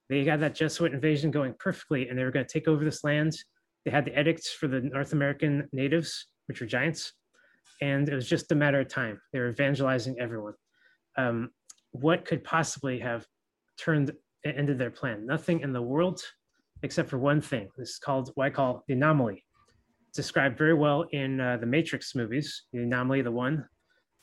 They 0.09 0.25
had 0.25 0.41
that 0.41 0.55
Jesuit 0.55 0.93
invasion 0.93 1.31
going 1.31 1.55
perfectly, 1.59 2.09
and 2.09 2.17
they 2.17 2.23
were 2.23 2.31
going 2.31 2.47
to 2.47 2.53
take 2.53 2.69
over 2.69 2.85
this 2.85 3.03
land. 3.03 3.37
They 3.85 3.91
had 3.91 4.05
the 4.05 4.19
edicts 4.19 4.53
for 4.53 4.69
the 4.69 4.81
North 4.81 5.13
American 5.13 5.69
natives, 5.73 6.27
which 6.47 6.61
were 6.61 6.67
giants, 6.67 7.13
and 7.81 8.09
it 8.09 8.15
was 8.15 8.29
just 8.29 8.53
a 8.53 8.55
matter 8.55 8.81
of 8.81 8.89
time. 8.89 9.21
They 9.33 9.41
were 9.41 9.49
evangelizing 9.49 10.17
everyone. 10.21 10.55
Um, 11.17 11.51
what 11.91 12.25
could 12.25 12.45
possibly 12.45 13.01
have 13.01 13.27
turned 13.77 14.13
ended 14.55 14.79
their 14.79 14.91
plan? 14.91 15.27
Nothing 15.27 15.61
in 15.61 15.73
the 15.73 15.83
world 15.83 16.23
except 16.83 17.09
for 17.09 17.19
one 17.19 17.41
thing. 17.41 17.69
This 17.77 17.91
is 17.91 17.99
called 17.99 18.31
what 18.35 18.47
I 18.47 18.51
call 18.51 18.85
the 18.87 18.95
anomaly. 18.95 19.45
It's 20.09 20.17
described 20.17 20.59
very 20.59 20.75
well 20.75 21.07
in 21.13 21.41
uh, 21.41 21.57
the 21.57 21.67
Matrix 21.67 22.15
movies. 22.15 22.65
The 22.73 22.83
anomaly, 22.83 23.23
the 23.23 23.33
one, 23.33 23.67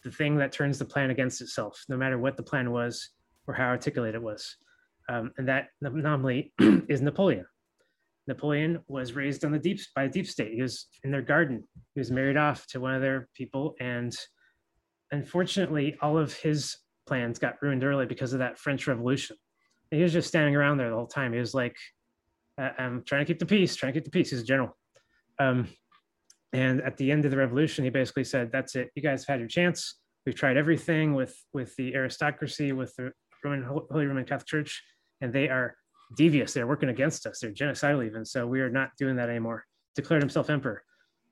the 0.03 0.11
thing 0.11 0.37
that 0.37 0.51
turns 0.51 0.79
the 0.79 0.85
plan 0.85 1.09
against 1.09 1.41
itself, 1.41 1.83
no 1.89 1.97
matter 1.97 2.17
what 2.17 2.37
the 2.37 2.43
plan 2.43 2.71
was 2.71 3.09
or 3.47 3.53
how 3.53 3.67
articulate 3.67 4.15
it 4.15 4.21
was. 4.21 4.55
Um, 5.09 5.31
and 5.37 5.47
that 5.47 5.67
anomaly 5.81 6.53
is 6.87 7.01
Napoleon. 7.01 7.45
Napoleon 8.27 8.79
was 8.87 9.13
raised 9.13 9.43
on 9.43 9.51
the 9.51 9.59
deep 9.59 9.79
by 9.95 10.03
a 10.03 10.09
deep 10.09 10.27
state. 10.27 10.53
He 10.53 10.61
was 10.61 10.87
in 11.03 11.11
their 11.11 11.21
garden. 11.21 11.63
He 11.93 11.99
was 11.99 12.11
married 12.11 12.37
off 12.37 12.65
to 12.67 12.79
one 12.79 12.93
of 12.93 13.01
their 13.01 13.27
people, 13.35 13.75
and 13.81 14.15
unfortunately, 15.11 15.97
all 16.01 16.17
of 16.17 16.33
his 16.33 16.77
plans 17.05 17.37
got 17.37 17.61
ruined 17.61 17.83
early 17.83 18.05
because 18.05 18.31
of 18.31 18.39
that 18.39 18.57
French 18.57 18.87
Revolution. 18.87 19.35
He 19.93 20.01
was 20.01 20.13
just 20.13 20.27
standing 20.27 20.55
around 20.55 20.77
there 20.77 20.89
the 20.89 20.95
whole 20.95 21.07
time. 21.07 21.33
He 21.33 21.39
was 21.39 21.53
like, 21.53 21.77
"I'm 22.57 23.03
trying 23.03 23.25
to 23.25 23.25
keep 23.25 23.39
the 23.39 23.45
peace, 23.45 23.75
trying 23.75 23.93
to 23.93 23.99
keep 23.99 24.05
the 24.05 24.11
peace." 24.11 24.31
He's 24.31 24.41
a 24.41 24.43
general. 24.43 24.77
Um, 25.39 25.67
and 26.51 26.81
at 26.81 26.97
the 26.97 27.11
end 27.11 27.25
of 27.25 27.31
the 27.31 27.37
revolution, 27.37 27.83
he 27.83 27.89
basically 27.89 28.23
said, 28.23 28.51
"That's 28.51 28.75
it. 28.75 28.91
You 28.95 29.01
guys 29.01 29.21
have 29.21 29.33
had 29.33 29.39
your 29.39 29.49
chance. 29.49 29.99
We've 30.25 30.35
tried 30.35 30.57
everything 30.57 31.13
with 31.13 31.35
with 31.53 31.75
the 31.75 31.95
aristocracy, 31.95 32.71
with 32.71 32.95
the 32.95 33.11
Roman 33.43 33.63
Holy 33.63 34.05
Roman 34.05 34.25
Catholic 34.25 34.47
Church, 34.47 34.83
and 35.21 35.31
they 35.31 35.49
are 35.49 35.75
devious. 36.15 36.53
They're 36.53 36.67
working 36.67 36.89
against 36.89 37.25
us. 37.25 37.39
They're 37.39 37.51
genocidal 37.51 38.05
even. 38.05 38.25
So 38.25 38.47
we 38.47 38.61
are 38.61 38.69
not 38.69 38.91
doing 38.97 39.15
that 39.17 39.29
anymore." 39.29 39.65
Declared 39.95 40.23
himself 40.23 40.49
emperor. 40.49 40.83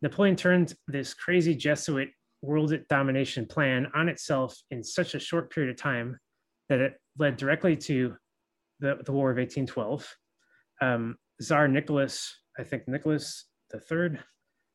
Napoleon 0.02 0.36
turned 0.36 0.76
this 0.88 1.14
crazy 1.14 1.56
Jesuit 1.56 2.10
world 2.42 2.74
domination 2.90 3.46
plan 3.46 3.88
on 3.94 4.10
itself 4.10 4.56
in 4.72 4.84
such 4.84 5.14
a 5.14 5.20
short 5.20 5.52
period 5.52 5.72
of 5.72 5.78
time 5.78 6.20
that 6.70 6.80
it 6.80 7.00
led 7.18 7.38
directly 7.38 7.76
to 7.76 8.16
the, 8.82 8.98
the 9.06 9.12
War 9.12 9.32
of 9.32 9.38
1812. 9.38 10.16
Um, 10.82 11.16
Tsar 11.40 11.68
Nicholas, 11.68 12.36
I 12.60 12.64
think 12.64 12.88
Nicholas 12.88 13.46
III, 13.74 14.20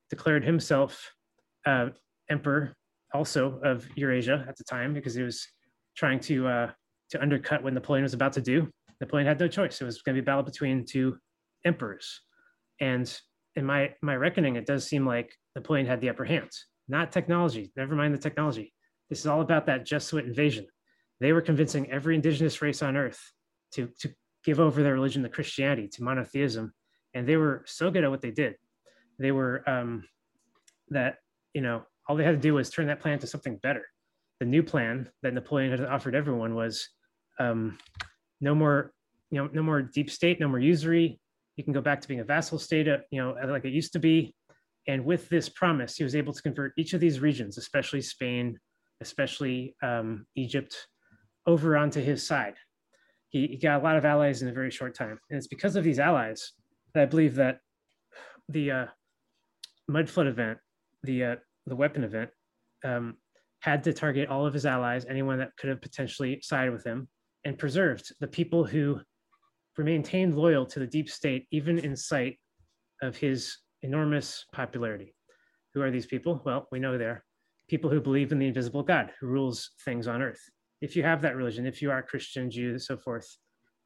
declared 0.08 0.44
himself 0.44 1.12
uh, 1.66 1.88
emperor 2.30 2.74
also 3.12 3.60
of 3.64 3.86
Eurasia 3.96 4.44
at 4.48 4.56
the 4.56 4.64
time 4.64 4.94
because 4.94 5.14
he 5.14 5.22
was 5.22 5.46
trying 5.96 6.20
to 6.20 6.46
uh, 6.46 6.70
to 7.10 7.20
undercut 7.20 7.62
what 7.62 7.72
Napoleon 7.72 8.02
was 8.04 8.14
about 8.14 8.32
to 8.34 8.40
do. 8.40 8.68
Napoleon 9.00 9.26
had 9.26 9.40
no 9.40 9.48
choice; 9.48 9.80
it 9.80 9.84
was 9.84 10.02
going 10.02 10.16
to 10.16 10.22
be 10.22 10.24
a 10.24 10.26
battle 10.26 10.42
between 10.42 10.84
two 10.84 11.16
emperors, 11.64 12.20
and 12.80 13.20
in 13.56 13.64
my 13.64 13.94
my 14.02 14.16
reckoning, 14.16 14.56
it 14.56 14.66
does 14.66 14.86
seem 14.86 15.06
like 15.06 15.34
Napoleon 15.54 15.86
had 15.86 16.00
the 16.00 16.08
upper 16.08 16.24
hand. 16.24 16.50
Not 16.88 17.10
technology. 17.10 17.72
Never 17.76 17.94
mind 17.96 18.14
the 18.14 18.18
technology. 18.18 18.72
This 19.10 19.20
is 19.20 19.26
all 19.26 19.40
about 19.40 19.66
that 19.66 19.86
Jesuit 19.86 20.24
invasion. 20.24 20.66
They 21.20 21.32
were 21.32 21.40
convincing 21.40 21.90
every 21.90 22.14
indigenous 22.14 22.60
race 22.62 22.82
on 22.82 22.96
Earth 22.96 23.20
to 23.72 23.88
to 24.00 24.12
give 24.44 24.60
over 24.60 24.82
their 24.82 24.94
religion 24.94 25.22
to 25.22 25.28
Christianity, 25.28 25.88
to 25.88 26.02
monotheism, 26.02 26.72
and 27.14 27.26
they 27.26 27.36
were 27.36 27.62
so 27.66 27.90
good 27.90 28.04
at 28.04 28.10
what 28.10 28.22
they 28.22 28.30
did 28.30 28.56
they 29.18 29.32
were 29.32 29.68
um, 29.68 30.04
that 30.90 31.16
you 31.54 31.60
know 31.60 31.82
all 32.08 32.16
they 32.16 32.24
had 32.24 32.32
to 32.32 32.36
do 32.36 32.54
was 32.54 32.70
turn 32.70 32.86
that 32.86 33.00
plan 33.00 33.18
to 33.20 33.26
something 33.26 33.56
better. 33.56 33.84
The 34.40 34.46
new 34.46 34.62
plan 34.62 35.08
that 35.22 35.34
Napoleon 35.34 35.70
had 35.70 35.84
offered 35.84 36.14
everyone 36.14 36.54
was 36.54 36.88
um, 37.40 37.78
no 38.40 38.54
more, 38.54 38.92
you 39.30 39.42
know, 39.42 39.48
no 39.52 39.62
more 39.62 39.82
deep 39.82 40.10
state, 40.10 40.38
no 40.38 40.48
more 40.48 40.58
usury. 40.58 41.18
You 41.56 41.64
can 41.64 41.72
go 41.72 41.80
back 41.80 42.00
to 42.02 42.08
being 42.08 42.20
a 42.20 42.24
vassal 42.24 42.58
state, 42.58 42.86
uh, 42.86 42.98
you 43.10 43.20
know, 43.20 43.34
like 43.48 43.64
it 43.64 43.72
used 43.72 43.94
to 43.94 43.98
be. 43.98 44.34
And 44.86 45.04
with 45.04 45.28
this 45.30 45.48
promise, 45.48 45.96
he 45.96 46.04
was 46.04 46.14
able 46.14 46.32
to 46.32 46.42
convert 46.42 46.74
each 46.76 46.92
of 46.92 47.00
these 47.00 47.18
regions, 47.18 47.58
especially 47.58 48.02
Spain, 48.02 48.58
especially 49.00 49.74
um, 49.82 50.26
Egypt, 50.36 50.76
over 51.46 51.76
onto 51.76 52.00
his 52.00 52.24
side. 52.24 52.54
He, 53.28 53.46
he 53.48 53.56
got 53.56 53.80
a 53.80 53.84
lot 53.84 53.96
of 53.96 54.04
allies 54.04 54.42
in 54.42 54.48
a 54.48 54.52
very 54.52 54.70
short 54.70 54.94
time, 54.94 55.18
and 55.30 55.36
it's 55.36 55.48
because 55.48 55.76
of 55.76 55.84
these 55.84 55.98
allies 55.98 56.52
that 56.94 57.02
I 57.02 57.06
believe 57.06 57.34
that 57.36 57.58
the 58.48 58.70
uh, 58.70 58.86
mud 59.88 60.08
flood 60.08 60.26
event, 60.26 60.58
the 61.02 61.24
uh, 61.24 61.36
the 61.66 61.76
weapon 61.76 62.04
event, 62.04 62.30
um, 62.84 63.16
had 63.60 63.82
to 63.84 63.92
target 63.92 64.28
all 64.28 64.46
of 64.46 64.54
his 64.54 64.66
allies, 64.66 65.04
anyone 65.08 65.38
that 65.38 65.56
could 65.56 65.70
have 65.70 65.82
potentially 65.82 66.40
sided 66.42 66.72
with 66.72 66.84
him, 66.84 67.08
and 67.44 67.58
preserved 67.58 68.12
the 68.20 68.28
people 68.28 68.64
who 68.64 69.00
maintained 69.76 70.36
loyal 70.36 70.64
to 70.64 70.78
the 70.78 70.86
deep 70.86 71.10
state, 71.10 71.46
even 71.50 71.78
in 71.78 71.96
sight 71.96 72.38
of 73.02 73.16
his 73.16 73.58
enormous 73.82 74.46
popularity. 74.52 75.14
Who 75.74 75.82
are 75.82 75.90
these 75.90 76.06
people? 76.06 76.40
Well, 76.44 76.66
we 76.72 76.78
know 76.78 76.96
they're 76.96 77.24
people 77.68 77.90
who 77.90 78.00
believe 78.00 78.32
in 78.32 78.38
the 78.38 78.46
invisible 78.46 78.82
God 78.82 79.12
who 79.20 79.26
rules 79.26 79.72
things 79.84 80.06
on 80.06 80.22
earth. 80.22 80.40
If 80.80 80.96
you 80.96 81.02
have 81.02 81.22
that 81.22 81.36
religion, 81.36 81.66
if 81.66 81.80
you 81.80 81.90
are 81.90 82.02
Christian, 82.02 82.50
Jew, 82.50 82.78
so 82.78 82.96
forth, 82.96 83.26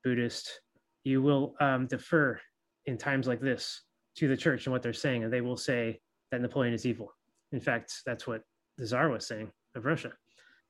Buddhist, 0.03 0.61
you 1.05 1.23
will 1.23 1.55
um, 1.61 1.87
defer 1.87 2.41
in 2.87 2.99
times 2.99 3.27
like 3.27 3.41
this 3.41 3.83
to 4.17 4.29
the 4.29 4.37
church 4.37 4.67
and 4.67 4.73
what 4.73 4.83
they're 4.83 4.93
saying, 4.93 5.25
and 5.25 5.33
they 5.33 5.41
will 5.41 5.57
say 5.57 6.01
that 6.31 6.41
Napoleon 6.41 6.75
is 6.75 6.87
evil. 6.87 7.13
In 7.53 7.61
fact, 7.61 7.93
that's 8.05 8.27
what 8.27 8.43
the 8.77 8.87
Tsar 8.87 9.09
was 9.09 9.27
saying 9.27 9.51
of 9.75 9.85
Russia. 9.85 10.13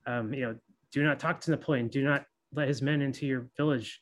Um, 0.06 0.32
you 0.32 0.42
know, 0.42 0.56
do 0.92 1.02
not 1.02 1.18
talk 1.18 1.40
to 1.40 1.50
Napoleon. 1.50 1.88
Do 1.88 2.02
not 2.02 2.24
let 2.52 2.68
his 2.68 2.82
men 2.82 3.00
into 3.00 3.26
your 3.26 3.48
village. 3.56 4.00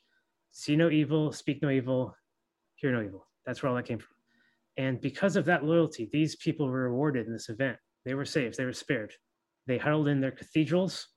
See 0.51 0.77
no 0.77 0.91
evil, 0.91 1.33
speak 1.33 1.63
no 1.63 1.71
evil, 1.71 2.15
hear 2.77 2.93
no 2.93 3.03
evil. 3.03 3.27
That's 3.47 3.63
where 3.63 3.71
all 3.71 3.77
that 3.77 3.87
came 3.87 3.99
from. 3.99 4.15
And 4.77 5.01
because 5.01 5.37
of 5.37 5.45
that 5.47 5.65
loyalty, 5.65 6.09
these 6.13 6.37
people 6.37 6.67
were 6.67 6.85
rewarded 6.85 7.27
in 7.27 7.33
this 7.33 7.49
event. 7.49 7.77
They 8.05 8.15
were 8.15 8.25
saved, 8.25 8.57
they 8.57 8.65
were 8.65 8.73
spared. 8.73 9.13
They 9.67 9.77
huddled 9.77 10.09
in 10.09 10.21
their 10.21 10.31
cathedrals. 10.31 11.09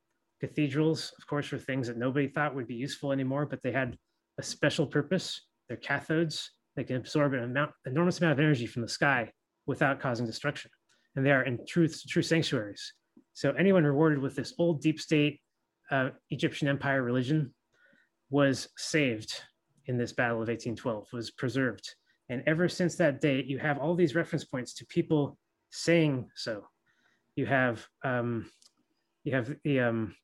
Cathedrals, 0.42 1.14
of 1.20 1.28
course, 1.28 1.52
were 1.52 1.60
things 1.60 1.88
that 1.88 1.98
nobody 1.98 2.28
thought 2.28 2.56
would 2.56 2.68
be 2.68 2.76
useful 2.76 3.12
anymore, 3.12 3.46
but 3.46 3.62
they 3.62 3.72
had 3.72 3.96
a 4.39 4.44
special 4.44 4.88
purpose. 4.88 5.42
They're 5.68 5.78
cathodes. 5.78 6.48
They 6.76 6.84
can 6.84 6.96
absorb 6.96 7.34
an 7.34 7.44
amount, 7.44 7.72
enormous 7.86 8.20
amount 8.20 8.34
of 8.34 8.39
energy 8.39 8.66
from 8.66 8.82
the 8.82 8.88
sky 8.88 9.32
without 9.68 10.00
causing 10.00 10.26
destruction. 10.26 10.72
And 11.16 11.26
they 11.26 11.32
are 11.32 11.44
in 11.44 11.60
truth 11.68 12.02
true 12.08 12.24
sanctuaries. 12.24 12.94
So 13.34 13.52
anyone 13.52 13.84
rewarded 13.84 14.20
with 14.20 14.36
this 14.36 14.54
old 14.58 14.82
deep 14.82 15.00
state 15.00 15.39
uh, 15.92 16.10
Egyptian 16.30 16.68
empire 16.68 17.04
religion 17.04 17.54
was 18.30 18.70
saved 18.78 19.34
in 19.86 19.98
this 19.98 20.14
battle 20.14 20.38
of 20.38 20.48
1812, 20.48 21.08
was 21.14 21.32
preserved. 21.32 21.96
And 22.30 22.44
ever 22.48 22.70
since 22.70 22.96
that 22.96 23.20
date, 23.20 23.46
you 23.46 23.60
have 23.60 23.78
all 23.78 23.94
these 23.94 24.16
reference 24.16 24.46
points 24.46 24.74
to 24.76 24.86
people 24.86 25.38
saying 25.70 26.30
so. 26.36 26.66
You 27.36 27.46
have 27.46 27.86
um, 28.04 28.50
you 29.24 29.34
have 29.34 29.56
the 29.64 29.82
um, 29.82 30.16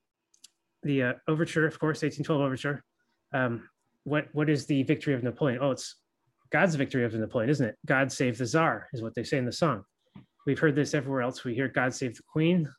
the 0.88 1.04
uh, 1.04 1.14
overture, 1.28 1.66
of 1.66 1.80
course, 1.80 2.02
1812 2.02 2.42
overture. 2.42 2.84
Um, 3.34 3.70
what 4.04 4.28
what 4.34 4.50
is 4.50 4.66
the 4.66 4.84
victory 4.84 5.14
of 5.14 5.24
Napoleon? 5.24 5.60
Oh, 5.62 5.72
it's 5.72 5.96
God's 6.52 6.76
victory 6.76 7.04
over 7.04 7.18
Napoleon, 7.18 7.50
isn't 7.50 7.66
it? 7.66 7.76
God 7.86 8.12
save 8.12 8.38
the 8.38 8.46
czar, 8.46 8.88
is 8.94 9.02
what 9.02 9.14
they 9.16 9.24
say 9.24 9.38
in 9.38 9.46
the 9.46 9.52
song. 9.52 9.84
We've 10.46 10.60
heard 10.60 10.76
this 10.76 10.94
everywhere 10.94 11.22
else. 11.22 11.44
We 11.44 11.54
hear 11.54 11.68
God 11.68 11.94
save 11.94 12.16
the 12.16 12.24
queen, 12.32 12.70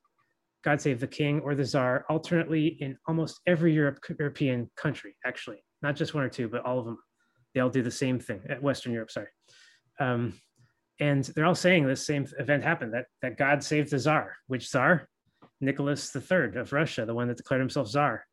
God 0.65 0.81
save 0.81 1.01
the 1.01 1.07
king, 1.07 1.41
or 1.41 1.55
the 1.55 1.65
czar, 1.65 2.07
alternately 2.09 2.79
in 2.81 2.97
almost 3.07 3.41
every 3.47 3.75
Europe, 3.75 3.99
European 4.19 4.71
country, 4.77 5.15
actually, 5.27 5.63
not 5.83 5.97
just 5.97 6.15
one 6.15 6.25
or 6.25 6.31
two, 6.31 6.49
but 6.49 6.65
all 6.65 6.79
of 6.79 6.87
them. 6.87 6.99
They 7.55 7.61
all 7.61 7.71
do 7.71 7.83
the 7.83 7.91
same 7.91 8.19
thing 8.19 8.43
at 8.49 8.63
Western 8.63 8.93
Europe, 8.93 9.11
sorry. 9.11 9.29
Um, 10.01 10.35
and 11.01 11.25
they're 11.25 11.47
all 11.47 11.55
saying 11.55 11.87
this 11.87 12.07
same 12.07 12.27
event 12.39 12.65
happened 12.65 12.95
that 12.95 13.07
that 13.23 13.37
God 13.37 13.63
saved 13.63 13.91
the 13.91 13.99
czar. 13.99 14.35
Which 14.47 14.69
czar? 14.69 15.09
Nicholas 15.61 16.15
III 16.15 16.57
of 16.57 16.73
Russia, 16.73 17.05
the 17.05 17.15
one 17.15 17.29
that 17.29 17.37
declared 17.37 17.61
himself 17.61 17.89
czar. 17.89 18.27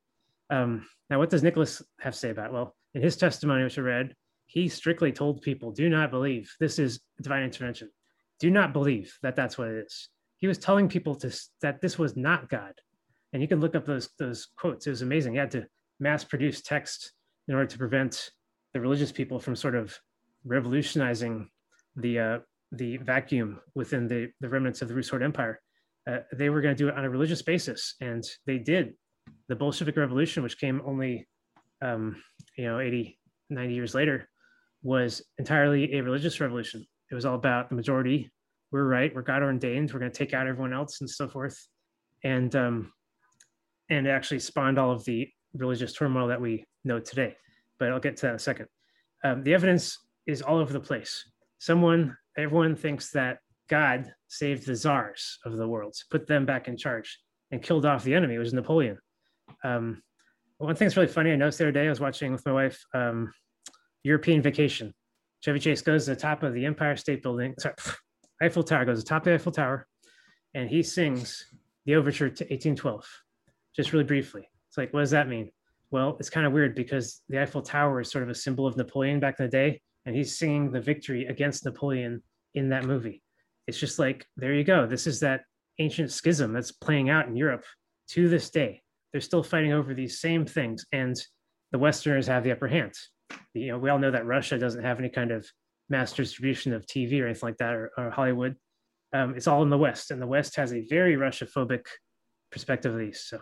Um, 0.49 0.87
now, 1.09 1.19
what 1.19 1.29
does 1.29 1.43
Nicholas 1.43 1.81
have 1.99 2.13
to 2.13 2.19
say 2.19 2.29
about? 2.29 2.47
It? 2.47 2.53
Well, 2.53 2.75
in 2.93 3.01
his 3.01 3.17
testimony, 3.17 3.63
which 3.63 3.77
I 3.77 3.81
read, 3.81 4.15
he 4.45 4.67
strictly 4.67 5.11
told 5.11 5.41
people, 5.41 5.71
"Do 5.71 5.89
not 5.89 6.11
believe 6.11 6.53
this 6.59 6.79
is 6.79 7.01
divine 7.21 7.43
intervention. 7.43 7.89
Do 8.39 8.51
not 8.51 8.73
believe 8.73 9.17
that 9.21 9.35
that's 9.35 9.57
what 9.57 9.69
it 9.69 9.85
is." 9.85 10.09
He 10.37 10.47
was 10.47 10.57
telling 10.57 10.87
people 10.87 11.15
to 11.15 11.35
that 11.61 11.81
this 11.81 11.97
was 11.97 12.15
not 12.15 12.49
God, 12.49 12.73
and 13.33 13.41
you 13.41 13.47
can 13.47 13.59
look 13.59 13.75
up 13.75 13.85
those 13.85 14.09
those 14.19 14.47
quotes. 14.55 14.87
It 14.87 14.91
was 14.91 15.01
amazing. 15.01 15.33
He 15.33 15.39
had 15.39 15.51
to 15.51 15.67
mass 15.99 16.23
produce 16.23 16.61
text 16.61 17.13
in 17.47 17.55
order 17.55 17.67
to 17.67 17.77
prevent 17.77 18.31
the 18.73 18.81
religious 18.81 19.11
people 19.11 19.39
from 19.39 19.55
sort 19.55 19.75
of 19.75 19.97
revolutionizing 20.43 21.49
the 21.95 22.19
uh, 22.19 22.39
the 22.71 22.97
vacuum 22.97 23.61
within 23.73 24.07
the 24.07 24.31
the 24.41 24.49
remnants 24.49 24.81
of 24.81 24.87
the 24.87 24.95
Rus 24.95 25.11
Empire. 25.13 25.61
Uh, 26.09 26.19
they 26.33 26.49
were 26.49 26.61
going 26.61 26.75
to 26.75 26.77
do 26.77 26.87
it 26.87 26.95
on 26.95 27.05
a 27.05 27.09
religious 27.09 27.41
basis, 27.41 27.95
and 28.01 28.23
they 28.45 28.57
did. 28.57 28.93
The 29.47 29.55
Bolshevik 29.55 29.97
Revolution, 29.97 30.43
which 30.43 30.59
came 30.59 30.81
only, 30.85 31.27
um, 31.81 32.21
you 32.57 32.65
know, 32.65 32.79
80, 32.79 33.19
90 33.49 33.73
years 33.73 33.95
later, 33.95 34.29
was 34.83 35.23
entirely 35.39 35.95
a 35.95 36.03
religious 36.03 36.39
revolution. 36.39 36.85
It 37.11 37.15
was 37.15 37.25
all 37.25 37.35
about 37.35 37.69
the 37.69 37.75
majority. 37.75 38.29
We're 38.71 38.87
right. 38.87 39.13
We're 39.13 39.21
God 39.21 39.41
ordained. 39.41 39.91
We're 39.93 39.99
going 39.99 40.11
to 40.11 40.17
take 40.17 40.33
out 40.33 40.47
everyone 40.47 40.73
else 40.73 41.01
and 41.01 41.09
so 41.09 41.27
forth. 41.27 41.67
And 42.23 42.55
um, 42.55 42.91
and 43.89 44.07
it 44.07 44.09
actually 44.09 44.39
spawned 44.39 44.79
all 44.79 44.91
of 44.91 45.05
the 45.05 45.29
religious 45.53 45.93
turmoil 45.93 46.27
that 46.27 46.41
we 46.41 46.65
know 46.83 46.99
today. 46.99 47.35
But 47.79 47.91
I'll 47.91 47.99
get 47.99 48.17
to 48.17 48.21
that 48.23 48.29
in 48.29 48.35
a 48.35 48.39
second. 48.39 48.67
Um, 49.23 49.43
the 49.43 49.53
evidence 49.53 49.97
is 50.25 50.41
all 50.41 50.57
over 50.57 50.73
the 50.73 50.79
place. 50.79 51.23
Someone, 51.59 52.17
everyone 52.37 52.75
thinks 52.75 53.11
that 53.11 53.39
God 53.69 54.13
saved 54.27 54.65
the 54.65 54.75
czars 54.75 55.39
of 55.45 55.57
the 55.57 55.67
world, 55.67 55.95
put 56.11 56.27
them 56.27 56.45
back 56.45 56.67
in 56.67 56.77
charge, 56.77 57.19
and 57.51 57.61
killed 57.61 57.85
off 57.85 58.03
the 58.03 58.13
enemy, 58.13 58.37
which 58.37 58.45
was 58.45 58.53
Napoleon. 58.53 58.97
Um, 59.63 60.01
one 60.57 60.75
thing 60.75 60.87
that's 60.87 60.97
really 60.97 61.07
funny, 61.07 61.31
I 61.31 61.35
noticed 61.35 61.57
the 61.57 61.65
other 61.65 61.71
day, 61.71 61.85
I 61.85 61.89
was 61.89 61.99
watching 61.99 62.31
with 62.31 62.45
my 62.45 62.51
wife 62.51 62.83
um, 62.93 63.31
European 64.03 64.41
Vacation. 64.41 64.93
Chevy 65.41 65.59
Chase 65.59 65.81
goes 65.81 66.05
to 66.05 66.11
the 66.11 66.19
top 66.19 66.43
of 66.43 66.53
the 66.53 66.65
Empire 66.65 66.95
State 66.95 67.21
Building, 67.21 67.53
sorry, 67.59 67.75
Eiffel 68.41 68.63
Tower, 68.63 68.85
goes 68.85 68.99
to 68.99 69.03
the 69.03 69.09
top 69.09 69.23
of 69.23 69.25
the 69.25 69.33
Eiffel 69.33 69.51
Tower, 69.51 69.87
and 70.53 70.69
he 70.69 70.81
sings 70.81 71.45
the 71.85 71.95
overture 71.95 72.29
to 72.29 72.43
1812, 72.45 73.05
just 73.75 73.93
really 73.93 74.05
briefly. 74.05 74.47
It's 74.69 74.77
like, 74.77 74.93
what 74.93 75.01
does 75.01 75.11
that 75.11 75.27
mean? 75.27 75.51
Well, 75.91 76.17
it's 76.19 76.29
kind 76.29 76.47
of 76.47 76.53
weird 76.53 76.75
because 76.75 77.21
the 77.29 77.41
Eiffel 77.41 77.61
Tower 77.61 78.01
is 78.01 78.11
sort 78.11 78.23
of 78.23 78.29
a 78.29 78.35
symbol 78.35 78.65
of 78.65 78.75
Napoleon 78.77 79.19
back 79.19 79.39
in 79.39 79.45
the 79.45 79.51
day, 79.51 79.81
and 80.05 80.15
he's 80.15 80.37
singing 80.37 80.71
the 80.71 80.81
victory 80.81 81.25
against 81.25 81.65
Napoleon 81.65 82.23
in 82.53 82.69
that 82.69 82.85
movie. 82.85 83.21
It's 83.67 83.79
just 83.79 83.99
like, 83.99 84.25
there 84.37 84.53
you 84.53 84.63
go. 84.63 84.85
This 84.85 85.07
is 85.07 85.19
that 85.21 85.41
ancient 85.79 86.11
schism 86.11 86.53
that's 86.53 86.71
playing 86.71 87.09
out 87.09 87.27
in 87.27 87.35
Europe 87.35 87.63
to 88.09 88.29
this 88.29 88.49
day. 88.49 88.81
They're 89.11 89.21
still 89.21 89.43
fighting 89.43 89.73
over 89.73 89.93
these 89.93 90.19
same 90.19 90.45
things, 90.45 90.85
and 90.91 91.15
the 91.71 91.79
Westerners 91.79 92.27
have 92.27 92.43
the 92.43 92.51
upper 92.51 92.67
hand. 92.67 92.93
You 93.53 93.69
know, 93.69 93.77
we 93.77 93.89
all 93.89 93.99
know 93.99 94.11
that 94.11 94.25
Russia 94.25 94.57
doesn't 94.57 94.83
have 94.83 94.99
any 94.99 95.09
kind 95.09 95.31
of 95.31 95.47
mass 95.89 96.13
distribution 96.13 96.73
of 96.73 96.85
TV 96.85 97.21
or 97.21 97.25
anything 97.25 97.47
like 97.47 97.57
that, 97.57 97.73
or, 97.73 97.91
or 97.97 98.09
Hollywood. 98.09 98.55
Um, 99.13 99.35
it's 99.35 99.47
all 99.47 99.63
in 99.63 99.69
the 99.69 99.77
West, 99.77 100.11
and 100.11 100.21
the 100.21 100.27
West 100.27 100.55
has 100.57 100.73
a 100.73 100.85
very 100.89 101.15
Russia-phobic 101.15 101.85
perspective 102.51 102.93
of 102.93 102.99
these. 102.99 103.21
So 103.21 103.37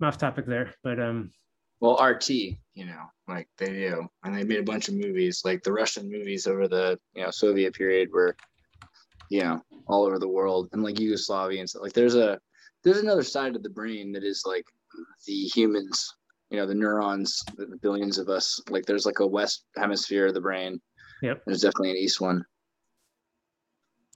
I'm 0.00 0.08
off 0.08 0.18
topic 0.18 0.46
there, 0.46 0.74
but 0.82 1.00
um, 1.00 1.32
well, 1.80 2.02
RT, 2.02 2.30
you 2.30 2.86
know, 2.86 3.02
like 3.28 3.48
they 3.58 3.66
do, 3.66 4.06
and 4.22 4.36
they 4.36 4.44
made 4.44 4.60
a 4.60 4.64
bunch 4.64 4.88
of 4.88 4.94
movies, 4.94 5.42
like 5.44 5.62
the 5.62 5.72
Russian 5.72 6.10
movies 6.10 6.46
over 6.46 6.68
the 6.68 6.98
you 7.14 7.22
know 7.22 7.30
Soviet 7.30 7.74
period, 7.74 8.10
were 8.12 8.36
you 9.30 9.40
know 9.42 9.60
all 9.86 10.04
over 10.04 10.18
the 10.18 10.28
world, 10.28 10.68
and 10.72 10.82
like 10.82 10.98
Yugoslavia 10.98 11.60
and 11.60 11.68
stuff. 11.68 11.82
Like 11.82 11.92
there's 11.92 12.14
a 12.14 12.38
there's 12.82 12.98
another 12.98 13.22
side 13.22 13.56
of 13.56 13.62
the 13.62 13.70
brain 13.70 14.12
that 14.12 14.24
is 14.24 14.42
like 14.46 14.64
the 15.26 15.32
humans, 15.32 16.12
you 16.50 16.58
know, 16.58 16.66
the 16.66 16.74
neurons, 16.74 17.42
the 17.56 17.78
billions 17.82 18.18
of 18.18 18.28
us. 18.28 18.60
Like 18.68 18.84
there's 18.86 19.06
like 19.06 19.20
a 19.20 19.26
west 19.26 19.64
hemisphere 19.76 20.26
of 20.26 20.34
the 20.34 20.40
brain. 20.40 20.80
Yep. 21.22 21.42
There's 21.46 21.62
definitely 21.62 21.90
an 21.92 21.96
east 21.96 22.20
one. 22.20 22.44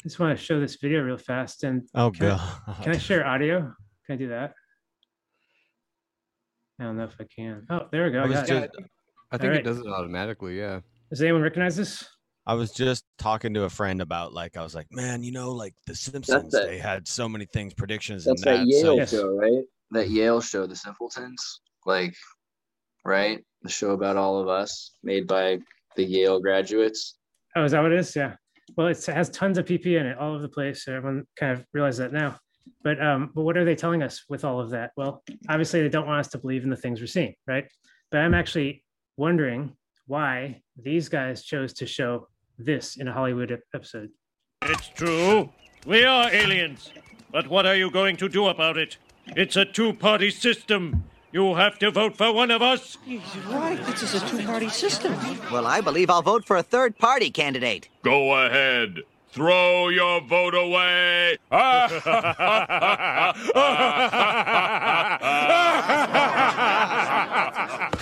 I 0.01 0.03
just 0.05 0.19
want 0.21 0.39
to 0.39 0.45
show 0.45 0.61
this 0.61 0.77
video 0.77 1.01
real 1.01 1.17
fast. 1.17 1.65
And 1.65 1.83
Oh 1.95 2.11
can 2.11 2.29
god. 2.29 2.41
I, 2.67 2.73
can 2.83 2.95
I 2.95 2.99
share 2.99 3.27
audio? 3.27 3.61
Can 4.07 4.15
I 4.15 4.17
do 4.17 4.29
that? 4.29 4.53
I 6.81 6.85
don't 6.85 6.97
know 6.97 7.05
if 7.05 7.17
I 7.19 7.25
can. 7.25 7.67
Oh, 7.71 7.89
there 7.91 8.05
we 8.05 8.13
go. 8.13 8.21
I 8.21 8.25
I 8.25 8.29
got 8.29 8.47
just- 8.47 8.65
it. 8.65 8.71
I 9.31 9.37
think 9.37 9.45
Alright. 9.49 9.61
it 9.61 9.65
does 9.65 9.79
it 9.79 9.87
automatically. 9.87 10.59
Yeah. 10.59 10.81
Does 11.11 11.21
anyone 11.23 11.43
recognize 11.43 11.77
this? 11.77 12.07
I 12.49 12.55
was 12.55 12.73
just 12.73 13.05
talking 13.19 13.53
to 13.55 13.65
a 13.65 13.69
friend 13.69 14.01
about 14.01 14.33
like 14.33 14.57
I 14.57 14.63
was 14.63 14.75
like, 14.75 14.87
man, 14.91 15.23
you 15.23 15.33
know, 15.33 15.53
like 15.53 15.75
the 15.87 15.95
Simpsons, 15.95 16.51
that- 16.53 16.65
they 16.67 16.79
had 16.79 17.07
so 17.07 17.29
many 17.29 17.45
things 17.45 17.75
predictions 17.75 18.25
That's 18.25 18.43
and 18.43 18.51
that 18.57 18.61
that. 18.61 18.67
Yale 18.67 18.81
so 18.81 18.97
Yes. 18.97 19.11
show, 19.11 19.37
right? 19.37 19.65
That 19.91 20.09
Yale 20.09 20.41
show, 20.41 20.67
The 20.67 20.75
Simpletons, 20.75 21.61
like, 21.85 22.15
right? 23.05 23.45
The 23.63 23.69
show 23.69 23.91
about 23.91 24.17
all 24.17 24.41
of 24.41 24.49
us, 24.49 24.93
made 25.03 25.27
by 25.27 25.59
the 25.97 26.05
Yale 26.05 26.41
graduates. 26.41 27.17
Oh, 27.55 27.65
is 27.65 27.73
that 27.73 27.83
what 27.83 27.93
it 27.93 27.99
is? 27.99 28.17
Yeah. 28.17 28.37
Well, 28.77 28.87
it's, 28.89 29.07
it 29.09 29.15
has 29.15 29.29
tons 29.29 29.59
of 29.59 29.67
PP 29.67 29.99
in 30.01 30.07
it 30.07 30.17
all 30.17 30.33
over 30.33 30.43
the 30.43 30.49
place. 30.49 30.85
So 30.87 30.95
everyone 30.95 31.27
kind 31.37 31.53
of 31.53 31.67
realizes 31.75 31.99
that 31.99 32.13
now. 32.15 32.39
But 32.83 33.03
um, 33.03 33.31
but 33.35 33.43
what 33.43 33.57
are 33.59 33.65
they 33.65 33.75
telling 33.75 34.03
us 34.03 34.25
with 34.29 34.45
all 34.45 34.59
of 34.61 34.71
that? 34.71 34.93
Well, 34.97 35.23
obviously 35.51 35.83
they 35.83 35.89
don't 35.91 36.07
want 36.07 36.21
us 36.21 36.29
to 36.33 36.39
believe 36.39 36.65
in 36.65 36.71
the 36.71 36.77
things 36.77 37.01
we're 37.01 37.07
seeing, 37.09 37.35
right? 37.47 37.67
But 38.11 38.21
I'm 38.21 38.35
actually 38.35 38.85
wondering 39.19 39.75
why 40.07 40.63
these 40.83 41.09
guys 41.11 41.45
chose 41.45 41.73
to 41.75 41.87
show 41.87 42.27
this 42.59 42.97
in 42.97 43.09
a 43.09 43.13
Hollywood 43.13 43.61
episode. 43.75 44.11
It's 44.63 44.89
true. 44.89 45.51
We 45.87 46.05
are 46.05 46.33
aliens. 46.33 46.91
But 47.31 47.49
what 47.49 47.67
are 47.67 47.77
you 47.77 47.91
going 47.91 48.17
to 48.19 48.29
do 48.29 48.47
about 48.47 48.77
it? 48.77 48.97
It's 49.37 49.57
a 49.57 49.65
two 49.65 49.93
party 49.93 50.31
system. 50.31 51.05
You 51.31 51.57
have 51.57 51.79
to 51.81 51.91
vote 51.91 52.17
for 52.17 52.33
one 52.33 52.51
of 52.51 52.63
us. 52.63 52.97
He's 53.05 53.21
right. 53.49 53.79
This 53.85 54.03
is 54.03 54.15
a 54.15 54.27
two-party 54.27 54.71
system. 54.71 55.15
Well, 55.53 55.67
I 55.67 55.83
believe 55.83 56.09
I'll 56.09 56.23
vote 56.23 56.47
for 56.47 56.57
a 56.57 56.63
third 56.63 56.97
party 56.97 57.31
candidate. 57.31 57.91
Go 58.03 58.47
ahead. 58.47 59.01
Throw 59.31 59.91
your 59.91 60.23
vote 60.23 60.55
away. 60.55 61.37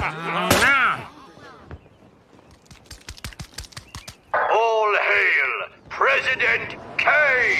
All 4.86 4.94
hail 4.94 5.68
President 5.88 6.76
Kang! 6.96 7.56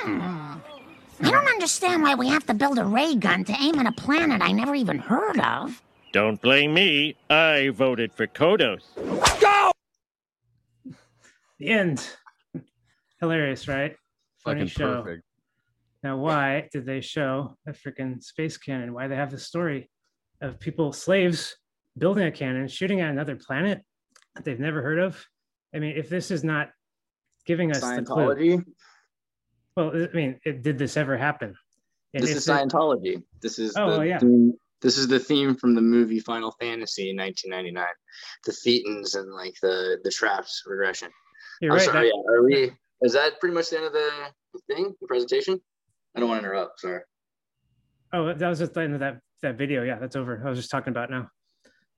Hmm. 0.00 0.54
I 1.20 1.30
don't 1.30 1.34
understand 1.34 2.02
why 2.02 2.14
we 2.14 2.28
have 2.28 2.46
to 2.46 2.54
build 2.54 2.78
a 2.78 2.84
ray 2.84 3.14
gun 3.14 3.44
to 3.44 3.52
aim 3.60 3.78
at 3.78 3.86
a 3.86 3.92
planet 3.92 4.40
I 4.40 4.52
never 4.52 4.74
even 4.74 4.98
heard 4.98 5.38
of. 5.38 5.82
Don't 6.12 6.40
blame 6.40 6.72
me. 6.72 7.16
I 7.28 7.68
voted 7.74 8.14
for 8.14 8.26
Kodos. 8.26 8.84
Go! 9.38 9.72
The 11.58 11.68
end. 11.68 12.08
Hilarious, 13.20 13.68
right? 13.68 13.96
Funny 14.44 14.60
Fucking 14.60 14.68
show. 14.68 15.02
perfect. 15.02 15.22
Now, 16.02 16.18
why 16.18 16.68
did 16.70 16.84
they 16.84 17.00
show 17.00 17.56
a 17.66 17.72
freaking 17.72 18.22
space 18.22 18.56
cannon? 18.58 18.92
Why 18.92 19.08
they 19.08 19.16
have 19.16 19.30
the 19.30 19.38
story 19.38 19.90
of 20.42 20.60
people, 20.60 20.92
slaves, 20.92 21.56
building 21.96 22.26
a 22.26 22.30
cannon, 22.32 22.68
shooting 22.68 23.00
at 23.00 23.10
another 23.10 23.36
planet 23.36 23.82
that 24.34 24.44
they've 24.44 24.60
never 24.60 24.82
heard 24.82 24.98
of? 24.98 25.24
I 25.74 25.78
mean, 25.78 25.96
if 25.96 26.08
this 26.10 26.30
is 26.30 26.44
not 26.44 26.70
giving 27.46 27.70
us 27.70 27.80
the 27.80 28.02
clue, 28.02 28.34
Scientology. 28.34 28.64
well, 29.76 29.92
I 29.94 30.14
mean, 30.14 30.38
it, 30.44 30.62
did 30.62 30.78
this 30.78 30.96
ever 30.98 31.16
happen? 31.16 31.54
And 32.12 32.22
This 32.22 32.30
if 32.32 32.36
is 32.36 32.48
it- 32.48 32.52
Scientology. 32.52 33.22
This 33.40 33.58
is 33.58 33.74
Oh, 33.76 33.98
the 33.98 34.06
yeah. 34.06 34.18
theme, 34.18 34.52
this 34.82 34.98
is 34.98 35.08
the 35.08 35.18
theme 35.18 35.54
from 35.56 35.74
the 35.74 35.80
movie 35.80 36.20
Final 36.20 36.52
Fantasy 36.60 37.10
in 37.10 37.16
1999. 37.16 37.86
The 38.44 38.52
Thetans 38.52 39.18
and 39.18 39.32
like 39.32 39.54
the 39.62 39.98
the 40.04 40.10
traps 40.10 40.62
regression. 40.66 41.08
You're 41.62 41.72
I'm 41.72 41.78
right. 41.78 41.84
sorry. 41.86 42.08
that- 42.08 42.14
yeah, 42.14 42.32
Are 42.32 42.42
we? 42.44 42.72
Is 43.02 43.12
that 43.14 43.38
pretty 43.40 43.54
much 43.54 43.70
the 43.70 43.76
end 43.76 43.86
of 43.86 43.92
the 43.92 44.10
thing? 44.68 44.94
The 45.00 45.06
presentation? 45.06 45.60
I 46.16 46.20
don't 46.20 46.28
want 46.28 46.42
to 46.42 46.46
interrupt. 46.48 46.80
Sorry. 46.80 47.00
Oh, 48.12 48.32
that 48.32 48.48
was 48.48 48.58
just 48.60 48.74
the 48.74 48.82
end 48.82 48.94
of 48.94 49.00
that 49.00 49.20
that 49.42 49.58
video. 49.58 49.82
Yeah, 49.82 49.98
that's 49.98 50.16
over. 50.16 50.42
I 50.44 50.48
was 50.48 50.58
just 50.58 50.70
talking 50.70 50.90
about 50.90 51.10
now. 51.10 51.28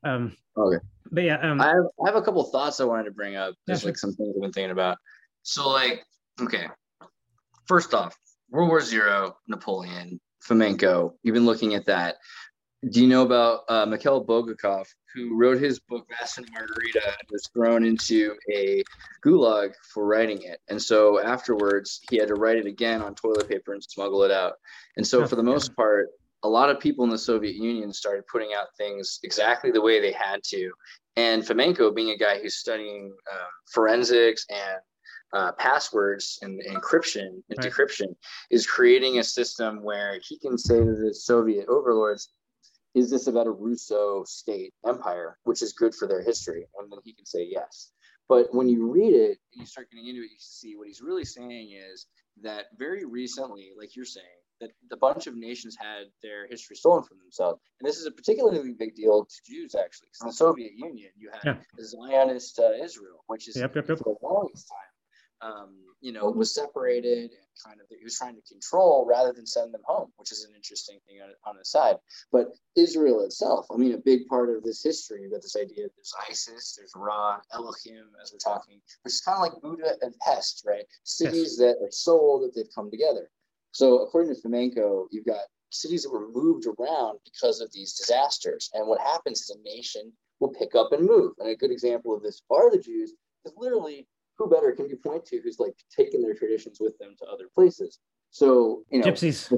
Um, 0.04 0.36
Okay. 0.56 0.84
but 1.12 1.22
yeah, 1.24 1.36
um, 1.40 1.60
I 1.60 1.66
have, 1.68 1.84
I 2.04 2.08
have 2.08 2.16
a 2.16 2.22
couple 2.22 2.42
thoughts 2.44 2.80
I 2.80 2.84
wanted 2.84 3.04
to 3.04 3.10
bring 3.10 3.36
up, 3.36 3.54
Yeah, 3.66 3.74
just 3.74 3.82
sure. 3.82 3.90
like 3.90 3.98
some 3.98 4.12
things 4.14 4.34
I've 4.36 4.42
been 4.42 4.52
thinking 4.52 4.70
about. 4.70 4.98
So, 5.42 5.68
like, 5.68 6.04
okay, 6.40 6.66
first 7.66 7.92
off, 7.94 8.16
World 8.50 8.68
War 8.68 8.80
Zero, 8.80 9.36
Napoleon, 9.48 10.18
Fomenko. 10.44 11.12
You've 11.22 11.34
been 11.34 11.46
looking 11.46 11.74
at 11.74 11.86
that. 11.86 12.16
Do 12.88 13.00
you 13.00 13.08
know 13.08 13.22
about 13.22 13.62
uh, 13.68 13.86
Mikhail 13.86 14.24
Bulgakov, 14.24 14.86
who 15.14 15.36
wrote 15.36 15.60
his 15.60 15.80
book 15.80 16.06
Master 16.10 16.42
and 16.42 16.52
Margarita 16.52 17.00
and 17.04 17.28
was 17.30 17.48
thrown 17.54 17.84
into 17.84 18.34
a 18.52 18.82
gulag 19.24 19.72
for 19.92 20.06
writing 20.06 20.42
it? 20.42 20.60
And 20.68 20.80
so 20.80 21.18
afterwards, 21.20 21.98
he 22.02 22.16
had 22.16 22.28
to 22.28 22.34
write 22.34 22.58
it 22.58 22.66
again 22.66 23.00
on 23.02 23.14
toilet 23.14 23.48
paper 23.48 23.72
and 23.72 23.82
smuggle 23.82 24.22
it 24.24 24.30
out. 24.30 24.54
And 24.96 25.06
so, 25.06 25.26
for 25.26 25.36
the 25.36 25.42
most 25.42 25.74
part, 25.74 26.08
a 26.42 26.48
lot 26.48 26.68
of 26.68 26.78
people 26.78 27.02
in 27.04 27.10
the 27.10 27.18
Soviet 27.18 27.56
Union 27.56 27.92
started 27.92 28.26
putting 28.30 28.50
out 28.54 28.66
things 28.76 29.20
exactly 29.22 29.70
the 29.70 29.80
way 29.80 30.00
they 30.00 30.12
had 30.12 30.44
to. 30.44 30.70
And 31.16 31.42
Fomenko, 31.42 31.94
being 31.94 32.10
a 32.10 32.18
guy 32.18 32.38
who's 32.40 32.56
studying 32.56 33.12
uh, 33.32 33.46
forensics 33.72 34.44
and 34.50 34.80
uh, 35.32 35.52
passwords 35.52 36.38
and 36.42 36.62
encryption 36.70 37.42
and 37.48 37.58
Right. 37.58 37.72
decryption, 37.72 38.14
is 38.50 38.66
creating 38.66 39.18
a 39.18 39.24
system 39.24 39.82
where 39.82 40.20
he 40.22 40.38
can 40.38 40.56
say 40.58 40.78
to 40.78 40.94
the 40.94 41.12
Soviet 41.14 41.66
overlords, 41.68 42.28
is 42.96 43.10
this 43.10 43.26
about 43.26 43.46
a 43.46 43.50
Russo 43.50 44.24
state 44.24 44.72
empire, 44.86 45.38
which 45.44 45.62
is 45.62 45.72
good 45.74 45.94
for 45.94 46.08
their 46.08 46.22
history? 46.22 46.66
And 46.78 46.90
then 46.90 46.98
he 47.04 47.12
can 47.12 47.26
say 47.26 47.46
yes. 47.48 47.92
But 48.28 48.52
when 48.52 48.68
you 48.68 48.90
read 48.90 49.14
it 49.14 49.38
and 49.52 49.60
you 49.60 49.66
start 49.66 49.90
getting 49.90 50.08
into 50.08 50.22
it, 50.22 50.30
you 50.30 50.38
see 50.38 50.74
what 50.76 50.88
he's 50.88 51.02
really 51.02 51.24
saying 51.24 51.72
is 51.92 52.06
that 52.42 52.64
very 52.78 53.04
recently, 53.04 53.70
like 53.78 53.94
you're 53.94 54.04
saying, 54.04 54.26
that 54.60 54.70
a 54.90 54.96
bunch 54.96 55.26
of 55.26 55.36
nations 55.36 55.76
had 55.78 56.04
their 56.22 56.46
history 56.48 56.74
stolen 56.76 57.04
from 57.04 57.18
themselves. 57.18 57.60
And 57.78 57.86
this 57.86 57.98
is 57.98 58.06
a 58.06 58.10
particularly 58.10 58.72
big 58.72 58.94
deal 58.96 59.26
to 59.26 59.36
Jews, 59.52 59.74
actually. 59.74 60.08
Because 60.08 60.22
in 60.22 60.26
the 60.28 60.32
Soviet 60.32 60.72
Union, 60.74 61.10
you 61.16 61.28
had 61.30 61.44
Yeah. 61.44 61.84
Zionist 61.84 62.58
uh, 62.58 62.72
Israel, 62.82 63.22
which 63.26 63.48
is 63.48 63.56
Yep, 63.56 63.76
yep, 63.76 63.88
yep. 63.90 63.98
for 63.98 64.16
the 64.18 64.26
longest 64.26 64.68
time, 64.68 64.92
um, 65.42 65.76
you 66.00 66.12
know, 66.12 66.30
was 66.30 66.54
separated 66.54 67.30
and 67.30 67.46
kind 67.64 67.80
of 67.80 67.86
he 67.88 68.04
was 68.04 68.16
trying 68.16 68.36
to 68.36 68.42
control 68.42 69.06
rather 69.08 69.32
than 69.32 69.46
send 69.46 69.72
them 69.72 69.82
home, 69.84 70.08
which 70.16 70.32
is 70.32 70.44
an 70.44 70.54
interesting 70.54 70.98
thing 71.06 71.18
on, 71.22 71.30
on 71.44 71.56
the 71.56 71.64
side. 71.64 71.96
But 72.32 72.48
Israel 72.76 73.24
itself, 73.24 73.66
I 73.72 73.76
mean, 73.76 73.94
a 73.94 73.98
big 73.98 74.26
part 74.26 74.50
of 74.50 74.62
this 74.62 74.82
history, 74.82 75.22
you've 75.22 75.32
got 75.32 75.42
this 75.42 75.56
idea 75.56 75.88
there's 75.96 76.14
ISIS, 76.28 76.76
there's 76.76 76.92
Ra, 76.94 77.38
Elohim, 77.52 78.06
as 78.22 78.32
we're 78.32 78.38
talking, 78.38 78.80
which 79.02 79.14
is 79.14 79.20
kind 79.20 79.36
of 79.36 79.42
like 79.42 79.62
Buda 79.62 79.96
and 80.02 80.14
Pest, 80.20 80.64
right? 80.66 80.84
Cities 81.04 81.56
that 81.58 81.76
are 81.82 81.90
so 81.90 82.12
old 82.12 82.42
that 82.42 82.54
they've 82.54 82.74
come 82.74 82.90
together. 82.90 83.30
So 83.72 84.02
according 84.02 84.34
to 84.34 84.40
Fomenko, 84.40 85.06
you've 85.10 85.26
got 85.26 85.44
cities 85.70 86.02
that 86.02 86.12
were 86.12 86.30
moved 86.30 86.66
around 86.66 87.18
because 87.24 87.60
of 87.60 87.70
these 87.72 87.94
disasters. 87.94 88.70
And 88.72 88.86
what 88.86 89.00
happens 89.00 89.40
is 89.42 89.50
a 89.50 89.62
nation 89.68 90.12
will 90.40 90.52
pick 90.52 90.74
up 90.74 90.92
and 90.92 91.06
move. 91.06 91.32
And 91.38 91.48
a 91.48 91.56
good 91.56 91.70
example 91.70 92.14
of 92.14 92.22
this 92.22 92.42
are 92.50 92.70
the 92.70 92.78
Jews, 92.78 93.12
because 93.42 93.56
literally, 93.58 94.06
who 94.38 94.48
better 94.48 94.72
can 94.72 94.88
you 94.88 94.96
point 94.96 95.24
to 95.26 95.40
who's 95.40 95.58
like 95.58 95.74
taken 95.94 96.22
their 96.22 96.34
traditions 96.34 96.78
with 96.80 96.96
them 96.98 97.14
to 97.18 97.26
other 97.26 97.48
places? 97.54 97.98
So, 98.30 98.82
you 98.90 99.00
know, 99.00 99.06
Gypsies. 99.06 99.50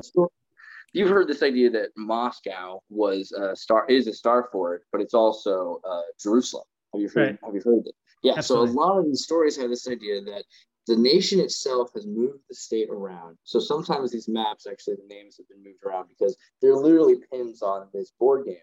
You've 0.94 1.10
heard 1.10 1.28
this 1.28 1.42
idea 1.42 1.68
that 1.70 1.90
Moscow 1.96 2.80
was 2.88 3.32
a 3.32 3.54
star 3.54 3.84
is 3.88 4.06
a 4.06 4.12
star 4.12 4.48
fort, 4.50 4.84
but 4.90 5.00
it's 5.02 5.12
also 5.14 5.80
uh, 5.88 6.00
Jerusalem. 6.20 6.64
Have 6.94 7.02
you 7.02 7.08
heard? 7.08 7.16
Right. 7.16 7.38
Have 7.44 7.54
you 7.54 7.60
heard 7.62 7.84
that? 7.84 7.92
Yeah. 8.22 8.34
Absolutely. 8.38 8.68
So 8.68 8.72
a 8.72 8.80
lot 8.80 8.98
of 8.98 9.04
these 9.04 9.22
stories 9.22 9.56
have 9.58 9.68
this 9.68 9.86
idea 9.86 10.22
that 10.22 10.44
the 10.86 10.96
nation 10.96 11.40
itself 11.40 11.90
has 11.94 12.06
moved 12.06 12.40
the 12.48 12.54
state 12.54 12.88
around. 12.90 13.36
So 13.44 13.60
sometimes 13.60 14.10
these 14.10 14.28
maps, 14.28 14.66
actually, 14.66 14.96
the 14.96 15.14
names 15.14 15.36
have 15.36 15.46
been 15.48 15.62
moved 15.62 15.84
around 15.84 16.08
because 16.08 16.34
they're 16.62 16.74
literally 16.74 17.16
pins 17.30 17.60
on 17.60 17.88
this 17.92 18.12
board 18.18 18.46
game. 18.46 18.56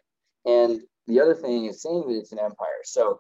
And 0.45 0.81
the 1.05 1.19
other 1.19 1.35
thing 1.35 1.65
is 1.65 1.83
saying 1.83 2.05
that 2.07 2.17
it's 2.17 2.31
an 2.31 2.39
empire. 2.39 2.81
So 2.83 3.19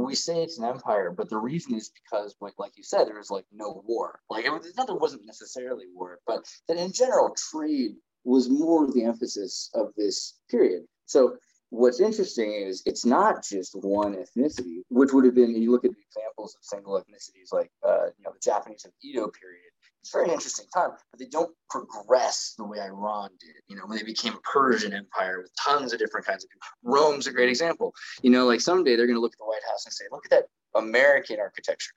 we 0.00 0.14
say 0.14 0.42
it's 0.42 0.58
an 0.58 0.64
empire, 0.64 1.10
but 1.10 1.28
the 1.28 1.38
reason 1.38 1.74
is 1.74 1.90
because, 1.90 2.34
like, 2.40 2.54
like 2.58 2.72
you 2.76 2.82
said, 2.82 3.06
there 3.06 3.18
was 3.18 3.30
like 3.30 3.44
no 3.52 3.82
war. 3.86 4.20
Like, 4.30 4.44
it 4.44 4.52
was, 4.52 4.74
not 4.76 4.88
it 4.88 5.00
wasn't 5.00 5.26
necessarily 5.26 5.84
war, 5.94 6.18
but 6.26 6.44
that 6.68 6.78
in 6.78 6.92
general, 6.92 7.36
trade 7.50 7.92
was 8.24 8.48
more 8.48 8.90
the 8.90 9.04
emphasis 9.04 9.70
of 9.74 9.92
this 9.96 10.38
period. 10.50 10.84
So 11.06 11.36
what's 11.70 12.00
interesting 12.00 12.52
is 12.52 12.82
it's 12.86 13.04
not 13.04 13.44
just 13.44 13.74
one 13.74 14.14
ethnicity, 14.14 14.82
which 14.88 15.12
would 15.12 15.24
have 15.24 15.34
been. 15.34 15.54
You 15.54 15.72
look 15.72 15.84
at 15.84 15.90
the 15.90 16.02
examples 16.06 16.54
of 16.54 16.64
single 16.64 17.00
ethnicities, 17.00 17.52
like 17.52 17.70
uh, 17.86 18.06
you 18.16 18.24
know 18.24 18.32
the 18.32 18.40
Japanese 18.42 18.84
and 18.84 18.92
Edo 19.02 19.28
period. 19.28 19.72
It's 20.02 20.12
very 20.12 20.30
interesting 20.30 20.66
time, 20.74 20.90
but 21.12 21.20
they 21.20 21.26
don't 21.26 21.54
progress 21.70 22.54
the 22.58 22.64
way 22.64 22.80
Iran 22.80 23.30
did. 23.40 23.54
You 23.68 23.76
know, 23.76 23.84
when 23.86 23.96
they 23.98 24.04
became 24.04 24.34
a 24.34 24.40
Persian 24.40 24.92
empire 24.92 25.40
with 25.40 25.52
tons 25.62 25.92
of 25.92 26.00
different 26.00 26.26
kinds 26.26 26.44
of 26.44 26.50
people. 26.50 26.66
Rome's 26.82 27.28
a 27.28 27.32
great 27.32 27.48
example. 27.48 27.94
You 28.20 28.30
know, 28.30 28.46
like 28.46 28.60
someday 28.60 28.96
they're 28.96 29.06
going 29.06 29.16
to 29.16 29.20
look 29.20 29.34
at 29.34 29.38
the 29.38 29.46
White 29.46 29.62
House 29.70 29.86
and 29.86 29.92
say, 29.92 30.04
"Look 30.10 30.26
at 30.26 30.30
that 30.30 30.46
American 30.74 31.38
architecture," 31.38 31.92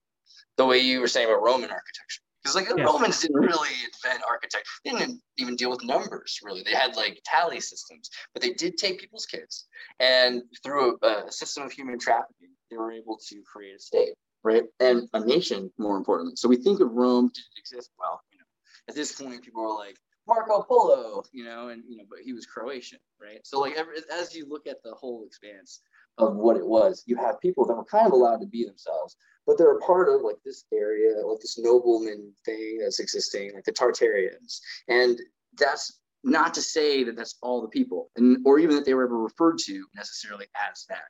the 0.58 0.66
way 0.66 0.78
you 0.78 1.02
were 1.02 1.08
saying 1.08 1.28
about 1.28 1.42
Roman 1.42 1.72
architecture. 1.72 2.22
Because 2.44 2.56
like 2.56 2.68
the 2.70 2.76
Yes. 2.78 2.86
Romans 2.86 3.20
didn't 3.22 3.38
really 3.42 3.70
invent 3.86 4.24
architecture. 4.30 4.70
They 4.84 4.92
didn't 4.92 5.20
even 5.38 5.56
deal 5.56 5.72
with 5.72 5.84
numbers 5.84 6.40
really. 6.44 6.62
They 6.62 6.76
had 6.76 6.96
like 6.96 7.20
tally 7.26 7.60
systems, 7.60 8.12
but 8.34 8.44
they 8.44 8.54
did 8.54 8.78
take 8.78 9.00
people's 9.00 9.26
kids 9.26 9.66
and 10.00 10.44
through 10.64 11.00
a, 11.02 11.26
a 11.26 11.32
system 11.32 11.64
of 11.64 11.72
human 11.72 11.98
trafficking, 11.98 12.50
they 12.70 12.78
were 12.78 12.92
able 12.92 13.18
to 13.30 13.42
create 13.52 13.76
a 13.76 13.80
state, 13.80 14.14
right? 14.46 14.64
And 14.80 15.10
a 15.14 15.26
nation, 15.26 15.72
more 15.78 15.98
importantly. 15.98 16.36
So 16.36 16.48
we 16.48 16.58
think 16.58 16.80
of 16.80 16.92
Rome 16.92 17.32
did 17.34 17.42
it 17.42 17.60
exist? 17.60 17.90
Well, 18.00 18.22
you 18.32 18.38
know, 18.38 18.46
at 18.88 18.96
this 18.96 19.20
point, 19.20 19.44
people 19.44 19.64
were 19.64 19.74
like 19.74 19.98
Marco 20.28 20.62
Polo, 20.62 21.24
you 21.34 21.44
know, 21.44 21.70
and 21.70 21.84
you 21.90 21.98
know, 21.98 22.04
but 22.08 22.20
he 22.24 22.32
was 22.32 22.46
Croatian, 22.46 23.00
right? 23.20 23.40
So 23.44 23.60
like 23.60 23.74
every, 23.76 23.96
as 24.14 24.36
you 24.36 24.48
look 24.48 24.68
at 24.68 24.84
the 24.84 24.94
whole 24.94 25.26
expanse 25.26 25.82
of 26.20 26.36
what 26.36 26.58
it 26.58 26.66
was, 26.66 27.04
you 27.08 27.18
have 27.18 27.42
people 27.42 27.66
that 27.66 27.76
were 27.76 27.84
kind 27.84 28.06
of 28.06 28.14
allowed 28.14 28.40
to 28.42 28.48
be 28.48 28.64
themselves, 28.64 29.18
but 29.48 29.58
they're 29.58 29.78
a 29.78 29.82
part 29.82 30.08
of 30.10 30.22
like 30.22 30.38
this 30.46 30.66
area, 30.72 31.26
like 31.26 31.40
this 31.40 31.58
nobleman 31.58 32.32
thing 32.46 32.78
that's 32.82 33.00
existing, 33.00 33.52
like 33.56 33.64
the 33.64 33.72
Tartarians, 33.72 34.60
and 34.88 35.20
that's 35.58 36.00
not 36.24 36.54
to 36.54 36.62
say 36.62 37.04
that 37.04 37.16
that's 37.16 37.36
all 37.42 37.62
the 37.62 37.68
people, 37.68 38.12
and 38.16 38.38
or 38.46 38.60
even 38.60 38.76
that 38.76 38.86
they 38.86 38.94
were 38.94 39.06
ever 39.06 39.18
referred 39.18 39.58
to 39.58 39.86
necessarily 39.96 40.46
as 40.70 40.86
that. 40.90 41.06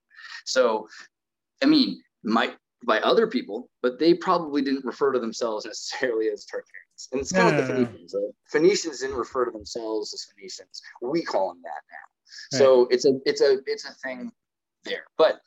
So, 0.45 0.87
I 1.61 1.65
mean, 1.65 2.01
might 2.23 2.55
by 2.85 2.99
other 2.99 3.27
people, 3.27 3.69
but 3.81 3.99
they 3.99 4.13
probably 4.13 4.61
didn't 4.61 4.85
refer 4.85 5.11
to 5.11 5.19
themselves 5.19 5.65
necessarily 5.65 6.29
as 6.29 6.45
Tartarians. 6.45 7.11
And 7.11 7.21
it's 7.21 7.31
kind 7.31 7.49
of 7.49 7.55
like 7.55 7.67
the. 7.67 7.85
Phoenicians. 7.85 8.15
Right? 8.15 8.33
Phoenicians 8.51 8.99
didn't 9.01 9.17
refer 9.17 9.45
to 9.45 9.51
themselves 9.51 10.13
as 10.13 10.25
Phoenicians. 10.35 10.81
We 11.01 11.23
call 11.23 11.49
them 11.49 11.61
that 11.63 11.81
now. 11.91 12.57
So 12.57 12.87
it's 12.89 13.05
a 13.05 13.19
it's 13.25 13.41
a 13.41 13.59
it's 13.65 13.85
a 13.85 13.93
thing 13.93 14.31
there. 14.83 15.03
But 15.17 15.41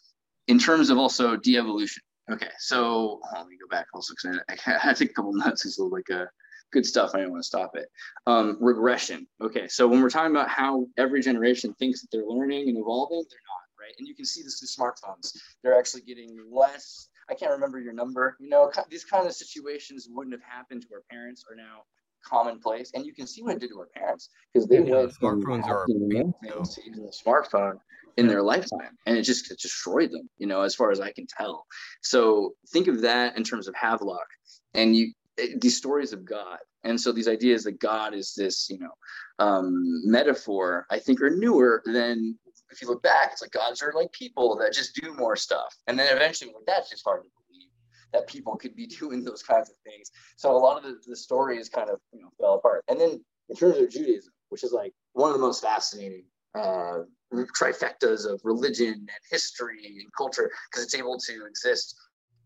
in 0.46 0.58
terms 0.58 0.90
of 0.90 0.98
also 0.98 1.36
de-evolution, 1.36 2.02
okay. 2.30 2.50
So 2.58 3.20
oh, 3.22 3.38
let 3.38 3.46
me 3.46 3.56
go 3.60 3.68
back 3.68 3.86
also 3.94 4.14
because 4.14 4.40
I, 4.48 4.74
I 4.74 4.78
had 4.78 5.00
a 5.00 5.08
couple 5.08 5.32
notes. 5.34 5.64
It's 5.64 5.78
like 5.78 6.08
a 6.10 6.28
good 6.72 6.86
stuff. 6.86 7.12
I 7.14 7.18
didn't 7.18 7.32
want 7.32 7.42
to 7.42 7.46
stop 7.46 7.76
it. 7.76 7.88
Um, 8.26 8.56
regression. 8.60 9.26
Okay, 9.42 9.68
so 9.68 9.86
when 9.86 10.02
we're 10.02 10.10
talking 10.10 10.34
about 10.34 10.48
how 10.48 10.86
every 10.96 11.20
generation 11.22 11.74
thinks 11.78 12.00
that 12.00 12.08
they're 12.12 12.26
learning 12.26 12.68
and 12.68 12.78
evolving, 12.78 13.24
they're 13.30 13.38
not, 13.46 13.84
right? 13.84 13.94
And 13.98 14.06
you 14.06 14.14
can 14.14 14.24
see 14.24 14.42
this 14.42 14.62
in 14.62 14.68
smartphones. 14.68 15.36
They're 15.62 15.78
actually 15.78 16.02
getting 16.02 16.36
less. 16.50 17.08
I 17.30 17.34
can't 17.34 17.52
remember 17.52 17.78
your 17.78 17.92
number. 17.92 18.36
You 18.40 18.48
know, 18.48 18.70
these 18.90 19.04
kind 19.04 19.26
of 19.26 19.32
situations 19.34 20.08
wouldn't 20.10 20.34
have 20.34 20.42
happened 20.42 20.82
to 20.82 20.88
our 20.94 21.02
parents 21.10 21.44
are 21.50 21.56
now 21.56 21.82
commonplace. 22.24 22.90
And 22.94 23.06
you 23.06 23.14
can 23.14 23.26
see 23.26 23.42
what 23.42 23.56
it 23.56 23.60
did 23.60 23.70
to 23.70 23.80
our 23.80 23.88
parents 23.94 24.30
because 24.52 24.68
they 24.68 24.80
Yeah, 24.80 24.82
went 24.82 25.12
smartphones 25.12 25.66
are 25.68 25.84
a 25.84 25.92
having 25.92 26.08
big 26.08 26.26
nothing 26.42 26.64
to 26.64 26.82
using 26.86 27.04
a 27.04 27.10
smartphone 27.10 27.78
in 28.16 28.26
their 28.26 28.42
lifetime 28.42 28.96
and 29.06 29.16
it 29.16 29.22
just 29.22 29.48
destroyed 29.62 30.10
them 30.10 30.28
you 30.38 30.46
know 30.46 30.62
as 30.62 30.74
far 30.74 30.90
as 30.90 31.00
i 31.00 31.12
can 31.12 31.26
tell 31.26 31.64
so 32.02 32.52
think 32.70 32.88
of 32.88 33.00
that 33.02 33.36
in 33.36 33.44
terms 33.44 33.68
of 33.68 33.74
havelock 33.76 34.26
and 34.74 34.96
you 34.96 35.12
eh, 35.38 35.48
these 35.60 35.76
stories 35.76 36.12
of 36.12 36.24
god 36.24 36.58
and 36.84 37.00
so 37.00 37.12
these 37.12 37.28
ideas 37.28 37.62
that 37.62 37.78
god 37.78 38.14
is 38.14 38.34
this 38.36 38.68
you 38.68 38.78
know 38.78 38.90
um, 39.38 39.84
metaphor 40.04 40.84
i 40.90 40.98
think 40.98 41.22
are 41.22 41.30
newer 41.30 41.82
than 41.86 42.36
if 42.70 42.82
you 42.82 42.88
look 42.88 43.02
back 43.02 43.30
it's 43.32 43.42
like 43.42 43.50
gods 43.50 43.82
are 43.82 43.92
like 43.94 44.12
people 44.12 44.56
that 44.56 44.72
just 44.72 44.94
do 44.94 45.14
more 45.14 45.36
stuff? 45.36 45.74
And 45.86 45.98
then 45.98 46.14
eventually 46.14 46.52
like 46.52 46.66
that's 46.66 46.90
just 46.90 47.04
hard 47.04 47.22
to 47.22 47.28
believe 47.46 47.68
that 48.12 48.26
people 48.26 48.56
could 48.56 48.74
be 48.74 48.86
doing 49.00 49.24
those 49.24 49.42
kinds 49.42 49.70
of 49.70 49.76
things. 49.84 50.10
So 50.36 50.50
a 50.50 50.58
lot 50.58 50.78
of 50.78 50.84
the, 50.84 50.98
the 51.06 51.16
stories 51.16 51.68
kind 51.68 51.90
of 51.90 51.98
you 52.12 52.22
know 52.22 52.30
fell 52.38 52.54
apart. 52.54 52.84
And 52.88 53.00
then 53.00 53.24
in 53.48 53.56
terms 53.56 53.78
of 53.78 53.90
judaism 53.90 54.32
which 54.48 54.64
is 54.64 54.72
like 54.72 54.92
one 55.12 55.30
of 55.30 55.36
the 55.36 55.44
most 55.44 55.62
fascinating 55.62 56.24
uh, 56.54 57.00
trifectas 57.32 58.26
of 58.26 58.40
religion 58.44 58.94
and 58.94 59.10
history 59.30 59.98
and 60.00 60.12
culture 60.16 60.50
because 60.70 60.84
it's 60.84 60.94
able 60.94 61.18
to 61.18 61.46
exist 61.46 61.94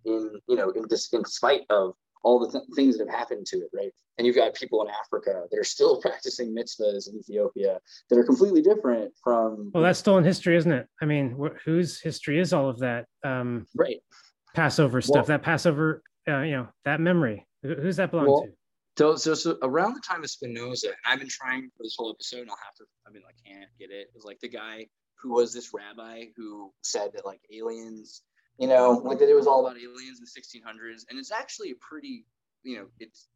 in 0.05 0.31
you 0.49 0.57
know 0.57 0.71
in, 0.71 0.85
dis- 0.89 1.13
in 1.13 1.25
spite 1.25 1.63
of 1.71 1.95
all 2.23 2.39
the 2.39 2.51
th- 2.51 2.65
things 2.77 2.97
that 2.99 3.09
have 3.09 3.19
happened 3.19 3.45
to 3.47 3.57
it 3.59 3.69
right 3.75 3.93
and 4.19 4.27
you've 4.27 4.37
got 4.37 4.55
people 4.55 4.83
in 4.83 4.89
africa 4.89 5.45
that 5.51 5.59
are 5.59 5.65
still 5.65 6.01
practicing 6.01 6.55
mitzvahs 6.55 7.09
in 7.11 7.17
ethiopia 7.19 7.79
that 8.11 8.19
are 8.19 8.25
completely 8.25 8.63
different 8.63 9.13
from 9.23 9.71
Well, 9.75 9.83
that's 9.83 9.99
stolen 9.99 10.25
history, 10.25 10.57
isn't 10.57 10.71
it? 10.73 10.87
I 11.01 11.05
mean, 11.05 11.37
wh- 11.41 11.57
whose 11.65 12.01
history 12.01 12.39
is 12.39 12.53
all 12.53 12.69
of 12.69 12.79
that? 12.81 13.07
Um, 13.25 13.67
right. 13.77 13.99
Passover 14.55 15.01
stuff. 15.01 15.15
Well- 15.15 15.25
that 15.39 15.43
Passover, 15.43 16.03
uh, 16.29 16.41
you 16.41 16.53
know, 16.53 16.69
that 16.85 17.01
memory. 17.01 17.47
Who- 17.63 17.75
Who's 17.77 17.97
that 17.97 18.11
belong 18.11 18.27
Well, 18.27 18.43
to? 18.43 18.53
So, 18.99 19.17
so, 19.17 19.35
so 19.35 19.59
around 19.63 19.95
the 19.95 20.01
time 20.07 20.23
of 20.23 20.29
Spinoza, 20.31 20.89
and 20.89 20.97
I've 21.07 21.19
been 21.19 21.29
trying 21.29 21.71
for 21.77 21.83
this 21.83 21.95
whole 21.97 22.11
episode, 22.11 22.41
and 22.43 22.51
I'll 22.51 22.57
have 22.63 22.75
to, 22.77 22.85
I 23.07 23.11
mean, 23.11 23.23
I 23.27 23.33
can't 23.49 23.71
get 23.79 23.91
it. 23.91 24.09
It 24.09 24.11
was 24.15 24.25
like 24.25 24.39
the 24.41 24.49
guy 24.51 24.87
who 25.23 25.33
was 25.33 25.55
this 25.55 25.71
rabbi 25.73 26.25
who 26.37 26.73
said 26.83 27.13
that 27.15 27.25
like 27.25 27.41
aliens, 27.53 28.23
you 28.59 28.69
know, 28.69 29.03
like 29.05 29.19
that 29.19 29.29
it 29.29 29.35
was 29.35 29.47
all 29.47 29.67
about 29.67 29.79
aliens 29.79 30.19
in 30.19 30.25
the 30.25 30.61
1600s. 30.61 31.05
And 31.09 31.19
it's 31.19 31.33
actually 31.33 31.71
a 31.71 31.75
pretty, 31.81 32.25
you 32.63 32.77
know, 32.77 32.87
it's, 33.01 33.29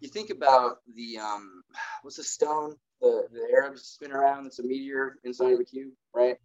you 0.00 0.08
think 0.08 0.30
about 0.30 0.78
the, 0.94 1.18
um, 1.18 1.62
what's 2.02 2.16
the 2.16 2.24
stone? 2.24 2.76
the, 3.00 3.26
the 3.32 3.48
Arabs 3.52 3.82
spin 3.82 4.12
around. 4.12 4.46
It's 4.46 4.58
a 4.58 4.62
meteor 4.62 5.16
inside 5.24 5.52
of 5.52 5.60
a 5.60 5.64
cube, 5.64 5.92
right? 6.14 6.36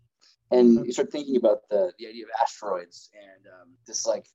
And 0.51 0.85
you 0.85 0.91
start 0.91 1.11
thinking 1.11 1.37
about 1.37 1.67
the 1.69 1.93
the 1.97 2.07
idea 2.07 2.25
of 2.25 2.29
asteroids 2.41 3.09
and 3.13 3.47
um, 3.47 3.69
this 3.87 4.05
like 4.05 4.25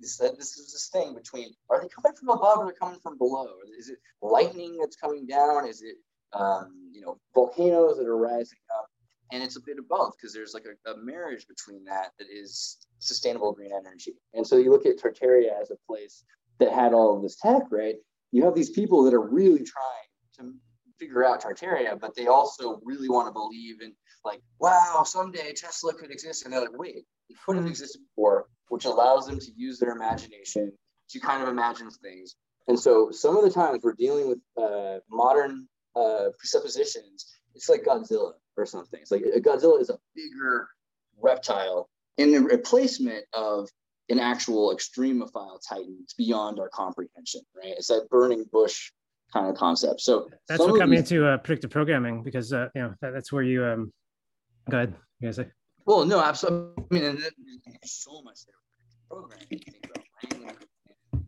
this 0.00 0.16
this 0.16 0.56
is 0.56 0.72
this 0.72 0.88
thing 0.88 1.14
between 1.14 1.54
are 1.68 1.80
they 1.82 1.88
coming 1.88 2.16
from 2.18 2.30
above 2.30 2.58
or 2.58 2.64
they're 2.64 2.74
coming 2.74 2.98
from 3.00 3.18
below? 3.18 3.48
Is 3.78 3.90
it 3.90 3.98
lightning 4.22 4.78
that's 4.80 4.96
coming 4.96 5.26
down? 5.26 5.68
Is 5.68 5.82
it 5.82 5.96
um, 6.32 6.90
you 6.92 7.02
know 7.02 7.18
volcanoes 7.34 7.98
that 7.98 8.06
are 8.06 8.16
rising 8.16 8.58
up? 8.78 8.88
And 9.32 9.42
it's 9.42 9.56
a 9.56 9.60
bit 9.60 9.78
of 9.78 9.88
both 9.88 10.14
because 10.16 10.32
there's 10.32 10.54
like 10.54 10.64
a, 10.66 10.90
a 10.90 10.96
marriage 10.98 11.46
between 11.48 11.84
that 11.84 12.12
that 12.18 12.28
is 12.30 12.78
sustainable 12.98 13.52
green 13.52 13.72
energy. 13.72 14.14
And 14.34 14.46
so 14.46 14.56
you 14.56 14.70
look 14.70 14.86
at 14.86 14.98
Tartaria 14.98 15.60
as 15.60 15.70
a 15.70 15.76
place 15.86 16.24
that 16.58 16.72
had 16.72 16.92
all 16.92 17.16
of 17.16 17.22
this 17.22 17.36
tech, 17.36 17.62
right? 17.70 17.96
You 18.32 18.44
have 18.44 18.54
these 18.54 18.70
people 18.70 19.02
that 19.04 19.14
are 19.14 19.20
really 19.20 19.64
trying 19.64 20.08
to 20.38 20.54
figure 20.98 21.24
out 21.24 21.42
Tartaria, 21.42 21.98
but 21.98 22.14
they 22.14 22.26
also 22.26 22.80
really 22.84 23.08
want 23.08 23.28
to 23.28 23.32
believe 23.32 23.82
in 23.82 23.92
like, 24.24 24.40
wow, 24.58 25.02
someday 25.04 25.52
Tesla 25.52 25.92
could 25.92 26.10
exist. 26.10 26.44
And 26.44 26.52
they're 26.52 26.60
like, 26.60 26.78
wait, 26.78 27.04
it 27.28 27.36
couldn't 27.44 27.62
have 27.62 27.70
existed 27.70 28.00
before, 28.00 28.46
which 28.68 28.84
allows 28.84 29.26
them 29.26 29.38
to 29.38 29.50
use 29.56 29.78
their 29.78 29.90
imagination 29.90 30.72
to 31.10 31.20
kind 31.20 31.42
of 31.42 31.48
imagine 31.48 31.90
things. 31.90 32.36
And 32.68 32.78
so 32.78 33.10
some 33.10 33.36
of 33.36 33.44
the 33.44 33.50
times 33.50 33.80
we're 33.82 33.94
dealing 33.94 34.28
with 34.28 34.38
uh, 34.60 34.98
modern 35.10 35.68
uh, 35.94 36.30
presuppositions, 36.38 37.26
it's 37.54 37.68
like 37.68 37.84
Godzilla 37.84 38.32
or 38.56 38.66
something. 38.66 39.00
It's 39.00 39.10
like 39.10 39.22
a 39.22 39.40
Godzilla 39.40 39.80
is 39.80 39.90
a 39.90 39.98
bigger 40.14 40.68
reptile 41.20 41.88
in 42.18 42.32
the 42.32 42.40
replacement 42.40 43.24
of 43.32 43.68
an 44.08 44.18
actual 44.18 44.74
extremophile 44.74 45.58
titan. 45.68 45.98
It's 46.02 46.14
beyond 46.14 46.60
our 46.60 46.68
comprehension, 46.68 47.42
right? 47.56 47.74
It's 47.76 47.88
that 47.88 48.08
burning 48.10 48.44
bush 48.52 48.92
kind 49.32 49.48
of 49.48 49.56
concept. 49.56 50.00
So 50.00 50.28
That's 50.48 50.60
what 50.60 50.78
got 50.78 50.88
me 50.88 50.98
into 50.98 51.26
uh, 51.26 51.38
predictive 51.38 51.70
programming 51.70 52.22
because 52.22 52.52
uh, 52.52 52.68
you 52.74 52.82
know 52.82 52.94
that, 53.00 53.12
that's 53.12 53.32
where 53.32 53.42
you 53.42 53.64
um. 53.64 53.92
Go 54.68 54.78
ahead. 54.78 54.94
You 55.20 55.28
guys 55.28 55.36
say. 55.36 55.46
Well, 55.84 56.04
no, 56.04 56.20
absolutely. 56.20 56.84
I 56.90 56.94
mean, 56.94 57.04
and 57.04 57.18
then 57.18 57.30
so 57.84 58.20
much 58.22 58.40
there. 58.46 58.54
Programming. 59.08 59.46
You 59.50 59.58
think 59.58 59.84
about 59.84 60.65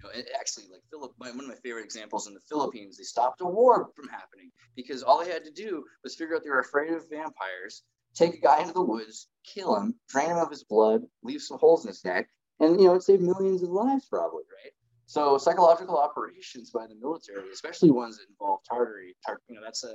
you 0.02 0.08
know, 0.08 0.22
actually, 0.38 0.64
like 0.70 0.82
Philip, 0.90 1.12
one 1.18 1.30
of 1.30 1.46
my 1.46 1.54
favorite 1.62 1.84
examples 1.84 2.26
in 2.26 2.34
the 2.34 2.40
Philippines, 2.48 2.96
they 2.96 3.04
stopped 3.04 3.40
a 3.40 3.46
war 3.46 3.90
from 3.96 4.08
happening 4.08 4.50
because 4.76 5.02
all 5.02 5.22
they 5.24 5.30
had 5.30 5.44
to 5.44 5.50
do 5.50 5.84
was 6.04 6.14
figure 6.14 6.36
out 6.36 6.42
they 6.44 6.50
were 6.50 6.60
afraid 6.60 6.92
of 6.92 7.08
vampires, 7.10 7.82
take 8.14 8.34
a 8.34 8.40
guy 8.40 8.60
into 8.60 8.72
the 8.74 8.82
woods, 8.82 9.28
kill 9.44 9.76
him, 9.76 9.94
drain 10.08 10.30
him 10.30 10.36
of 10.38 10.50
his 10.50 10.64
blood, 10.64 11.02
leave 11.22 11.42
some 11.42 11.58
holes 11.58 11.84
in 11.84 11.88
his 11.88 12.04
neck, 12.04 12.28
and 12.60 12.80
you 12.80 12.86
know, 12.86 12.94
it 12.94 13.02
saved 13.02 13.22
millions 13.22 13.62
of 13.62 13.70
lives, 13.70 14.06
probably, 14.08 14.44
right? 14.64 14.72
So 15.06 15.38
psychological 15.38 15.96
operations 15.98 16.70
by 16.70 16.86
the 16.86 16.94
military, 17.00 17.50
especially 17.52 17.90
ones 17.90 18.18
that 18.18 18.26
involve 18.28 18.60
Tartary, 18.68 19.16
tar- 19.24 19.40
you 19.48 19.54
know, 19.56 19.62
that's 19.62 19.84
a 19.84 19.94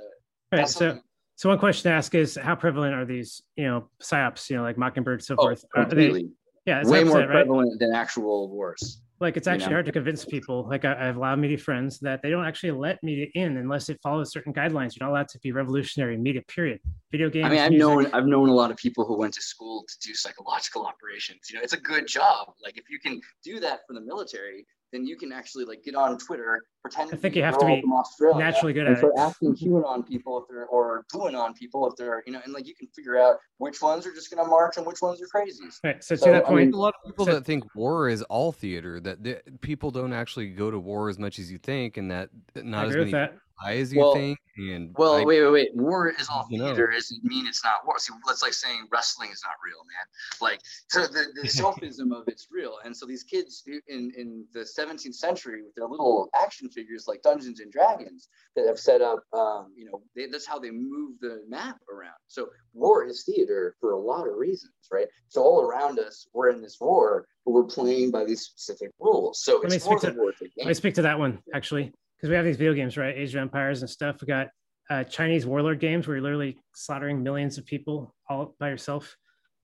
Right. 0.52 0.58
that's 0.58 0.74
So, 0.74 0.98
so 1.36 1.48
one 1.48 1.58
question 1.58 1.90
to 1.90 1.96
ask 1.96 2.14
is 2.14 2.36
how 2.36 2.54
prevalent 2.54 2.94
are 2.94 3.04
these, 3.04 3.42
you 3.56 3.64
know, 3.64 3.88
psyops, 4.02 4.50
you 4.50 4.56
know, 4.56 4.62
like 4.62 4.76
Mockingbird, 4.76 5.22
so 5.22 5.34
Oh, 5.38 5.46
forth? 5.46 5.64
Are 5.74 5.84
they- 5.86 6.06
completely. 6.08 6.30
yeah, 6.66 6.80
it's 6.80 6.90
way 6.90 7.00
100%, 7.02 7.06
more 7.08 7.18
right? 7.18 7.28
prevalent 7.28 7.80
than 7.80 7.92
actual 7.94 8.50
wars. 8.50 9.00
Like 9.20 9.36
it's 9.36 9.46
you 9.46 9.52
actually 9.52 9.70
know? 9.70 9.76
hard 9.76 9.86
to 9.86 9.92
convince 9.92 10.24
people. 10.24 10.66
Like 10.68 10.84
I, 10.84 11.06
have 11.06 11.16
a 11.16 11.20
lot 11.20 11.34
of 11.34 11.38
media 11.38 11.56
friends 11.56 12.00
that 12.00 12.20
they 12.22 12.30
don't 12.30 12.44
actually 12.44 12.72
let 12.72 13.02
media 13.02 13.26
in 13.34 13.56
unless 13.56 13.88
it 13.88 13.98
follows 14.02 14.32
certain 14.32 14.52
guidelines. 14.52 14.96
You're 14.96 15.08
not 15.08 15.12
allowed 15.12 15.28
to 15.28 15.38
be 15.38 15.52
revolutionary 15.52 16.16
media. 16.16 16.42
Period. 16.48 16.80
Video 17.12 17.30
games. 17.30 17.46
I 17.46 17.48
mean, 17.48 17.58
I've 17.60 17.70
music. 17.70 17.86
known 17.86 18.06
I've 18.12 18.26
known 18.26 18.48
a 18.48 18.54
lot 18.54 18.70
of 18.70 18.76
people 18.76 19.04
who 19.04 19.16
went 19.16 19.34
to 19.34 19.42
school 19.42 19.84
to 19.88 20.08
do 20.08 20.14
psychological 20.14 20.84
operations. 20.84 21.48
You 21.48 21.56
know, 21.56 21.62
it's 21.62 21.72
a 21.72 21.80
good 21.80 22.06
job. 22.06 22.54
Like 22.62 22.76
if 22.76 22.90
you 22.90 22.98
can 22.98 23.20
do 23.44 23.60
that 23.60 23.80
for 23.86 23.94
the 23.94 24.00
military, 24.00 24.66
then 24.94 25.04
you 25.06 25.16
can 25.16 25.32
actually 25.32 25.64
like 25.64 25.82
get 25.82 25.94
on 25.96 26.16
Twitter, 26.18 26.60
pretend. 26.80 27.10
I 27.12 27.16
think 27.16 27.34
you 27.34 27.42
have 27.42 27.58
to 27.58 27.66
be 27.66 27.80
from 27.80 27.92
Australia, 27.92 28.38
naturally 28.38 28.72
good 28.72 28.86
and 28.86 28.94
at 28.94 28.98
start 28.98 29.14
it. 29.16 29.20
asking 29.20 29.56
QAnon 29.62 30.06
people 30.06 30.38
if 30.40 30.44
they're 30.48 30.66
or 30.66 31.04
QAnon 31.12 31.54
people 31.56 31.86
if 31.88 31.96
they're 31.96 32.22
you 32.26 32.32
know, 32.32 32.40
and 32.44 32.54
like 32.54 32.66
you 32.66 32.74
can 32.74 32.86
figure 32.94 33.18
out 33.18 33.36
which 33.58 33.82
ones 33.82 34.06
are 34.06 34.12
just 34.14 34.30
going 34.32 34.42
to 34.44 34.48
march 34.48 34.76
and 34.76 34.86
which 34.86 35.02
ones 35.02 35.20
are 35.20 35.26
crazies. 35.26 35.78
Right. 35.82 36.02
So, 36.02 36.14
So, 36.14 36.44
I 36.44 36.54
mean, 36.54 36.72
a 36.72 36.76
lot 36.76 36.94
of 37.02 37.10
people 37.10 37.26
so- 37.26 37.34
that 37.34 37.44
think 37.44 37.64
war 37.74 38.08
is 38.08 38.22
all 38.22 38.52
theater. 38.52 39.00
That 39.00 39.22
the, 39.24 39.40
people 39.60 39.90
don't 39.90 40.12
actually 40.12 40.50
go 40.50 40.70
to 40.70 40.78
war 40.78 41.08
as 41.08 41.18
much 41.18 41.38
as 41.38 41.50
you 41.50 41.58
think, 41.58 41.96
and 41.96 42.10
that 42.10 42.30
not 42.54 42.84
as 42.86 42.90
agree 42.90 43.04
with 43.04 43.12
many 43.12 43.26
that. 43.32 43.38
As 43.62 43.92
you 43.92 44.00
Well- 44.00 44.14
think. 44.14 44.38
And 44.56 44.94
Well, 44.96 45.14
I- 45.14 45.24
wait, 45.24 45.42
wait, 45.42 45.50
wait. 45.50 45.74
War 45.74 46.10
is 46.10 46.28
all 46.28 46.46
You 46.48 46.58
know. 46.58 46.66
theater. 46.66 46.92
Doesn't 46.92 47.24
mean 47.24 47.44
it's 47.46 47.64
not 47.64 47.84
war. 47.84 47.98
See, 47.98 48.12
that's 48.24 48.40
like 48.42 48.52
saying 48.52 48.86
wrestling 48.92 49.30
is 49.32 49.42
not 49.44 49.54
real, 49.64 49.78
man. 49.84 50.06
Like, 50.40 50.60
so 50.88 51.06
the, 51.08 51.26
the 51.42 51.48
sophism 51.88 52.12
of 52.12 52.28
it's 52.28 52.46
real. 52.52 52.78
And 52.84 52.96
so 52.96 53.04
these 53.04 53.24
kids 53.24 53.64
in, 53.88 54.12
in 54.16 54.44
the 54.52 54.60
17th 54.60 55.14
century 55.16 55.62
with 55.62 55.74
their 55.74 55.86
little 55.88 56.28
action 56.40 56.68
figures 56.68 57.06
like 57.08 57.20
Dungeons 57.22 57.58
and 57.58 57.72
Dragons 57.72 58.28
that 58.54 58.66
have 58.68 58.78
set 58.78 59.02
up, 59.02 59.24
um, 59.32 59.72
you 59.76 59.86
know, 59.86 60.02
they, 60.14 60.26
that's 60.26 60.46
how 60.46 60.60
they 60.60 60.70
move 60.70 61.18
the 61.20 61.42
map 61.48 61.78
around. 61.92 62.14
So 62.28 62.48
war 62.74 63.04
is 63.04 63.24
theater 63.24 63.74
for 63.80 63.90
a 63.92 63.98
lot 63.98 64.28
of 64.28 64.36
reasons, 64.36 64.72
right? 64.92 65.08
So 65.28 65.42
all 65.42 65.62
around 65.62 65.98
us, 65.98 66.28
we're 66.32 66.50
in 66.50 66.62
this 66.62 66.76
war, 66.80 67.26
but 67.44 67.50
we're 67.50 67.64
playing 67.64 68.12
by 68.12 68.24
these 68.24 68.42
specific 68.42 68.92
rules. 69.00 69.42
So 69.42 69.58
Let 69.58 69.70
me 69.70 69.76
it's 69.76 69.84
more 69.84 69.98
speak 69.98 70.08
than 70.10 70.14
to 70.16 70.20
war. 70.22 70.30
It's 70.30 70.42
a 70.42 70.44
let 70.58 70.68
me 70.68 70.74
speak 70.74 70.94
to 70.94 71.02
that 71.02 71.18
one 71.18 71.40
actually 71.52 71.92
because 72.16 72.30
we 72.30 72.36
have 72.36 72.44
these 72.44 72.56
video 72.56 72.74
games, 72.74 72.96
right? 72.96 73.16
Age 73.16 73.34
of 73.34 73.40
Empires 73.40 73.82
and 73.82 73.90
stuff. 73.90 74.16
We 74.20 74.26
got 74.26 74.48
uh, 74.90 75.04
Chinese 75.04 75.46
warlord 75.46 75.80
games 75.80 76.06
where 76.06 76.16
you're 76.16 76.22
literally 76.22 76.58
slaughtering 76.74 77.22
millions 77.22 77.58
of 77.58 77.64
people 77.66 78.14
all 78.28 78.54
by 78.58 78.68
yourself, 78.68 79.16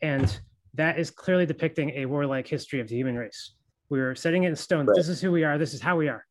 and 0.02 0.40
that 0.74 0.98
is 0.98 1.10
clearly 1.10 1.46
depicting 1.46 1.90
a 1.90 2.06
warlike 2.06 2.46
history 2.46 2.80
of 2.80 2.88
the 2.88 2.96
human 2.96 3.16
race. 3.16 3.54
We're 3.88 4.14
setting 4.14 4.44
it 4.44 4.48
in 4.48 4.56
stone. 4.56 4.86
Right. 4.86 4.96
This 4.96 5.08
is 5.08 5.20
who 5.20 5.32
we 5.32 5.44
are. 5.44 5.58
This 5.58 5.74
is 5.74 5.80
how 5.80 5.96
we 5.96 6.08
are. 6.08 6.24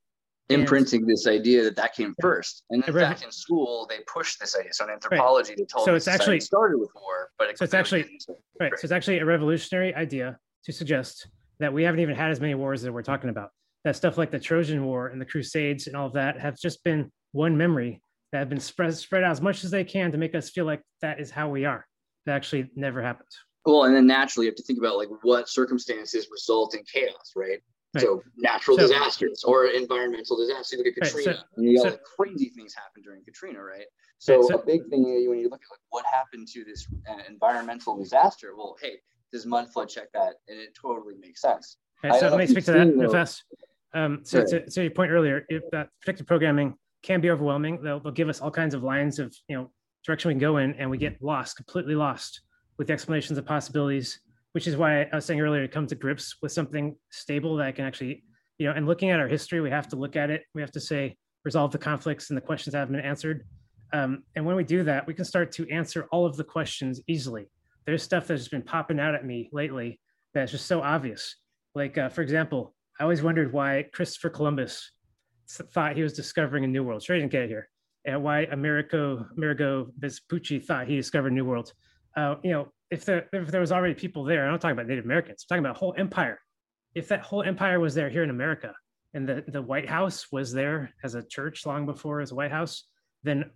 And- 0.50 0.62
imprinting 0.62 1.06
this 1.06 1.28
idea 1.28 1.64
that 1.64 1.76
that 1.76 1.94
came 1.94 2.16
first. 2.20 2.64
And 2.72 2.84
in 2.88 2.94
Right. 2.96 3.04
fact, 3.04 3.24
in 3.24 3.32
school, 3.32 3.86
they 3.88 4.00
pushed 4.12 4.40
this 4.40 4.56
idea. 4.58 4.74
So 4.74 4.86
in 4.86 4.90
anthropology, 4.92 5.54
they 5.56 5.66
told 5.66 5.86
So 5.86 5.94
us 5.94 6.04
it's 6.04 6.08
actually- 6.08 6.40
started 6.40 6.80
with 6.80 6.90
war, 6.96 7.30
but 7.38 7.50
it 7.50 7.58
So 7.58 7.66
it's 7.66 7.74
actually 7.76 8.18
right. 8.60 8.72
So 8.76 8.86
it's 8.86 8.92
actually 8.92 9.20
a 9.20 9.26
revolutionary 9.26 9.94
idea 9.94 10.40
to 10.64 10.72
suggest 10.74 11.28
that 11.60 11.72
we 11.72 11.84
haven't 11.84 12.00
even 12.00 12.16
had 12.16 12.32
as 12.32 12.40
many 12.40 12.56
wars 12.56 12.84
as 12.84 12.90
we're 12.90 13.04
talking 13.04 13.30
about. 13.30 13.52
That 13.86 13.96
stuff 13.96 14.18
like 14.18 14.30
the 14.32 14.40
Trojan 14.40 14.84
War 14.86 15.08
and 15.08 15.22
the 15.22 15.26
Crusades 15.26 15.88
and 15.88 15.96
all 15.96 16.08
of 16.08 16.14
that 16.14 16.38
have 16.40 16.58
just 16.58 16.84
been 16.84 17.12
one 17.32 17.56
memory 17.58 18.02
that 18.32 18.40
have 18.40 18.50
been 18.50 18.60
spread 18.60 18.94
spread 18.96 19.24
out 19.24 19.32
as 19.32 19.42
much 19.42 19.64
as 19.64 19.72
they 19.72 19.84
can 19.86 20.12
to 20.12 20.18
make 20.18 20.36
us 20.36 20.50
feel 20.50 20.66
like 20.66 20.82
that 21.02 21.20
is 21.20 21.32
how 21.32 21.50
we 21.50 21.64
are. 21.66 21.88
That 22.26 22.36
actually 22.36 22.70
never 22.76 23.02
happened. 23.02 23.30
Well, 23.66 23.86
and 23.86 23.96
then 23.96 24.06
naturally, 24.06 24.46
you 24.48 24.52
have 24.52 24.58
to 24.58 24.64
think 24.64 24.80
about 24.80 24.98
like 24.98 25.08
what 25.22 25.48
circumstances 25.48 26.28
result 26.32 26.76
in 26.76 26.84
chaos, 26.84 27.32
right? 27.36 27.60
Right. 27.96 28.02
So 28.04 28.22
natural 28.38 28.78
So- 28.78 28.88
disasters 28.88 29.44
or 29.46 29.68
environmental 29.68 30.38
disasters. 30.38 30.80
You 30.80 30.86
look 30.86 30.88
at 30.98 31.02
Right, 31.04 31.12
so- 31.12 31.18
Katrina, 31.18 31.46
and 31.56 31.66
you 31.66 31.78
got 31.78 31.84
so- 31.84 31.90
like 31.92 32.04
crazy 32.04 32.50
things 32.50 32.74
happen 32.76 33.02
during 33.02 33.24
Katrina, 33.24 33.64
right? 33.64 33.86
So, 34.20 34.36
Right, 34.42 34.46
so- 34.50 34.56
a 34.60 34.66
big 34.66 34.88
thing 34.90 35.04
when 35.30 35.40
you 35.40 35.50
look 35.50 35.62
at 35.64 35.72
like 35.72 35.80
what 35.90 36.06
happened 36.06 36.48
to 36.50 36.66
this 36.66 36.86
uh, 37.10 37.20
environmental 37.30 37.98
disaster, 37.98 38.56
well, 38.58 38.76
hey, 38.82 39.00
does 39.32 39.46
mud 39.46 39.72
flood 39.72 39.88
check 39.90 40.12
that? 40.14 40.36
And 40.50 40.60
it 40.60 40.76
totally 40.76 41.16
makes 41.16 41.42
sense. 41.42 41.78
Okay, 42.04 42.18
so 42.20 42.30
let 42.30 42.38
me 42.40 42.48
speak 42.48 42.66
to 42.66 42.72
that 42.74 42.88
seen 42.90 43.00
real 43.00 43.10
those- 43.12 43.14
fast. 43.14 43.44
Um, 43.94 44.20
so, 44.24 44.40
Sure. 44.40 44.60
to, 44.62 44.72
so 44.72 44.82
your 44.82 44.92
point 44.92 45.12
earlier, 45.12 45.46
if 45.50 45.64
that 45.72 45.90
predictive 46.02 46.28
programming 46.28 46.76
can 47.02 47.22
be 47.22 47.30
overwhelming, 47.30 47.82
they'll, 47.82 48.00
they'll 48.00 48.12
give 48.12 48.30
us 48.30 48.42
all 48.42 48.52
kinds 48.52 48.74
of 48.74 48.84
lines 48.84 49.20
of 49.20 49.36
you 49.48 49.58
know 49.58 49.72
direction 50.06 50.30
we 50.30 50.34
can 50.34 50.40
go 50.40 50.58
in, 50.58 50.74
and 50.76 50.90
we 50.90 50.98
get 50.98 51.22
lost, 51.22 51.56
completely 51.58 51.96
lost 51.96 52.42
with 52.78 52.88
the 52.88 52.94
explanations 52.94 53.38
of 53.38 53.46
possibilities. 53.46 54.20
Which 54.54 54.66
is 54.66 54.76
why 54.76 55.04
I 55.04 55.16
was 55.16 55.26
saying 55.26 55.40
earlier 55.40 55.62
to 55.62 55.72
come 55.72 55.86
to 55.86 55.96
grips 55.96 56.38
with 56.42 56.52
something 56.52 56.96
stable 57.12 57.56
that 57.58 57.76
can 57.76 57.86
actually, 57.86 58.24
you 58.58 58.66
know, 58.68 58.74
and 58.74 58.88
looking 58.88 59.12
at 59.12 59.20
our 59.20 59.28
history, 59.28 59.62
we 59.62 59.70
have 59.70 59.88
to 59.90 59.96
look 59.96 60.16
at 60.16 60.32
it. 60.32 60.42
We 60.56 60.62
have 60.62 60.72
to 60.72 60.80
say 60.80 61.18
resolve 61.46 61.72
the 61.72 61.78
conflicts 61.78 62.32
and 62.32 62.38
the 62.38 62.42
questions 62.42 62.72
that 62.74 62.80
haven't 62.80 62.96
been 62.96 63.06
answered. 63.06 63.46
Um, 63.94 64.24
and 64.36 64.46
when 64.46 64.56
we 64.56 64.64
do 64.64 64.84
that, 64.84 65.06
we 65.06 65.14
can 65.14 65.24
start 65.24 65.52
to 65.54 65.70
answer 65.70 66.08
all 66.12 66.26
of 66.26 66.36
the 66.36 66.44
questions 66.44 67.00
easily. 67.08 67.48
There's 67.86 68.02
stuff 68.02 68.26
that's 68.26 68.48
been 68.48 68.64
popping 68.64 69.00
out 69.00 69.14
at 69.14 69.24
me 69.24 69.50
lately 69.52 70.00
that's 70.34 70.52
just 70.52 70.66
so 70.66 70.82
obvious. 70.82 71.36
Like, 71.76 71.98
uh, 71.98 72.10
for 72.10 72.22
example, 72.24 72.74
I 73.00 73.04
always 73.04 73.24
wondered 73.24 73.54
why 73.54 73.86
Christopher 73.94 74.30
Columbus 74.30 74.92
thought 75.50 75.96
he 75.96 76.04
was 76.04 76.14
discovering 76.14 76.64
a 76.66 76.68
new 76.68 76.84
world. 76.84 77.02
Sure, 77.02 77.16
he 77.16 77.22
didn't 77.22 77.32
get 77.32 77.48
here. 77.48 77.70
And 78.06 78.24
why 78.24 78.42
Americo 78.52 79.26
Amerigo 79.38 79.88
Vespucci 79.98 80.60
thought 80.60 80.88
he 80.88 80.96
discovered 80.96 81.32
a 81.32 81.36
new 81.36 81.46
world. 81.46 81.74
Uh, 82.16 82.36
you 82.44 82.52
know, 82.52 82.72
if 82.92 83.06
there 83.06 83.28
if 83.34 83.52
there 83.52 83.62
was 83.62 83.72
already 83.72 83.94
people 83.94 84.24
there, 84.24 84.46
I'm 84.46 84.52
not 84.52 84.62
talking 84.62 84.74
about 84.74 84.88
Native 84.88 85.06
Americans. 85.06 85.46
I'm 85.46 85.56
talking 85.56 85.66
about 85.66 85.78
a 85.78 85.80
whole 85.80 85.94
empire. 85.98 86.40
If 86.96 87.08
that 87.10 87.22
whole 87.22 87.44
empire 87.44 87.80
was 87.80 87.94
there 87.94 88.10
here 88.10 88.24
in 88.24 88.30
America, 88.30 88.74
and 89.14 89.28
the 89.28 89.44
the 89.48 89.62
White 89.62 89.88
House 89.88 90.32
was 90.32 90.52
there 90.52 90.94
as 91.04 91.16
a 91.16 91.24
church 91.24 91.66
long 91.66 91.86
before 91.86 92.20
as 92.22 92.32
a 92.32 92.36
White 92.36 92.52
House, 92.52 92.86
then 93.24 93.52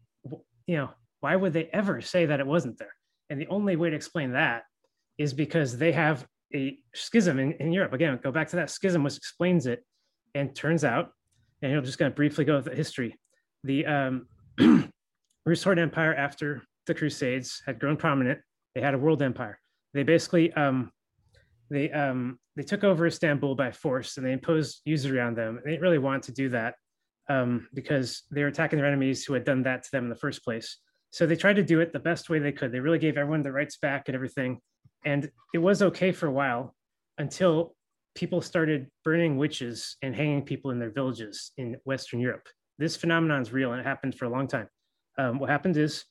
you 0.68 0.78
know 0.78 0.90
why 1.20 1.36
would 1.36 1.54
they 1.54 1.70
ever 1.74 2.02
say 2.02 2.26
that 2.26 2.40
it 2.40 2.48
wasn't 2.48 2.78
there? 2.78 2.94
And 3.30 3.40
the 3.40 3.48
only 3.48 3.76
way 3.76 3.90
to 3.90 3.96
explain 3.96 4.34
that 4.34 4.64
is 5.18 5.34
because 5.34 5.78
they 5.78 5.92
have 5.92 6.28
a 6.56 6.78
schism 6.94 7.40
in, 7.40 7.54
in 7.54 7.72
Europe. 7.72 7.94
Again, 7.94 8.20
go 8.24 8.32
back 8.32 8.50
to 8.50 8.56
that 8.58 8.70
schism, 8.70 9.04
which 9.04 9.18
explains 9.18 9.66
it. 9.66 9.84
And 10.36 10.56
turns 10.56 10.84
out, 10.84 11.12
and 11.62 11.76
I'm 11.76 11.86
just 11.86 12.00
going 12.00 12.12
to 12.12 12.16
briefly 12.16 12.44
go 12.44 12.56
with 12.56 12.66
the 12.66 12.76
history. 12.76 13.16
The 13.64 13.86
um, 13.86 14.28
Rus 15.46 15.64
Horde 15.64 15.80
Empire 15.80 16.14
after 16.16 16.64
the 16.88 16.94
Crusades 16.94 17.62
had 17.66 17.80
grown 17.80 17.98
prominent. 17.98 18.40
They 18.74 18.82
had 18.82 18.94
a 18.94 18.98
world 18.98 19.22
empire. 19.22 19.60
They 19.94 20.04
basically 20.04 20.52
um, 20.54 20.92
they 21.70 21.92
um, 21.92 22.40
they 22.56 22.64
took 22.64 22.84
over 22.84 23.06
Istanbul 23.06 23.56
by 23.56 23.72
force 23.72 24.18
and 24.18 24.26
they 24.26 24.32
imposed 24.32 24.82
usury 24.86 25.22
on 25.22 25.36
them. 25.36 25.60
They 25.64 25.72
didn't 25.72 25.84
really 25.84 25.98
want 26.00 26.24
to 26.24 26.32
do 26.32 26.50
that 26.50 26.76
um, 27.30 27.68
because 27.74 28.24
they 28.32 28.42
were 28.42 28.48
attacking 28.48 28.78
their 28.78 28.88
enemies 28.88 29.24
who 29.24 29.34
had 29.34 29.44
done 29.44 29.64
that 29.64 29.84
to 29.84 29.92
them 29.92 30.06
in 30.06 30.10
the 30.10 30.16
first 30.16 30.44
place. 30.44 30.78
So 31.12 31.26
they 31.26 31.36
tried 31.36 31.58
to 31.58 31.64
do 31.64 31.80
it 31.80 31.94
the 31.94 32.00
best 32.00 32.30
way 32.30 32.40
they 32.40 32.52
could. 32.52 32.72
They 32.72 32.80
really 32.80 33.00
gave 33.00 33.18
everyone 33.18 33.44
the 33.44 33.52
rights 33.52 33.78
back 33.78 34.08
and 34.08 34.16
everything. 34.16 34.60
And 35.06 35.32
it 35.54 35.60
was 35.60 35.82
okay 35.82 36.12
for 36.12 36.28
a 36.28 36.32
while 36.32 36.76
until 37.18 37.76
people 38.16 38.42
started 38.42 38.88
burning 39.04 39.38
witches 39.38 39.98
and 40.02 40.16
hanging 40.16 40.44
people 40.44 40.72
in 40.72 40.80
their 40.80 40.92
villages 40.92 41.52
in 41.58 41.78
Western 41.84 42.20
Europe. 42.20 42.48
This 42.78 42.96
phenomenon 42.96 43.42
is 43.42 43.54
real 43.54 43.72
and 43.72 43.80
it 43.80 43.86
happened 43.86 44.16
for 44.16 44.26
a 44.26 44.30
long 44.30 44.48
time. 44.48 44.68
Um, 45.18 45.40
what 45.40 45.50
happened 45.50 45.78
is 45.78 46.06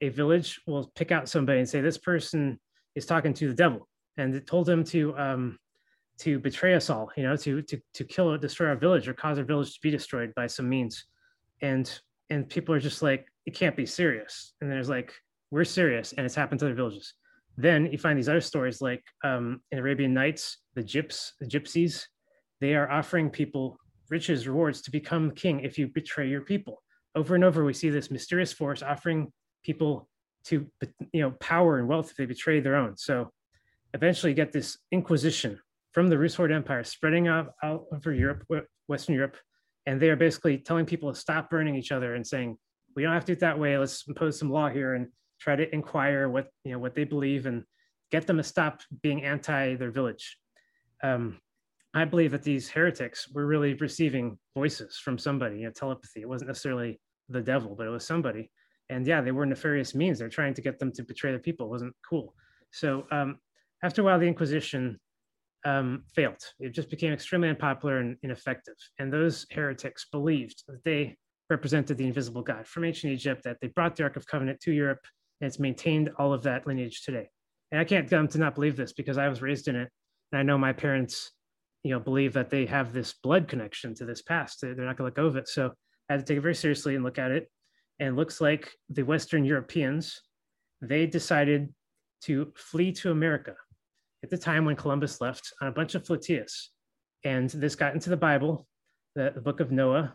a 0.00 0.08
village 0.10 0.60
will 0.66 0.90
pick 0.94 1.12
out 1.12 1.28
somebody 1.28 1.58
and 1.58 1.68
say, 1.68 1.80
This 1.80 1.98
person 1.98 2.58
is 2.94 3.06
talking 3.06 3.34
to 3.34 3.48
the 3.48 3.54
devil. 3.54 3.88
And 4.16 4.34
it 4.34 4.46
told 4.46 4.66
them 4.66 4.82
to 4.84 5.16
um, 5.18 5.58
to 6.18 6.38
betray 6.38 6.74
us 6.74 6.88
all, 6.88 7.10
you 7.16 7.22
know, 7.22 7.36
to 7.36 7.62
to 7.62 7.78
to 7.94 8.04
kill 8.04 8.30
or 8.32 8.38
destroy 8.38 8.68
our 8.68 8.76
village 8.76 9.08
or 9.08 9.14
cause 9.14 9.38
our 9.38 9.44
village 9.44 9.74
to 9.74 9.80
be 9.82 9.90
destroyed 9.90 10.34
by 10.34 10.46
some 10.46 10.68
means. 10.68 11.04
And 11.60 11.90
and 12.30 12.48
people 12.48 12.74
are 12.74 12.80
just 12.80 13.02
like, 13.02 13.26
it 13.44 13.54
can't 13.54 13.76
be 13.76 13.86
serious. 13.86 14.54
And 14.60 14.70
there's 14.70 14.88
like, 14.88 15.12
we're 15.50 15.64
serious, 15.64 16.12
and 16.12 16.26
it's 16.26 16.34
happened 16.34 16.60
to 16.60 16.66
other 16.66 16.74
villages. 16.74 17.14
Then 17.56 17.86
you 17.90 17.98
find 17.98 18.18
these 18.18 18.28
other 18.28 18.40
stories 18.40 18.82
like 18.82 19.02
um, 19.24 19.60
in 19.70 19.78
Arabian 19.78 20.12
Nights, 20.12 20.58
the 20.74 20.82
gyps, 20.82 21.32
the 21.40 21.46
gypsies, 21.46 22.04
they 22.60 22.74
are 22.74 22.90
offering 22.90 23.30
people 23.30 23.78
riches, 24.08 24.46
rewards 24.46 24.82
to 24.82 24.90
become 24.90 25.30
king 25.32 25.60
if 25.60 25.78
you 25.78 25.88
betray 25.88 26.28
your 26.28 26.42
people. 26.42 26.82
Over 27.14 27.34
and 27.34 27.44
over, 27.44 27.64
we 27.64 27.72
see 27.72 27.90
this 27.90 28.10
mysterious 28.10 28.52
force 28.52 28.82
offering 28.82 29.32
people 29.64 30.08
to 30.44 30.66
you 31.12 31.20
know 31.20 31.32
power 31.40 31.78
and 31.78 31.88
wealth 31.88 32.10
if 32.10 32.16
they 32.16 32.26
betray 32.26 32.60
their 32.60 32.76
own. 32.76 32.96
So 32.96 33.30
eventually, 33.94 34.32
you 34.32 34.36
get 34.36 34.52
this 34.52 34.78
inquisition 34.92 35.58
from 35.92 36.08
the 36.08 36.18
Rus 36.18 36.34
Horde 36.34 36.52
Empire 36.52 36.84
spreading 36.84 37.26
out, 37.26 37.54
out 37.62 37.86
over 37.92 38.12
Europe, 38.12 38.44
Western 38.86 39.14
Europe, 39.14 39.36
and 39.86 40.00
they 40.00 40.10
are 40.10 40.16
basically 40.16 40.58
telling 40.58 40.86
people 40.86 41.12
to 41.12 41.18
stop 41.18 41.50
burning 41.50 41.74
each 41.74 41.90
other 41.90 42.14
and 42.14 42.26
saying, 42.26 42.56
"We 42.94 43.02
don't 43.02 43.12
have 43.12 43.24
to 43.24 43.32
do 43.32 43.36
it 43.36 43.40
that 43.40 43.58
way. 43.58 43.76
Let's 43.78 44.06
impose 44.06 44.38
some 44.38 44.50
law 44.50 44.68
here 44.68 44.94
and 44.94 45.08
try 45.40 45.56
to 45.56 45.72
inquire 45.74 46.28
what 46.28 46.48
you 46.64 46.72
know 46.72 46.78
what 46.78 46.94
they 46.94 47.04
believe 47.04 47.46
and 47.46 47.64
get 48.10 48.26
them 48.26 48.36
to 48.36 48.42
stop 48.42 48.82
being 49.02 49.24
anti 49.24 49.74
their 49.74 49.90
village." 49.90 50.36
Um, 51.02 51.38
I 51.94 52.04
believe 52.04 52.32
that 52.32 52.42
these 52.42 52.68
heretics 52.68 53.28
were 53.32 53.46
really 53.46 53.74
receiving 53.74 54.38
voices 54.54 54.98
from 54.98 55.18
somebody, 55.18 55.60
you 55.60 55.64
know, 55.64 55.70
telepathy. 55.70 56.20
It 56.20 56.28
wasn't 56.28 56.48
necessarily 56.48 57.00
the 57.28 57.40
devil, 57.40 57.74
but 57.74 57.86
it 57.86 57.90
was 57.90 58.06
somebody. 58.06 58.50
And 58.90 59.06
yeah, 59.06 59.20
they 59.20 59.32
were 59.32 59.46
nefarious 59.46 59.94
means. 59.94 60.18
They're 60.18 60.28
trying 60.28 60.54
to 60.54 60.62
get 60.62 60.78
them 60.78 60.92
to 60.92 61.02
betray 61.02 61.32
the 61.32 61.38
people. 61.38 61.66
It 61.66 61.70
wasn't 61.70 61.94
cool. 62.08 62.34
So 62.70 63.06
um, 63.10 63.38
after 63.82 64.02
a 64.02 64.04
while, 64.04 64.18
the 64.18 64.26
Inquisition 64.26 65.00
um, 65.64 66.04
failed. 66.14 66.42
It 66.60 66.70
just 66.70 66.90
became 66.90 67.12
extremely 67.12 67.48
unpopular 67.48 67.98
and 67.98 68.16
ineffective. 68.22 68.76
And 68.98 69.12
those 69.12 69.46
heretics 69.50 70.06
believed 70.12 70.64
that 70.68 70.84
they 70.84 71.16
represented 71.50 71.98
the 71.98 72.06
invisible 72.06 72.42
God 72.42 72.66
from 72.66 72.84
ancient 72.84 73.12
Egypt, 73.12 73.42
that 73.44 73.56
they 73.60 73.68
brought 73.68 73.96
the 73.96 74.04
Ark 74.04 74.16
of 74.16 74.26
Covenant 74.26 74.60
to 74.60 74.72
Europe, 74.72 75.04
and 75.40 75.48
it's 75.48 75.58
maintained 75.58 76.10
all 76.18 76.32
of 76.32 76.42
that 76.44 76.66
lineage 76.66 77.02
today. 77.02 77.28
And 77.72 77.80
I 77.80 77.84
can't 77.84 78.08
come 78.08 78.28
to 78.28 78.38
not 78.38 78.54
believe 78.54 78.76
this 78.76 78.92
because 78.92 79.18
I 79.18 79.28
was 79.28 79.42
raised 79.42 79.68
in 79.68 79.76
it. 79.76 79.88
And 80.32 80.38
I 80.38 80.42
know 80.42 80.58
my 80.58 80.72
parents, 80.72 81.32
you 81.82 81.90
know, 81.90 82.00
believe 82.00 82.32
that 82.34 82.50
they 82.50 82.66
have 82.66 82.92
this 82.92 83.14
blood 83.22 83.48
connection 83.48 83.94
to 83.96 84.04
this 84.04 84.22
past. 84.22 84.60
They're 84.60 84.74
not 84.74 84.96
going 84.96 84.96
to 84.96 85.02
let 85.04 85.14
go 85.14 85.26
of 85.26 85.36
it. 85.36 85.48
So 85.48 85.72
I 86.08 86.14
had 86.14 86.20
to 86.20 86.24
take 86.24 86.38
it 86.38 86.42
very 86.42 86.54
seriously 86.54 86.94
and 86.94 87.04
look 87.04 87.18
at 87.18 87.30
it. 87.30 87.50
And 87.98 88.10
it 88.10 88.16
looks 88.16 88.40
like 88.40 88.70
the 88.90 89.02
Western 89.02 89.44
Europeans, 89.44 90.20
they 90.80 91.06
decided 91.06 91.72
to 92.22 92.52
flee 92.56 92.92
to 92.92 93.10
America 93.10 93.54
at 94.22 94.30
the 94.30 94.38
time 94.38 94.64
when 94.64 94.76
Columbus 94.76 95.20
left 95.20 95.52
on 95.60 95.68
a 95.68 95.72
bunch 95.72 95.94
of 95.94 96.04
flotillas. 96.04 96.70
And 97.24 97.50
this 97.50 97.74
got 97.74 97.94
into 97.94 98.10
the 98.10 98.16
Bible, 98.16 98.66
the, 99.14 99.32
the 99.34 99.40
book 99.40 99.60
of 99.60 99.70
Noah, 99.70 100.14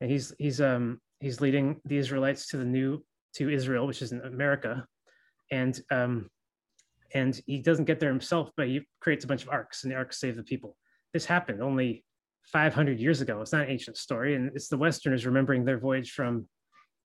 and 0.00 0.10
he's 0.10 0.32
he's 0.38 0.60
um 0.60 1.00
he's 1.20 1.40
leading 1.40 1.80
the 1.84 1.96
Israelites 1.96 2.48
to 2.48 2.56
the 2.58 2.64
new 2.64 3.04
to 3.36 3.50
Israel, 3.50 3.86
which 3.86 4.02
is 4.02 4.12
in 4.12 4.20
America, 4.22 4.86
and 5.50 5.80
um 5.90 6.28
and 7.14 7.40
he 7.46 7.60
doesn't 7.60 7.84
get 7.84 8.00
there 8.00 8.10
himself, 8.10 8.50
but 8.56 8.66
he 8.66 8.80
creates 9.00 9.24
a 9.24 9.28
bunch 9.28 9.42
of 9.42 9.48
arks, 9.48 9.84
and 9.84 9.92
the 9.92 9.96
arks 9.96 10.20
save 10.20 10.36
the 10.36 10.42
people. 10.42 10.76
This 11.12 11.24
happened 11.24 11.62
only 11.62 12.04
500 12.52 12.98
years 12.98 13.20
ago. 13.20 13.40
It's 13.40 13.52
not 13.52 13.62
an 13.62 13.70
ancient 13.70 13.96
story, 13.96 14.34
and 14.34 14.50
it's 14.54 14.68
the 14.68 14.76
Westerners 14.76 15.26
remembering 15.26 15.64
their 15.64 15.78
voyage 15.78 16.12
from 16.12 16.48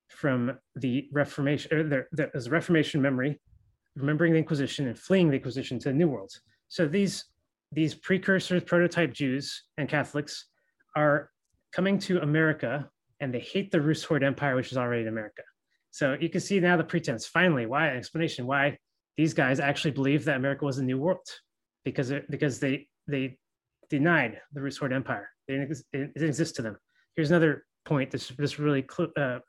from 0.09 0.57
the 0.75 1.07
Reformation, 1.13 1.73
or 1.73 1.83
their, 1.83 2.31
Reformation 2.49 3.01
memory 3.01 3.39
remembering 3.95 4.33
the 4.33 4.39
Inquisition 4.39 4.87
and 4.87 4.97
fleeing 4.97 5.29
the 5.29 5.37
Inquisition 5.37 5.79
to 5.79 5.89
the 5.89 5.95
New 5.95 6.07
World. 6.07 6.31
So 6.67 6.87
these 6.87 7.25
these 7.71 7.95
precursors, 7.95 8.63
prototype 8.63 9.13
Jews 9.13 9.63
and 9.77 9.87
Catholics 9.87 10.47
are 10.95 11.29
coming 11.71 11.97
to 11.99 12.21
America 12.21 12.89
and 13.21 13.33
they 13.33 13.39
hate 13.39 13.71
the 13.71 13.79
Rus 13.79 14.03
Horde 14.03 14.23
Empire, 14.23 14.55
which 14.55 14.71
is 14.71 14.77
already 14.77 15.03
in 15.03 15.07
America. 15.07 15.43
So 15.91 16.17
you 16.19 16.29
can 16.29 16.41
see 16.41 16.59
now 16.59 16.77
the 16.77 16.83
pretense. 16.83 17.27
Finally, 17.27 17.65
why 17.65 17.89
explanation 17.89 18.47
why 18.47 18.77
these 19.17 19.33
guys 19.33 19.59
actually 19.59 19.91
believe 19.91 20.25
that 20.25 20.37
America 20.37 20.65
was 20.65 20.77
a 20.77 20.83
new 20.83 20.97
world 20.97 21.27
because 21.83 22.11
because 22.29 22.59
they 22.59 22.87
they 23.07 23.37
denied 23.89 24.39
the 24.53 24.75
Horde 24.79 24.93
Empire. 24.93 25.29
They 25.47 25.55
didn't, 25.55 25.71
it 25.93 26.13
didn't 26.13 26.29
exist 26.29 26.55
to 26.55 26.61
them. 26.61 26.77
Here's 27.15 27.29
another 27.29 27.65
point. 27.85 28.09
This 28.09 28.29
this 28.37 28.57
really 28.57 28.85
cl- 28.89 29.11
uh, 29.17 29.39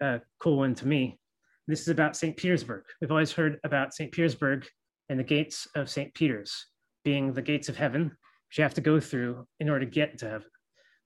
uh, 0.00 0.18
cool 0.40 0.58
one 0.58 0.74
to 0.76 0.86
me. 0.86 1.18
This 1.66 1.80
is 1.80 1.88
about 1.88 2.16
St. 2.16 2.36
Petersburg. 2.36 2.84
We've 3.00 3.10
always 3.10 3.32
heard 3.32 3.58
about 3.64 3.94
St. 3.94 4.12
Petersburg 4.12 4.66
and 5.08 5.18
the 5.18 5.24
gates 5.24 5.66
of 5.74 5.90
St. 5.90 6.12
Peter's 6.14 6.66
being 7.04 7.32
the 7.32 7.42
gates 7.42 7.68
of 7.68 7.76
heaven, 7.76 8.04
which 8.04 8.58
you 8.58 8.62
have 8.62 8.74
to 8.74 8.80
go 8.80 9.00
through 9.00 9.46
in 9.60 9.68
order 9.68 9.84
to 9.84 9.90
get 9.90 10.18
to 10.18 10.28
heaven. 10.28 10.48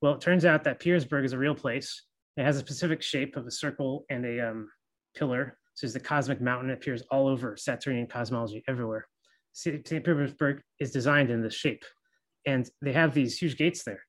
Well, 0.01 0.15
it 0.15 0.21
turns 0.21 0.45
out 0.45 0.65
that 0.65 0.81
Petersburg 0.81 1.25
is 1.25 1.33
a 1.33 1.39
real 1.39 1.55
place. 1.55 2.03
It 2.37 2.45
has 2.45 2.57
a 2.57 2.61
specific 2.61 3.03
shape 3.03 3.37
of 3.37 3.47
a 3.47 3.51
circle 3.51 4.05
and 4.11 4.25
a 4.25 4.51
um, 4.51 4.69
pillar. 5.17 5.59
So 5.75 5.87
the 5.87 6.01
cosmic 6.01 6.41
mountain. 6.41 6.71
Appears 6.71 7.03
all 7.11 7.29
over 7.29 7.57
Saturnian 7.57 8.07
cosmology, 8.07 8.63
everywhere. 8.69 9.07
St. 9.53 9.85
Petersburg 9.85 10.61
is 10.81 10.93
designed 10.93 11.31
in 11.31 11.43
this 11.43 11.55
shape. 11.55 11.85
And 12.47 12.69
they 12.81 12.93
have 12.93 13.15
these 13.15 13.39
huge 13.39 13.57
gates 13.57 13.85
there. 13.85 14.03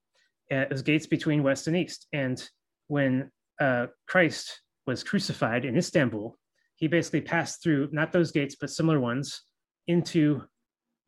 Uh, 0.52 0.66
there's 0.70 0.82
gates 0.82 1.08
between 1.08 1.44
west 1.44 1.68
and 1.68 1.76
east. 1.76 2.08
And 2.14 2.42
when 2.88 3.30
uh, 3.62 3.88
Christ 4.08 4.62
was 4.88 5.04
crucified 5.04 5.66
in 5.66 5.78
Istanbul, 5.78 6.38
he 6.78 6.88
basically 6.88 7.22
passed 7.22 7.62
through 7.62 7.90
not 7.92 8.12
those 8.12 8.32
gates, 8.32 8.56
but 8.60 8.70
similar 8.70 9.00
ones 9.00 9.44
into 9.88 10.42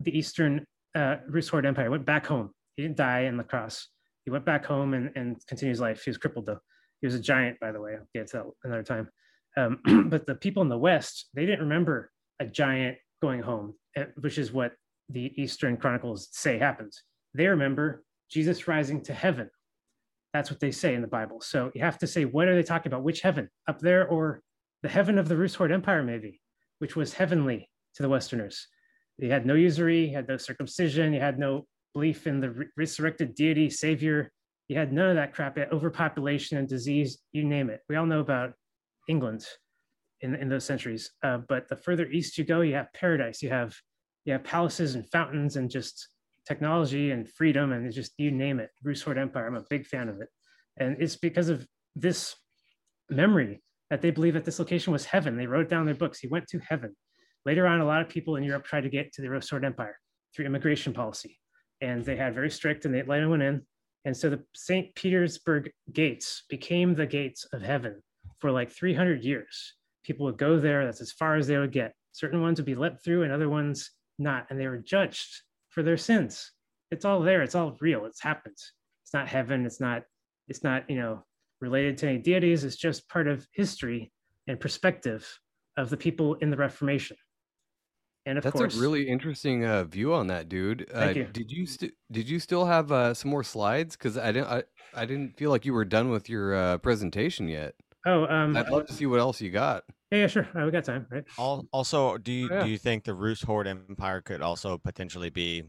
the 0.02 0.18
Eastern 0.18 0.66
uh, 0.96 1.18
Empire. 1.54 1.92
Went 1.92 2.06
back 2.06 2.26
home. 2.26 2.52
He 2.76 2.84
didn't 2.84 2.98
die 2.98 3.22
in 3.22 3.38
the 3.38 3.44
cross. 3.44 3.88
He 4.26 4.32
went 4.32 4.46
back 4.46 4.66
home 4.66 4.94
and, 4.94 5.12
and 5.16 5.38
continued 5.48 5.74
his 5.74 5.82
life. 5.82 6.04
He 6.04 6.10
was 6.10 6.18
crippled 6.18 6.46
though. 6.46 6.60
He 7.02 7.08
was 7.08 7.16
a 7.16 7.20
giant, 7.20 7.60
by 7.60 7.72
the 7.72 7.82
way. 7.82 7.94
I'll 7.96 8.08
get 8.14 8.28
to 8.28 8.38
that 8.38 8.46
another 8.64 8.84
time. 8.84 9.10
Um, 9.58 9.80
but 10.10 10.26
the 10.26 10.36
people 10.36 10.64
in 10.64 10.70
the 10.70 10.78
West, 10.78 11.30
they 11.34 11.46
didn't 11.46 11.62
remember 11.62 12.12
a 12.40 12.46
giant 12.46 12.98
going 13.22 13.42
home, 13.42 13.76
eh, 13.96 14.06
which 14.20 14.38
is 14.38 14.52
what 14.52 14.74
the 15.10 15.32
Eastern 15.42 15.78
Chronicles 15.78 16.30
say 16.32 16.58
happens. 16.58 17.04
They 17.34 17.48
remember 17.48 18.04
Jesus 18.30 18.68
rising 18.68 19.02
to 19.04 19.14
heaven. 19.14 19.50
That's 20.34 20.52
what 20.52 20.60
they 20.60 20.72
say 20.72 20.96
in 20.96 21.02
the 21.02 21.08
Bible. 21.08 21.42
So 21.42 21.72
you 21.74 21.82
have 21.82 21.98
to 22.00 22.08
say, 22.08 22.26
what 22.26 22.48
are 22.48 22.56
they 22.56 22.64
talking 22.64 22.92
about? 22.92 23.04
Which 23.04 23.22
heaven? 23.22 23.50
Up 23.68 23.80
there 23.80 24.08
or 24.08 24.42
the 24.84 24.90
heaven 24.90 25.18
of 25.18 25.28
the 25.28 25.38
Rus 25.38 25.56
Horde 25.56 25.72
Empire, 25.72 26.04
maybe, 26.04 26.42
which 26.80 26.96
was 26.96 27.14
heavenly 27.14 27.70
to 27.96 28.04
the 28.04 28.10
Westerners. 28.10 28.68
You 29.18 29.32
had 29.32 29.46
no 29.46 29.54
usury, 29.54 30.10
had 30.10 30.28
no 30.28 30.38
circumcision, 30.38 31.14
you 31.14 31.22
had 31.22 31.40
no 31.40 31.66
belief 31.94 32.28
in 32.28 32.42
the 32.42 32.52
re- 32.52 32.68
resurrected 32.76 33.34
deity, 33.36 33.70
savior. 33.70 34.32
You 34.68 34.78
had 34.78 34.92
none 34.92 35.10
of 35.10 35.16
that 35.16 35.34
crap. 35.34 35.58
Overpopulation 35.58 36.58
and 36.58 36.68
disease, 36.68 37.20
you 37.32 37.44
name 37.44 37.70
it. 37.70 37.82
We 37.88 37.96
all 37.96 38.06
know 38.06 38.20
about 38.20 38.54
England 39.08 39.46
in, 40.22 40.36
in 40.36 40.50
those 40.50 40.66
centuries. 40.66 41.12
Uh, 41.24 41.40
but 41.48 41.68
the 41.70 41.76
further 41.76 42.08
east 42.08 42.38
you 42.38 42.44
go, 42.44 42.62
you 42.62 42.76
have 42.76 42.92
paradise. 42.94 43.42
You 43.42 43.50
have 43.50 43.76
you 44.26 44.34
have 44.34 44.44
palaces 44.44 44.96
and 44.96 45.08
fountains 45.12 45.56
and 45.56 45.70
just 45.70 46.08
technology 46.48 47.12
and 47.12 47.30
freedom 47.30 47.72
and 47.72 47.92
just 47.92 48.14
you 48.18 48.32
name 48.32 48.60
it. 48.60 48.72
Horde 49.04 49.20
Empire. 49.20 49.48
I'm 49.48 49.56
a 49.56 49.64
big 49.70 49.86
fan 49.86 50.10
of 50.10 50.20
it, 50.20 50.30
and 50.78 50.98
it's 51.00 51.16
because 51.16 51.50
of 51.50 51.66
this 51.96 52.36
memory 53.10 53.62
that 53.92 54.02
they 54.02 54.10
believe 54.10 54.34
that 54.34 54.46
this 54.46 54.58
location 54.58 54.92
was 54.92 55.06
heaven. 55.06 55.38
They 55.38 55.46
wrote 55.46 55.70
down 55.70 55.86
their 55.86 55.96
books. 55.96 56.20
He 56.20 56.28
went 56.28 56.48
to 56.48 56.60
heaven. 56.60 56.96
Later 57.46 57.68
on, 57.68 57.80
a 57.80 57.86
lot 57.86 58.02
of 58.02 58.10
people 58.10 58.36
in 58.36 58.44
Europe 58.44 58.66
tried 58.66 58.82
to 58.82 58.90
get 58.90 59.14
to 59.14 59.22
the 59.22 59.30
Rus 59.30 59.50
Horde 59.50 59.64
Empire 59.64 59.98
through 60.36 60.46
immigration 60.46 60.92
policy, 60.92 61.38
and 61.82 62.04
they 62.04 62.16
had 62.16 62.34
very 62.34 62.50
strict, 62.50 62.86
and 62.86 62.94
they 62.94 63.04
let 63.04 63.20
anyone 63.20 63.44
in. 63.44 63.62
And 64.06 64.16
so 64.16 64.30
the 64.30 64.44
St. 64.54 64.94
Petersburg 64.96 65.72
gates 65.92 66.44
became 66.48 66.94
the 66.94 67.08
gates 67.08 67.46
of 67.52 67.62
heaven 67.62 68.02
for 68.40 68.52
like 68.52 68.72
300 68.72 69.24
years. 69.24 69.74
People 70.04 70.28
would 70.28 70.38
go 70.38 70.60
there. 70.60 70.86
That's 70.86 71.02
as 71.02 71.12
far 71.12 71.36
as 71.36 71.48
they 71.48 71.58
would 71.58 71.72
get. 71.72 71.94
Certain 72.12 72.42
ones 72.42 72.60
would 72.60 72.66
be 72.66 72.76
let 72.76 73.04
through, 73.04 73.24
and 73.24 73.32
other 73.34 73.50
ones 73.50 73.92
not, 74.20 74.46
and 74.50 74.60
they 74.60 74.68
were 74.68 74.78
judged 74.78 75.42
for 75.70 75.84
their 75.84 75.98
sins. 75.98 76.52
It's 76.92 77.04
all 77.04 77.22
there. 77.22 77.42
It's 77.42 77.56
all 77.56 77.76
real. 77.82 78.06
It's 78.06 78.22
happened. 78.22 78.56
It's 79.04 79.14
not 79.14 79.28
heaven. 79.28 79.66
It's 79.66 79.82
not. 79.82 80.04
It's 80.48 80.64
not 80.64 80.90
you 80.90 80.98
know 80.98 81.26
related 81.60 81.98
to 81.98 82.08
any 82.08 82.20
deities. 82.20 82.64
It's 82.64 82.76
just 82.76 83.10
part 83.10 83.28
of 83.28 83.48
history 83.52 84.12
and 84.48 84.60
perspective 84.60 85.28
of 85.78 85.90
the 85.90 85.98
people 85.98 86.36
in 86.36 86.52
the 86.52 86.58
Reformation. 86.58 87.18
And 88.28 88.38
of 88.40 88.44
That's 88.44 88.56
course, 88.56 88.76
a 88.76 88.80
really 88.82 89.08
interesting 89.08 89.66
uh, 89.66 89.84
view 89.84 90.14
on 90.14 90.28
that, 90.28 90.50
dude. 90.50 90.88
Thank 90.92 91.16
uh, 91.18 91.20
you. 91.20 91.26
Did 91.28 91.52
you 91.52 91.68
st- 91.68 91.94
did 92.12 92.28
you 92.28 92.40
still 92.40 92.66
have 92.66 92.92
uh, 92.92 93.14
some 93.14 93.30
more 93.30 93.44
slides? 93.44 93.96
Because 93.96 94.18
I 94.18 94.32
didn't 94.32 94.48
I, 94.48 94.64
I 94.96 95.06
didn't 95.06 95.38
feel 95.38 95.52
like 95.52 95.64
you 95.66 95.74
were 95.74 95.86
done 95.86 96.10
with 96.10 96.28
your 96.28 96.56
uh, 96.56 96.78
presentation 96.80 97.48
yet. 97.48 97.76
oh, 98.08 98.26
um, 98.26 98.58
I'd 98.58 98.70
love 98.70 98.88
to 98.88 98.94
see 98.94 99.06
what 99.06 99.20
else 99.20 99.40
you 99.42 99.52
got. 99.52 99.84
Yeah, 100.12 100.20
yeah, 100.22 100.28
sure. 100.28 100.48
Uh, 100.60 100.66
we 100.66 100.72
got 100.72 100.86
time, 100.86 101.06
right? 101.12 101.24
Al- 101.38 101.68
Also, 101.72 102.18
do 102.18 102.32
you 102.32 102.50
Yeah. 102.50 102.64
do 102.64 102.70
you 102.70 102.78
think 102.80 103.04
the 103.04 103.14
Rus 103.14 103.42
Horde 103.44 103.68
Empire 103.68 104.22
could 104.22 104.42
also 104.42 104.78
potentially 104.80 105.30
be 105.30 105.64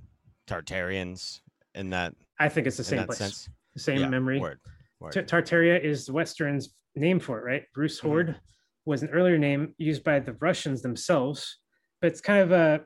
Tartarians 0.50 1.40
in 1.74 1.90
that? 1.90 2.14
I 2.38 2.48
think 2.48 2.66
it's 2.66 2.76
the 2.76 2.84
same 2.84 3.04
place, 3.04 3.18
sense? 3.18 3.48
the 3.74 3.80
same 3.80 4.00
Yeah, 4.00 4.08
memory. 4.08 4.40
word, 4.40 4.60
word. 5.00 5.12
Ta- 5.12 5.20
Tartaria 5.20 5.78
is 5.82 6.06
the 6.06 6.12
Westerns' 6.12 6.74
name 6.94 7.18
for 7.20 7.38
it, 7.38 7.44
right? 7.44 7.62
Rus 7.76 7.98
Mm-hmm. 7.98 8.08
Horde 8.08 8.40
was 8.86 9.02
an 9.02 9.08
earlier 9.10 9.36
name 9.36 9.74
used 9.78 10.04
by 10.04 10.20
the 10.20 10.32
Russians 10.34 10.80
themselves, 10.80 11.58
but 12.06 12.12
it's 12.12 12.20
kind 12.20 12.38
of 12.40 12.52
a, 12.52 12.82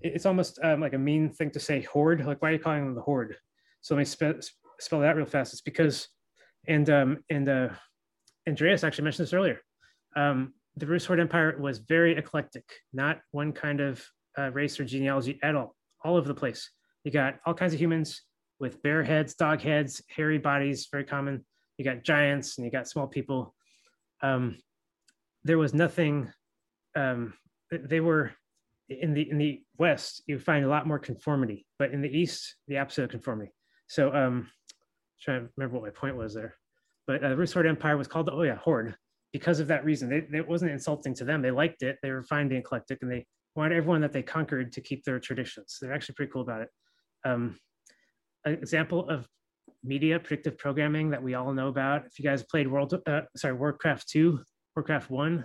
it's 0.00 0.26
almost 0.26 0.60
um, 0.62 0.80
like 0.80 0.92
a 0.92 0.98
mean 0.98 1.28
thing 1.28 1.50
to 1.50 1.58
say 1.58 1.82
horde. 1.82 2.24
Like, 2.24 2.40
why 2.40 2.50
are 2.50 2.52
you 2.52 2.58
calling 2.60 2.84
them 2.84 2.94
the 2.94 3.00
horde? 3.00 3.36
So 3.80 3.96
let 3.96 3.98
me 3.98 4.04
spe- 4.04 4.48
spell 4.78 5.00
that 5.00 5.16
real 5.16 5.26
fast. 5.26 5.52
It's 5.52 5.60
because, 5.60 6.06
and 6.68 6.88
um, 6.88 7.24
and 7.28 7.48
uh, 7.48 7.70
Andreas 8.48 8.84
actually 8.84 9.02
mentioned 9.02 9.26
this 9.26 9.32
earlier. 9.32 9.60
Um, 10.14 10.54
the 10.76 10.86
Rus 10.86 11.04
Horde 11.04 11.18
Empire 11.18 11.56
was 11.58 11.78
very 11.78 12.16
eclectic, 12.16 12.62
not 12.92 13.18
one 13.32 13.50
kind 13.50 13.80
of 13.80 14.06
uh, 14.38 14.52
race 14.52 14.78
or 14.78 14.84
genealogy 14.84 15.40
at 15.42 15.56
all, 15.56 15.74
all 16.04 16.14
over 16.14 16.28
the 16.28 16.34
place. 16.34 16.70
You 17.02 17.10
got 17.10 17.40
all 17.44 17.54
kinds 17.54 17.74
of 17.74 17.80
humans 17.80 18.22
with 18.60 18.80
bear 18.84 19.02
heads, 19.02 19.34
dog 19.34 19.62
heads, 19.62 20.00
hairy 20.14 20.38
bodies, 20.38 20.86
very 20.92 21.04
common. 21.04 21.44
You 21.76 21.84
got 21.84 22.04
giants 22.04 22.56
and 22.56 22.64
you 22.64 22.70
got 22.70 22.86
small 22.86 23.08
people. 23.08 23.52
Um, 24.22 24.58
there 25.42 25.58
was 25.58 25.74
nothing. 25.74 26.32
Um, 26.94 27.34
they 27.72 27.98
were 28.00 28.32
in 28.90 29.14
the 29.14 29.30
in 29.30 29.38
the 29.38 29.62
west. 29.78 30.22
You 30.26 30.38
find 30.38 30.64
a 30.64 30.68
lot 30.68 30.86
more 30.86 30.98
conformity, 30.98 31.66
but 31.78 31.92
in 31.92 32.02
the 32.02 32.08
east, 32.08 32.56
the 32.68 32.78
opposite 32.78 33.04
of 33.04 33.10
conformity. 33.10 33.52
So, 33.88 34.14
um, 34.14 34.48
trying 35.22 35.42
to 35.42 35.48
remember 35.56 35.78
what 35.78 35.84
my 35.84 35.98
point 35.98 36.16
was 36.16 36.34
there. 36.34 36.56
But 37.06 37.24
uh, 37.24 37.30
the 37.30 37.36
Rus 37.36 37.56
Empire 37.56 37.96
was 37.96 38.08
called 38.08 38.26
the 38.26 38.32
oh 38.32 38.42
yeah 38.42 38.56
horde 38.56 38.94
because 39.32 39.60
of 39.60 39.68
that 39.68 39.84
reason. 39.84 40.08
They, 40.08 40.38
it 40.38 40.46
wasn't 40.46 40.72
insulting 40.72 41.14
to 41.14 41.24
them. 41.24 41.42
They 41.42 41.50
liked 41.50 41.82
it. 41.82 41.98
They 42.02 42.10
were 42.10 42.22
fine 42.22 42.48
being 42.48 42.60
eclectic, 42.60 42.98
and 43.02 43.10
they 43.10 43.26
wanted 43.56 43.76
everyone 43.76 44.00
that 44.02 44.12
they 44.12 44.22
conquered 44.22 44.72
to 44.72 44.80
keep 44.80 45.04
their 45.04 45.18
traditions. 45.18 45.78
They're 45.80 45.92
actually 45.92 46.14
pretty 46.16 46.32
cool 46.32 46.42
about 46.42 46.62
it. 46.62 46.68
Um, 47.24 47.58
an 48.44 48.54
example 48.54 49.08
of 49.08 49.28
media 49.82 50.18
predictive 50.18 50.58
programming 50.58 51.10
that 51.10 51.22
we 51.22 51.34
all 51.34 51.52
know 51.52 51.68
about. 51.68 52.06
If 52.06 52.18
you 52.18 52.24
guys 52.24 52.42
played 52.42 52.68
World, 52.68 52.94
uh, 53.06 53.22
sorry, 53.36 53.54
Warcraft 53.54 54.08
two, 54.08 54.40
Warcraft 54.76 55.10
one, 55.10 55.44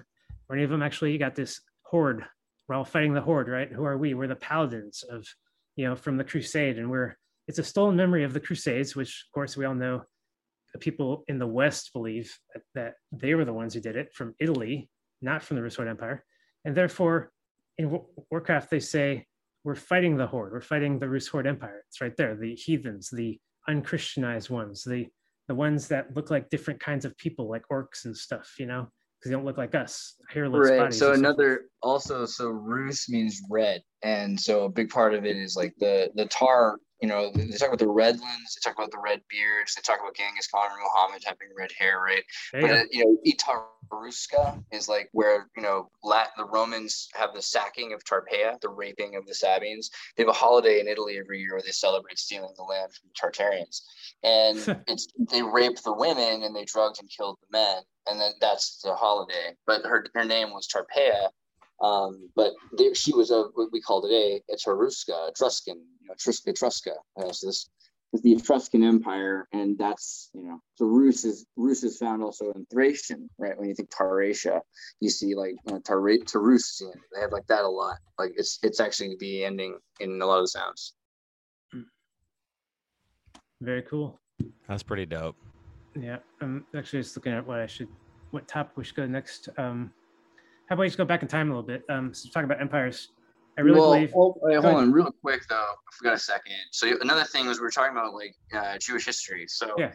or 0.50 0.56
any 0.56 0.64
of 0.64 0.70
them, 0.70 0.84
actually, 0.84 1.12
you 1.12 1.20
got 1.20 1.36
this 1.36 1.62
horde. 1.84 2.26
We're 2.68 2.76
all 2.76 2.86
fighting 2.86 3.14
the 3.14 3.22
horde, 3.22 3.48
right? 3.48 3.72
Who 3.72 3.86
are 3.86 3.98
we? 3.98 4.14
We're 4.14 4.28
the 4.28 4.36
paladins 4.36 5.04
of, 5.04 5.28
you 5.76 5.88
know, 5.88 5.96
from 5.96 6.18
the 6.18 6.24
Crusade, 6.24 6.78
and 6.78 6.90
we're 6.90 7.18
it's 7.48 7.60
a 7.60 7.64
stolen 7.64 7.96
memory 7.96 8.24
of 8.24 8.34
the 8.34 8.40
Crusades, 8.40 8.96
which 8.96 9.26
of 9.28 9.34
course 9.34 9.56
we 9.56 9.66
all 9.66 9.76
know. 9.76 10.04
The 10.74 10.80
people 10.80 11.24
in 11.28 11.40
the 11.40 11.48
West 11.48 11.94
believe 11.94 12.38
that, 12.54 12.64
that 12.74 12.94
they 13.12 13.34
were 13.34 13.46
the 13.46 13.54
ones 13.54 13.74
who 13.74 13.80
did 13.80 13.96
it 13.96 14.14
from 14.14 14.36
Italy, 14.40 14.90
not 15.22 15.42
from 15.42 15.56
the 15.56 15.64
Rus 15.64 15.76
Horde 15.76 15.88
Empire, 15.88 16.26
and 16.66 16.76
therefore, 16.76 17.32
in 17.78 18.00
Warcraft 18.30 18.72
they 18.72 18.80
say 18.80 19.26
we're 19.64 19.76
fighting 19.76 20.18
the 20.18 20.28
horde. 20.28 20.52
We're 20.52 20.62
fighting 20.62 21.00
the 21.00 21.10
Rus 21.10 21.28
Horde 21.28 21.48
Empire. 21.48 21.84
It's 21.88 22.02
right 22.02 22.16
there. 22.18 22.36
The 22.36 22.56
heathens, 22.56 23.10
the 23.10 23.40
unchristianized 23.70 24.50
ones, 24.50 24.84
the 24.84 25.08
the 25.48 25.56
ones 25.56 25.88
that 25.90 26.16
look 26.16 26.32
like 26.32 26.50
different 26.50 26.80
kinds 26.80 27.06
of 27.06 27.16
people, 27.18 27.48
like 27.48 27.64
orcs 27.72 28.06
and 28.06 28.18
stuff. 28.18 28.56
You 28.58 28.66
know, 28.66 28.90
because 29.26 29.32
they 29.32 29.36
don't 29.36 29.46
look 29.46 29.58
like 29.58 29.74
us, 29.74 30.16
hairless 30.30 30.70
Right. 30.70 30.78
bodies. 30.78 31.00
So 31.00 31.14
another 31.14 31.66
also 31.82 32.26
so 32.26 32.50
Rus 32.50 33.10
means 33.10 33.42
red, 33.50 33.82
and 34.04 34.40
so 34.40 34.66
a 34.66 34.70
big 34.70 34.90
part 34.90 35.16
of 35.16 35.26
it 35.26 35.36
is 35.36 35.56
like 35.56 35.74
the 35.80 36.12
the 36.16 36.28
tar. 36.28 36.78
You 37.02 37.10
know, 37.10 37.30
they 37.34 37.46
talk 37.58 37.68
about 37.68 37.80
the 37.80 37.90
redlands, 37.90 38.56
they 38.56 38.62
talk 38.64 38.78
about 38.78 38.92
the 38.92 39.02
red 39.04 39.22
beards, 39.30 39.76
they 39.76 39.82
talk 39.82 40.00
about 40.00 40.16
Genghis 40.16 40.48
Khan 40.48 40.70
and 40.72 40.82
Muhammad 40.82 41.24
having 41.26 41.50
red 41.58 41.72
hair, 41.78 42.00
right? 42.00 42.24
There 42.54 42.62
but 42.62 42.72
uh, 42.72 42.84
you 42.90 43.04
know, 43.04 43.18
Itaruska 43.28 44.64
is 44.72 44.88
like 44.88 45.10
where 45.12 45.48
you 45.58 45.64
know 45.64 45.90
Lat- 46.04 46.32
the 46.38 46.46
Romans 46.46 47.10
have 47.14 47.34
the 47.34 47.42
sacking 47.42 47.94
of 47.94 48.04
Tarpeia, 48.06 48.60
the 48.62 48.70
raping 48.70 49.16
of 49.16 49.26
the 49.26 49.36
Sabines. 49.36 49.90
They 50.16 50.24
have 50.24 50.30
a 50.30 50.34
holiday 50.34 50.80
in 50.80 50.88
Italy 50.88 51.18
every 51.20 51.42
year 51.42 51.54
where 51.54 51.62
they 51.62 51.72
celebrate 51.72 52.18
stealing 52.18 52.54
the 52.56 52.64
land 52.64 52.92
from 52.94 53.10
the 53.10 53.44
Tartarians, 53.44 53.82
and 54.24 54.84
it's 54.88 55.08
they 55.32 55.44
rape 55.44 55.82
the 55.84 55.94
women 55.94 56.44
and 56.44 56.56
they 56.56 56.66
drugged 56.66 57.00
and 57.02 57.10
killed 57.10 57.38
the 57.42 57.58
men, 57.58 57.84
and 58.10 58.20
then 58.20 58.32
that's 58.40 58.82
the 58.82 58.96
holiday. 58.96 59.54
But 59.68 59.82
her 59.84 60.06
her 60.16 60.24
name 60.24 60.52
was 60.52 60.68
Tarpeia, 60.68 61.30
um, 61.82 62.30
but 62.36 62.54
they, 62.78 62.94
she 62.94 63.14
was 63.14 63.32
a 63.32 63.44
what 63.54 63.72
we 63.72 63.82
call 63.82 64.02
today 64.02 64.42
Etrusca, 64.50 65.30
Etruscan, 65.30 65.82
you 66.06 66.10
know, 66.10 66.16
Etrusca, 66.16 66.54
Etrusca. 66.54 66.94
Uh, 67.18 67.32
so 67.32 67.48
this 67.48 67.70
is 68.14 68.22
the 68.22 68.34
Etruscan 68.34 68.84
Empire, 68.84 69.48
and 69.52 69.78
that's 69.78 70.30
you 70.34 70.44
know, 70.44 70.60
so 70.76 70.86
Rus 70.86 71.26
is 71.26 71.46
Rus 71.56 71.84
is 71.84 71.98
found 71.98 72.24
also 72.24 72.52
in 72.52 72.66
Thracian, 72.72 73.30
right? 73.38 73.58
When 73.58 73.68
you 73.68 73.76
think 73.76 73.90
Taracia, 73.90 74.62
you 75.00 75.10
see 75.10 75.36
like 75.36 75.56
you 75.66 75.74
know, 75.74 75.80
Tar- 75.80 76.02
Tarusian. 76.02 76.94
They 77.14 77.22
have 77.22 77.32
like 77.32 77.48
that 77.48 77.64
a 77.64 77.70
lot. 77.70 77.98
Like 78.18 78.34
it's 78.36 78.60
it's 78.64 78.80
actually 78.80 79.16
the 79.20 79.46
ending 79.46 79.78
in 80.00 80.22
a 80.22 80.26
lot 80.26 80.38
of 80.38 80.44
the 80.44 80.50
sounds. 80.50 80.94
Very 83.62 83.82
cool. 83.84 84.20
That's 84.68 84.84
pretty 84.84 85.06
dope. 85.06 85.38
Yeah, 85.96 86.18
I'm 86.42 86.66
actually 86.76 87.02
just 87.02 87.16
looking 87.16 87.32
at 87.32 87.48
what 87.48 87.60
I 87.60 87.68
should, 87.68 87.88
what 88.32 88.48
topic 88.48 88.76
we 88.76 88.84
should 88.84 88.96
go 88.96 89.06
next. 89.06 89.48
Um, 89.58 89.94
how 90.68 90.74
about 90.74 90.82
we 90.82 90.88
just 90.88 90.98
go 90.98 91.06
back 91.06 91.22
in 91.22 91.28
time 91.28 91.48
a 91.48 91.56
little 91.56 91.64
bit? 91.64 91.84
Um, 91.90 92.14
so 92.14 92.30
talk 92.30 92.44
about 92.44 92.60
empires. 92.60 93.10
I 93.58 93.62
really 93.62 93.80
well, 93.80 93.94
believe. 93.94 94.12
oh, 94.16 94.38
wait, 94.42 94.56
hold 94.56 94.76
on, 94.76 94.92
real 94.92 95.14
quick 95.22 95.42
though. 95.48 95.56
I 95.56 95.96
forgot 95.98 96.14
a 96.14 96.20
second. 96.20 96.56
So 96.72 96.92
another 97.02 97.24
thing 97.24 97.48
was 97.48 97.60
we 97.60 97.68
are 97.68 97.72
talking 97.72 97.96
about 97.96 98.14
like 98.14 98.36
uh, 98.54 98.78
Jewish 98.78 99.06
history. 99.06 99.46
So 99.48 99.74
Yeah. 99.78 99.94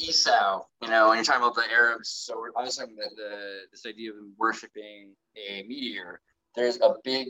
Esau, 0.00 0.64
you 0.82 0.88
know, 0.88 1.08
when 1.08 1.16
you're 1.16 1.24
talking 1.24 1.42
about 1.42 1.54
the 1.54 1.70
Arabs, 1.72 2.08
so 2.08 2.36
we're, 2.36 2.50
I 2.50 2.68
talking 2.68 2.96
about 2.96 3.16
the 3.16 3.60
this 3.70 3.86
idea 3.86 4.10
of 4.10 4.16
worshiping 4.36 5.14
a 5.36 5.62
meteor. 5.64 6.20
There's 6.54 6.80
a 6.80 6.94
big 7.04 7.28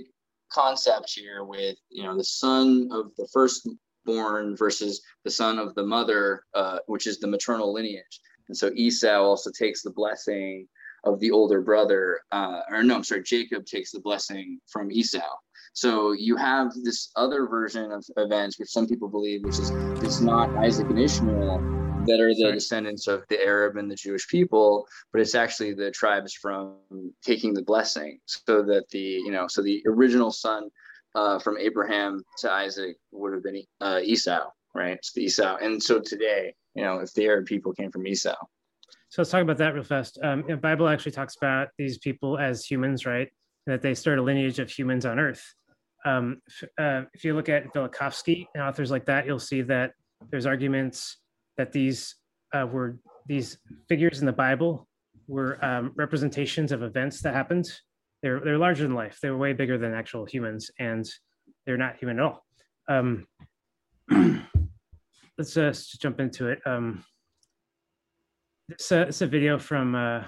concept 0.50 1.12
here 1.14 1.44
with 1.44 1.76
you 1.90 2.02
know 2.02 2.16
the 2.16 2.24
son 2.24 2.88
of 2.90 3.12
the 3.16 3.28
firstborn 3.32 4.56
versus 4.56 5.02
the 5.24 5.30
son 5.30 5.58
of 5.58 5.74
the 5.74 5.82
mother, 5.82 6.44
uh, 6.54 6.78
which 6.86 7.06
is 7.06 7.18
the 7.18 7.26
maternal 7.26 7.72
lineage. 7.72 8.20
And 8.48 8.56
so 8.56 8.70
Esau 8.74 9.22
also 9.22 9.50
takes 9.50 9.82
the 9.82 9.90
blessing 9.90 10.66
of 11.04 11.20
the 11.20 11.30
older 11.30 11.60
brother, 11.60 12.20
uh, 12.32 12.62
or 12.70 12.82
no, 12.82 12.96
I'm 12.96 13.04
sorry, 13.04 13.22
Jacob 13.22 13.66
takes 13.66 13.92
the 13.92 14.00
blessing 14.00 14.60
from 14.66 14.90
Esau. 14.90 15.20
So 15.72 16.12
you 16.12 16.36
have 16.36 16.72
this 16.82 17.10
other 17.16 17.46
version 17.46 17.92
of 17.92 18.04
events, 18.16 18.58
which 18.58 18.70
some 18.70 18.86
people 18.86 19.08
believe, 19.08 19.44
which 19.44 19.58
is 19.58 19.70
it's 20.02 20.20
not 20.20 20.50
Isaac 20.56 20.88
and 20.88 20.98
Ishmael 20.98 21.78
that 22.06 22.20
are 22.20 22.34
the 22.34 22.52
descendants 22.52 23.06
of 23.06 23.22
the 23.28 23.38
Arab 23.44 23.76
and 23.76 23.90
the 23.90 23.94
Jewish 23.94 24.26
people, 24.28 24.86
but 25.12 25.20
it's 25.20 25.34
actually 25.34 25.74
the 25.74 25.90
tribes 25.90 26.32
from 26.32 26.76
taking 27.22 27.52
the 27.52 27.62
blessing. 27.62 28.18
So 28.24 28.62
that 28.62 28.88
the 28.90 28.98
you 28.98 29.30
know, 29.30 29.46
so 29.46 29.62
the 29.62 29.82
original 29.86 30.32
son 30.32 30.70
uh, 31.14 31.38
from 31.38 31.58
Abraham 31.58 32.22
to 32.38 32.50
Isaac 32.50 32.96
would 33.12 33.32
have 33.34 33.42
been 33.42 33.62
uh, 33.80 34.00
Esau, 34.02 34.46
right? 34.74 34.96
It's 34.96 35.12
the 35.12 35.24
Esau, 35.24 35.56
and 35.60 35.82
so 35.82 36.00
today, 36.00 36.54
you 36.74 36.82
know, 36.82 36.98
if 36.98 37.12
the 37.14 37.26
Arab 37.26 37.46
people 37.46 37.72
came 37.72 37.90
from 37.90 38.06
Esau, 38.06 38.36
So 39.10 39.22
let's 39.22 39.30
talk 39.30 39.42
about 39.42 39.58
that 39.58 39.74
real 39.74 39.84
fast. 39.84 40.18
Um, 40.22 40.44
the 40.48 40.56
Bible 40.56 40.88
actually 40.88 41.12
talks 41.12 41.36
about 41.36 41.68
these 41.76 41.98
people 41.98 42.38
as 42.38 42.64
humans, 42.64 43.04
right? 43.04 43.28
That 43.68 43.82
they 43.82 43.94
start 43.94 44.18
a 44.18 44.22
lineage 44.22 44.58
of 44.58 44.70
humans 44.70 45.06
on 45.06 45.18
Earth. 45.18 45.44
Um, 46.04 46.40
uh, 46.78 47.02
if 47.12 47.22
you 47.22 47.34
look 47.34 47.48
at 47.48 47.72
Velikovsky 47.74 48.46
and 48.54 48.64
authors 48.64 48.90
like 48.90 49.04
that, 49.06 49.26
you'll 49.26 49.38
see 49.38 49.62
that 49.62 49.92
there's 50.30 50.46
arguments 50.46 51.18
that 51.56 51.70
these 51.70 52.16
uh, 52.54 52.66
were 52.66 52.98
these 53.26 53.58
figures 53.88 54.20
in 54.20 54.26
the 54.26 54.32
Bible 54.32 54.88
were 55.26 55.62
um, 55.64 55.92
representations 55.96 56.72
of 56.72 56.82
events 56.82 57.20
that 57.22 57.34
happened. 57.34 57.66
They're 58.22 58.40
they're 58.40 58.58
larger 58.58 58.84
than 58.84 58.94
life. 58.94 59.18
They're 59.22 59.36
way 59.36 59.52
bigger 59.52 59.78
than 59.78 59.92
actual 59.94 60.24
humans, 60.24 60.70
and 60.78 61.08
they're 61.66 61.76
not 61.76 61.98
human 61.98 62.18
at 62.18 62.24
all. 62.24 62.44
Um, 62.88 63.26
let's 65.38 65.56
uh, 65.56 65.70
just 65.70 66.00
jump 66.00 66.20
into 66.20 66.48
it. 66.48 66.60
Um, 66.66 67.04
it's 68.70 68.90
a, 68.92 69.02
it's 69.02 69.20
a 69.20 69.26
video 69.26 69.58
from 69.58 69.94
uh, 69.94 70.24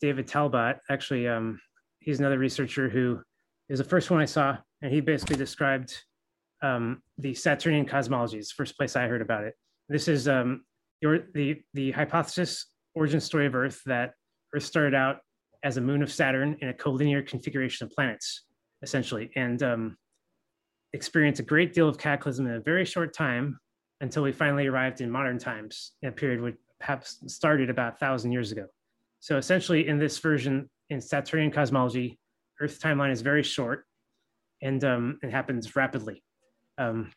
David 0.00 0.26
Talbot. 0.26 0.78
Actually, 0.90 1.28
um, 1.28 1.58
he's 2.04 2.20
another 2.20 2.38
researcher 2.38 2.88
who 2.88 3.20
is 3.68 3.78
the 3.78 3.84
first 3.84 4.10
one 4.10 4.20
I 4.20 4.24
saw, 4.24 4.56
and 4.82 4.92
he 4.92 5.00
basically 5.00 5.36
described 5.36 5.96
um, 6.62 7.02
the 7.18 7.34
Saturnian 7.34 7.86
the 7.86 8.52
first 8.56 8.76
place 8.76 8.96
I 8.96 9.06
heard 9.06 9.22
about 9.22 9.44
it. 9.44 9.54
This 9.88 10.08
is 10.08 10.28
um, 10.28 10.64
your, 11.00 11.20
the 11.34 11.60
the 11.74 11.90
hypothesis 11.92 12.66
origin 12.94 13.20
story 13.20 13.46
of 13.46 13.54
Earth 13.54 13.80
that 13.86 14.14
Earth 14.54 14.64
started 14.64 14.94
out 14.94 15.18
as 15.64 15.76
a 15.76 15.80
moon 15.80 16.02
of 16.02 16.12
Saturn 16.12 16.56
in 16.60 16.68
a 16.68 16.72
collinear 16.72 17.26
configuration 17.26 17.86
of 17.86 17.92
planets, 17.92 18.44
essentially, 18.82 19.30
and 19.36 19.62
um, 19.62 19.96
experienced 20.92 21.40
a 21.40 21.44
great 21.44 21.72
deal 21.72 21.88
of 21.88 21.98
cataclysm 21.98 22.46
in 22.46 22.54
a 22.54 22.60
very 22.60 22.84
short 22.84 23.14
time 23.14 23.58
until 24.00 24.22
we 24.22 24.32
finally 24.32 24.66
arrived 24.66 25.00
in 25.00 25.10
modern 25.10 25.38
times 25.38 25.92
in 26.02 26.08
a 26.08 26.12
period 26.12 26.40
which 26.40 26.56
perhaps 26.80 27.18
started 27.26 27.70
about 27.70 27.98
thousand 28.00 28.32
years 28.32 28.50
ago. 28.50 28.66
So 29.20 29.36
essentially, 29.36 29.86
in 29.86 29.98
this 29.98 30.18
version, 30.18 30.68
in 30.92 31.00
Saturnian 31.00 31.50
cosmology, 31.50 32.18
Earth 32.60 32.80
timeline 32.80 33.10
is 33.10 33.22
very 33.22 33.42
short, 33.42 33.84
and 34.60 34.84
um, 34.84 35.18
it 35.22 35.30
happens 35.30 35.74
rapidly. 35.74 36.22
Um, 36.78 37.10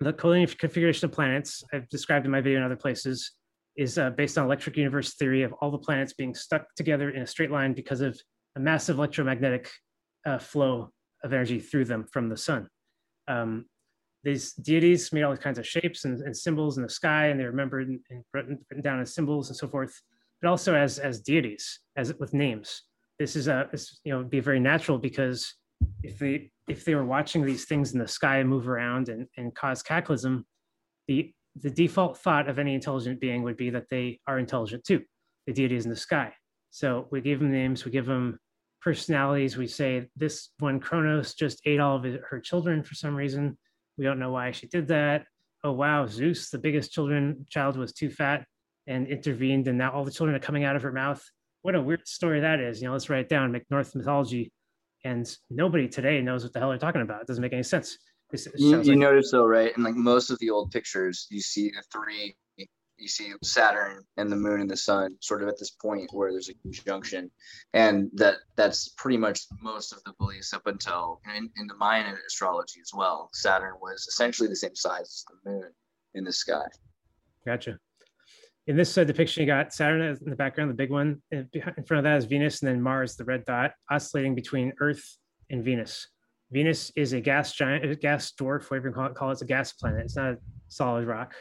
the 0.00 0.12
collinear 0.12 0.56
configuration 0.56 1.06
of 1.06 1.12
planets, 1.12 1.62
I've 1.72 1.88
described 1.88 2.24
in 2.24 2.30
my 2.30 2.40
video 2.40 2.58
and 2.58 2.64
other 2.64 2.76
places, 2.76 3.32
is 3.76 3.98
uh, 3.98 4.10
based 4.10 4.38
on 4.38 4.44
electric 4.44 4.76
universe 4.76 5.14
theory 5.14 5.42
of 5.42 5.52
all 5.54 5.70
the 5.70 5.78
planets 5.78 6.12
being 6.12 6.34
stuck 6.34 6.74
together 6.76 7.10
in 7.10 7.22
a 7.22 7.26
straight 7.26 7.50
line 7.50 7.74
because 7.74 8.00
of 8.00 8.18
a 8.56 8.60
massive 8.60 8.98
electromagnetic 8.98 9.70
uh, 10.26 10.38
flow 10.38 10.90
of 11.22 11.32
energy 11.32 11.60
through 11.60 11.84
them 11.84 12.06
from 12.12 12.28
the 12.28 12.36
sun. 12.36 12.68
Um, 13.26 13.66
these 14.24 14.52
deities 14.52 15.12
made 15.12 15.22
all 15.22 15.36
kinds 15.36 15.58
of 15.58 15.66
shapes 15.66 16.04
and, 16.04 16.20
and, 16.22 16.36
symbols 16.36 16.76
in 16.76 16.82
the 16.82 16.88
sky, 16.88 17.26
and 17.26 17.38
they're 17.38 17.50
remembered 17.50 17.88
and, 17.88 18.00
and 18.10 18.24
written, 18.32 18.58
written, 18.68 18.82
down 18.82 19.00
as 19.00 19.14
symbols 19.14 19.48
and 19.48 19.56
so 19.56 19.68
forth, 19.68 20.00
but 20.40 20.48
also 20.48 20.74
as 20.74 20.98
as 20.98 21.20
deities, 21.20 21.80
as 21.96 22.12
with 22.18 22.34
names. 22.34 22.82
This 23.18 23.36
is 23.36 23.48
a 23.48 23.68
this, 23.70 24.00
you 24.04 24.12
know 24.12 24.22
be 24.22 24.40
very 24.40 24.60
natural 24.60 24.98
because 24.98 25.54
if 26.02 26.18
they 26.18 26.50
if 26.68 26.84
they 26.84 26.94
were 26.94 27.04
watching 27.04 27.44
these 27.44 27.64
things 27.64 27.92
in 27.92 27.98
the 27.98 28.08
sky 28.08 28.42
move 28.44 28.68
around 28.68 29.08
and, 29.08 29.26
and 29.36 29.54
cause 29.54 29.82
cataclysm, 29.82 30.46
the 31.06 31.32
the 31.56 31.70
default 31.70 32.18
thought 32.18 32.48
of 32.48 32.58
any 32.58 32.74
intelligent 32.74 33.20
being 33.20 33.42
would 33.42 33.56
be 33.56 33.70
that 33.70 33.88
they 33.90 34.20
are 34.26 34.38
intelligent 34.38 34.84
too. 34.84 35.02
The 35.46 35.52
deity 35.52 35.76
is 35.76 35.84
in 35.84 35.90
the 35.90 35.96
sky. 35.96 36.32
So 36.70 37.08
we 37.10 37.20
give 37.20 37.40
them 37.40 37.50
names, 37.50 37.84
we 37.84 37.90
give 37.90 38.06
them 38.06 38.38
personalities. 38.80 39.56
We 39.56 39.66
say 39.66 40.08
this 40.16 40.50
one 40.58 40.80
Kronos 40.80 41.34
just 41.34 41.60
ate 41.64 41.80
all 41.80 41.96
of 41.96 42.04
her 42.28 42.40
children 42.40 42.82
for 42.82 42.94
some 42.94 43.16
reason. 43.16 43.58
We 43.96 44.04
don't 44.04 44.18
know 44.18 44.30
why 44.30 44.52
she 44.52 44.66
did 44.68 44.86
that. 44.88 45.24
Oh 45.64 45.72
wow, 45.72 46.06
Zeus, 46.06 46.50
the 46.50 46.58
biggest 46.58 46.92
children 46.92 47.44
child 47.50 47.76
was 47.76 47.92
too 47.92 48.10
fat 48.10 48.44
and 48.86 49.08
intervened, 49.08 49.66
and 49.66 49.76
now 49.76 49.90
all 49.90 50.04
the 50.04 50.10
children 50.10 50.36
are 50.36 50.40
coming 50.40 50.64
out 50.64 50.76
of 50.76 50.82
her 50.82 50.92
mouth. 50.92 51.22
What 51.68 51.74
a 51.74 51.82
weird 51.82 52.08
story 52.08 52.40
that 52.40 52.60
is. 52.60 52.80
You 52.80 52.86
know, 52.86 52.94
let's 52.94 53.10
write 53.10 53.20
it 53.20 53.28
down, 53.28 53.54
Norse 53.68 53.94
mythology. 53.94 54.50
And 55.04 55.30
nobody 55.50 55.86
today 55.86 56.18
knows 56.22 56.42
what 56.42 56.54
the 56.54 56.60
hell 56.60 56.70
they're 56.70 56.78
talking 56.78 57.02
about. 57.02 57.20
It 57.20 57.26
doesn't 57.26 57.42
make 57.42 57.52
any 57.52 57.62
sense. 57.62 57.98
It, 58.32 58.40
it 58.46 58.52
you, 58.56 58.70
you 58.70 58.76
like- 58.76 58.98
notice 58.98 59.32
though, 59.32 59.44
right? 59.44 59.74
And 59.74 59.84
like 59.84 59.94
most 59.94 60.30
of 60.30 60.38
the 60.38 60.48
old 60.48 60.70
pictures, 60.70 61.26
you 61.28 61.42
see 61.42 61.68
the 61.68 61.82
three 61.92 62.34
you 62.96 63.06
see 63.06 63.32
Saturn 63.44 64.02
and 64.16 64.32
the 64.32 64.36
moon 64.36 64.62
and 64.62 64.70
the 64.70 64.78
sun 64.78 65.14
sort 65.20 65.42
of 65.42 65.48
at 65.50 65.58
this 65.58 65.70
point 65.70 66.08
where 66.10 66.32
there's 66.32 66.48
a 66.48 66.54
conjunction, 66.54 67.30
and 67.74 68.10
that 68.14 68.36
that's 68.56 68.88
pretty 68.96 69.18
much 69.18 69.42
most 69.60 69.92
of 69.92 70.02
the 70.04 70.14
beliefs 70.18 70.54
up 70.54 70.66
until 70.66 71.20
in, 71.36 71.50
in 71.58 71.66
the 71.66 71.76
Mayan 71.76 72.16
astrology 72.26 72.80
as 72.80 72.92
well. 72.94 73.28
Saturn 73.34 73.74
was 73.82 74.06
essentially 74.08 74.48
the 74.48 74.56
same 74.56 74.74
size 74.74 75.02
as 75.02 75.24
the 75.44 75.50
moon 75.50 75.70
in 76.14 76.24
the 76.24 76.32
sky. 76.32 76.66
Gotcha. 77.46 77.78
In 78.68 78.76
this 78.76 78.94
depiction, 78.94 79.40
you 79.40 79.46
got 79.46 79.72
Saturn 79.72 80.02
in 80.02 80.30
the 80.30 80.36
background, 80.36 80.70
the 80.70 80.74
big 80.74 80.90
one. 80.90 81.20
In 81.32 81.48
front 81.86 81.98
of 81.98 82.04
that 82.04 82.18
is 82.18 82.26
Venus, 82.26 82.62
and 82.62 82.68
then 82.68 82.80
Mars, 82.80 83.16
the 83.16 83.24
red 83.24 83.44
dot, 83.44 83.72
oscillating 83.90 84.34
between 84.34 84.72
Earth 84.78 85.02
and 85.50 85.64
Venus. 85.64 86.06
Venus 86.52 86.92
is 86.94 87.14
a 87.14 87.20
gas 87.20 87.54
giant, 87.54 87.84
a 87.84 87.94
gas 87.96 88.32
dwarf, 88.38 88.70
whatever 88.70 88.88
you 88.88 88.94
call 88.94 89.06
it, 89.06 89.14
call 89.14 89.30
it. 89.30 89.32
It's 89.32 89.42
a 89.42 89.46
gas 89.46 89.72
planet. 89.72 90.04
It's 90.04 90.16
not 90.16 90.32
a 90.32 90.38
solid 90.68 91.06
rock 91.06 91.34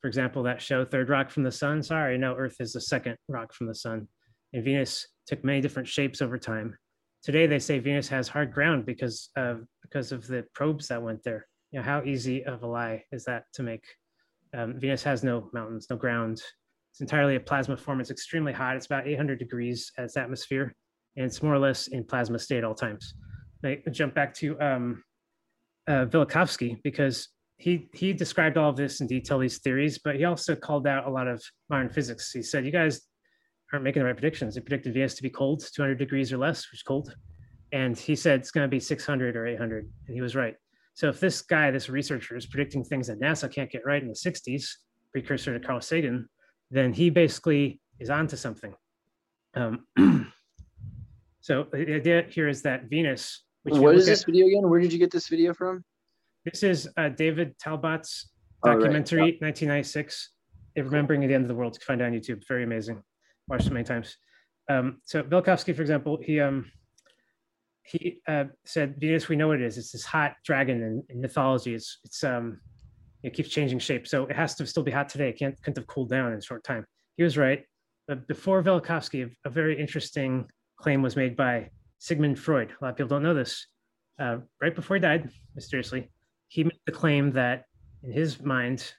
for 0.00 0.06
example, 0.06 0.42
that 0.44 0.62
show 0.62 0.84
Third 0.84 1.08
Rock 1.08 1.30
from 1.30 1.42
the 1.42 1.50
Sun. 1.50 1.82
Sorry, 1.82 2.16
no, 2.18 2.34
Earth 2.34 2.56
is 2.60 2.72
the 2.72 2.80
second 2.80 3.16
rock 3.28 3.52
from 3.52 3.66
the 3.66 3.74
sun. 3.74 4.06
And 4.52 4.64
Venus 4.64 5.06
took 5.26 5.44
many 5.44 5.60
different 5.60 5.88
shapes 5.88 6.22
over 6.22 6.38
time. 6.38 6.76
Today, 7.22 7.46
they 7.46 7.58
say 7.58 7.78
Venus 7.78 8.08
has 8.08 8.28
hard 8.28 8.52
ground 8.52 8.86
because 8.86 9.30
of 9.36 9.64
because 9.82 10.12
of 10.12 10.26
the 10.26 10.44
probes 10.54 10.88
that 10.88 11.02
went 11.02 11.22
there. 11.24 11.46
You 11.72 11.80
know, 11.80 11.84
how 11.84 12.02
easy 12.04 12.44
of 12.44 12.62
a 12.62 12.66
lie 12.66 13.04
is 13.10 13.24
that 13.24 13.44
to 13.54 13.62
make? 13.62 13.84
Um, 14.56 14.78
Venus 14.78 15.02
has 15.02 15.24
no 15.24 15.50
mountains, 15.52 15.88
no 15.90 15.96
ground. 15.96 16.40
It's 16.90 17.00
entirely 17.00 17.36
a 17.36 17.40
plasma 17.40 17.76
form. 17.76 18.00
It's 18.00 18.10
extremely 18.10 18.52
hot. 18.52 18.76
It's 18.76 18.86
about 18.86 19.06
800 19.06 19.38
degrees 19.38 19.92
as 19.98 20.16
atmosphere, 20.16 20.74
and 21.16 21.26
it's 21.26 21.42
more 21.42 21.54
or 21.54 21.58
less 21.58 21.88
in 21.88 22.04
plasma 22.04 22.38
state 22.38 22.64
all 22.64 22.74
times. 22.74 23.14
I 23.64 23.82
jump 23.90 24.14
back 24.14 24.34
to 24.34 24.60
um, 24.60 25.02
uh, 25.88 26.06
Velikovsky 26.06 26.80
because 26.82 27.28
he 27.56 27.88
he 27.92 28.12
described 28.12 28.56
all 28.56 28.70
of 28.70 28.76
this 28.76 29.00
in 29.00 29.06
detail, 29.06 29.38
these 29.38 29.58
theories, 29.58 29.98
but 29.98 30.16
he 30.16 30.24
also 30.24 30.54
called 30.54 30.86
out 30.86 31.06
a 31.06 31.10
lot 31.10 31.26
of 31.26 31.42
modern 31.68 31.88
physics. 31.88 32.30
He 32.30 32.42
said, 32.42 32.64
"You 32.64 32.70
guys 32.70 33.02
aren't 33.72 33.84
making 33.84 34.00
the 34.00 34.06
right 34.06 34.16
predictions." 34.16 34.54
He 34.54 34.60
predicted 34.60 34.94
Venus 34.94 35.14
to 35.14 35.22
be 35.22 35.30
cold, 35.30 35.64
200 35.74 35.98
degrees 35.98 36.32
or 36.32 36.38
less, 36.38 36.70
which 36.70 36.80
is 36.80 36.82
cold, 36.82 37.14
and 37.72 37.98
he 37.98 38.14
said 38.14 38.40
it's 38.40 38.52
going 38.52 38.64
to 38.64 38.68
be 38.68 38.80
600 38.80 39.36
or 39.36 39.46
800, 39.46 39.90
and 40.06 40.14
he 40.14 40.20
was 40.20 40.36
right. 40.36 40.54
So 40.94 41.08
if 41.08 41.20
this 41.20 41.42
guy, 41.42 41.70
this 41.70 41.88
researcher, 41.88 42.36
is 42.36 42.46
predicting 42.46 42.84
things 42.84 43.06
that 43.08 43.20
NASA 43.20 43.52
can't 43.52 43.70
get 43.70 43.82
right 43.84 44.02
in 44.02 44.08
the 44.08 44.14
60s, 44.14 44.68
precursor 45.12 45.56
to 45.56 45.64
Carl 45.64 45.80
Sagan, 45.80 46.28
then 46.70 46.92
he 46.92 47.10
basically 47.10 47.80
is 47.98 48.10
onto 48.10 48.36
something. 48.36 48.74
Um, 49.54 49.86
so 51.40 51.66
the 51.72 51.94
idea 51.94 52.24
here 52.28 52.48
is 52.48 52.62
that 52.62 52.84
Venus. 52.84 53.44
Which 53.62 53.74
what 53.74 53.96
is 53.96 54.06
this 54.06 54.22
at, 54.22 54.26
video 54.26 54.46
again? 54.46 54.68
Where 54.68 54.80
did 54.80 54.92
you 54.92 54.98
get 54.98 55.10
this 55.10 55.28
video 55.28 55.52
from? 55.54 55.84
This 56.44 56.62
is 56.62 56.88
uh, 56.96 57.08
David 57.10 57.58
Talbot's 57.58 58.30
documentary, 58.64 59.20
right. 59.20 59.40
1996. 59.40 60.30
Remembering 60.76 61.20
the 61.26 61.34
End 61.34 61.42
of 61.42 61.48
the 61.48 61.54
World. 61.56 61.74
You 61.74 61.80
can 61.80 61.86
find 61.86 62.00
it 62.00 62.04
on 62.04 62.12
YouTube. 62.12 62.46
Very 62.46 62.62
amazing. 62.62 63.02
Watched 63.48 63.66
it 63.66 63.72
many 63.72 63.84
times. 63.84 64.16
Um, 64.70 65.00
so 65.04 65.24
Velikovsky, 65.24 65.74
for 65.74 65.82
example, 65.82 66.18
he 66.22 66.40
um, 66.40 66.70
he 67.82 68.20
uh, 68.28 68.44
said 68.64 68.96
Venus, 68.98 69.28
we 69.28 69.36
know 69.36 69.48
what 69.48 69.60
it 69.60 69.66
is. 69.66 69.78
It's 69.78 69.92
this 69.92 70.04
hot 70.04 70.34
dragon 70.44 70.82
in, 70.82 71.02
in 71.08 71.20
mythology. 71.20 71.74
It's 71.74 71.98
it's 72.04 72.22
um, 72.22 72.60
it 73.22 73.34
keeps 73.34 73.48
changing 73.48 73.78
shape, 73.78 74.06
so 74.06 74.26
it 74.26 74.36
has 74.36 74.54
to 74.56 74.66
still 74.66 74.82
be 74.82 74.90
hot 74.90 75.08
today. 75.08 75.30
It 75.30 75.38
can't 75.38 75.60
couldn't 75.62 75.78
have 75.78 75.86
cooled 75.86 76.10
down 76.10 76.32
in 76.32 76.38
a 76.38 76.42
short 76.42 76.64
time. 76.64 76.84
He 77.16 77.22
was 77.22 77.36
right. 77.36 77.64
But 78.06 78.26
before 78.26 78.62
Velikovsky, 78.62 79.30
a 79.44 79.50
very 79.50 79.78
interesting 79.78 80.46
claim 80.80 81.02
was 81.02 81.16
made 81.16 81.36
by 81.36 81.70
Sigmund 81.98 82.38
Freud. 82.38 82.70
A 82.70 82.84
lot 82.84 82.90
of 82.90 82.96
people 82.96 83.08
don't 83.08 83.22
know 83.22 83.34
this. 83.34 83.66
Uh, 84.18 84.38
right 84.60 84.74
before 84.74 84.96
he 84.96 85.00
died, 85.00 85.30
mysteriously, 85.54 86.10
he 86.48 86.64
made 86.64 86.80
the 86.86 86.92
claim 86.92 87.32
that 87.32 87.64
in 88.02 88.12
his 88.12 88.40
mind, 88.40 88.92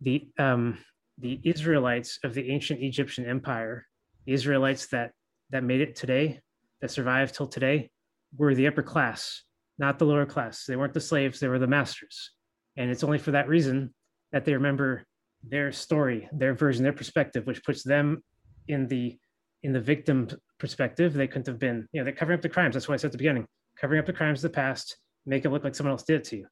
the 0.00 0.28
um, 0.38 0.78
the 1.18 1.40
Israelites 1.44 2.18
of 2.24 2.34
the 2.34 2.50
ancient 2.50 2.82
Egyptian 2.82 3.26
empire, 3.26 3.86
the 4.26 4.32
Israelites 4.32 4.88
that 4.88 5.12
that 5.50 5.64
made 5.64 5.80
it 5.80 5.96
today, 5.96 6.40
that 6.80 6.90
survived 6.90 7.34
till 7.34 7.46
today, 7.46 7.90
were 8.36 8.54
the 8.54 8.66
upper 8.66 8.82
class, 8.82 9.42
not 9.78 9.98
the 9.98 10.06
lower 10.06 10.26
class. 10.26 10.64
They 10.66 10.76
weren't 10.76 10.94
the 10.94 11.00
slaves; 11.00 11.40
they 11.40 11.48
were 11.48 11.58
the 11.58 11.66
masters. 11.66 12.32
And 12.80 12.90
it's 12.90 13.04
only 13.04 13.18
for 13.18 13.32
that 13.32 13.46
reason 13.46 13.92
that 14.32 14.46
they 14.46 14.54
remember 14.54 15.04
their 15.44 15.70
story, 15.70 16.30
their 16.32 16.54
version, 16.54 16.82
their 16.82 16.94
perspective, 16.94 17.46
which 17.46 17.62
puts 17.62 17.82
them 17.82 18.24
in 18.68 18.88
the 18.88 19.18
in 19.62 19.72
the 19.74 19.80
victim 19.80 20.30
perspective. 20.58 21.12
They 21.12 21.26
couldn't 21.26 21.46
have 21.46 21.58
been, 21.58 21.86
you 21.92 22.00
know, 22.00 22.04
they're 22.04 22.14
covering 22.14 22.38
up 22.38 22.42
the 22.42 22.48
crimes. 22.48 22.72
That's 22.72 22.88
why 22.88 22.94
I 22.94 22.96
said 22.96 23.08
at 23.08 23.12
the 23.12 23.18
beginning, 23.18 23.46
covering 23.78 24.00
up 24.00 24.06
the 24.06 24.14
crimes 24.14 24.42
of 24.42 24.50
the 24.50 24.54
past, 24.54 24.96
make 25.26 25.44
it 25.44 25.50
look 25.50 25.62
like 25.62 25.74
someone 25.74 25.92
else 25.92 26.04
did 26.04 26.22
it 26.22 26.24
to 26.28 26.38
you. 26.38 26.46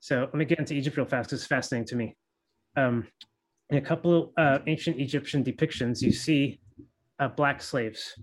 So 0.00 0.22
let 0.22 0.34
me 0.34 0.44
get 0.44 0.58
into 0.58 0.74
Egypt 0.74 0.96
real 0.96 1.06
fast 1.06 1.28
because 1.28 1.42
it's 1.42 1.48
fascinating 1.48 1.86
to 1.86 1.96
me. 1.96 2.16
Um, 2.76 3.06
in 3.70 3.78
a 3.78 3.80
couple 3.80 4.16
of 4.16 4.30
uh, 4.36 4.58
ancient 4.66 4.98
Egyptian 4.98 5.44
depictions, 5.44 6.02
you 6.02 6.10
see 6.10 6.60
uh, 7.20 7.28
black 7.28 7.62
slaves, 7.62 8.18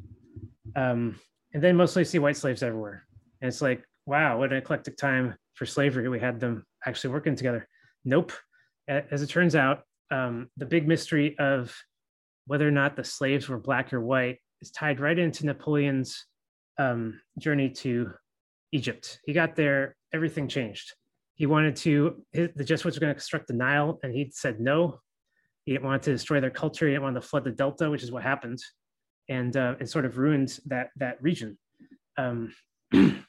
um, 0.76 1.18
and 1.54 1.64
then 1.64 1.78
mostly 1.78 2.04
see 2.04 2.20
white 2.20 2.36
slaves 2.36 2.64
everywhere. 2.64 3.08
And 3.42 3.48
it's 3.48 3.62
like, 3.62 3.82
wow, 4.06 4.40
what 4.40 4.52
an 4.52 4.58
eclectic 4.58 4.98
time 4.98 5.36
for 5.54 5.66
slavery. 5.66 6.10
We 6.10 6.20
had 6.20 6.42
them 6.42 6.66
actually 6.86 7.14
working 7.14 7.36
together. 7.36 7.68
Nope. 8.04 8.32
As 8.88 9.22
it 9.22 9.28
turns 9.28 9.56
out, 9.56 9.82
um, 10.12 10.50
the 10.58 10.66
big 10.66 10.88
mystery 10.88 11.38
of 11.40 11.76
whether 12.46 12.68
or 12.68 12.72
not 12.72 12.96
the 12.96 13.04
slaves 13.04 13.50
were 13.50 13.58
black 13.58 13.92
or 13.92 14.02
white 14.02 14.38
is 14.62 14.70
tied 14.70 15.00
right 15.00 15.18
into 15.18 15.46
Napoleon's 15.46 16.26
um, 16.78 17.20
journey 17.40 17.70
to 17.70 18.12
Egypt. 18.72 19.20
He 19.26 19.34
got 19.34 19.56
there, 19.56 19.96
everything 20.14 20.48
changed 20.48 20.94
he 21.36 21.46
wanted 21.46 21.76
to 21.76 22.24
the 22.34 22.64
Jesuits 22.64 22.96
were 22.96 23.02
going 23.02 23.12
to 23.12 23.16
construct 23.16 23.48
the 23.48 23.54
Nile, 23.54 24.00
and 24.02 24.14
he 24.14 24.32
said 24.34 24.60
no. 24.60 25.00
He 25.66 25.74
didn't 25.74 25.86
want 25.86 26.04
to 26.04 26.12
destroy 26.12 26.40
their 26.40 26.50
culture. 26.50 26.88
He 26.88 26.94
didn't 26.94 27.04
want 27.04 27.16
to 27.16 27.22
flood 27.22 27.44
the 27.44 27.52
Delta, 27.52 27.90
which 27.90 28.04
is 28.04 28.12
what 28.12 28.24
happened, 28.24 28.60
and 29.30 29.56
uh, 29.56 29.76
it 29.80 29.90
sort 29.90 30.06
of 30.06 30.18
ruined 30.18 30.58
that 30.66 30.90
that 30.96 31.22
region. 31.22 31.58
Um, 32.18 32.54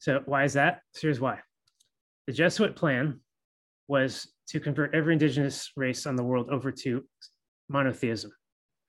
so 0.00 0.22
why 0.26 0.44
is 0.44 0.54
that? 0.54 0.80
So 0.92 1.02
here's 1.02 1.20
why. 1.20 1.40
The 2.26 2.32
Jesuit 2.32 2.76
plan 2.76 3.20
was 3.88 4.32
to 4.48 4.60
convert 4.60 4.94
every 4.94 5.12
indigenous 5.12 5.70
race 5.76 6.06
on 6.06 6.16
the 6.16 6.24
world 6.24 6.48
over 6.50 6.70
to 6.70 7.04
monotheism, 7.68 8.32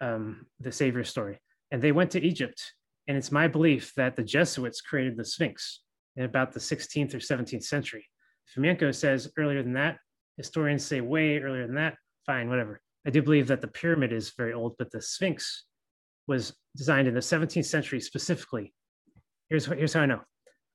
um, 0.02 0.46
the 0.60 0.72
Savior 0.72 1.04
story, 1.04 1.40
and 1.72 1.82
they 1.82 1.92
went 1.92 2.12
to 2.12 2.22
Egypt. 2.22 2.62
And 3.08 3.18
it's 3.18 3.32
my 3.32 3.48
belief 3.48 3.94
that 3.98 4.16
the 4.16 4.24
Jesuits 4.24 4.82
created 4.82 5.16
the 5.16 5.26
Sphinx 5.26 5.82
in 6.16 6.24
about 6.24 6.54
the 6.54 6.60
16th 6.60 7.14
or 7.14 7.20
17th 7.20 7.64
century 7.64 8.06
Fomenko 8.54 8.94
says 8.94 9.32
earlier 9.38 9.64
than 9.64 9.74
that. 9.74 9.98
Historians 10.38 10.86
say 10.86 11.02
way 11.02 11.40
earlier 11.40 11.66
than 11.66 11.76
that. 11.76 11.96
Fine, 12.26 12.50
whatever. 12.50 12.82
I 13.06 13.10
do 13.10 13.22
believe 13.22 13.48
that 13.48 13.62
the 13.62 13.68
pyramid 13.68 14.12
is 14.12 14.34
very 14.36 14.54
old, 14.54 14.76
but 14.78 14.92
the 14.92 15.02
Sphinx 15.02 15.66
was 16.28 16.56
designed 16.76 17.08
in 17.08 17.14
the 17.14 17.20
17th 17.20 17.66
century 17.66 18.00
specifically. 18.00 18.74
Here's, 19.50 19.66
here's 19.66 19.94
how 19.94 20.02
I 20.02 20.06
know. 20.08 20.22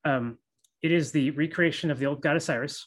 Um, 0.05 0.39
it 0.83 0.93
is 0.93 1.13
the 1.13 1.31
recreation 1.31 1.91
of 1.91 1.99
the 1.99 2.07
old 2.07 2.23
god 2.23 2.37
Osiris. 2.37 2.87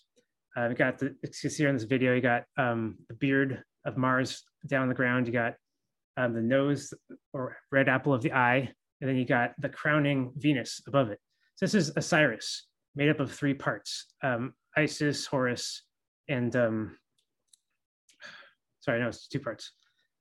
Uh, 0.56 0.70
you 0.70 0.76
got 0.76 1.00
the, 1.00 1.16
you 1.24 1.32
see 1.32 1.50
here 1.50 1.70
in 1.70 1.76
this 1.76 1.84
video, 1.84 2.14
you 2.14 2.22
got 2.22 2.44
um, 2.58 2.96
the 3.10 3.16
beard 3.16 3.64
of 3.86 3.98
Mars 3.98 4.44
down 4.68 4.84
on 4.84 4.90
the 4.90 4.96
ground. 4.96 5.28
You 5.28 5.34
got 5.34 5.56
um, 6.18 6.34
the 6.34 6.42
nose 6.42 6.94
or 7.34 7.58
red 7.72 7.90
apple 7.90 8.14
of 8.14 8.22
the 8.22 8.34
eye, 8.34 8.72
and 9.02 9.10
then 9.10 9.18
you 9.18 9.26
got 9.26 9.54
the 9.60 9.70
crowning 9.70 10.32
Venus 10.38 10.82
above 10.88 11.10
it. 11.10 11.20
So 11.56 11.66
this 11.66 11.74
is 11.74 11.92
Osiris 11.96 12.68
made 12.96 13.10
up 13.10 13.20
of 13.20 13.32
three 13.32 13.54
parts. 13.54 14.08
Um, 14.24 14.54
Isis, 14.78 15.26
Horus, 15.26 15.84
and 16.28 16.56
um, 16.56 16.98
sorry, 18.80 19.00
no, 19.00 19.08
it's 19.08 19.28
two 19.28 19.40
parts. 19.40 19.72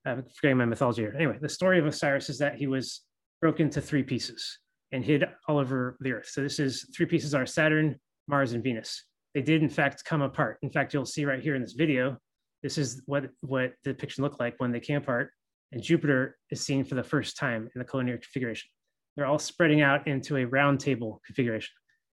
I'm 0.04 0.24
forgetting 0.34 0.58
my 0.58 0.64
mythology 0.64 1.02
here. 1.02 1.14
Anyway, 1.14 1.38
the 1.40 1.48
story 1.48 1.78
of 1.78 1.86
Osiris 1.86 2.28
is 2.28 2.38
that 2.38 2.56
he 2.56 2.66
was 2.66 3.02
broken 3.40 3.66
into 3.66 3.80
three 3.80 4.02
pieces, 4.02 4.58
and 4.92 5.04
hid 5.04 5.24
all 5.48 5.58
over 5.58 5.96
the 6.00 6.12
Earth. 6.12 6.28
So 6.28 6.42
this 6.42 6.58
is 6.58 6.86
three 6.94 7.06
pieces 7.06 7.34
are 7.34 7.46
Saturn, 7.46 7.96
Mars, 8.28 8.52
and 8.52 8.62
Venus. 8.62 9.04
They 9.34 9.42
did 9.42 9.62
in 9.62 9.70
fact 9.70 10.04
come 10.04 10.22
apart. 10.22 10.58
In 10.62 10.70
fact, 10.70 10.92
you'll 10.92 11.06
see 11.06 11.24
right 11.24 11.42
here 11.42 11.54
in 11.54 11.62
this 11.62 11.72
video, 11.72 12.18
this 12.62 12.78
is 12.78 13.02
what, 13.06 13.24
what 13.40 13.72
the 13.82 13.92
depiction 13.92 14.22
looked 14.22 14.38
like 14.38 14.54
when 14.58 14.70
they 14.70 14.80
came 14.80 14.98
apart. 14.98 15.30
And 15.72 15.82
Jupiter 15.82 16.36
is 16.50 16.60
seen 16.60 16.84
for 16.84 16.94
the 16.94 17.02
first 17.02 17.38
time 17.38 17.68
in 17.74 17.78
the 17.78 17.84
collinear 17.84 18.20
configuration. 18.20 18.68
They're 19.16 19.26
all 19.26 19.38
spreading 19.38 19.80
out 19.80 20.06
into 20.06 20.36
a 20.36 20.44
round 20.44 20.80
table 20.80 21.20
configuration. 21.26 21.72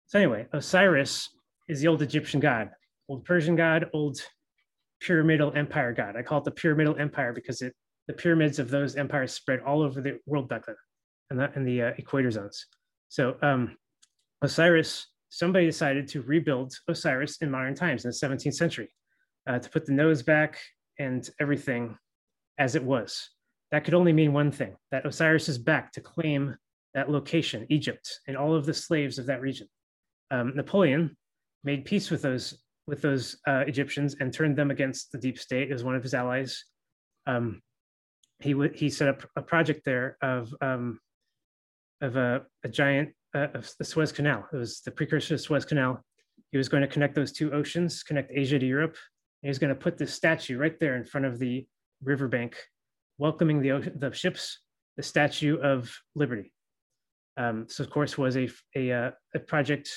So 0.08 0.20
anyway, 0.20 0.48
Osiris 0.52 1.30
is 1.70 1.82
the 1.82 1.88
old 1.88 2.02
Egyptian 2.02 2.42
god, 2.42 2.70
old 3.08 3.24
Persian 3.24 3.56
god, 3.56 3.86
old 3.94 4.20
pyramidal 5.02 5.54
empire 5.56 5.94
god. 5.94 6.16
I 6.18 6.22
call 6.22 6.40
it 6.40 6.44
the 6.44 6.52
pyramidal 6.52 6.98
empire 6.98 7.34
because 7.34 7.62
it, 7.62 7.74
the 8.08 8.14
pyramids 8.14 8.60
of 8.60 8.70
those 8.70 8.98
empires 8.98 9.34
spread 9.34 9.62
all 9.62 9.82
over 9.82 10.02
the 10.02 10.20
world 10.26 10.50
back 10.50 10.66
then 10.66 10.76
and 11.30 11.40
the, 11.40 11.52
in 11.56 11.64
the 11.64 11.82
uh, 11.82 11.92
equator 11.98 12.32
zones. 12.32 12.66
So 13.10 13.36
um, 13.42 13.78
Osiris, 14.42 15.08
somebody 15.30 15.66
decided 15.66 16.08
to 16.10 16.22
rebuild 16.22 16.74
Osiris 16.88 17.38
in 17.42 17.52
modern 17.52 17.76
times 17.76 18.06
in 18.06 18.12
the 18.12 18.16
17th 18.16 18.54
century 18.54 18.90
uh, 19.48 19.60
to 19.60 19.70
put 19.70 19.86
the 19.86 19.94
nose 19.94 20.24
back 20.24 20.60
and 21.00 21.28
everything 21.40 21.98
as 22.58 22.76
it 22.76 22.84
was. 22.84 23.30
That 23.72 23.84
could 23.84 23.94
only 23.94 24.14
mean 24.14 24.34
one 24.34 24.52
thing, 24.52 24.76
that 24.92 25.06
Osiris 25.06 25.50
is 25.50 25.58
back 25.58 25.92
to 25.94 26.02
claim 26.02 26.56
that 26.94 27.12
location, 27.12 27.66
Egypt, 27.70 28.20
and 28.28 28.38
all 28.38 28.56
of 28.56 28.66
the 28.66 28.74
slaves 28.74 29.20
of 29.20 29.26
that 29.26 29.42
region. 29.42 29.68
Um, 30.32 30.54
Napoleon 30.56 31.16
made 31.64 31.86
peace 31.86 32.10
with 32.10 32.22
those 32.22 32.58
with 32.88 33.02
those 33.02 33.38
uh, 33.48 33.64
Egyptians 33.66 34.16
and 34.20 34.32
turned 34.32 34.56
them 34.56 34.70
against 34.70 35.12
the 35.12 35.18
deep 35.18 35.40
state. 35.40 35.72
as 35.72 35.84
one 35.84 35.96
of 35.96 36.04
his 36.04 36.14
allies. 36.14 36.64
Um, 37.26 37.62
he 38.40 38.54
would 38.54 38.76
he 38.76 38.90
set 38.90 39.10
up 39.10 39.24
a 39.36 39.42
project 39.42 39.82
there 39.86 40.18
of 40.22 40.54
um, 40.62 41.00
of 42.02 42.16
a, 42.18 42.44
a 42.64 42.70
giant 42.70 43.10
uh, 43.34 43.48
of 43.54 43.70
the 43.80 43.86
Suez 43.86 44.12
Canal. 44.12 44.46
It 44.52 44.58
was 44.58 44.82
the 44.82 44.92
precursor 44.92 45.36
to 45.36 45.38
Suez 45.38 45.66
Canal. 45.66 46.04
He 46.52 46.58
was 46.58 46.70
going 46.70 46.82
to 46.82 46.88
connect 46.88 47.16
those 47.16 47.32
two 47.32 47.52
oceans, 47.52 48.04
connect 48.04 48.32
Asia 48.34 48.60
to 48.60 48.66
Europe. 48.66 48.96
And 49.42 49.48
he 49.48 49.50
was 49.50 49.60
going 49.60 49.74
to 49.74 49.80
put 49.80 49.98
this 49.98 50.14
statue 50.14 50.58
right 50.58 50.80
there 50.80 50.96
in 50.96 51.04
front 51.04 51.26
of 51.26 51.40
the 51.40 51.66
riverbank, 52.04 52.56
welcoming 53.18 53.62
the 53.62 53.92
the 53.96 54.12
ships, 54.12 54.60
the 54.98 55.04
Statue 55.04 55.58
of 55.60 55.94
Liberty. 56.16 56.52
Um, 57.38 57.66
so, 57.68 57.84
of 57.84 57.90
course, 57.90 58.18
was 58.18 58.38
a 58.38 58.50
a, 58.76 58.92
uh, 58.92 59.12
a 59.34 59.40
project 59.40 59.90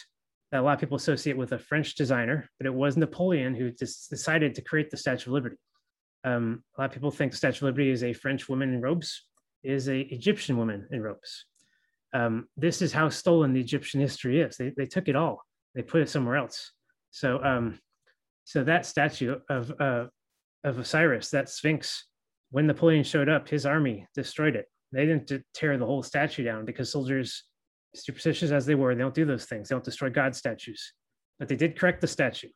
that 0.51 0.61
a 0.61 0.63
lot 0.63 0.75
of 0.75 0.81
people 0.81 0.97
associate 0.97 1.37
with 1.37 1.53
a 1.53 1.59
French 1.59 1.95
designer, 1.95 2.49
but 2.59 2.67
it 2.67 2.75
was 2.75 2.97
Napoleon 2.97 3.55
who 3.55 3.71
decided 3.71 4.55
to 4.55 4.63
create 4.63 4.91
the 4.91 4.97
Statue 4.97 5.31
of 5.31 5.35
Liberty. 5.35 5.57
Um, 6.25 6.65
a 6.77 6.81
lot 6.81 6.87
of 6.87 6.93
people 6.95 7.11
think 7.11 7.33
the 7.33 7.39
Statue 7.39 7.67
of 7.67 7.71
Liberty 7.71 7.91
is 7.91 8.03
a 8.03 8.13
French 8.13 8.49
woman 8.49 8.73
in 8.73 8.81
robes, 8.81 9.27
it 9.63 9.73
is 9.73 9.89
a 9.89 10.01
Egyptian 10.01 10.57
woman 10.57 10.89
in 10.91 11.03
robes. 11.03 11.45
Um, 12.15 12.49
this 12.57 12.81
is 12.83 12.93
how 12.93 13.09
stolen 13.09 13.53
the 13.53 13.61
Egyptian 13.61 14.01
history 14.01 14.41
is. 14.41 14.57
They, 14.57 14.73
they 14.77 14.87
took 14.87 15.09
it 15.09 15.17
all, 15.17 15.43
they 15.75 15.83
put 15.83 16.03
it 16.03 16.09
somewhere 16.09 16.37
else. 16.37 16.73
So, 17.11 17.43
um, 17.43 17.79
so 18.45 18.65
that 18.65 18.87
statue 18.87 19.37
of 19.51 19.73
uh, 19.81 20.07
of 20.65 20.79
Osiris, 20.79 21.31
that 21.31 21.49
Sphinx, 21.49 22.07
when 22.51 22.67
Napoleon 22.67 23.05
showed 23.05 23.29
up, 23.29 23.49
his 23.49 23.67
army 23.67 24.07
destroyed 24.15 24.57
it. 24.57 24.67
They 24.93 25.07
didn't 25.07 25.31
tear 25.55 25.77
the 25.77 25.87
whole 25.87 26.03
statue 26.03 26.45
down 26.45 26.65
because 26.65 26.91
soldiers 26.91 27.45
superstitious 27.95 28.51
as 28.51 28.67
they 28.67 28.75
were, 28.75 28.95
they 28.95 29.03
don't 29.03 29.15
do 29.15 29.25
those 29.25 29.45
things. 29.47 29.69
They 29.69 29.75
don't 29.75 29.85
destroy 29.85 30.11
God 30.11 30.35
statues, 30.35 30.93
but 31.39 31.49
they 31.49 31.57
did 31.57 31.79
correct 31.79 32.01
the 32.01 32.07
statue. 32.07 32.49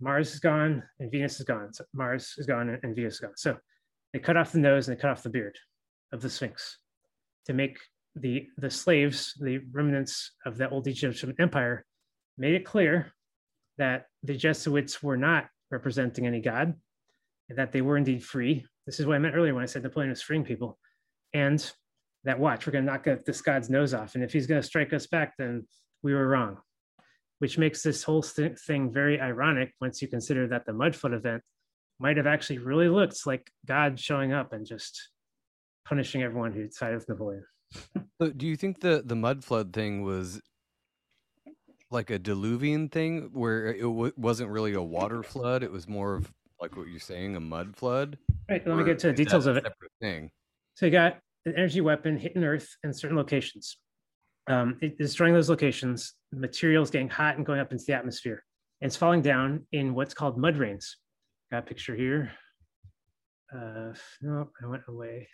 Mars 0.00 0.34
is 0.34 0.40
gone 0.40 0.82
and 1.00 1.10
Venus 1.10 1.40
is 1.40 1.46
gone. 1.46 1.72
So 1.72 1.84
Mars 1.92 2.34
is 2.38 2.46
gone 2.46 2.78
and 2.82 2.94
Venus 2.94 3.14
is 3.14 3.20
gone. 3.20 3.36
So 3.36 3.56
they 4.12 4.18
cut 4.20 4.36
off 4.36 4.52
the 4.52 4.58
nose 4.58 4.88
and 4.88 4.96
they 4.96 5.00
cut 5.00 5.10
off 5.10 5.22
the 5.22 5.30
beard 5.30 5.58
of 6.12 6.20
the 6.20 6.30
Sphinx 6.30 6.78
to 7.46 7.52
make 7.52 7.78
the 8.20 8.48
the 8.56 8.70
slaves, 8.70 9.34
the 9.40 9.58
remnants 9.72 10.32
of 10.44 10.56
the 10.56 10.68
old 10.68 10.86
Egyptian 10.86 11.34
empire, 11.38 11.84
made 12.36 12.54
it 12.54 12.64
clear 12.64 13.12
that 13.78 14.06
the 14.22 14.36
Jesuits 14.36 15.02
were 15.02 15.16
not 15.16 15.46
representing 15.70 16.26
any 16.26 16.40
god, 16.40 16.74
and 17.48 17.58
that 17.58 17.72
they 17.72 17.80
were 17.80 17.96
indeed 17.96 18.24
free. 18.24 18.66
This 18.86 19.00
is 19.00 19.06
what 19.06 19.16
I 19.16 19.18
meant 19.18 19.34
earlier 19.34 19.54
when 19.54 19.62
I 19.62 19.66
said 19.66 19.82
Napoleon 19.82 20.10
was 20.10 20.22
freeing 20.22 20.44
people, 20.44 20.78
and 21.32 21.70
that 22.24 22.38
watch, 22.38 22.66
we're 22.66 22.72
going 22.72 22.84
to 22.84 22.92
knock 22.92 23.04
this 23.24 23.40
god's 23.40 23.70
nose 23.70 23.94
off. 23.94 24.14
And 24.14 24.24
if 24.24 24.32
he's 24.32 24.46
going 24.46 24.60
to 24.60 24.66
strike 24.66 24.92
us 24.92 25.06
back, 25.06 25.34
then 25.38 25.66
we 26.02 26.14
were 26.14 26.26
wrong, 26.26 26.58
which 27.38 27.58
makes 27.58 27.82
this 27.82 28.02
whole 28.02 28.22
th- 28.22 28.58
thing 28.58 28.92
very 28.92 29.20
ironic 29.20 29.72
once 29.80 30.02
you 30.02 30.08
consider 30.08 30.48
that 30.48 30.66
the 30.66 30.72
mud 30.72 30.96
flood 30.96 31.14
event 31.14 31.42
might 32.00 32.16
have 32.16 32.26
actually 32.26 32.58
really 32.58 32.88
looked 32.88 33.26
like 33.26 33.50
God 33.66 33.98
showing 33.98 34.32
up 34.32 34.52
and 34.52 34.66
just 34.66 35.10
punishing 35.86 36.22
everyone 36.22 36.52
who 36.52 36.70
sided 36.70 36.96
with 36.96 37.08
Napoleon. 37.08 37.44
So 38.20 38.30
do 38.30 38.46
you 38.46 38.56
think 38.56 38.80
the, 38.80 39.02
the 39.04 39.16
mud 39.16 39.44
flood 39.44 39.72
thing 39.72 40.02
was 40.02 40.40
like 41.90 42.10
a 42.10 42.18
diluvian 42.18 42.90
thing 42.90 43.30
where 43.32 43.66
it 43.72 43.82
w- 43.82 44.12
wasn't 44.16 44.50
really 44.50 44.74
a 44.74 44.82
water 44.82 45.22
flood? 45.22 45.62
It 45.62 45.72
was 45.72 45.88
more 45.88 46.14
of 46.14 46.32
like 46.60 46.76
what 46.76 46.88
you're 46.88 47.00
saying, 47.00 47.36
a 47.36 47.40
mud 47.40 47.76
flood? 47.76 48.18
Right. 48.48 48.66
Let 48.66 48.76
me 48.76 48.84
get 48.84 48.98
to 49.00 49.08
the 49.08 49.12
details 49.12 49.46
of 49.46 49.56
it. 49.56 49.66
Thing? 50.00 50.30
So 50.74 50.86
you 50.86 50.92
got 50.92 51.18
an 51.46 51.54
energy 51.56 51.80
weapon 51.80 52.18
hitting 52.18 52.44
Earth 52.44 52.68
in 52.84 52.92
certain 52.92 53.16
locations. 53.16 53.78
Um, 54.48 54.78
it, 54.80 54.96
destroying 54.98 55.34
those 55.34 55.50
locations, 55.50 56.14
the 56.32 56.40
materials 56.40 56.90
getting 56.90 57.08
hot 57.08 57.36
and 57.36 57.44
going 57.44 57.60
up 57.60 57.70
into 57.72 57.84
the 57.86 57.92
atmosphere. 57.92 58.42
And 58.80 58.88
it's 58.88 58.96
falling 58.96 59.22
down 59.22 59.66
in 59.72 59.94
what's 59.94 60.14
called 60.14 60.38
mud 60.38 60.56
rains. 60.56 60.96
Got 61.50 61.58
a 61.58 61.62
picture 61.62 61.94
here. 61.94 62.32
Uh, 63.54 63.92
no, 64.20 64.50
I 64.62 64.66
went 64.66 64.82
away. 64.88 65.28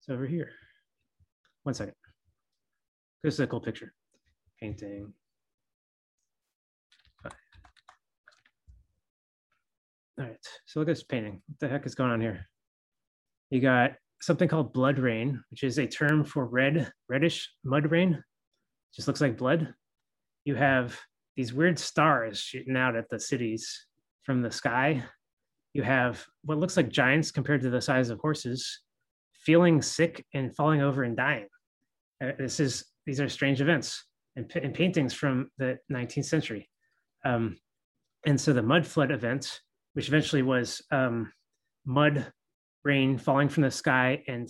It's 0.00 0.08
over 0.08 0.26
here. 0.26 0.50
One 1.62 1.74
second. 1.74 1.94
This 3.22 3.34
is 3.34 3.40
a 3.40 3.46
cool 3.46 3.60
picture. 3.60 3.92
Painting. 4.60 5.12
All 10.18 10.26
right, 10.26 10.36
so 10.66 10.80
look 10.80 10.88
at 10.88 10.96
this 10.96 11.04
painting. 11.04 11.40
What 11.46 11.58
the 11.60 11.68
heck 11.68 11.86
is 11.86 11.94
going 11.94 12.10
on 12.10 12.20
here? 12.20 12.46
You 13.50 13.60
got 13.60 13.92
something 14.20 14.48
called 14.48 14.72
blood 14.72 14.98
rain, 14.98 15.42
which 15.50 15.62
is 15.62 15.78
a 15.78 15.86
term 15.86 16.24
for 16.24 16.46
red, 16.46 16.92
reddish 17.08 17.50
mud 17.64 17.90
rain. 17.90 18.22
Just 18.94 19.08
looks 19.08 19.20
like 19.20 19.38
blood. 19.38 19.72
You 20.44 20.54
have 20.54 20.98
these 21.36 21.52
weird 21.52 21.78
stars 21.78 22.38
shooting 22.38 22.76
out 22.76 22.94
at 22.94 23.08
the 23.08 23.18
cities 23.18 23.86
from 24.22 24.42
the 24.42 24.50
sky. 24.50 25.02
You 25.74 25.82
have 25.82 26.24
what 26.44 26.58
looks 26.58 26.76
like 26.76 26.90
giants 26.90 27.30
compared 27.30 27.62
to 27.62 27.70
the 27.70 27.80
size 27.80 28.10
of 28.10 28.18
horses, 28.20 28.80
feeling 29.44 29.82
sick 29.82 30.24
and 30.34 30.54
falling 30.54 30.82
over 30.82 31.02
and 31.02 31.16
dying. 31.16 31.46
Uh, 32.22 32.32
this 32.38 32.60
is 32.60 32.84
these 33.06 33.20
are 33.20 33.28
strange 33.28 33.60
events 33.60 34.04
and, 34.36 34.50
and 34.54 34.74
paintings 34.74 35.12
from 35.12 35.50
the 35.58 35.78
19th 35.92 36.24
century. 36.24 36.68
Um, 37.24 37.58
and 38.26 38.40
so 38.40 38.52
the 38.52 38.62
mud 38.62 38.86
flood 38.86 39.10
event, 39.10 39.60
which 39.94 40.08
eventually 40.08 40.42
was 40.42 40.80
um, 40.90 41.32
mud 41.84 42.26
rain 42.84 43.18
falling 43.18 43.48
from 43.48 43.64
the 43.64 43.70
sky 43.70 44.22
and 44.28 44.48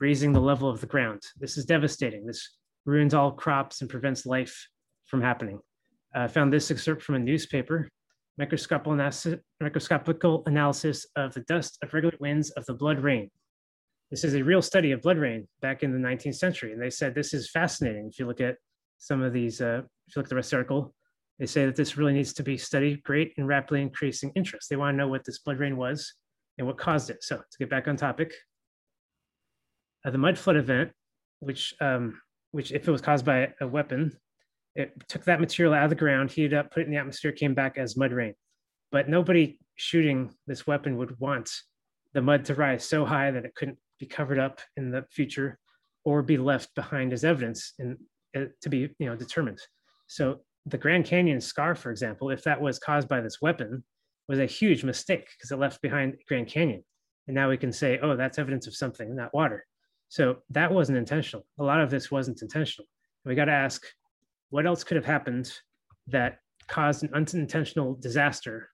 raising 0.00 0.32
the 0.32 0.40
level 0.40 0.68
of 0.68 0.80
the 0.80 0.86
ground. 0.86 1.22
This 1.38 1.56
is 1.56 1.64
devastating. 1.64 2.26
This 2.26 2.56
ruins 2.84 3.14
all 3.14 3.32
crops 3.32 3.80
and 3.80 3.90
prevents 3.90 4.26
life 4.26 4.66
from 5.06 5.20
happening. 5.20 5.60
I 6.14 6.26
found 6.26 6.52
this 6.52 6.70
excerpt 6.70 7.02
from 7.02 7.14
a 7.14 7.18
newspaper, 7.18 7.88
microscopical 8.38 10.42
analysis 10.46 11.06
of 11.16 11.32
the 11.34 11.44
dust 11.48 11.78
of 11.82 11.94
regular 11.94 12.16
winds 12.20 12.50
of 12.50 12.66
the 12.66 12.74
blood 12.74 13.00
rain. 13.00 13.30
This 14.12 14.24
is 14.24 14.34
a 14.34 14.44
real 14.44 14.60
study 14.60 14.92
of 14.92 15.00
blood 15.00 15.16
rain 15.16 15.48
back 15.62 15.82
in 15.82 15.90
the 15.90 16.06
19th 16.06 16.34
century. 16.34 16.74
And 16.74 16.82
they 16.82 16.90
said 16.90 17.14
this 17.14 17.32
is 17.32 17.50
fascinating. 17.50 18.08
If 18.12 18.18
you 18.18 18.26
look 18.26 18.42
at 18.42 18.56
some 18.98 19.22
of 19.22 19.32
these, 19.32 19.62
uh, 19.62 19.80
if 20.06 20.14
you 20.14 20.20
look 20.20 20.26
at 20.26 20.28
the 20.28 20.36
rest 20.36 20.50
the 20.50 20.58
article, 20.58 20.94
they 21.38 21.46
say 21.46 21.64
that 21.64 21.76
this 21.76 21.96
really 21.96 22.12
needs 22.12 22.34
to 22.34 22.42
be 22.42 22.58
studied, 22.58 23.02
great 23.04 23.32
and 23.38 23.48
rapidly 23.48 23.80
increasing 23.80 24.30
interest. 24.34 24.68
They 24.68 24.76
want 24.76 24.92
to 24.92 24.98
know 24.98 25.08
what 25.08 25.24
this 25.24 25.38
blood 25.38 25.58
rain 25.58 25.78
was 25.78 26.12
and 26.58 26.66
what 26.66 26.76
caused 26.76 27.08
it. 27.08 27.24
So 27.24 27.38
to 27.38 27.58
get 27.58 27.70
back 27.70 27.88
on 27.88 27.96
topic, 27.96 28.34
uh, 30.04 30.10
the 30.10 30.18
mud 30.18 30.36
flood 30.36 30.56
event, 30.56 30.90
which 31.40 31.72
um, 31.80 32.20
which 32.50 32.70
if 32.70 32.86
it 32.86 32.92
was 32.92 33.00
caused 33.00 33.24
by 33.24 33.48
a 33.62 33.66
weapon, 33.66 34.12
it 34.74 34.92
took 35.08 35.24
that 35.24 35.40
material 35.40 35.72
out 35.72 35.84
of 35.84 35.90
the 35.90 35.96
ground, 35.96 36.30
heated 36.30 36.52
up, 36.52 36.70
put 36.70 36.82
it 36.82 36.86
in 36.86 36.92
the 36.92 36.98
atmosphere, 36.98 37.32
came 37.32 37.54
back 37.54 37.78
as 37.78 37.96
mud 37.96 38.12
rain. 38.12 38.34
But 38.90 39.08
nobody 39.08 39.58
shooting 39.76 40.34
this 40.46 40.66
weapon 40.66 40.98
would 40.98 41.18
want 41.18 41.50
the 42.12 42.20
mud 42.20 42.44
to 42.44 42.54
rise 42.54 42.84
so 42.84 43.06
high 43.06 43.30
that 43.30 43.46
it 43.46 43.54
couldn't 43.54 43.78
be 44.02 44.06
covered 44.06 44.40
up 44.40 44.60
in 44.76 44.90
the 44.90 45.04
future 45.12 45.58
or 46.04 46.22
be 46.22 46.36
left 46.36 46.74
behind 46.74 47.12
as 47.12 47.24
evidence 47.24 47.74
and 47.78 47.96
uh, 48.36 48.46
to 48.60 48.68
be 48.68 48.78
you 48.98 49.06
know 49.06 49.14
determined. 49.14 49.60
So 50.08 50.40
the 50.66 50.78
Grand 50.78 51.04
Canyon 51.04 51.40
scar, 51.40 51.76
for 51.76 51.92
example, 51.92 52.30
if 52.30 52.42
that 52.42 52.60
was 52.60 52.80
caused 52.80 53.08
by 53.08 53.20
this 53.20 53.40
weapon, 53.40 53.84
was 54.28 54.40
a 54.40 54.46
huge 54.46 54.82
mistake 54.82 55.28
because 55.32 55.52
it 55.52 55.60
left 55.60 55.80
behind 55.82 56.16
Grand 56.26 56.48
Canyon. 56.48 56.82
And 57.28 57.34
now 57.36 57.48
we 57.48 57.56
can 57.56 57.72
say, 57.72 58.00
oh, 58.02 58.16
that's 58.16 58.40
evidence 58.40 58.66
of 58.66 58.74
something, 58.74 59.14
not 59.14 59.32
water. 59.32 59.64
So 60.08 60.38
that 60.50 60.72
wasn't 60.72 60.98
intentional. 60.98 61.46
A 61.60 61.64
lot 61.64 61.80
of 61.80 61.90
this 61.90 62.10
wasn't 62.10 62.42
intentional. 62.42 62.86
We 63.24 63.36
got 63.36 63.44
to 63.44 63.52
ask, 63.52 63.82
what 64.50 64.66
else 64.66 64.82
could 64.82 64.96
have 64.96 65.06
happened 65.06 65.52
that 66.08 66.38
caused 66.66 67.04
an 67.04 67.10
unintentional 67.14 67.94
disaster 67.94 68.68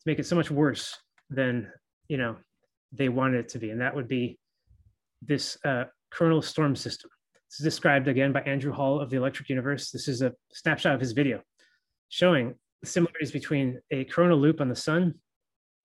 to 0.00 0.04
make 0.06 0.18
it 0.18 0.26
so 0.26 0.36
much 0.36 0.50
worse 0.50 0.96
than 1.28 1.70
you 2.08 2.16
know 2.16 2.36
they 2.92 3.10
wanted 3.10 3.40
it 3.40 3.48
to 3.50 3.58
be? 3.58 3.70
And 3.70 3.82
that 3.82 3.94
would 3.94 4.08
be 4.08 4.38
this 5.22 5.56
uh, 5.64 5.84
coronal 6.10 6.42
storm 6.42 6.74
system. 6.76 7.10
This 7.48 7.60
is 7.60 7.64
described 7.64 8.08
again 8.08 8.32
by 8.32 8.40
Andrew 8.42 8.72
Hall 8.72 9.00
of 9.00 9.10
the 9.10 9.16
Electric 9.16 9.48
Universe. 9.48 9.90
This 9.90 10.08
is 10.08 10.22
a 10.22 10.32
snapshot 10.52 10.94
of 10.94 11.00
his 11.00 11.12
video 11.12 11.40
showing 12.08 12.54
similarities 12.84 13.30
between 13.30 13.80
a 13.90 14.04
coronal 14.04 14.38
loop 14.38 14.60
on 14.60 14.68
the 14.68 14.76
sun 14.76 15.14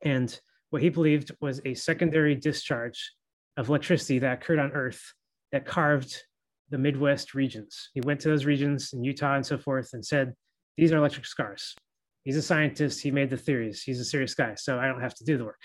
and 0.03 0.39
what 0.69 0.81
he 0.81 0.89
believed 0.89 1.31
was 1.41 1.61
a 1.65 1.73
secondary 1.73 2.35
discharge 2.35 3.13
of 3.57 3.69
electricity 3.69 4.19
that 4.19 4.33
occurred 4.33 4.59
on 4.59 4.71
Earth 4.71 5.13
that 5.51 5.65
carved 5.65 6.23
the 6.69 6.77
Midwest 6.77 7.33
regions. 7.33 7.89
He 7.93 8.01
went 8.01 8.19
to 8.21 8.29
those 8.29 8.45
regions 8.45 8.91
in 8.93 9.03
Utah 9.03 9.35
and 9.35 9.45
so 9.45 9.57
forth 9.57 9.91
and 9.93 10.05
said, 10.05 10.33
These 10.77 10.91
are 10.91 10.97
electric 10.97 11.25
scars. 11.25 11.75
He's 12.23 12.37
a 12.37 12.41
scientist. 12.41 13.01
He 13.01 13.11
made 13.11 13.29
the 13.29 13.37
theories. 13.37 13.83
He's 13.83 13.99
a 13.99 14.05
serious 14.05 14.33
guy. 14.33 14.55
So 14.55 14.79
I 14.79 14.87
don't 14.87 15.01
have 15.01 15.13
to 15.15 15.23
do 15.23 15.37
the 15.37 15.45
work. 15.45 15.61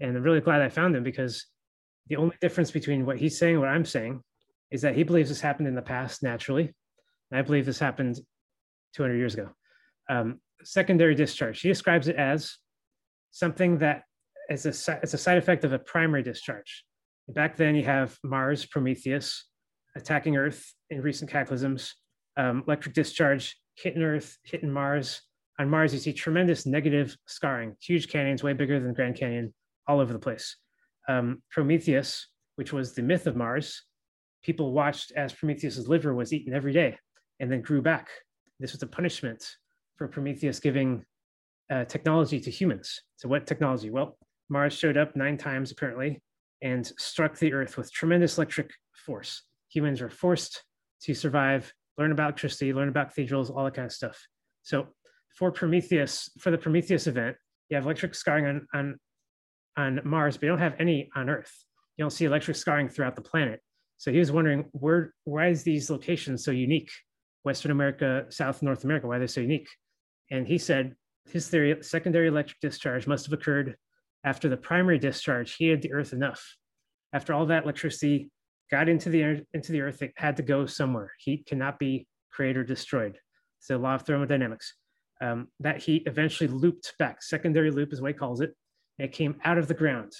And 0.00 0.16
I'm 0.16 0.22
really 0.22 0.40
glad 0.40 0.60
I 0.60 0.68
found 0.68 0.96
him 0.96 1.04
because 1.04 1.46
the 2.08 2.16
only 2.16 2.36
difference 2.40 2.70
between 2.70 3.06
what 3.06 3.18
he's 3.18 3.38
saying 3.38 3.54
and 3.54 3.62
what 3.62 3.70
I'm 3.70 3.84
saying 3.84 4.22
is 4.70 4.82
that 4.82 4.96
he 4.96 5.02
believes 5.02 5.28
this 5.28 5.40
happened 5.40 5.68
in 5.68 5.74
the 5.74 5.82
past 5.82 6.22
naturally. 6.22 6.74
And 7.30 7.38
I 7.38 7.42
believe 7.42 7.66
this 7.66 7.78
happened 7.78 8.18
200 8.94 9.16
years 9.16 9.34
ago. 9.34 9.50
Um, 10.08 10.40
secondary 10.64 11.14
discharge. 11.14 11.60
He 11.60 11.68
describes 11.68 12.08
it 12.08 12.16
as 12.16 12.56
something 13.30 13.78
that 13.78 14.02
is 14.50 14.66
a, 14.66 15.02
as 15.02 15.14
a 15.14 15.18
side 15.18 15.38
effect 15.38 15.64
of 15.64 15.72
a 15.72 15.78
primary 15.78 16.22
discharge. 16.22 16.84
Back 17.28 17.56
then, 17.56 17.74
you 17.74 17.84
have 17.84 18.18
Mars, 18.24 18.66
Prometheus, 18.66 19.46
attacking 19.96 20.36
Earth 20.36 20.74
in 20.90 21.00
recent 21.00 21.30
cataclysms, 21.30 21.94
um, 22.36 22.64
electric 22.66 22.94
discharge 22.94 23.56
hitting 23.76 24.02
Earth, 24.02 24.38
hitting 24.44 24.70
Mars. 24.70 25.22
On 25.58 25.68
Mars, 25.68 25.92
you 25.92 26.00
see 26.00 26.12
tremendous 26.12 26.66
negative 26.66 27.16
scarring, 27.26 27.76
huge 27.80 28.08
canyons, 28.08 28.42
way 28.42 28.52
bigger 28.52 28.80
than 28.80 28.94
Grand 28.94 29.16
Canyon, 29.16 29.54
all 29.86 30.00
over 30.00 30.12
the 30.12 30.18
place. 30.18 30.56
Um, 31.12 31.42
Prometheus, 31.50 32.28
which 32.56 32.72
was 32.72 32.94
the 32.94 33.02
myth 33.02 33.26
of 33.26 33.36
Mars, 33.36 33.82
people 34.42 34.72
watched 34.72 35.12
as 35.12 35.32
Prometheus's 35.32 35.88
liver 35.88 36.14
was 36.14 36.32
eaten 36.32 36.54
every 36.54 36.72
day 36.72 36.98
and 37.40 37.50
then 37.50 37.60
grew 37.60 37.82
back. 37.82 38.08
This 38.60 38.72
was 38.72 38.82
a 38.82 38.86
punishment 38.86 39.44
for 39.96 40.08
Prometheus 40.08 40.60
giving 40.60 41.04
uh, 41.70 41.84
technology 41.84 42.40
to 42.40 42.50
humans. 42.50 43.02
So, 43.16 43.28
what 43.28 43.46
technology? 43.46 43.90
Well, 43.90 44.16
Mars 44.48 44.74
showed 44.74 44.96
up 44.96 45.16
nine 45.16 45.36
times 45.36 45.70
apparently 45.70 46.20
and 46.62 46.86
struck 46.98 47.38
the 47.38 47.52
Earth 47.52 47.76
with 47.76 47.92
tremendous 47.92 48.36
electric 48.38 48.70
force. 48.94 49.42
Humans 49.70 50.00
were 50.00 50.10
forced 50.10 50.62
to 51.02 51.14
survive, 51.14 51.72
learn 51.98 52.12
about 52.12 52.24
electricity, 52.24 52.72
learn 52.72 52.88
about 52.88 53.08
cathedrals, 53.08 53.50
all 53.50 53.64
that 53.64 53.74
kind 53.74 53.86
of 53.86 53.92
stuff. 53.92 54.18
So, 54.62 54.88
for 55.36 55.50
Prometheus, 55.50 56.30
for 56.38 56.50
the 56.50 56.58
Prometheus 56.58 57.06
event, 57.06 57.36
you 57.68 57.76
have 57.76 57.84
electric 57.84 58.14
scarring 58.14 58.46
on, 58.46 58.66
on, 58.74 58.98
on 59.76 60.00
Mars, 60.04 60.36
but 60.36 60.44
you 60.44 60.48
don't 60.50 60.58
have 60.58 60.76
any 60.78 61.10
on 61.14 61.28
Earth. 61.28 61.52
You 61.96 62.04
don't 62.04 62.10
see 62.10 62.24
electric 62.24 62.56
scarring 62.56 62.88
throughout 62.88 63.16
the 63.16 63.22
planet. 63.22 63.60
So 63.98 64.10
he 64.10 64.18
was 64.18 64.32
wondering 64.32 64.64
where 64.72 65.14
why 65.24 65.48
is 65.48 65.62
these 65.62 65.90
locations 65.90 66.44
so 66.44 66.50
unique? 66.50 66.90
Western 67.44 67.72
America, 67.72 68.26
South 68.30 68.62
North 68.62 68.84
America, 68.84 69.06
why 69.06 69.18
they're 69.18 69.26
they 69.26 69.32
so 69.32 69.40
unique? 69.40 69.68
And 70.30 70.46
he 70.46 70.58
said 70.58 70.94
his 71.30 71.48
theory, 71.48 71.76
secondary 71.82 72.28
electric 72.28 72.60
discharge 72.60 73.06
must 73.06 73.26
have 73.26 73.32
occurred 73.32 73.76
after 74.24 74.48
the 74.48 74.56
primary 74.56 74.98
discharge 74.98 75.54
heated 75.54 75.82
the 75.82 75.92
earth 75.92 76.12
enough. 76.12 76.56
After 77.12 77.32
all 77.32 77.46
that 77.46 77.64
electricity 77.64 78.30
got 78.70 78.88
into 78.88 79.10
the 79.10 79.44
into 79.52 79.72
the 79.72 79.82
earth, 79.82 80.02
it 80.02 80.12
had 80.16 80.36
to 80.36 80.42
go 80.42 80.66
somewhere. 80.66 81.12
Heat 81.18 81.46
cannot 81.46 81.78
be 81.78 82.06
created 82.32 82.58
or 82.58 82.64
destroyed. 82.64 83.18
It's 83.58 83.68
the 83.68 83.78
law 83.78 83.96
of 83.96 84.02
thermodynamics. 84.02 84.74
Um, 85.20 85.48
that 85.60 85.82
heat 85.82 86.04
eventually 86.06 86.48
looped 86.48 86.94
back. 86.98 87.22
Secondary 87.22 87.70
loop 87.70 87.92
is 87.92 88.00
what 88.00 88.12
he 88.12 88.18
calls 88.18 88.40
it. 88.40 88.54
It 88.98 89.12
came 89.12 89.36
out 89.44 89.58
of 89.58 89.68
the 89.68 89.74
ground. 89.74 90.12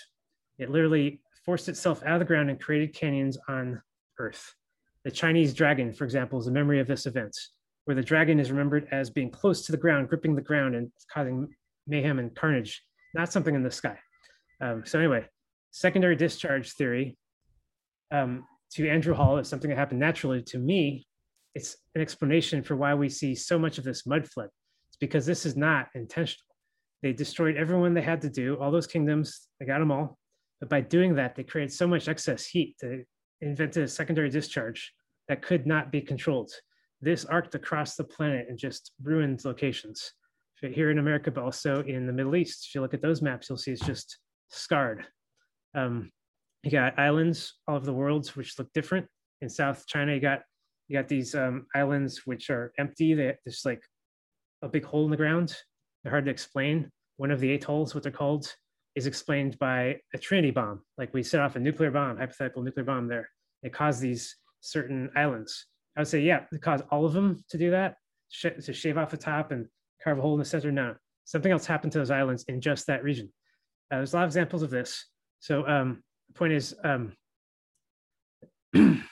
It 0.58 0.70
literally 0.70 1.20
forced 1.44 1.68
itself 1.68 2.02
out 2.04 2.14
of 2.14 2.18
the 2.20 2.24
ground 2.24 2.50
and 2.50 2.60
created 2.60 2.94
canyons 2.94 3.38
on 3.48 3.80
Earth. 4.18 4.54
The 5.04 5.10
Chinese 5.10 5.52
dragon, 5.52 5.92
for 5.92 6.04
example, 6.04 6.38
is 6.38 6.46
a 6.46 6.52
memory 6.52 6.78
of 6.80 6.86
this 6.86 7.06
event, 7.06 7.36
where 7.84 7.96
the 7.96 8.02
dragon 8.02 8.38
is 8.38 8.50
remembered 8.50 8.86
as 8.92 9.10
being 9.10 9.30
close 9.30 9.66
to 9.66 9.72
the 9.72 9.78
ground, 9.78 10.08
gripping 10.08 10.36
the 10.36 10.42
ground 10.42 10.74
and 10.74 10.92
causing 11.12 11.48
mayhem 11.86 12.18
and 12.18 12.34
carnage, 12.34 12.82
not 13.14 13.32
something 13.32 13.54
in 13.54 13.62
the 13.62 13.70
sky. 13.70 13.98
Um, 14.60 14.84
so 14.86 14.98
anyway, 14.98 15.26
secondary 15.72 16.14
discharge 16.14 16.72
theory 16.74 17.16
um, 18.12 18.44
to 18.74 18.88
Andrew 18.88 19.14
Hall 19.14 19.38
is 19.38 19.48
something 19.48 19.70
that 19.70 19.78
happened 19.78 20.00
naturally. 20.00 20.42
To 20.42 20.58
me, 20.58 21.06
it's 21.54 21.76
an 21.94 22.00
explanation 22.00 22.62
for 22.62 22.76
why 22.76 22.94
we 22.94 23.08
see 23.08 23.34
so 23.34 23.58
much 23.58 23.78
of 23.78 23.84
this 23.84 24.06
mud 24.06 24.28
flood. 24.28 24.48
It's 24.88 24.96
because 24.98 25.26
this 25.26 25.44
is 25.44 25.56
not 25.56 25.88
intentional. 25.94 26.51
They 27.02 27.12
destroyed 27.12 27.56
everyone 27.56 27.94
they 27.94 28.02
had 28.02 28.20
to 28.22 28.30
do, 28.30 28.56
all 28.56 28.70
those 28.70 28.86
kingdoms, 28.86 29.48
they 29.58 29.66
got 29.66 29.80
them 29.80 29.90
all. 29.90 30.18
But 30.60 30.68
by 30.68 30.80
doing 30.80 31.14
that, 31.16 31.34
they 31.34 31.42
created 31.42 31.72
so 31.72 31.86
much 31.86 32.08
excess 32.08 32.46
heat, 32.46 32.76
they 32.80 33.04
invented 33.40 33.82
a 33.82 33.88
secondary 33.88 34.30
discharge 34.30 34.92
that 35.28 35.42
could 35.42 35.66
not 35.66 35.90
be 35.90 36.00
controlled. 36.00 36.52
This 37.00 37.24
arced 37.24 37.54
across 37.54 37.96
the 37.96 38.04
planet 38.04 38.46
and 38.48 38.56
just 38.58 38.92
ruined 39.02 39.44
locations. 39.44 40.12
Here 40.60 40.92
in 40.92 41.00
America, 41.00 41.32
but 41.32 41.42
also 41.42 41.82
in 41.82 42.06
the 42.06 42.12
Middle 42.12 42.36
East. 42.36 42.68
If 42.68 42.76
you 42.76 42.82
look 42.82 42.94
at 42.94 43.02
those 43.02 43.20
maps, 43.20 43.48
you'll 43.48 43.58
see 43.58 43.72
it's 43.72 43.84
just 43.84 44.18
scarred. 44.48 45.04
Um, 45.74 46.12
you 46.62 46.70
got 46.70 46.96
islands 47.00 47.54
all 47.66 47.74
over 47.74 47.84
the 47.84 47.92
world 47.92 48.28
which 48.28 48.56
look 48.60 48.72
different. 48.72 49.08
In 49.40 49.48
South 49.48 49.84
China, 49.88 50.14
you 50.14 50.20
got 50.20 50.42
you 50.86 50.96
got 50.96 51.08
these 51.08 51.34
um, 51.34 51.66
islands 51.74 52.22
which 52.26 52.48
are 52.48 52.72
empty. 52.78 53.14
They, 53.14 53.34
there's 53.44 53.62
like 53.64 53.82
a 54.62 54.68
big 54.68 54.84
hole 54.84 55.04
in 55.04 55.10
the 55.10 55.16
ground. 55.16 55.56
They're 56.02 56.12
hard 56.12 56.24
to 56.26 56.30
explain. 56.30 56.90
One 57.16 57.30
of 57.30 57.40
the 57.40 57.52
atolls, 57.54 57.94
what 57.94 58.02
they're 58.02 58.12
called, 58.12 58.52
is 58.94 59.06
explained 59.06 59.58
by 59.58 59.96
a 60.14 60.18
Trinity 60.18 60.50
bomb. 60.50 60.80
Like 60.98 61.14
we 61.14 61.22
set 61.22 61.40
off 61.40 61.56
a 61.56 61.60
nuclear 61.60 61.90
bomb, 61.90 62.18
hypothetical 62.18 62.62
nuclear 62.62 62.84
bomb 62.84 63.08
there. 63.08 63.28
It 63.62 63.72
caused 63.72 64.00
these 64.00 64.36
certain 64.60 65.10
islands. 65.16 65.66
I 65.96 66.00
would 66.00 66.08
say, 66.08 66.20
yeah, 66.20 66.44
it 66.50 66.62
caused 66.62 66.84
all 66.90 67.04
of 67.04 67.12
them 67.12 67.42
to 67.50 67.58
do 67.58 67.70
that, 67.70 67.96
sh- 68.28 68.46
to 68.64 68.72
shave 68.72 68.98
off 68.98 69.10
the 69.10 69.16
top 69.16 69.52
and 69.52 69.66
carve 70.02 70.18
a 70.18 70.22
hole 70.22 70.34
in 70.34 70.38
the 70.38 70.44
center. 70.44 70.72
No, 70.72 70.94
something 71.24 71.52
else 71.52 71.66
happened 71.66 71.92
to 71.92 71.98
those 71.98 72.10
islands 72.10 72.44
in 72.48 72.60
just 72.60 72.86
that 72.86 73.04
region. 73.04 73.32
Uh, 73.90 73.96
there's 73.96 74.14
a 74.14 74.16
lot 74.16 74.24
of 74.24 74.28
examples 74.28 74.62
of 74.62 74.70
this. 74.70 75.06
So 75.40 75.66
um, 75.66 76.02
the 76.28 76.34
point 76.34 76.52
is, 76.52 76.74
um, 76.82 77.12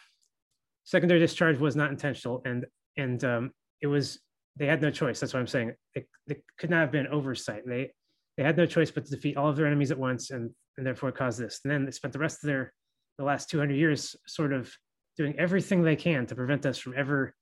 secondary 0.84 1.20
discharge 1.20 1.58
was 1.58 1.76
not 1.76 1.90
intentional, 1.90 2.42
and 2.44 2.66
and 2.96 3.22
um, 3.24 3.50
it 3.80 3.86
was 3.86 4.20
they 4.56 4.66
had 4.66 4.82
no 4.82 4.90
choice. 4.90 5.20
That's 5.20 5.32
what 5.32 5.40
I'm 5.40 5.46
saying. 5.46 5.74
It, 5.94 6.08
it 6.26 6.42
could 6.58 6.70
not 6.70 6.80
have 6.80 6.92
been 6.92 7.06
oversight. 7.08 7.62
They 7.66 7.92
they 8.36 8.42
had 8.42 8.56
no 8.56 8.66
choice 8.66 8.90
but 8.90 9.04
to 9.04 9.10
defeat 9.10 9.36
all 9.36 9.48
of 9.48 9.56
their 9.56 9.66
enemies 9.66 9.90
at 9.90 9.98
once 9.98 10.30
and, 10.30 10.50
and 10.76 10.86
therefore 10.86 11.12
cause 11.12 11.36
this. 11.36 11.60
And 11.64 11.70
then 11.70 11.84
they 11.84 11.90
spent 11.90 12.12
the 12.12 12.18
rest 12.18 12.42
of 12.42 12.48
their 12.48 12.72
the 13.18 13.24
last 13.24 13.50
200 13.50 13.74
years 13.74 14.16
sort 14.26 14.52
of 14.52 14.72
doing 15.18 15.38
everything 15.38 15.82
they 15.82 15.96
can 15.96 16.24
to 16.26 16.34
prevent 16.34 16.64
us 16.64 16.78
from 16.78 16.94
ever 16.96 17.34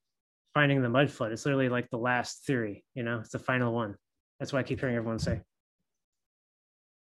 finding 0.53 0.81
the 0.81 0.89
mud 0.89 1.09
flood. 1.09 1.31
It's 1.31 1.45
literally 1.45 1.69
like 1.69 1.89
the 1.89 1.97
last 1.97 2.45
theory, 2.45 2.83
you 2.95 3.03
know, 3.03 3.19
it's 3.19 3.29
the 3.29 3.39
final 3.39 3.73
one. 3.73 3.95
That's 4.39 4.51
why 4.51 4.59
I 4.59 4.63
keep 4.63 4.79
hearing 4.79 4.95
everyone 4.95 5.19
say. 5.19 5.39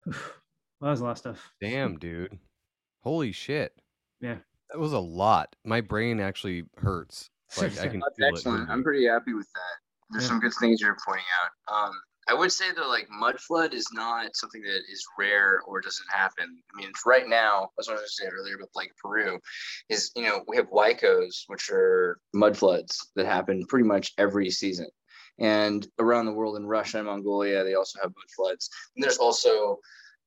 well, 0.06 0.14
that 0.80 0.90
was 0.90 1.00
a 1.00 1.04
lot 1.04 1.10
of 1.12 1.18
stuff. 1.18 1.50
Damn, 1.60 1.98
dude. 1.98 2.38
Holy 3.02 3.32
shit. 3.32 3.72
Yeah. 4.20 4.36
That 4.70 4.78
was 4.78 4.92
a 4.92 4.98
lot. 4.98 5.56
My 5.64 5.80
brain 5.80 6.20
actually 6.20 6.64
hurts. 6.76 7.30
Like 7.56 7.78
I 7.78 7.88
can 7.88 8.00
That's 8.00 8.16
feel 8.18 8.28
excellent. 8.28 8.68
it. 8.68 8.72
I'm 8.72 8.82
pretty 8.84 9.06
happy 9.06 9.32
with 9.32 9.48
that. 9.54 9.87
There's 10.10 10.24
Yeah. 10.24 10.28
some 10.28 10.40
good 10.40 10.54
things 10.54 10.80
you're 10.80 10.96
pointing 11.04 11.26
out. 11.42 11.74
Um, 11.74 12.00
I 12.28 12.34
would 12.34 12.52
say 12.52 12.72
though, 12.72 12.88
like 12.88 13.08
mud 13.08 13.40
flood 13.40 13.72
is 13.72 13.86
not 13.92 14.36
something 14.36 14.60
that 14.62 14.82
is 14.90 15.04
rare 15.18 15.62
or 15.66 15.80
doesn't 15.80 16.10
happen. 16.12 16.62
I 16.74 16.76
mean, 16.76 16.92
right 17.06 17.26
now, 17.26 17.70
as 17.78 17.88
I 17.88 17.92
was 17.92 18.00
going 18.00 18.06
to 18.06 18.12
say 18.12 18.26
earlier 18.26 18.56
about 18.56 18.68
like 18.74 18.92
Peru, 19.02 19.40
is 19.88 20.12
you 20.14 20.22
know 20.24 20.44
we 20.46 20.56
have 20.56 20.68
Huaycos, 20.68 21.44
which 21.46 21.70
are 21.70 22.20
mud 22.34 22.56
floods 22.56 23.10
that 23.16 23.24
happen 23.24 23.64
pretty 23.66 23.86
much 23.86 24.12
every 24.18 24.50
season. 24.50 24.88
And 25.38 25.86
around 25.98 26.26
the 26.26 26.32
world 26.32 26.56
in 26.56 26.66
Russia 26.66 26.98
and 26.98 27.06
Mongolia, 27.06 27.64
they 27.64 27.74
also 27.74 27.98
have 28.00 28.10
mud 28.10 28.30
floods. 28.36 28.68
And 28.94 29.02
there's 29.02 29.18
also 29.18 29.78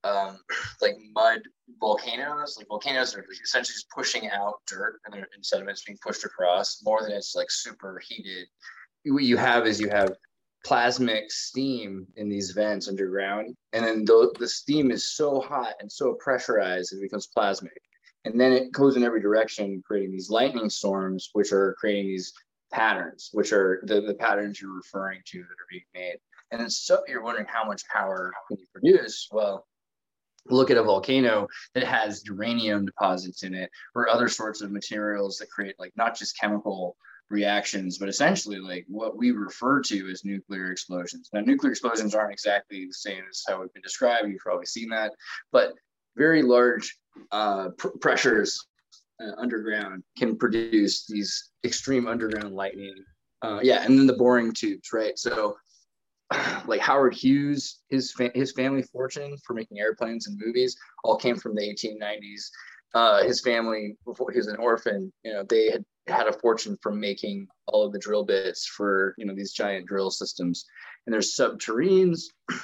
um, 0.04 0.40
like 0.82 0.96
mud 1.14 1.42
volcanoes. 1.80 2.56
Like 2.58 2.68
volcanoes 2.68 3.16
are 3.16 3.26
essentially 3.44 3.74
just 3.74 3.90
pushing 3.90 4.30
out 4.30 4.56
dirt 4.68 5.00
and, 5.06 5.16
and 5.16 5.46
sediments 5.46 5.84
being 5.84 6.00
pushed 6.02 6.26
across 6.26 6.82
more 6.84 7.02
than 7.04 7.12
it's 7.12 7.36
like 7.36 7.52
super 7.52 8.02
heated. 8.08 8.48
What 9.06 9.24
you 9.24 9.38
have 9.38 9.66
is 9.66 9.80
you 9.80 9.90
have 9.90 10.12
plasmic 10.66 11.32
steam 11.32 12.06
in 12.18 12.30
these 12.30 12.52
vents 12.52 12.88
underground, 12.88 13.56
and 13.74 13.84
then 13.84 14.06
the, 14.06 14.34
the 14.38 14.48
steam 14.48 14.92
is 14.92 15.16
so 15.16 15.42
hot 15.42 15.74
and 15.80 15.92
so 15.92 16.14
pressurized 16.14 16.94
it 16.94 17.02
becomes 17.02 17.28
plasmic, 17.36 17.70
and 18.26 18.40
then 18.40 18.52
it 18.52 18.72
goes 18.72 18.96
in 18.96 19.04
every 19.04 19.22
direction, 19.22 19.82
creating 19.86 20.12
these 20.12 20.30
lightning 20.30 20.70
storms, 20.70 21.30
which 21.34 21.52
are 21.52 21.76
creating 21.80 22.06
these 22.06 22.32
patterns, 22.72 23.30
which 23.34 23.52
are 23.52 23.82
the, 23.86 24.02
the 24.02 24.14
patterns 24.14 24.62
you're 24.62 24.76
referring 24.76 25.22
to 25.26 25.40
that 25.40 25.44
are 25.44 25.70
being 25.70 25.84
made. 25.94 26.18
And 26.52 26.62
then 26.62 26.70
so 26.70 27.02
you're 27.08 27.24
wondering 27.24 27.48
how 27.48 27.66
much 27.66 27.88
power 27.88 28.32
can 28.48 28.58
you 28.58 28.66
produce? 28.72 29.28
Well, 29.32 29.66
look 30.48 30.70
at 30.70 30.78
a 30.78 30.84
volcano 30.84 31.48
that 31.74 31.84
has 31.84 32.26
uranium 32.26 32.86
deposits 32.86 33.44
in 33.44 33.54
it 33.54 33.70
or 33.96 34.10
other 34.10 34.28
sorts 34.28 34.62
of 34.62 34.72
materials 34.72 35.38
that 35.38 35.50
create 35.50 35.76
like 35.80 35.94
not 35.96 36.18
just 36.18 36.40
chemical 36.40 36.96
reactions 37.32 37.98
but 37.98 38.10
essentially 38.10 38.58
like 38.58 38.86
what 38.88 39.18
we 39.18 39.32
refer 39.32 39.82
to 39.82 40.10
as 40.10 40.26
nuclear 40.26 40.72
explosions 40.72 41.30
now 41.34 41.42
nuclear 41.42 41.72
explosions 41.72 42.14
aren't 42.14 42.34
exactly 42.34 42.86
the 42.86 42.94
same 42.94 43.24
as 43.30 43.44
how 43.48 43.60
we've 43.60 43.74
been 43.74 43.82
described 43.82 44.28
you've 44.28 44.40
probably 44.40 44.66
seen 44.66 44.90
that 44.90 45.12
but 45.52 45.74
very 46.16 46.44
large 46.44 46.98
uh, 47.32 47.70
pr- 47.78 47.98
pressures 48.00 48.68
uh, 49.22 49.32
underground 49.38 50.04
can 50.18 50.36
produce 50.36 51.06
these 51.06 51.52
extreme 51.64 52.08
underground 52.08 52.54
lightning. 52.56 52.96
Uh, 53.42 53.60
yeah, 53.62 53.84
and 53.84 53.98
then 53.98 54.08
the 54.08 54.14
boring 54.14 54.54
tubes, 54.54 54.94
right? 54.94 55.18
So, 55.18 55.58
like 56.66 56.82
Howard 56.82 57.14
Hughes, 57.14 57.80
his 57.90 58.12
fa- 58.12 58.32
his 58.34 58.52
family 58.52 58.84
fortune 58.84 59.36
for 59.46 59.54
making 59.54 59.80
airplanes 59.80 60.28
and 60.28 60.40
movies 60.44 60.78
all 61.04 61.18
came 61.18 61.38
from 61.38 61.56
the 61.56 61.62
1890s. 61.62 62.50
Uh, 62.94 63.24
his 63.24 63.42
family, 63.42 63.96
before 64.06 64.32
he 64.32 64.38
was 64.38 64.48
an 64.48 64.58
orphan, 64.58 65.12
you 65.24 65.32
know, 65.32 65.44
they 65.44 65.72
had 65.72 65.86
had 66.12 66.28
a 66.28 66.34
fortune 66.34 66.78
from 66.82 67.00
making 67.00 67.48
all 67.68 67.86
of 67.86 67.94
the 67.94 68.00
drill 68.00 68.24
bits 68.24 68.66
for 68.66 69.16
you 69.18 69.26
know 69.26 69.36
these 69.36 69.54
giant 69.54 69.88
drill 69.88 70.12
systems. 70.12 70.66
And 71.06 71.14
there's 71.14 71.36
subterraneans. 71.36 72.24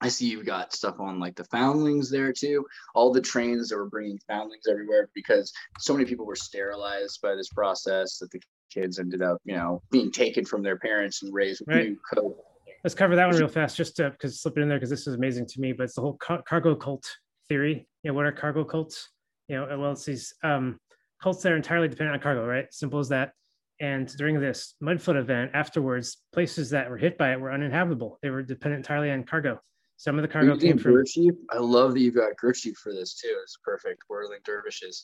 I 0.00 0.08
see 0.08 0.26
you've 0.26 0.44
got 0.44 0.74
stuff 0.74 0.96
on 1.00 1.18
like 1.18 1.34
the 1.34 1.44
foundlings 1.44 2.10
there 2.10 2.32
too. 2.32 2.66
All 2.94 3.12
the 3.12 3.22
trains 3.22 3.68
that 3.68 3.76
were 3.76 3.88
bringing 3.88 4.18
foundlings 4.28 4.66
everywhere 4.68 5.08
because 5.14 5.50
so 5.78 5.94
many 5.94 6.04
people 6.04 6.26
were 6.26 6.36
sterilized 6.36 7.20
by 7.22 7.34
this 7.34 7.48
process 7.48 8.18
that 8.18 8.30
the 8.30 8.40
kids 8.70 8.98
ended 8.98 9.22
up, 9.22 9.38
you 9.44 9.54
know, 9.54 9.82
being 9.90 10.10
taken 10.10 10.44
from 10.44 10.62
their 10.62 10.78
parents 10.78 11.22
and 11.22 11.32
raised 11.32 11.60
with 11.60 11.68
Right. 11.68 11.88
new 11.90 11.96
code. 12.12 12.34
Let's 12.82 12.94
cover 12.94 13.16
that 13.16 13.26
one 13.26 13.36
real 13.36 13.48
fast, 13.48 13.78
just 13.78 13.96
to 13.96 14.10
because 14.10 14.42
slip 14.42 14.58
it 14.58 14.60
in 14.60 14.68
there 14.68 14.76
because 14.76 14.90
this 14.90 15.06
is 15.06 15.14
amazing 15.14 15.46
to 15.46 15.60
me. 15.60 15.72
But 15.72 15.84
it's 15.84 15.94
the 15.94 16.02
whole 16.02 16.18
car- 16.18 16.42
cargo 16.42 16.74
cult 16.74 17.10
theory. 17.48 17.88
You 18.02 18.10
know, 18.10 18.14
what 18.14 18.26
are 18.26 18.32
cargo 18.32 18.62
cults? 18.62 19.08
You 19.48 19.56
know, 19.56 19.78
well, 19.78 19.92
it's 19.92 20.04
these 20.04 20.34
um, 20.42 20.78
cults 21.24 21.42
that 21.42 21.50
are 21.52 21.56
entirely 21.56 21.88
dependent 21.88 22.14
on 22.14 22.20
cargo, 22.20 22.46
right? 22.46 22.66
Simple 22.70 22.98
as 23.00 23.08
that. 23.08 23.32
And 23.80 24.06
during 24.18 24.38
this 24.38 24.74
mud 24.82 25.00
flood 25.00 25.16
event, 25.16 25.52
afterwards, 25.54 26.18
places 26.34 26.68
that 26.70 26.88
were 26.90 26.98
hit 26.98 27.16
by 27.16 27.32
it 27.32 27.40
were 27.40 27.50
uninhabitable. 27.50 28.18
They 28.22 28.28
were 28.28 28.42
dependent 28.42 28.80
entirely 28.80 29.10
on 29.10 29.24
cargo. 29.24 29.58
Some 29.96 30.16
of 30.18 30.22
the 30.22 30.28
cargo 30.28 30.54
came 30.56 30.76
from 30.76 30.92
Gurdjieff? 30.92 31.34
I 31.50 31.58
love 31.58 31.94
that 31.94 32.00
you've 32.00 32.14
got 32.14 32.32
Gurdjieff 32.36 32.76
for 32.76 32.92
this 32.92 33.14
too. 33.14 33.34
It's 33.42 33.56
perfect. 33.64 34.02
Whirling 34.08 34.40
dervishes. 34.44 35.02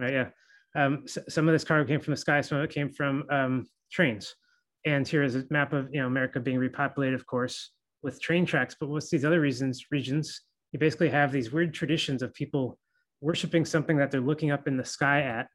right? 0.00 0.12
Yeah. 0.12 0.28
Um, 0.74 1.04
s- 1.04 1.18
some 1.28 1.48
of 1.48 1.52
this 1.54 1.62
cargo 1.64 1.86
came 1.86 2.00
from 2.00 2.10
the 2.12 2.16
sky, 2.16 2.40
some 2.40 2.58
of 2.58 2.64
it 2.64 2.70
came 2.70 2.90
from 2.90 3.24
um, 3.30 3.66
trains. 3.92 4.34
And 4.84 5.06
here 5.06 5.22
is 5.22 5.36
a 5.36 5.44
map 5.50 5.72
of 5.72 5.88
you 5.92 6.00
know 6.00 6.08
America 6.08 6.40
being 6.40 6.58
repopulated, 6.58 7.14
of 7.14 7.24
course, 7.24 7.70
with 8.02 8.20
train 8.20 8.44
tracks. 8.44 8.74
But 8.80 8.88
what's 8.88 9.10
these 9.10 9.24
other 9.24 9.40
reasons? 9.40 9.84
Regions 9.92 10.40
you 10.72 10.78
basically 10.80 11.10
have 11.10 11.30
these 11.30 11.52
weird 11.52 11.72
traditions 11.72 12.20
of 12.20 12.34
people 12.34 12.78
worshiping 13.22 13.64
something 13.64 13.96
that 13.96 14.10
they're 14.10 14.20
looking 14.20 14.50
up 14.50 14.68
in 14.68 14.76
the 14.76 14.84
sky 14.84 15.22
at. 15.22 15.46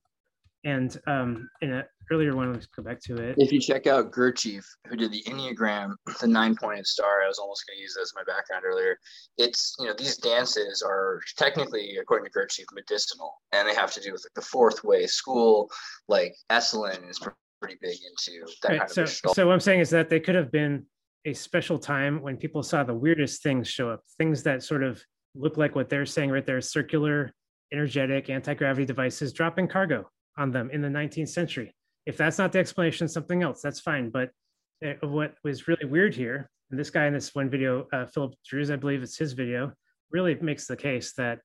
And 0.64 1.00
um, 1.06 1.48
in 1.62 1.72
an 1.72 1.84
earlier 2.12 2.36
one, 2.36 2.52
let's 2.52 2.66
go 2.66 2.82
back 2.82 3.00
to 3.04 3.16
it. 3.18 3.36
If 3.38 3.52
you 3.52 3.60
check 3.60 3.86
out 3.86 4.12
Gurdjieff, 4.12 4.66
who 4.88 4.96
did 4.96 5.12
the 5.12 5.24
Enneagram, 5.28 5.94
the 6.20 6.28
nine-pointed 6.28 6.88
star, 6.88 7.22
I 7.24 7.28
was 7.28 7.38
almost 7.38 7.64
going 7.68 7.78
to 7.78 7.82
use 7.82 7.94
that 7.94 8.02
as 8.02 8.14
my 8.16 8.24
background 8.24 8.64
earlier. 8.66 8.98
It's 9.38 9.76
you 9.80 9.86
know 9.86 9.94
these 9.98 10.18
dances 10.18 10.82
are 10.82 11.22
technically, 11.38 11.98
according 12.02 12.30
to 12.30 12.38
Gurdjieff, 12.38 12.66
medicinal, 12.74 13.36
and 13.52 13.68
they 13.68 13.76
have 13.76 13.94
to 13.94 14.02
do 14.02 14.12
with 14.12 14.26
like 14.26 14.34
the 14.34 14.50
fourth 14.50 14.84
way 14.84 15.06
school. 15.06 15.70
Like 16.08 16.36
Esalen 16.52 17.08
is 17.08 17.20
pretty 17.62 17.78
big 17.82 17.98
into 18.10 18.46
that 18.64 18.70
Right, 18.70 18.80
kind 18.80 18.92
so, 18.92 19.04
of 19.04 19.10
gestalt. 19.10 19.36
so 19.36 19.46
what 19.46 19.54
I'm 19.54 19.60
saying 19.60 19.82
is 19.82 19.90
that 19.92 20.10
they 20.10 20.20
could 20.20 20.36
have 20.36 20.52
been 20.52 20.86
a 21.26 21.34
special 21.34 21.78
time 21.78 22.22
when 22.22 22.36
people 22.36 22.64
saw 22.64 22.84
the 22.84 22.94
weirdest 22.94 23.44
things 23.44 23.68
show 23.68 23.90
up, 23.90 24.02
things 24.18 24.44
that 24.44 24.64
sort 24.64 24.84
of 24.84 25.02
look 25.36 25.56
like 25.56 25.76
what 25.76 25.88
they're 25.88 26.06
saying 26.06 26.32
right 26.32 26.46
there, 26.46 26.60
circular, 26.62 27.32
energetic, 27.72 28.30
anti-gravity 28.30 28.86
devices 28.86 29.34
dropping 29.34 29.68
cargo 29.68 30.10
on 30.38 30.52
them 30.52 30.70
in 30.72 30.82
the 30.82 30.88
19th 30.88 31.30
century. 31.30 31.74
If 32.06 32.18
that's 32.18 32.38
not 32.38 32.52
the 32.52 32.60
explanation, 32.60 33.08
something 33.08 33.44
else, 33.44 33.62
that's 33.62 33.80
fine. 33.80 34.10
But 34.10 34.30
uh, 34.86 35.08
what 35.08 35.36
was 35.44 35.68
really 35.68 35.86
weird 35.86 36.16
here, 36.16 36.50
and 36.72 36.80
this 36.80 36.90
guy 36.90 37.08
in 37.08 37.14
this 37.14 37.34
one 37.34 37.50
video, 37.50 37.88
uh, 37.92 38.06
Philip 38.06 38.34
Drews, 38.48 38.72
I 38.72 38.76
believe 38.76 39.04
it's 39.04 39.18
his 39.18 39.34
video, 39.34 39.74
really 40.12 40.36
makes 40.36 40.68
the 40.68 40.78
case 40.78 41.14
that 41.14 41.40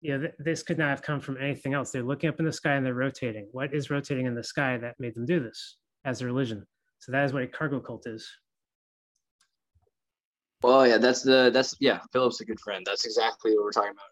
you 0.00 0.12
know, 0.12 0.20
th- 0.22 0.34
this 0.38 0.62
could 0.62 0.78
not 0.78 0.90
have 0.90 1.02
come 1.02 1.20
from 1.20 1.36
anything 1.38 1.74
else. 1.74 1.90
They're 1.90 2.02
looking 2.02 2.28
up 2.28 2.38
in 2.38 2.44
the 2.44 2.52
sky 2.52 2.74
and 2.74 2.86
they're 2.86 2.94
rotating. 2.94 3.48
What 3.52 3.74
is 3.74 3.90
rotating 3.90 4.26
in 4.26 4.34
the 4.34 4.44
sky 4.44 4.76
that 4.78 4.94
made 4.98 5.14
them 5.14 5.26
do 5.26 5.40
this 5.40 5.76
as 6.04 6.20
a 6.20 6.26
religion? 6.26 6.64
So 6.98 7.12
that 7.12 7.24
is 7.24 7.32
what 7.32 7.42
a 7.42 7.46
cargo 7.46 7.80
cult 7.80 8.06
is. 8.06 8.28
Well, 10.62 10.86
yeah, 10.86 10.98
that's 10.98 11.22
the 11.22 11.50
that's 11.52 11.76
yeah. 11.78 12.00
Philip's 12.12 12.40
a 12.40 12.44
good 12.44 12.58
friend. 12.58 12.84
That's 12.84 13.04
exactly 13.04 13.52
what 13.52 13.58
we 13.58 13.64
we're 13.64 13.70
talking 13.70 13.92
about 13.92 14.06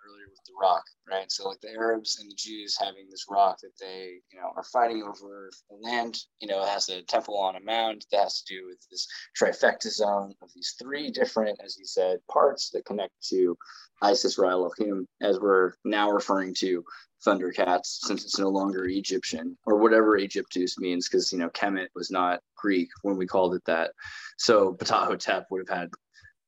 the 0.47 0.55
rock, 0.61 0.85
right? 1.09 1.31
So 1.31 1.49
like 1.49 1.61
the 1.61 1.71
Arabs 1.71 2.19
and 2.21 2.31
the 2.31 2.35
Jews 2.37 2.77
having 2.79 3.07
this 3.11 3.27
rock 3.29 3.59
that 3.63 3.73
they 3.81 4.21
you 4.33 4.41
know 4.41 4.53
are 4.57 4.65
fighting 4.65 5.03
over 5.03 5.51
the 5.71 5.77
land. 5.77 6.19
You 6.41 6.49
know, 6.49 6.63
it 6.63 6.69
has 6.69 6.89
a 6.89 7.03
temple 7.03 7.39
on 7.39 7.57
a 7.57 7.61
mound 7.61 8.07
that 8.11 8.21
has 8.21 8.43
to 8.43 8.55
do 8.55 8.67
with 8.67 8.79
this 8.91 9.07
trifecta 9.41 9.91
zone 9.91 10.35
of 10.43 10.51
these 10.55 10.75
three 10.81 11.11
different, 11.11 11.61
as 11.65 11.77
you 11.77 11.85
said, 11.85 12.19
parts 12.31 12.71
that 12.71 12.85
connect 12.85 13.13
to 13.31 13.57
Isis 14.03 14.39
Ra 14.39 14.51
Elohim, 14.51 15.07
as 15.21 15.39
we're 15.41 15.73
now 15.85 16.11
referring 16.11 16.55
to 16.59 16.85
Thundercats, 17.27 17.99
since 18.03 18.25
it's 18.25 18.39
no 18.39 18.49
longer 18.49 18.87
Egyptian 18.87 19.57
or 19.67 19.79
whatever 19.79 20.17
Egyptus 20.17 20.79
means, 20.79 21.09
because 21.09 21.33
you 21.33 21.39
know 21.39 21.51
Kemet 21.51 21.89
was 21.95 22.11
not 22.11 22.41
Greek 22.57 22.89
when 23.03 23.17
we 23.17 23.27
called 23.27 23.55
it 23.55 23.65
that. 23.67 23.93
So 24.39 24.75
Ptahhotep 24.75 25.45
would 25.51 25.69
have 25.69 25.79
had 25.79 25.91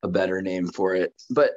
a 0.02 0.08
better 0.08 0.40
name 0.42 0.68
for 0.68 0.94
it. 0.94 1.12
But 1.30 1.52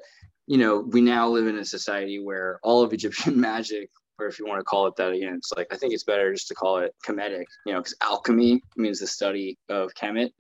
you 0.51 0.57
know, 0.57 0.79
we 0.79 0.99
now 0.99 1.29
live 1.29 1.47
in 1.47 1.57
a 1.59 1.63
society 1.63 2.19
where 2.19 2.59
all 2.61 2.83
of 2.83 2.91
Egyptian 2.91 3.39
magic, 3.49 3.89
or 4.19 4.27
if 4.27 4.37
you 4.37 4.45
want 4.45 4.59
to 4.59 4.65
call 4.65 4.85
it 4.85 4.97
that 4.97 5.13
again, 5.13 5.35
it's 5.35 5.53
like 5.55 5.67
I 5.71 5.77
think 5.77 5.93
it's 5.93 6.03
better 6.03 6.33
just 6.33 6.49
to 6.49 6.55
call 6.55 6.79
it 6.79 6.93
Kemetic, 7.07 7.45
you 7.65 7.71
know, 7.71 7.79
because 7.79 7.95
alchemy 8.01 8.61
means 8.75 8.99
the 8.99 9.07
study 9.07 9.57
of 9.69 9.93
Kemet. 9.93 10.31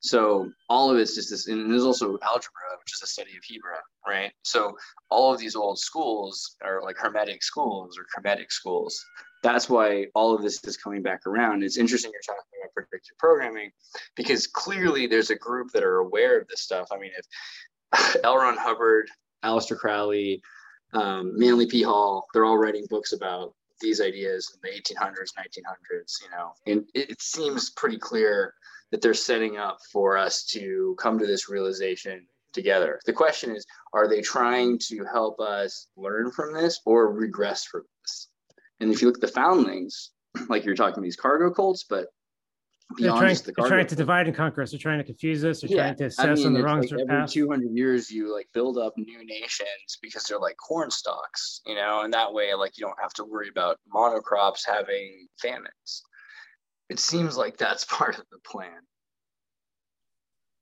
So 0.00 0.50
all 0.68 0.90
of 0.90 0.98
it's 0.98 1.14
just 1.14 1.30
this, 1.30 1.46
and 1.46 1.70
there's 1.70 1.84
also 1.84 2.18
algebra, 2.20 2.78
which 2.80 2.94
is 2.94 2.98
the 3.00 3.06
study 3.06 3.30
of 3.36 3.44
Hebrew, 3.44 3.70
right? 4.04 4.32
So 4.42 4.76
all 5.08 5.32
of 5.32 5.38
these 5.38 5.54
old 5.54 5.78
schools 5.78 6.56
are 6.64 6.82
like 6.82 6.96
Hermetic 6.96 7.44
schools 7.44 7.96
or 7.96 8.06
Kemetic 8.18 8.50
schools. 8.50 9.00
That's 9.44 9.68
why 9.68 10.06
all 10.16 10.34
of 10.34 10.42
this 10.42 10.64
is 10.64 10.76
coming 10.76 11.02
back 11.04 11.28
around. 11.28 11.62
It's 11.62 11.78
interesting 11.78 12.10
you're 12.12 12.22
talking 12.26 12.42
about 12.60 12.74
predictive 12.74 13.16
programming 13.18 13.70
because 14.16 14.48
clearly 14.48 15.06
there's 15.06 15.30
a 15.30 15.36
group 15.36 15.70
that 15.74 15.84
are 15.84 15.98
aware 15.98 16.40
of 16.40 16.48
this 16.48 16.60
stuff. 16.60 16.88
I 16.90 16.98
mean, 16.98 17.12
if 17.16 18.16
L. 18.24 18.36
Ron 18.36 18.56
Hubbard, 18.56 19.08
Aleister 19.44 19.76
Crowley, 19.76 20.42
um, 20.92 21.38
Manly 21.38 21.66
P. 21.66 21.82
Hall, 21.82 22.26
they're 22.32 22.44
all 22.44 22.58
writing 22.58 22.86
books 22.88 23.12
about 23.12 23.54
these 23.80 24.00
ideas 24.00 24.50
in 24.54 24.70
the 24.70 24.76
1800s, 24.76 25.30
1900s, 25.38 26.22
you 26.22 26.30
know, 26.30 26.52
and 26.66 26.84
it, 26.94 27.10
it 27.10 27.22
seems 27.22 27.70
pretty 27.70 27.98
clear 27.98 28.54
that 28.90 29.00
they're 29.00 29.14
setting 29.14 29.56
up 29.56 29.78
for 29.92 30.16
us 30.16 30.44
to 30.44 30.96
come 30.98 31.18
to 31.18 31.26
this 31.26 31.48
realization 31.48 32.26
together. 32.52 33.00
The 33.06 33.12
question 33.12 33.54
is, 33.54 33.64
are 33.94 34.08
they 34.08 34.20
trying 34.20 34.78
to 34.88 35.04
help 35.12 35.40
us 35.40 35.86
learn 35.96 36.30
from 36.32 36.52
this 36.52 36.80
or 36.84 37.12
regress 37.12 37.64
from 37.64 37.82
this? 38.02 38.28
And 38.80 38.92
if 38.92 39.00
you 39.00 39.08
look 39.08 39.18
at 39.18 39.20
the 39.20 39.28
foundlings, 39.28 40.10
like 40.48 40.64
you're 40.64 40.74
talking 40.74 41.02
these 41.02 41.16
cargo 41.16 41.50
cults, 41.50 41.84
but 41.88 42.08
They're 42.98 43.06
beyond 43.06 43.18
trying, 43.20 43.30
just 43.30 43.44
the 43.46 43.52
they're 43.56 43.68
trying 43.68 43.86
to 43.86 43.94
divide 43.94 44.26
and 44.26 44.36
conquer 44.36 44.62
us. 44.62 44.70
They're 44.72 44.78
trying 44.80 44.98
to 44.98 45.04
confuse 45.04 45.44
us. 45.44 45.60
They're 45.60 45.70
trying 45.76 45.96
to 45.96 46.04
I 46.04 46.06
assess 46.08 46.38
mean, 46.38 46.48
on 46.48 46.52
the 46.54 46.58
it's 46.60 46.64
wrong 46.64 46.80
like 46.80 46.92
every 46.92 47.06
path. 47.06 47.30
200 47.30 47.70
years 47.76 48.10
you 48.10 48.32
like 48.34 48.48
build 48.52 48.78
up 48.78 48.94
new 48.96 49.24
nations 49.24 49.98
because 50.02 50.24
they're 50.24 50.40
like 50.40 50.56
corn 50.56 50.90
stalks, 50.90 51.60
you 51.66 51.74
know, 51.76 52.02
and 52.02 52.12
that 52.12 52.32
way 52.32 52.52
like 52.54 52.76
you 52.78 52.84
don't 52.84 52.98
have 53.00 53.12
to 53.14 53.24
worry 53.24 53.48
about 53.48 53.78
monocrops 53.94 54.66
having 54.66 55.26
famines. 55.40 56.02
It 56.88 56.98
seems 56.98 57.36
like 57.36 57.56
that's 57.56 57.84
part 57.96 58.18
of 58.18 58.24
the 58.32 58.38
plan. 58.44 58.80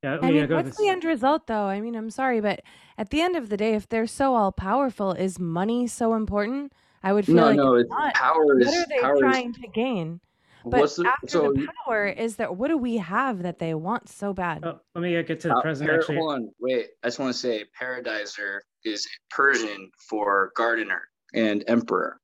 Yeah, 0.02 0.18
I 0.22 0.30
mean, 0.30 0.48
what's 0.50 0.76
the 0.76 0.88
end 0.88 1.02
result, 1.04 1.48
though? 1.48 1.64
I 1.64 1.80
mean, 1.80 1.96
I'm 1.96 2.10
sorry, 2.10 2.40
but 2.40 2.62
at 2.96 3.10
the 3.10 3.20
end 3.20 3.34
of 3.34 3.48
the 3.48 3.56
day, 3.56 3.74
if 3.74 3.88
they're 3.88 4.06
so 4.06 4.36
all 4.36 4.52
powerful, 4.52 5.10
is 5.10 5.40
money 5.40 5.88
so 5.88 6.14
important? 6.14 6.72
I 7.02 7.12
would 7.12 7.26
feel 7.26 7.34
No, 7.34 7.46
like 7.46 7.56
no, 7.56 7.74
it's 7.74 7.84
it's 7.86 7.90
not. 7.90 8.14
power 8.14 8.44
What 8.46 8.62
is- 8.62 8.68
are 8.76 8.86
they 8.88 8.98
power 9.00 9.14
is- 9.16 9.20
trying 9.20 9.52
to 9.54 9.66
gain? 9.68 10.20
But 10.64 10.80
What's 10.80 10.96
the- 10.96 11.06
after 11.08 11.28
so 11.28 11.52
the 11.52 11.60
you- 11.62 11.68
power 11.86 12.06
is 12.06 12.36
that 12.36 12.56
what 12.56 12.68
do 12.68 12.76
we 12.76 12.96
have 12.98 13.42
that 13.42 13.58
they 13.58 13.74
want 13.74 14.08
so 14.08 14.32
bad? 14.32 14.64
Oh, 14.64 14.80
let 14.94 15.02
me 15.02 15.10
get 15.22 15.40
to 15.40 15.48
the 15.48 15.56
Uh, 15.56 15.62
present. 15.62 15.88
par- 15.88 15.98
actually, 15.98 16.16
hold 16.16 16.32
on, 16.34 16.50
wait. 16.60 16.88
I 17.02 17.06
just 17.08 17.18
want 17.18 17.32
to 17.32 17.38
say 17.38 17.64
paradiser 17.80 18.60
is 18.84 19.06
Persian 19.30 19.90
for 20.08 20.52
gardener 20.56 21.08
and 21.34 21.64
emperor. 21.68 22.20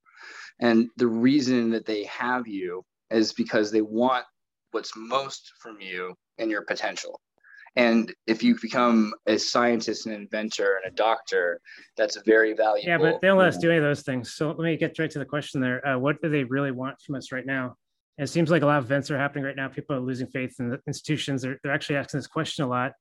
And 0.61 0.89
the 0.97 1.07
reason 1.07 1.71
that 1.71 1.85
they 1.87 2.05
have 2.05 2.47
you 2.47 2.85
is 3.11 3.33
because 3.33 3.71
they 3.71 3.83
want 3.83 4.25
what's 4.73 4.93
most 4.97 5.53
from 5.61 5.81
you 5.81 6.15
and 6.39 6.51
your 6.51 6.63
potential. 6.63 7.21
And 7.77 8.15
if 8.29 8.43
you 8.45 8.57
become 8.61 9.13
a 9.27 9.37
scientist, 9.37 10.07
an 10.07 10.13
inventor, 10.13 10.77
and 10.85 10.93
a 10.93 10.95
doctor, 10.95 11.61
that's 11.97 12.17
very 12.25 12.53
valuable. 12.53 12.89
yeah, 12.89 12.99
but 12.99 13.21
they 13.21 13.27
don't 13.27 13.37
let 13.39 13.49
us 13.49 13.59
do 13.59 13.69
any 13.69 13.79
of 13.79 13.83
those 13.85 14.03
things. 14.03 14.35
So 14.35 14.49
let 14.49 14.59
me 14.59 14.77
get 14.77 14.97
right 14.99 15.11
to 15.11 15.19
the 15.19 15.25
question 15.25 15.61
there. 15.61 15.85
Uh, 15.87 15.99
what 15.99 16.23
do 16.23 16.29
they 16.29 16.45
really 16.45 16.71
want 16.71 17.01
from 17.01 17.17
us 17.17 17.33
right 17.33 17.45
now? 17.45 17.77
And 18.19 18.29
it 18.29 18.31
seems 18.31 18.51
like 18.51 18.63
a 18.63 18.67
lot 18.67 18.79
of 18.79 18.85
events 18.85 19.11
are 19.11 19.19
happening 19.19 19.45
right 19.45 19.57
now. 19.57 19.69
People 19.69 19.97
are 19.97 20.01
losing 20.01 20.29
faith 20.29 20.57
in 20.61 20.71
the 20.71 20.81
institutions. 20.87 21.43
They're, 21.43 21.59
they're 21.63 21.73
actually 21.73 21.97
asking 21.97 22.19
this 22.19 22.27
question 22.27 22.65
a 22.65 22.69
lot. 22.69 22.93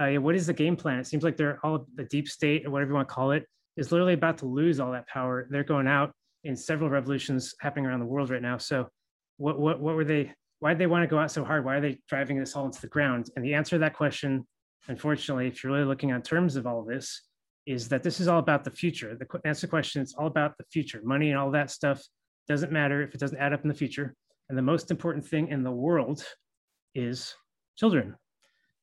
Uh, 0.00 0.12
what 0.14 0.34
is 0.34 0.46
the 0.46 0.52
game 0.52 0.76
plan? 0.76 0.98
It 0.98 1.06
seems 1.06 1.24
like 1.24 1.36
they're 1.36 1.58
all 1.64 1.86
the 1.96 2.04
deep 2.04 2.28
state 2.28 2.66
or 2.66 2.70
whatever 2.70 2.90
you 2.90 2.94
want 2.94 3.08
to 3.08 3.14
call 3.14 3.32
it 3.32 3.44
is 3.76 3.90
literally 3.92 4.14
about 4.14 4.38
to 4.38 4.46
lose 4.46 4.80
all 4.80 4.92
that 4.92 5.08
power. 5.08 5.46
They're 5.50 5.64
going 5.64 5.86
out 5.86 6.12
in 6.44 6.56
several 6.56 6.88
revolutions 6.88 7.54
happening 7.60 7.86
around 7.86 8.00
the 8.00 8.06
world 8.06 8.30
right 8.30 8.42
now. 8.42 8.58
So 8.58 8.88
what 9.36 9.58
what 9.58 9.80
what 9.80 9.94
were 9.94 10.04
they 10.04 10.32
why 10.60 10.70
did 10.70 10.78
they 10.78 10.86
want 10.86 11.02
to 11.02 11.06
go 11.06 11.18
out 11.18 11.30
so 11.30 11.44
hard? 11.44 11.64
Why 11.64 11.76
are 11.76 11.80
they 11.80 11.98
driving 12.08 12.38
this 12.38 12.54
all 12.54 12.66
into 12.66 12.80
the 12.80 12.88
ground? 12.88 13.30
And 13.34 13.44
the 13.44 13.54
answer 13.54 13.76
to 13.76 13.80
that 13.80 13.94
question, 13.94 14.46
unfortunately, 14.88 15.48
if 15.48 15.64
you're 15.64 15.72
really 15.72 15.86
looking 15.86 16.12
on 16.12 16.22
terms 16.22 16.56
of 16.56 16.66
all 16.66 16.82
this, 16.82 17.22
is 17.66 17.88
that 17.88 18.02
this 18.02 18.20
is 18.20 18.28
all 18.28 18.38
about 18.38 18.64
the 18.64 18.70
future. 18.70 19.16
The 19.16 19.26
answer 19.44 19.62
to 19.62 19.66
the 19.66 19.70
question, 19.70 20.02
it's 20.02 20.14
all 20.14 20.26
about 20.26 20.56
the 20.58 20.64
future. 20.70 21.00
Money 21.02 21.30
and 21.30 21.38
all 21.38 21.50
that 21.52 21.70
stuff 21.70 22.02
doesn't 22.48 22.72
matter 22.72 23.02
if 23.02 23.14
it 23.14 23.20
doesn't 23.20 23.38
add 23.38 23.52
up 23.52 23.62
in 23.62 23.68
the 23.68 23.74
future. 23.74 24.14
And 24.50 24.58
the 24.58 24.62
most 24.62 24.90
important 24.90 25.24
thing 25.24 25.46
in 25.46 25.62
the 25.62 25.70
world 25.70 26.24
is 26.96 27.36
children. 27.76 28.16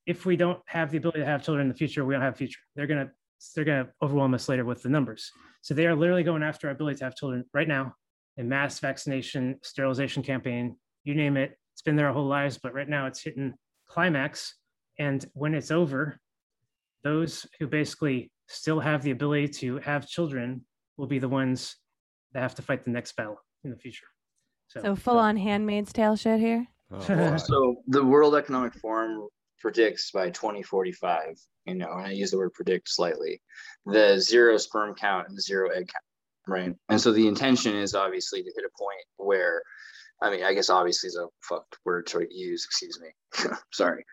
If 0.06 0.24
we 0.24 0.34
don't 0.34 0.60
have 0.64 0.90
the 0.90 0.96
ability 0.96 1.18
to 1.18 1.26
have 1.26 1.44
children 1.44 1.66
in 1.66 1.68
the 1.68 1.76
future, 1.76 2.06
we 2.06 2.14
don't 2.14 2.22
have 2.22 2.32
a 2.32 2.36
future. 2.38 2.60
They're 2.74 2.86
gonna 2.86 3.10
they're 3.54 3.66
gonna 3.66 3.88
overwhelm 4.00 4.32
us 4.32 4.48
later 4.48 4.64
with 4.64 4.82
the 4.82 4.88
numbers. 4.88 5.30
So 5.60 5.74
they 5.74 5.86
are 5.86 5.94
literally 5.94 6.22
going 6.22 6.42
after 6.42 6.68
our 6.68 6.72
ability 6.72 6.98
to 7.00 7.04
have 7.04 7.16
children 7.16 7.44
right 7.52 7.68
now. 7.68 7.94
In 8.38 8.48
mass 8.48 8.78
vaccination, 8.78 9.58
sterilization 9.62 10.22
campaign, 10.22 10.74
you 11.04 11.14
name 11.14 11.36
it. 11.36 11.58
It's 11.74 11.82
been 11.82 11.96
there 11.96 12.06
our 12.06 12.14
whole 12.14 12.26
lives, 12.26 12.56
but 12.56 12.72
right 12.72 12.88
now 12.88 13.06
it's 13.06 13.22
hitting 13.22 13.52
climax. 13.86 14.54
And 14.98 15.26
when 15.34 15.54
it's 15.54 15.70
over, 15.70 16.18
those 17.04 17.46
who 17.58 17.66
basically 17.66 18.32
still 18.46 18.80
have 18.80 19.02
the 19.02 19.10
ability 19.10 19.48
to 19.48 19.78
have 19.80 20.08
children 20.08 20.64
will 20.96 21.08
be 21.08 21.18
the 21.18 21.28
ones 21.28 21.76
that 22.32 22.40
have 22.40 22.54
to 22.54 22.62
fight 22.62 22.84
the 22.84 22.90
next 22.90 23.16
battle 23.16 23.36
in 23.64 23.70
the 23.70 23.76
future. 23.76 24.06
So, 24.68 24.82
So 24.82 24.96
full 24.96 25.18
on 25.18 25.36
Handmaid's 25.36 25.92
Tale 25.92 26.16
shit 26.16 26.40
here. 26.40 26.66
so 27.38 27.82
the 27.86 28.04
World 28.04 28.34
Economic 28.34 28.74
Forum 28.74 29.28
predicts 29.58 30.10
by 30.10 30.30
2045, 30.30 31.38
you 31.66 31.74
know, 31.74 31.92
and 31.92 32.06
I 32.06 32.10
use 32.12 32.30
the 32.30 32.38
word 32.38 32.54
predict 32.54 32.88
slightly, 32.88 33.42
the 33.86 34.18
zero 34.18 34.56
sperm 34.56 34.94
count 34.94 35.28
and 35.28 35.36
the 35.36 35.42
zero 35.42 35.68
egg 35.70 35.88
count, 35.88 36.04
right? 36.46 36.74
And 36.88 37.00
so 37.00 37.12
the 37.12 37.26
intention 37.26 37.74
is 37.76 37.94
obviously 37.94 38.42
to 38.42 38.52
hit 38.54 38.64
a 38.64 38.78
point 38.78 39.04
where, 39.16 39.62
I 40.22 40.30
mean, 40.30 40.44
I 40.44 40.54
guess 40.54 40.70
obviously 40.70 41.08
is 41.08 41.16
a 41.16 41.26
fucked 41.42 41.76
word 41.84 42.06
to 42.08 42.26
use, 42.30 42.64
excuse 42.64 42.98
me, 43.00 43.08
sorry. 43.72 44.04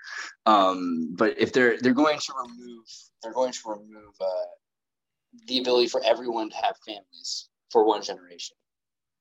Um, 0.46 1.16
but 1.18 1.36
if 1.40 1.54
they're 1.54 1.78
they're 1.80 1.94
going 1.94 2.20
to 2.20 2.34
remove, 2.38 2.86
they're 3.24 3.34
going 3.34 3.54
to 3.54 3.60
remove 3.68 4.14
uh, 4.20 5.46
the 5.48 5.60
ability 5.60 5.88
for 5.88 6.02
everyone 6.04 6.50
to 6.50 6.56
have 6.58 6.76
families 6.86 7.50
for 7.72 7.86
one 7.86 8.04
generation 8.04 8.58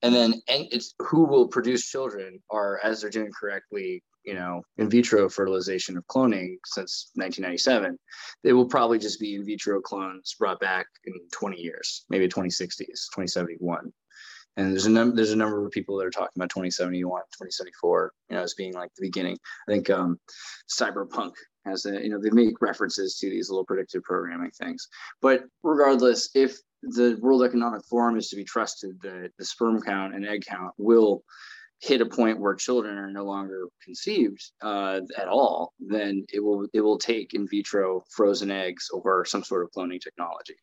and 0.05 0.13
then 0.13 0.41
it's 0.47 0.93
who 0.99 1.25
will 1.25 1.47
produce 1.47 1.89
children 1.89 2.39
are 2.51 2.79
as 2.83 3.01
they're 3.01 3.09
doing 3.09 3.31
correctly 3.37 4.03
you 4.23 4.35
know 4.35 4.61
in 4.77 4.89
vitro 4.89 5.27
fertilization 5.27 5.97
of 5.97 6.05
cloning 6.07 6.57
since 6.65 7.09
1997 7.15 7.97
they 8.43 8.53
will 8.53 8.67
probably 8.67 8.99
just 8.99 9.19
be 9.19 9.35
in 9.35 9.45
vitro 9.45 9.81
clones 9.81 10.35
brought 10.37 10.59
back 10.59 10.85
in 11.05 11.13
20 11.33 11.59
years 11.59 12.05
maybe 12.09 12.27
2060s 12.27 12.77
2071 12.77 13.91
and 14.57 14.71
there's 14.71 14.85
a 14.85 14.91
number 14.91 15.15
there's 15.15 15.31
a 15.31 15.35
number 15.35 15.65
of 15.65 15.71
people 15.71 15.97
that 15.97 16.05
are 16.05 16.11
talking 16.11 16.29
about 16.35 16.49
2071 16.49 17.21
2074 17.21 18.11
you 18.29 18.35
know 18.35 18.43
as 18.43 18.53
being 18.53 18.73
like 18.73 18.89
the 18.95 19.05
beginning. 19.05 19.37
I 19.67 19.71
think 19.71 19.89
um 19.89 20.19
cyberpunk 20.69 21.33
has 21.65 21.85
a 21.85 22.01
you 22.01 22.09
know 22.09 22.19
they 22.21 22.29
make 22.29 22.61
references 22.61 23.17
to 23.19 23.29
these 23.29 23.49
little 23.49 23.65
predictive 23.65 24.03
programming 24.03 24.51
things. 24.51 24.87
But 25.21 25.43
regardless 25.63 26.29
if 26.35 26.57
the 26.89 27.17
world 27.21 27.43
economic 27.43 27.83
forum 27.85 28.17
is 28.17 28.29
to 28.29 28.35
be 28.35 28.43
trusted 28.43 28.99
that 29.01 29.31
the 29.37 29.45
sperm 29.45 29.81
count 29.81 30.15
and 30.15 30.25
egg 30.25 30.43
count 30.47 30.73
will 30.77 31.23
hit 31.81 32.01
a 32.01 32.05
point 32.05 32.39
where 32.39 32.55
children 32.55 32.97
are 32.97 33.11
no 33.11 33.25
longer 33.25 33.67
conceived 33.83 34.41
uh, 34.61 35.01
at 35.17 35.27
all 35.27 35.73
then 35.79 36.25
it 36.31 36.39
will 36.39 36.67
it 36.73 36.81
will 36.81 36.97
take 36.97 37.33
in 37.33 37.47
vitro 37.47 38.03
frozen 38.09 38.49
eggs 38.49 38.89
or 38.93 39.25
some 39.25 39.43
sort 39.43 39.63
of 39.63 39.71
cloning 39.71 40.01
technology. 40.01 40.55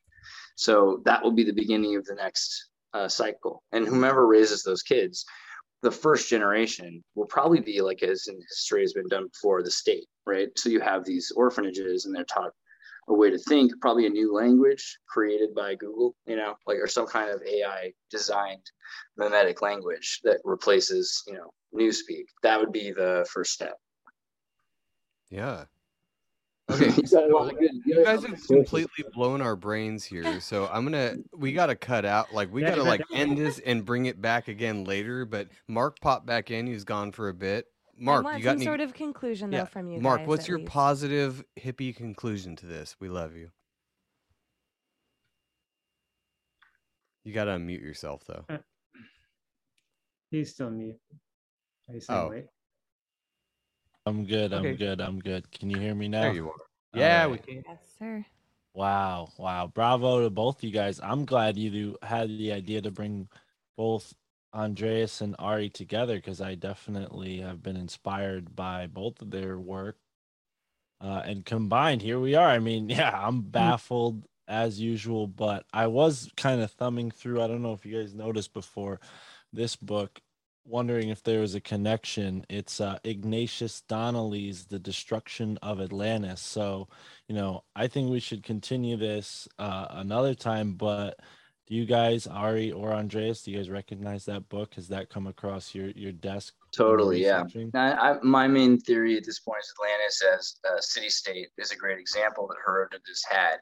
So 0.56 1.02
that 1.04 1.22
will 1.22 1.32
be 1.32 1.44
the 1.44 1.52
beginning 1.52 1.96
of 1.96 2.04
the 2.04 2.14
next 2.14 2.68
uh, 2.94 3.08
cycle. 3.08 3.62
And 3.72 3.86
whomever 3.86 4.26
raises 4.26 4.62
those 4.62 4.82
kids 4.82 5.24
the 5.82 5.90
first 5.90 6.30
generation 6.30 7.02
will 7.16 7.26
probably 7.26 7.60
be 7.60 7.80
like 7.80 8.04
as 8.04 8.28
in 8.28 8.38
history 8.48 8.82
has 8.82 8.92
been 8.92 9.08
done 9.08 9.26
before 9.26 9.64
the 9.64 9.70
state 9.70 10.06
right? 10.26 10.48
So 10.56 10.68
you 10.68 10.80
have 10.80 11.04
these 11.04 11.32
orphanages 11.34 12.04
and 12.04 12.14
they're 12.14 12.24
taught 12.24 12.52
a 13.08 13.14
way 13.14 13.30
to 13.30 13.38
think 13.38 13.72
probably 13.80 14.06
a 14.06 14.10
new 14.10 14.32
language 14.34 14.98
created 15.08 15.54
by 15.54 15.74
google 15.74 16.14
you 16.26 16.36
know 16.36 16.54
like 16.66 16.78
or 16.78 16.86
some 16.86 17.06
kind 17.06 17.30
of 17.30 17.42
ai 17.42 17.92
designed 18.10 18.70
mimetic 19.16 19.60
language 19.62 20.20
that 20.24 20.38
replaces 20.44 21.22
you 21.26 21.34
know 21.34 21.50
newspeak 21.74 22.24
that 22.42 22.60
would 22.60 22.72
be 22.72 22.92
the 22.92 23.26
first 23.30 23.52
step 23.52 23.74
Yeah. 25.30 25.64
Okay. 26.70 26.90
You 26.96 27.02
got 27.02 27.24
a 27.30 27.34
lot 27.36 27.52
of 27.52 27.58
good- 27.58 27.70
you 27.72 27.82
you 27.86 27.94
got 27.96 28.00
a 28.00 28.04
guys 28.04 28.22
lot 28.22 28.30
have 28.30 28.46
completely 28.46 29.04
blown 29.12 29.40
our 29.42 29.56
brains 29.56 30.04
here. 30.04 30.40
So 30.40 30.68
I'm 30.72 30.84
gonna 30.84 31.16
we 31.34 31.52
gotta 31.52 31.74
cut 31.74 32.04
out 32.04 32.32
like 32.32 32.52
we 32.52 32.60
gotta 32.62 32.82
like 32.84 33.00
end 33.12 33.36
this 33.36 33.58
and 33.58 33.84
bring 33.84 34.06
it 34.06 34.20
back 34.22 34.48
again 34.48 34.84
later. 34.84 35.24
But 35.24 35.48
Mark 35.68 35.98
popped 36.00 36.26
back 36.26 36.50
in, 36.50 36.66
he's 36.66 36.84
gone 36.84 37.10
for 37.12 37.28
a 37.30 37.34
bit. 37.34 37.66
I 38.00 38.04
Mark, 38.04 38.24
want 38.24 38.38
you 38.38 38.44
got 38.44 38.50
some 38.52 38.56
any 38.58 38.64
sort 38.64 38.80
of 38.80 38.94
conclusion 38.94 39.50
though 39.50 39.58
Yeah. 39.58 39.64
from 39.66 39.88
you. 39.88 40.00
Mark, 40.00 40.20
guys, 40.20 40.28
what's 40.28 40.48
your 40.48 40.58
least. 40.58 40.70
positive 40.72 41.44
hippie 41.58 41.94
conclusion 41.94 42.56
to 42.56 42.66
this? 42.66 42.96
We 42.98 43.08
love 43.08 43.36
you. 43.36 43.50
You 47.24 47.32
gotta 47.32 47.52
unmute 47.52 47.82
yourself 47.82 48.24
though. 48.26 48.44
Uh, 48.48 48.58
he's 50.30 50.50
still 50.52 50.70
mute. 50.70 50.98
Are 51.88 51.94
you 51.94 52.00
saying 52.00 52.20
Oh. 52.20 52.28
wait? 52.30 52.46
I'm 54.06 54.24
good. 54.26 54.52
I'm 54.52 54.74
good. 54.74 55.00
I'm 55.00 55.20
good. 55.20 55.50
Can 55.52 55.70
you 55.70 55.78
hear 55.78 55.94
me 55.94 56.08
now? 56.08 56.22
There 56.22 56.34
you 56.34 56.48
are. 56.50 56.56
Yeah, 56.94 57.28
we 57.28 57.38
can. 57.38 57.62
Yes, 57.66 57.78
sir. 57.98 58.24
Wow, 58.74 59.28
wow. 59.38 59.68
Bravo 59.68 60.22
to 60.22 60.30
both 60.30 60.64
you 60.64 60.70
guys. 60.72 60.98
I'm 61.00 61.24
glad 61.24 61.56
you 61.56 61.96
had 62.02 62.28
the 62.28 62.52
idea 62.52 62.82
to 62.82 62.90
bring 62.90 63.28
both 63.76 64.12
Andreas 64.54 65.20
and 65.20 65.34
Ari 65.38 65.70
together 65.70 66.16
because 66.16 66.40
I 66.40 66.54
definitely 66.54 67.40
have 67.40 67.62
been 67.62 67.76
inspired 67.76 68.54
by 68.54 68.86
both 68.86 69.20
of 69.22 69.30
their 69.30 69.58
work. 69.58 69.96
Uh, 71.00 71.22
and 71.24 71.44
combined, 71.44 72.02
here 72.02 72.20
we 72.20 72.34
are. 72.34 72.48
I 72.48 72.58
mean, 72.58 72.88
yeah, 72.90 73.10
I'm 73.14 73.42
baffled 73.42 74.24
as 74.48 74.80
usual, 74.80 75.26
but 75.26 75.64
I 75.72 75.86
was 75.86 76.30
kind 76.36 76.60
of 76.60 76.70
thumbing 76.70 77.10
through. 77.10 77.42
I 77.42 77.46
don't 77.46 77.62
know 77.62 77.72
if 77.72 77.86
you 77.86 77.98
guys 77.98 78.14
noticed 78.14 78.52
before 78.52 79.00
this 79.52 79.76
book, 79.76 80.20
wondering 80.64 81.08
if 81.08 81.22
there 81.22 81.40
was 81.40 81.54
a 81.54 81.60
connection. 81.60 82.44
It's 82.48 82.80
uh, 82.80 82.98
Ignatius 83.04 83.82
Donnelly's 83.82 84.66
The 84.66 84.78
Destruction 84.78 85.58
of 85.62 85.80
Atlantis. 85.80 86.40
So, 86.40 86.88
you 87.28 87.34
know, 87.34 87.64
I 87.74 87.88
think 87.88 88.10
we 88.10 88.20
should 88.20 88.42
continue 88.42 88.96
this 88.96 89.48
uh, 89.58 89.86
another 89.90 90.34
time. 90.34 90.74
But 90.74 91.18
do 91.66 91.74
you 91.74 91.86
guys, 91.86 92.26
Ari 92.26 92.72
or 92.72 92.92
Andreas, 92.92 93.42
do 93.42 93.52
you 93.52 93.56
guys 93.56 93.70
recognize 93.70 94.24
that 94.24 94.48
book? 94.48 94.74
Has 94.74 94.88
that 94.88 95.08
come 95.08 95.26
across 95.26 95.74
your 95.74 95.90
your 95.90 96.12
desk? 96.12 96.54
Totally, 96.76 97.22
yeah. 97.22 97.44
I, 97.74 98.16
my 98.22 98.48
main 98.48 98.78
theory 98.78 99.16
at 99.16 99.24
this 99.24 99.40
point 99.40 99.60
is 99.62 99.72
Atlantis 99.78 100.22
as 100.34 100.76
a 100.76 100.82
city 100.82 101.08
state 101.08 101.48
is 101.58 101.70
a 101.70 101.76
great 101.76 101.98
example 101.98 102.48
that 102.48 102.56
Herodotus 102.66 103.24
had, 103.30 103.56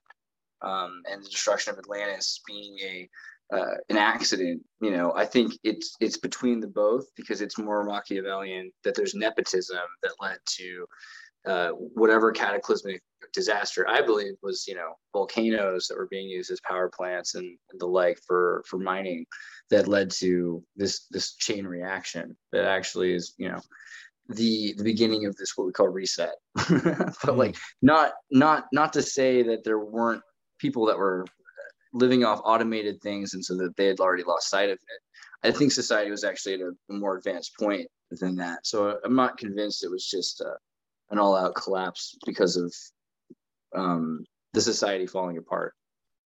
um, 0.62 1.02
and 1.10 1.22
the 1.22 1.28
destruction 1.28 1.72
of 1.72 1.78
Atlantis 1.78 2.40
being 2.46 2.78
a 2.80 3.08
uh, 3.52 3.74
an 3.90 3.98
accident. 3.98 4.62
You 4.80 4.92
know, 4.92 5.12
I 5.14 5.26
think 5.26 5.52
it's 5.62 5.94
it's 6.00 6.16
between 6.16 6.60
the 6.60 6.68
both 6.68 7.04
because 7.16 7.42
it's 7.42 7.58
more 7.58 7.84
Machiavellian 7.84 8.72
that 8.84 8.94
there's 8.94 9.14
nepotism 9.14 9.76
that 10.02 10.12
led 10.22 10.38
to 10.56 10.86
uh, 11.46 11.70
whatever 11.70 12.32
cataclysmic 12.32 13.02
disaster 13.32 13.86
I 13.88 14.02
believe 14.02 14.34
was 14.42 14.66
you 14.66 14.74
know 14.74 14.94
volcanoes 15.12 15.86
that 15.86 15.96
were 15.96 16.08
being 16.10 16.28
used 16.28 16.50
as 16.50 16.60
power 16.60 16.90
plants 16.94 17.34
and, 17.34 17.56
and 17.70 17.80
the 17.80 17.86
like 17.86 18.18
for 18.26 18.62
for 18.66 18.78
mining 18.78 19.26
that 19.70 19.88
led 19.88 20.10
to 20.10 20.62
this 20.76 21.06
this 21.10 21.34
chain 21.34 21.66
reaction 21.66 22.36
that 22.52 22.64
actually 22.64 23.12
is 23.14 23.34
you 23.38 23.48
know 23.48 23.60
the 24.28 24.74
the 24.76 24.84
beginning 24.84 25.26
of 25.26 25.36
this 25.36 25.56
what 25.56 25.66
we 25.66 25.72
call 25.72 25.88
reset. 25.88 26.34
But 27.24 27.36
like 27.36 27.56
not 27.82 28.12
not 28.30 28.66
not 28.72 28.92
to 28.94 29.02
say 29.02 29.42
that 29.42 29.64
there 29.64 29.78
weren't 29.78 30.22
people 30.58 30.86
that 30.86 30.98
were 30.98 31.26
living 31.92 32.24
off 32.24 32.40
automated 32.44 33.00
things 33.02 33.34
and 33.34 33.44
so 33.44 33.56
that 33.56 33.76
they 33.76 33.86
had 33.86 34.00
already 34.00 34.22
lost 34.22 34.48
sight 34.48 34.70
of 34.70 34.78
it. 34.78 35.48
I 35.48 35.50
think 35.50 35.72
society 35.72 36.10
was 36.10 36.22
actually 36.22 36.54
at 36.54 36.60
a, 36.60 36.72
a 36.90 36.92
more 36.92 37.16
advanced 37.16 37.52
point 37.58 37.88
than 38.10 38.36
that. 38.36 38.66
So 38.66 38.98
i'm 39.04 39.16
not 39.16 39.38
convinced 39.38 39.84
it 39.84 39.90
was 39.90 40.06
just 40.06 40.40
uh, 40.40 40.54
an 41.10 41.18
all-out 41.18 41.54
collapse 41.54 42.16
because 42.26 42.56
of 42.56 42.72
um, 43.74 44.24
the 44.52 44.60
society 44.60 45.06
falling 45.06 45.38
apart 45.38 45.74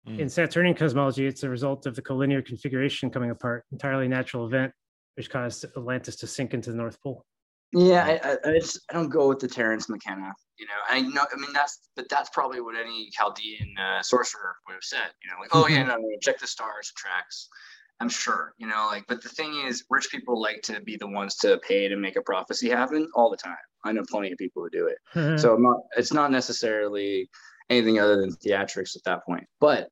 In 0.05 0.29
Saturnian 0.29 0.75
cosmology, 0.75 1.25
it's 1.27 1.43
a 1.43 1.49
result 1.49 1.85
of 1.85 1.95
the 1.95 2.01
collinear 2.01 2.45
configuration 2.45 3.09
coming 3.09 3.31
apart, 3.31 3.65
entirely 3.71 4.07
natural 4.07 4.45
event, 4.45 4.73
which 5.15 5.29
caused 5.29 5.65
Atlantis 5.65 6.15
to 6.17 6.27
sink 6.27 6.53
into 6.53 6.71
the 6.71 6.77
North 6.77 7.01
Pole. 7.01 7.25
Yeah, 7.71 8.03
I, 8.03 8.29
I, 8.29 8.37
I, 8.49 8.59
just, 8.59 8.79
I 8.89 8.93
don't 8.93 9.09
go 9.09 9.27
with 9.27 9.39
the 9.39 9.47
Terence 9.47 9.89
McKenna. 9.89 10.33
You 10.57 10.65
know, 10.65 10.81
I 10.89 11.01
know. 11.01 11.25
I 11.31 11.39
mean, 11.39 11.53
that's 11.53 11.89
but 11.95 12.09
that's 12.09 12.29
probably 12.31 12.61
what 12.61 12.75
any 12.75 13.09
Chaldean 13.11 13.75
uh, 13.77 14.01
sorcerer 14.01 14.55
would 14.65 14.73
have 14.73 14.83
said. 14.83 15.11
You 15.23 15.29
know, 15.29 15.39
like, 15.39 15.49
oh 15.53 15.67
yeah, 15.67 15.83
no, 15.83 15.95
no, 15.95 16.07
check 16.21 16.39
the 16.39 16.47
stars, 16.47 16.91
tracks. 16.97 17.47
I'm 17.99 18.09
sure. 18.09 18.53
You 18.57 18.67
know, 18.67 18.87
like, 18.89 19.05
but 19.07 19.21
the 19.21 19.29
thing 19.29 19.65
is, 19.65 19.83
rich 19.89 20.09
people 20.09 20.41
like 20.41 20.61
to 20.63 20.81
be 20.81 20.97
the 20.97 21.07
ones 21.07 21.35
to 21.37 21.59
pay 21.67 21.87
to 21.87 21.97
make 21.97 22.15
a 22.15 22.21
prophecy 22.21 22.69
happen 22.69 23.09
all 23.13 23.29
the 23.29 23.37
time. 23.37 23.55
I 23.83 23.91
know 23.91 24.03
plenty 24.09 24.31
of 24.31 24.37
people 24.37 24.63
who 24.63 24.69
do 24.69 24.87
it. 24.87 24.97
Mm-hmm. 25.15 25.37
so 25.37 25.55
I'm 25.55 25.63
not. 25.63 25.77
It's 25.97 26.13
not 26.13 26.31
necessarily 26.31 27.29
anything 27.69 27.99
other 27.99 28.19
than 28.19 28.31
theatrics 28.31 28.95
at 28.95 29.03
that 29.05 29.25
point. 29.25 29.45
But 29.59 29.89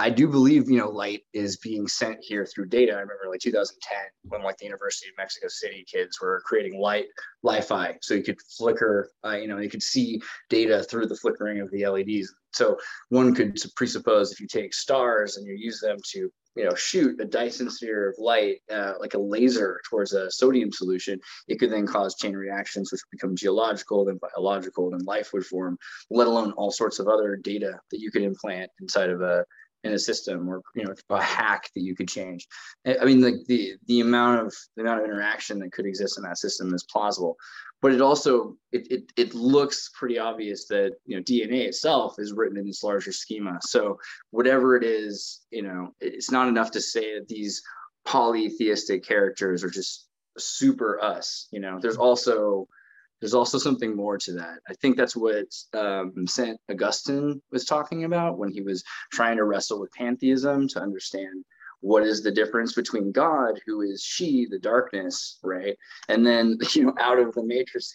I 0.00 0.08
do 0.08 0.28
believe, 0.28 0.70
you 0.70 0.78
know, 0.78 0.88
light 0.88 1.24
is 1.34 1.58
being 1.58 1.86
sent 1.86 2.20
here 2.22 2.46
through 2.46 2.68
data. 2.68 2.92
I 2.92 3.00
remember 3.00 3.28
like 3.28 3.40
2010 3.40 3.98
when 4.30 4.42
like 4.42 4.56
the 4.56 4.64
University 4.64 5.10
of 5.10 5.16
Mexico 5.18 5.48
City 5.48 5.84
kids 5.86 6.18
were 6.22 6.42
creating 6.46 6.80
light 6.80 7.04
Li-Fi, 7.42 7.98
so 8.00 8.14
you 8.14 8.22
could 8.22 8.40
flicker, 8.56 9.10
uh, 9.26 9.36
you 9.36 9.46
know, 9.46 9.58
you 9.58 9.68
could 9.68 9.82
see 9.82 10.22
data 10.48 10.82
through 10.82 11.04
the 11.06 11.16
flickering 11.16 11.60
of 11.60 11.70
the 11.70 11.86
LEDs. 11.86 12.34
So 12.52 12.78
one 13.10 13.34
could 13.34 13.58
presuppose 13.76 14.32
if 14.32 14.40
you 14.40 14.46
take 14.46 14.72
stars 14.72 15.36
and 15.36 15.46
you 15.46 15.52
use 15.52 15.80
them 15.80 15.98
to 16.12 16.32
you 16.56 16.64
know 16.64 16.74
shoot 16.74 17.20
a 17.20 17.24
Dyson 17.26 17.70
sphere 17.70 18.08
of 18.08 18.16
light 18.18 18.56
uh, 18.72 18.94
like 18.98 19.12
a 19.14 19.18
laser 19.18 19.80
towards 19.88 20.14
a 20.14 20.30
sodium 20.30 20.72
solution, 20.72 21.20
it 21.46 21.58
could 21.58 21.70
then 21.70 21.86
cause 21.86 22.16
chain 22.16 22.34
reactions 22.34 22.90
which 22.90 23.02
become 23.12 23.36
geological, 23.36 24.06
then 24.06 24.18
biological, 24.18 24.90
then 24.90 25.04
life 25.04 25.34
would 25.34 25.44
form. 25.44 25.76
Let 26.10 26.26
alone 26.26 26.52
all 26.52 26.70
sorts 26.70 27.00
of 27.00 27.06
other 27.06 27.36
data 27.36 27.78
that 27.90 28.00
you 28.00 28.10
could 28.10 28.22
implant 28.22 28.70
inside 28.80 29.10
of 29.10 29.20
a 29.20 29.44
in 29.84 29.92
a 29.92 29.98
system 29.98 30.48
or 30.48 30.62
you 30.74 30.84
know 30.84 30.94
a 31.10 31.22
hack 31.22 31.70
that 31.74 31.82
you 31.82 31.94
could 31.94 32.08
change. 32.08 32.46
I 32.86 33.04
mean 33.04 33.20
like 33.22 33.46
the 33.46 33.74
the 33.86 34.00
amount 34.00 34.46
of 34.46 34.54
the 34.76 34.82
amount 34.82 35.00
of 35.00 35.06
interaction 35.06 35.58
that 35.60 35.72
could 35.72 35.86
exist 35.86 36.18
in 36.18 36.24
that 36.24 36.38
system 36.38 36.74
is 36.74 36.84
plausible. 36.84 37.36
But 37.82 37.92
it 37.92 38.02
also 38.02 38.56
it, 38.72 38.86
it, 38.90 39.04
it 39.16 39.34
looks 39.34 39.90
pretty 39.98 40.18
obvious 40.18 40.66
that 40.66 40.92
you 41.06 41.16
know 41.16 41.22
dna 41.22 41.66
itself 41.66 42.16
is 42.18 42.32
written 42.32 42.58
in 42.58 42.66
this 42.66 42.82
larger 42.82 43.12
schema. 43.12 43.58
So 43.62 43.98
whatever 44.30 44.76
it 44.76 44.84
is 44.84 45.40
you 45.50 45.62
know 45.62 45.94
it's 46.00 46.30
not 46.30 46.48
enough 46.48 46.70
to 46.72 46.80
say 46.80 47.14
that 47.14 47.28
these 47.28 47.62
polytheistic 48.04 49.04
characters 49.04 49.64
are 49.64 49.70
just 49.70 50.08
super 50.38 51.02
us 51.02 51.48
you 51.50 51.60
know. 51.60 51.78
There's 51.80 51.96
also 51.96 52.68
there's 53.20 53.34
also 53.34 53.58
something 53.58 53.94
more 53.94 54.18
to 54.18 54.32
that. 54.32 54.58
I 54.68 54.74
think 54.74 54.96
that's 54.96 55.16
what 55.16 55.46
um, 55.74 56.26
St. 56.26 56.58
Augustine 56.70 57.40
was 57.50 57.64
talking 57.64 58.04
about 58.04 58.38
when 58.38 58.50
he 58.50 58.62
was 58.62 58.82
trying 59.12 59.36
to 59.36 59.44
wrestle 59.44 59.80
with 59.80 59.92
pantheism 59.92 60.68
to 60.68 60.80
understand 60.80 61.44
what 61.80 62.02
is 62.02 62.22
the 62.22 62.30
difference 62.30 62.74
between 62.74 63.12
God, 63.12 63.60
who 63.66 63.82
is 63.82 64.02
she, 64.02 64.46
the 64.50 64.58
darkness, 64.58 65.38
right? 65.42 65.76
And 66.08 66.26
then, 66.26 66.58
you 66.72 66.86
know, 66.86 66.94
out 66.98 67.18
of 67.18 67.34
the 67.34 67.42
matrices, 67.42 67.94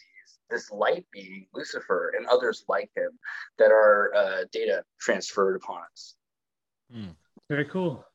this 0.50 0.72
light 0.72 1.06
being, 1.12 1.48
Lucifer, 1.54 2.14
and 2.18 2.28
others 2.28 2.66
like 2.68 2.92
him 2.96 3.12
that 3.58 3.72
are 3.72 4.14
uh, 4.16 4.44
data 4.52 4.84
transferred 5.00 5.56
upon 5.56 5.82
us. 5.92 6.16
Hmm. 6.92 7.10
Very 7.50 7.66
cool. 7.66 8.06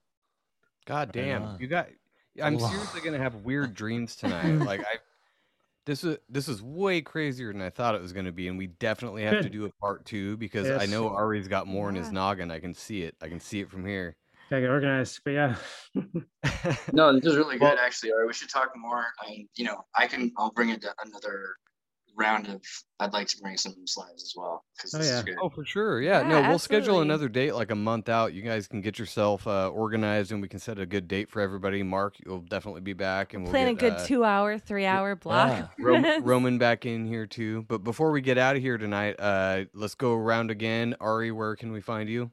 God 0.86 1.12
damn. 1.12 1.56
You 1.60 1.66
got 1.66 1.88
I'm 2.42 2.58
seriously 2.58 3.00
gonna 3.00 3.18
have 3.18 3.34
weird 3.36 3.74
dreams 3.74 4.16
tonight. 4.16 4.64
like 4.64 4.80
I 4.80 4.96
this 5.90 6.04
is 6.04 6.18
this 6.28 6.46
is 6.46 6.62
way 6.62 7.00
crazier 7.00 7.52
than 7.52 7.60
I 7.60 7.68
thought 7.70 7.96
it 7.96 8.00
was 8.00 8.12
going 8.12 8.26
to 8.26 8.32
be, 8.32 8.46
and 8.46 8.56
we 8.56 8.68
definitely 8.68 9.24
have 9.24 9.42
to 9.42 9.50
do 9.50 9.64
a 9.64 9.70
part 9.80 10.04
two 10.04 10.36
because 10.36 10.70
I 10.70 10.82
Yes. 10.84 10.88
know 10.90 11.08
Ari's 11.08 11.48
got 11.48 11.66
more 11.66 11.88
in 11.88 11.96
his 11.96 12.12
noggin. 12.12 12.52
I 12.52 12.60
can 12.60 12.74
see 12.74 13.02
it. 13.02 13.16
I 13.20 13.28
can 13.28 13.40
see 13.40 13.58
it 13.58 13.68
from 13.68 13.84
here. 13.84 14.16
Gotta 14.50 14.62
get 14.62 14.70
organized, 14.70 15.20
but 15.24 15.32
yeah. 15.32 15.56
No, 16.92 17.12
this 17.12 17.26
is 17.26 17.36
really 17.36 17.58
good, 17.58 17.76
actually. 17.78 18.12
All 18.12 18.18
right, 18.18 18.26
we 18.26 18.32
should 18.32 18.50
talk 18.50 18.70
more. 18.76 19.04
I, 19.20 19.46
you 19.56 19.64
know, 19.64 19.84
I 19.98 20.06
can. 20.06 20.32
I'll 20.38 20.52
bring 20.52 20.68
it 20.70 20.80
to 20.82 20.94
another 21.04 21.56
round 22.16 22.48
of. 22.48 22.62
I'd 22.98 23.12
like 23.12 23.28
to 23.28 23.36
bring 23.40 23.56
some 23.56 23.74
slides 23.86 24.22
as 24.22 24.34
well 24.36 24.64
because 24.76 24.92
this 24.92 25.08
is 25.10 25.22
good. 25.22 25.36
Oh, 25.40 25.48
for 25.48 25.64
sure. 25.64 26.00
Yeah. 26.00 26.20
Yeah, 26.20 26.28
no, 26.28 26.48
we'll 26.48 26.58
schedule 26.58 27.00
another 27.00 27.28
date 27.28 27.54
like 27.54 27.70
a 27.70 27.74
month 27.74 28.08
out. 28.08 28.34
You 28.34 28.42
guys 28.42 28.66
can 28.66 28.80
get 28.80 28.98
yourself 28.98 29.46
uh, 29.46 29.68
organized, 29.68 30.32
and 30.32 30.42
we 30.42 30.48
can 30.48 30.58
set 30.58 30.78
a 30.78 30.86
good 30.86 31.08
date 31.08 31.30
for 31.30 31.40
everybody. 31.40 31.82
Mark, 31.82 32.16
you'll 32.24 32.40
definitely 32.40 32.80
be 32.82 32.92
back, 32.92 33.32
and 33.32 33.44
we'll 33.44 33.52
Plan 33.52 33.68
a 33.68 33.74
good 33.74 33.94
uh, 33.94 34.04
two 34.04 34.24
hour, 34.24 34.58
three 34.58 34.86
hour 34.86 35.16
block. 35.16 35.72
Ro- 35.78 36.18
Roman 36.22 36.58
back 36.58 36.84
in 36.84 37.06
here 37.06 37.26
too. 37.26 37.64
But 37.68 37.84
before 37.84 38.10
we 38.10 38.20
get 38.20 38.36
out 38.38 38.56
of 38.56 38.62
here 38.62 38.76
tonight, 38.76 39.16
uh, 39.18 39.64
let's 39.72 39.94
go 39.94 40.12
around 40.14 40.50
again. 40.50 40.94
Ari, 41.00 41.32
where 41.32 41.56
can 41.56 41.72
we 41.72 41.80
find 41.80 42.08
you? 42.08 42.30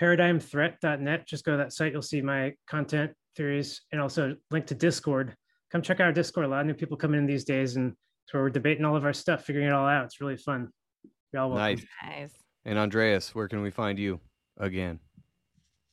paradigmthreat.net. 0.00 1.26
Just 1.26 1.44
go 1.44 1.52
to 1.52 1.58
that 1.58 1.72
site. 1.72 1.92
You'll 1.92 2.02
see 2.02 2.20
my 2.22 2.52
content 2.68 3.12
theories 3.36 3.82
and 3.92 4.00
also 4.00 4.36
link 4.50 4.66
to 4.66 4.74
Discord. 4.74 5.34
Come 5.70 5.82
check 5.82 6.00
out 6.00 6.06
our 6.06 6.12
Discord. 6.12 6.46
A 6.46 6.48
lot 6.48 6.60
of 6.60 6.66
new 6.66 6.74
people 6.74 6.96
come 6.96 7.14
in 7.14 7.26
these 7.26 7.44
days, 7.44 7.76
and 7.76 7.94
it's 8.28 8.34
where 8.34 8.42
we're 8.42 8.50
debating 8.50 8.84
all 8.84 8.94
of 8.94 9.06
our 9.06 9.14
stuff, 9.14 9.46
figuring 9.46 9.68
it 9.68 9.72
all 9.72 9.86
out. 9.86 10.04
It's 10.04 10.20
really 10.20 10.36
fun. 10.36 10.68
Y'all 11.32 11.48
welcome. 11.48 11.76
Nice. 11.76 11.86
Nice. 12.04 12.34
And 12.66 12.78
Andreas, 12.78 13.34
where 13.34 13.48
can 13.48 13.62
we 13.62 13.70
find 13.70 13.98
you 13.98 14.20
again? 14.58 15.00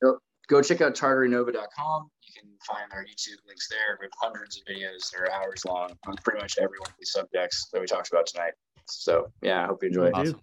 Go, 0.04 0.18
go 0.50 0.62
check 0.62 0.82
out 0.82 0.96
tartarynova.com. 0.96 2.10
You 2.24 2.34
can 2.42 2.50
find 2.68 2.92
our 2.92 3.06
YouTube 3.06 3.38
links 3.48 3.70
there. 3.70 3.98
We 4.02 4.08
have 4.08 4.12
hundreds 4.22 4.58
of 4.58 4.64
videos 4.66 5.10
that 5.12 5.22
are 5.22 5.32
hours 5.32 5.64
long 5.64 5.92
on 6.08 6.16
pretty 6.26 6.42
much 6.42 6.58
every 6.58 6.78
one 6.78 6.90
of 6.90 6.96
these 7.00 7.14
subjects 7.14 7.70
that 7.72 7.80
we 7.80 7.88
talked 7.88 8.10
about 8.10 8.26
tonight. 8.26 8.52
So 8.90 9.32
yeah, 9.42 9.64
I 9.64 9.68
hope 9.68 9.82
you 9.82 9.88
enjoy 9.88 10.08
it. 10.08 10.14
Awesome. 10.14 10.42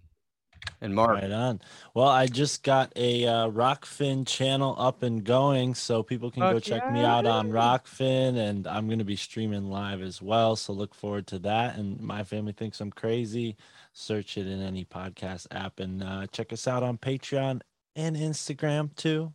And 0.81 0.93
Mark, 0.95 1.21
Right 1.21 1.31
on. 1.31 1.61
Well, 1.93 2.07
I 2.07 2.27
just 2.27 2.63
got 2.63 2.91
a 2.97 3.25
uh, 3.25 3.49
Rokfin 3.49 4.27
channel 4.27 4.75
up 4.77 5.01
and 5.01 5.23
going, 5.23 5.75
so 5.75 6.03
people 6.03 6.29
can 6.29 6.41
go 6.41 6.55
Fuck 6.55 6.63
check 6.63 6.91
me 6.91 7.01
out 7.01 7.25
on 7.25 7.51
Rokfin, 7.51 8.37
and 8.37 8.67
I'm 8.67 8.87
going 8.87 8.99
to 8.99 9.05
be 9.05 9.15
streaming 9.15 9.69
live 9.69 10.01
as 10.01 10.21
well. 10.21 10.55
So 10.57 10.73
look 10.73 10.93
forward 10.93 11.27
to 11.27 11.39
that. 11.39 11.77
And 11.77 12.01
my 12.01 12.23
family 12.23 12.51
thinks 12.51 12.81
I'm 12.81 12.91
crazy. 12.91 13.55
Search 13.93 14.37
it 14.37 14.47
in 14.47 14.61
any 14.61 14.83
podcast 14.83 15.47
app 15.51 15.79
and 15.79 16.03
uh, 16.03 16.27
check 16.27 16.51
us 16.51 16.67
out 16.67 16.83
on 16.83 16.97
Patreon 16.97 17.61
and 17.95 18.15
Instagram 18.15 18.93
too. 18.95 19.33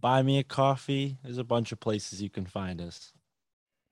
Buy 0.00 0.22
me 0.22 0.38
a 0.38 0.44
coffee. 0.44 1.18
There's 1.22 1.38
a 1.38 1.44
bunch 1.44 1.72
of 1.72 1.80
places 1.80 2.22
you 2.22 2.30
can 2.30 2.46
find 2.46 2.80
us. 2.80 3.12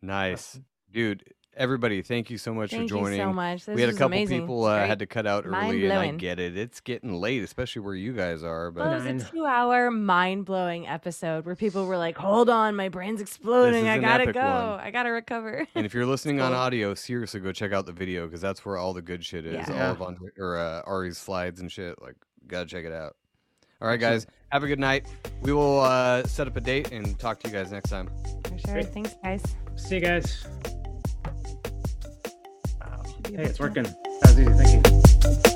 nice, 0.03 0.59
dude. 0.91 1.23
Everybody, 1.59 2.03
thank 2.03 2.29
you 2.29 2.37
so 2.37 2.53
much 2.53 2.71
Thank 2.71 2.91
for 2.91 2.97
you 2.99 3.05
so 3.05 3.17
joining. 3.17 3.35
much. 3.35 3.65
This 3.65 3.75
we 3.75 3.81
had 3.81 3.89
a 3.89 3.95
couple 3.95 4.09
amazing. 4.09 4.41
people 4.43 4.67
It's 4.69 4.85
uh, 4.85 4.87
had 4.87 4.99
to 4.99 5.07
cut 5.07 5.27
out 5.27 5.47
early, 5.47 5.85
and 5.87 5.93
I 5.93 6.11
get 6.11 6.39
it. 6.39 6.55
It's 6.55 6.81
getting 6.81 7.15
late, 7.15 7.43
especially 7.43 7.81
where 7.81 7.95
you 7.95 8.13
guys 8.13 8.43
are. 8.43 8.71
But 8.71 8.85
Well, 8.87 9.07
it 9.07 9.15
was 9.15 9.23
a 9.23 9.31
two 9.31 9.47
hour 9.47 9.91
mind 9.91 10.45
blowing 10.45 10.87
episode 10.87 11.47
where 11.47 11.57
people 11.57 11.87
were 11.87 11.97
like, 11.97 12.19
hold 12.19 12.51
on, 12.51 12.77
my 12.77 12.91
brain's 12.91 13.23
exploding. 13.23 13.89
I 13.89 13.99
gotta 13.99 14.35
go. 14.35 14.41
one. 14.41 14.81
I 14.81 14.91
gotta 14.91 15.11
recover. 15.11 15.67
And 15.75 15.87
if 15.87 15.95
you're 15.95 16.05
listening 16.15 16.43
on 16.43 16.53
audio, 16.53 16.93
seriously 16.93 17.41
go 17.41 17.53
check 17.53 17.73
out 17.73 17.87
the 17.87 17.93
video 17.93 18.27
because 18.27 18.43
that's 18.43 18.63
where 18.67 18.77
all 18.77 18.93
the 18.93 19.01
good 19.03 19.25
shit 19.25 19.47
is. 19.47 19.67
Yeah. 19.67 19.87
All 19.87 19.93
of 19.93 20.03
Andre, 20.03 20.29
or 20.39 20.59
uh, 20.59 20.83
Ari's 20.83 21.17
slides 21.17 21.63
and 21.63 21.73
shit. 21.73 22.01
Like, 22.03 22.17
gotta 22.47 22.67
check 22.67 22.85
it 22.85 22.93
out. 22.93 23.17
All 23.81 23.89
right, 23.89 24.01
guys, 24.01 24.27
have 24.53 24.63
a 24.63 24.67
good 24.67 24.79
night. 24.81 25.07
We 25.41 25.55
will 25.55 25.81
uh, 25.81 26.25
set 26.25 26.47
up 26.49 26.57
a 26.57 26.61
date 26.61 26.93
and 26.93 27.19
talk 27.19 27.41
to 27.41 27.49
you 27.49 27.55
guys 27.55 27.73
next 27.73 27.89
time. 27.89 28.11
For 28.45 28.59
sure. 28.59 28.83
Thanks, 28.83 29.15
guys. 29.23 29.43
See 29.77 29.95
you 29.95 30.01
guys. 30.03 30.45
Hey, 33.35 33.43
it's 33.43 33.59
working. 33.59 33.83
That 33.83 34.21
was 34.23 34.39
easy. 34.39 34.53
Thank 34.53 35.47
you. 35.47 35.56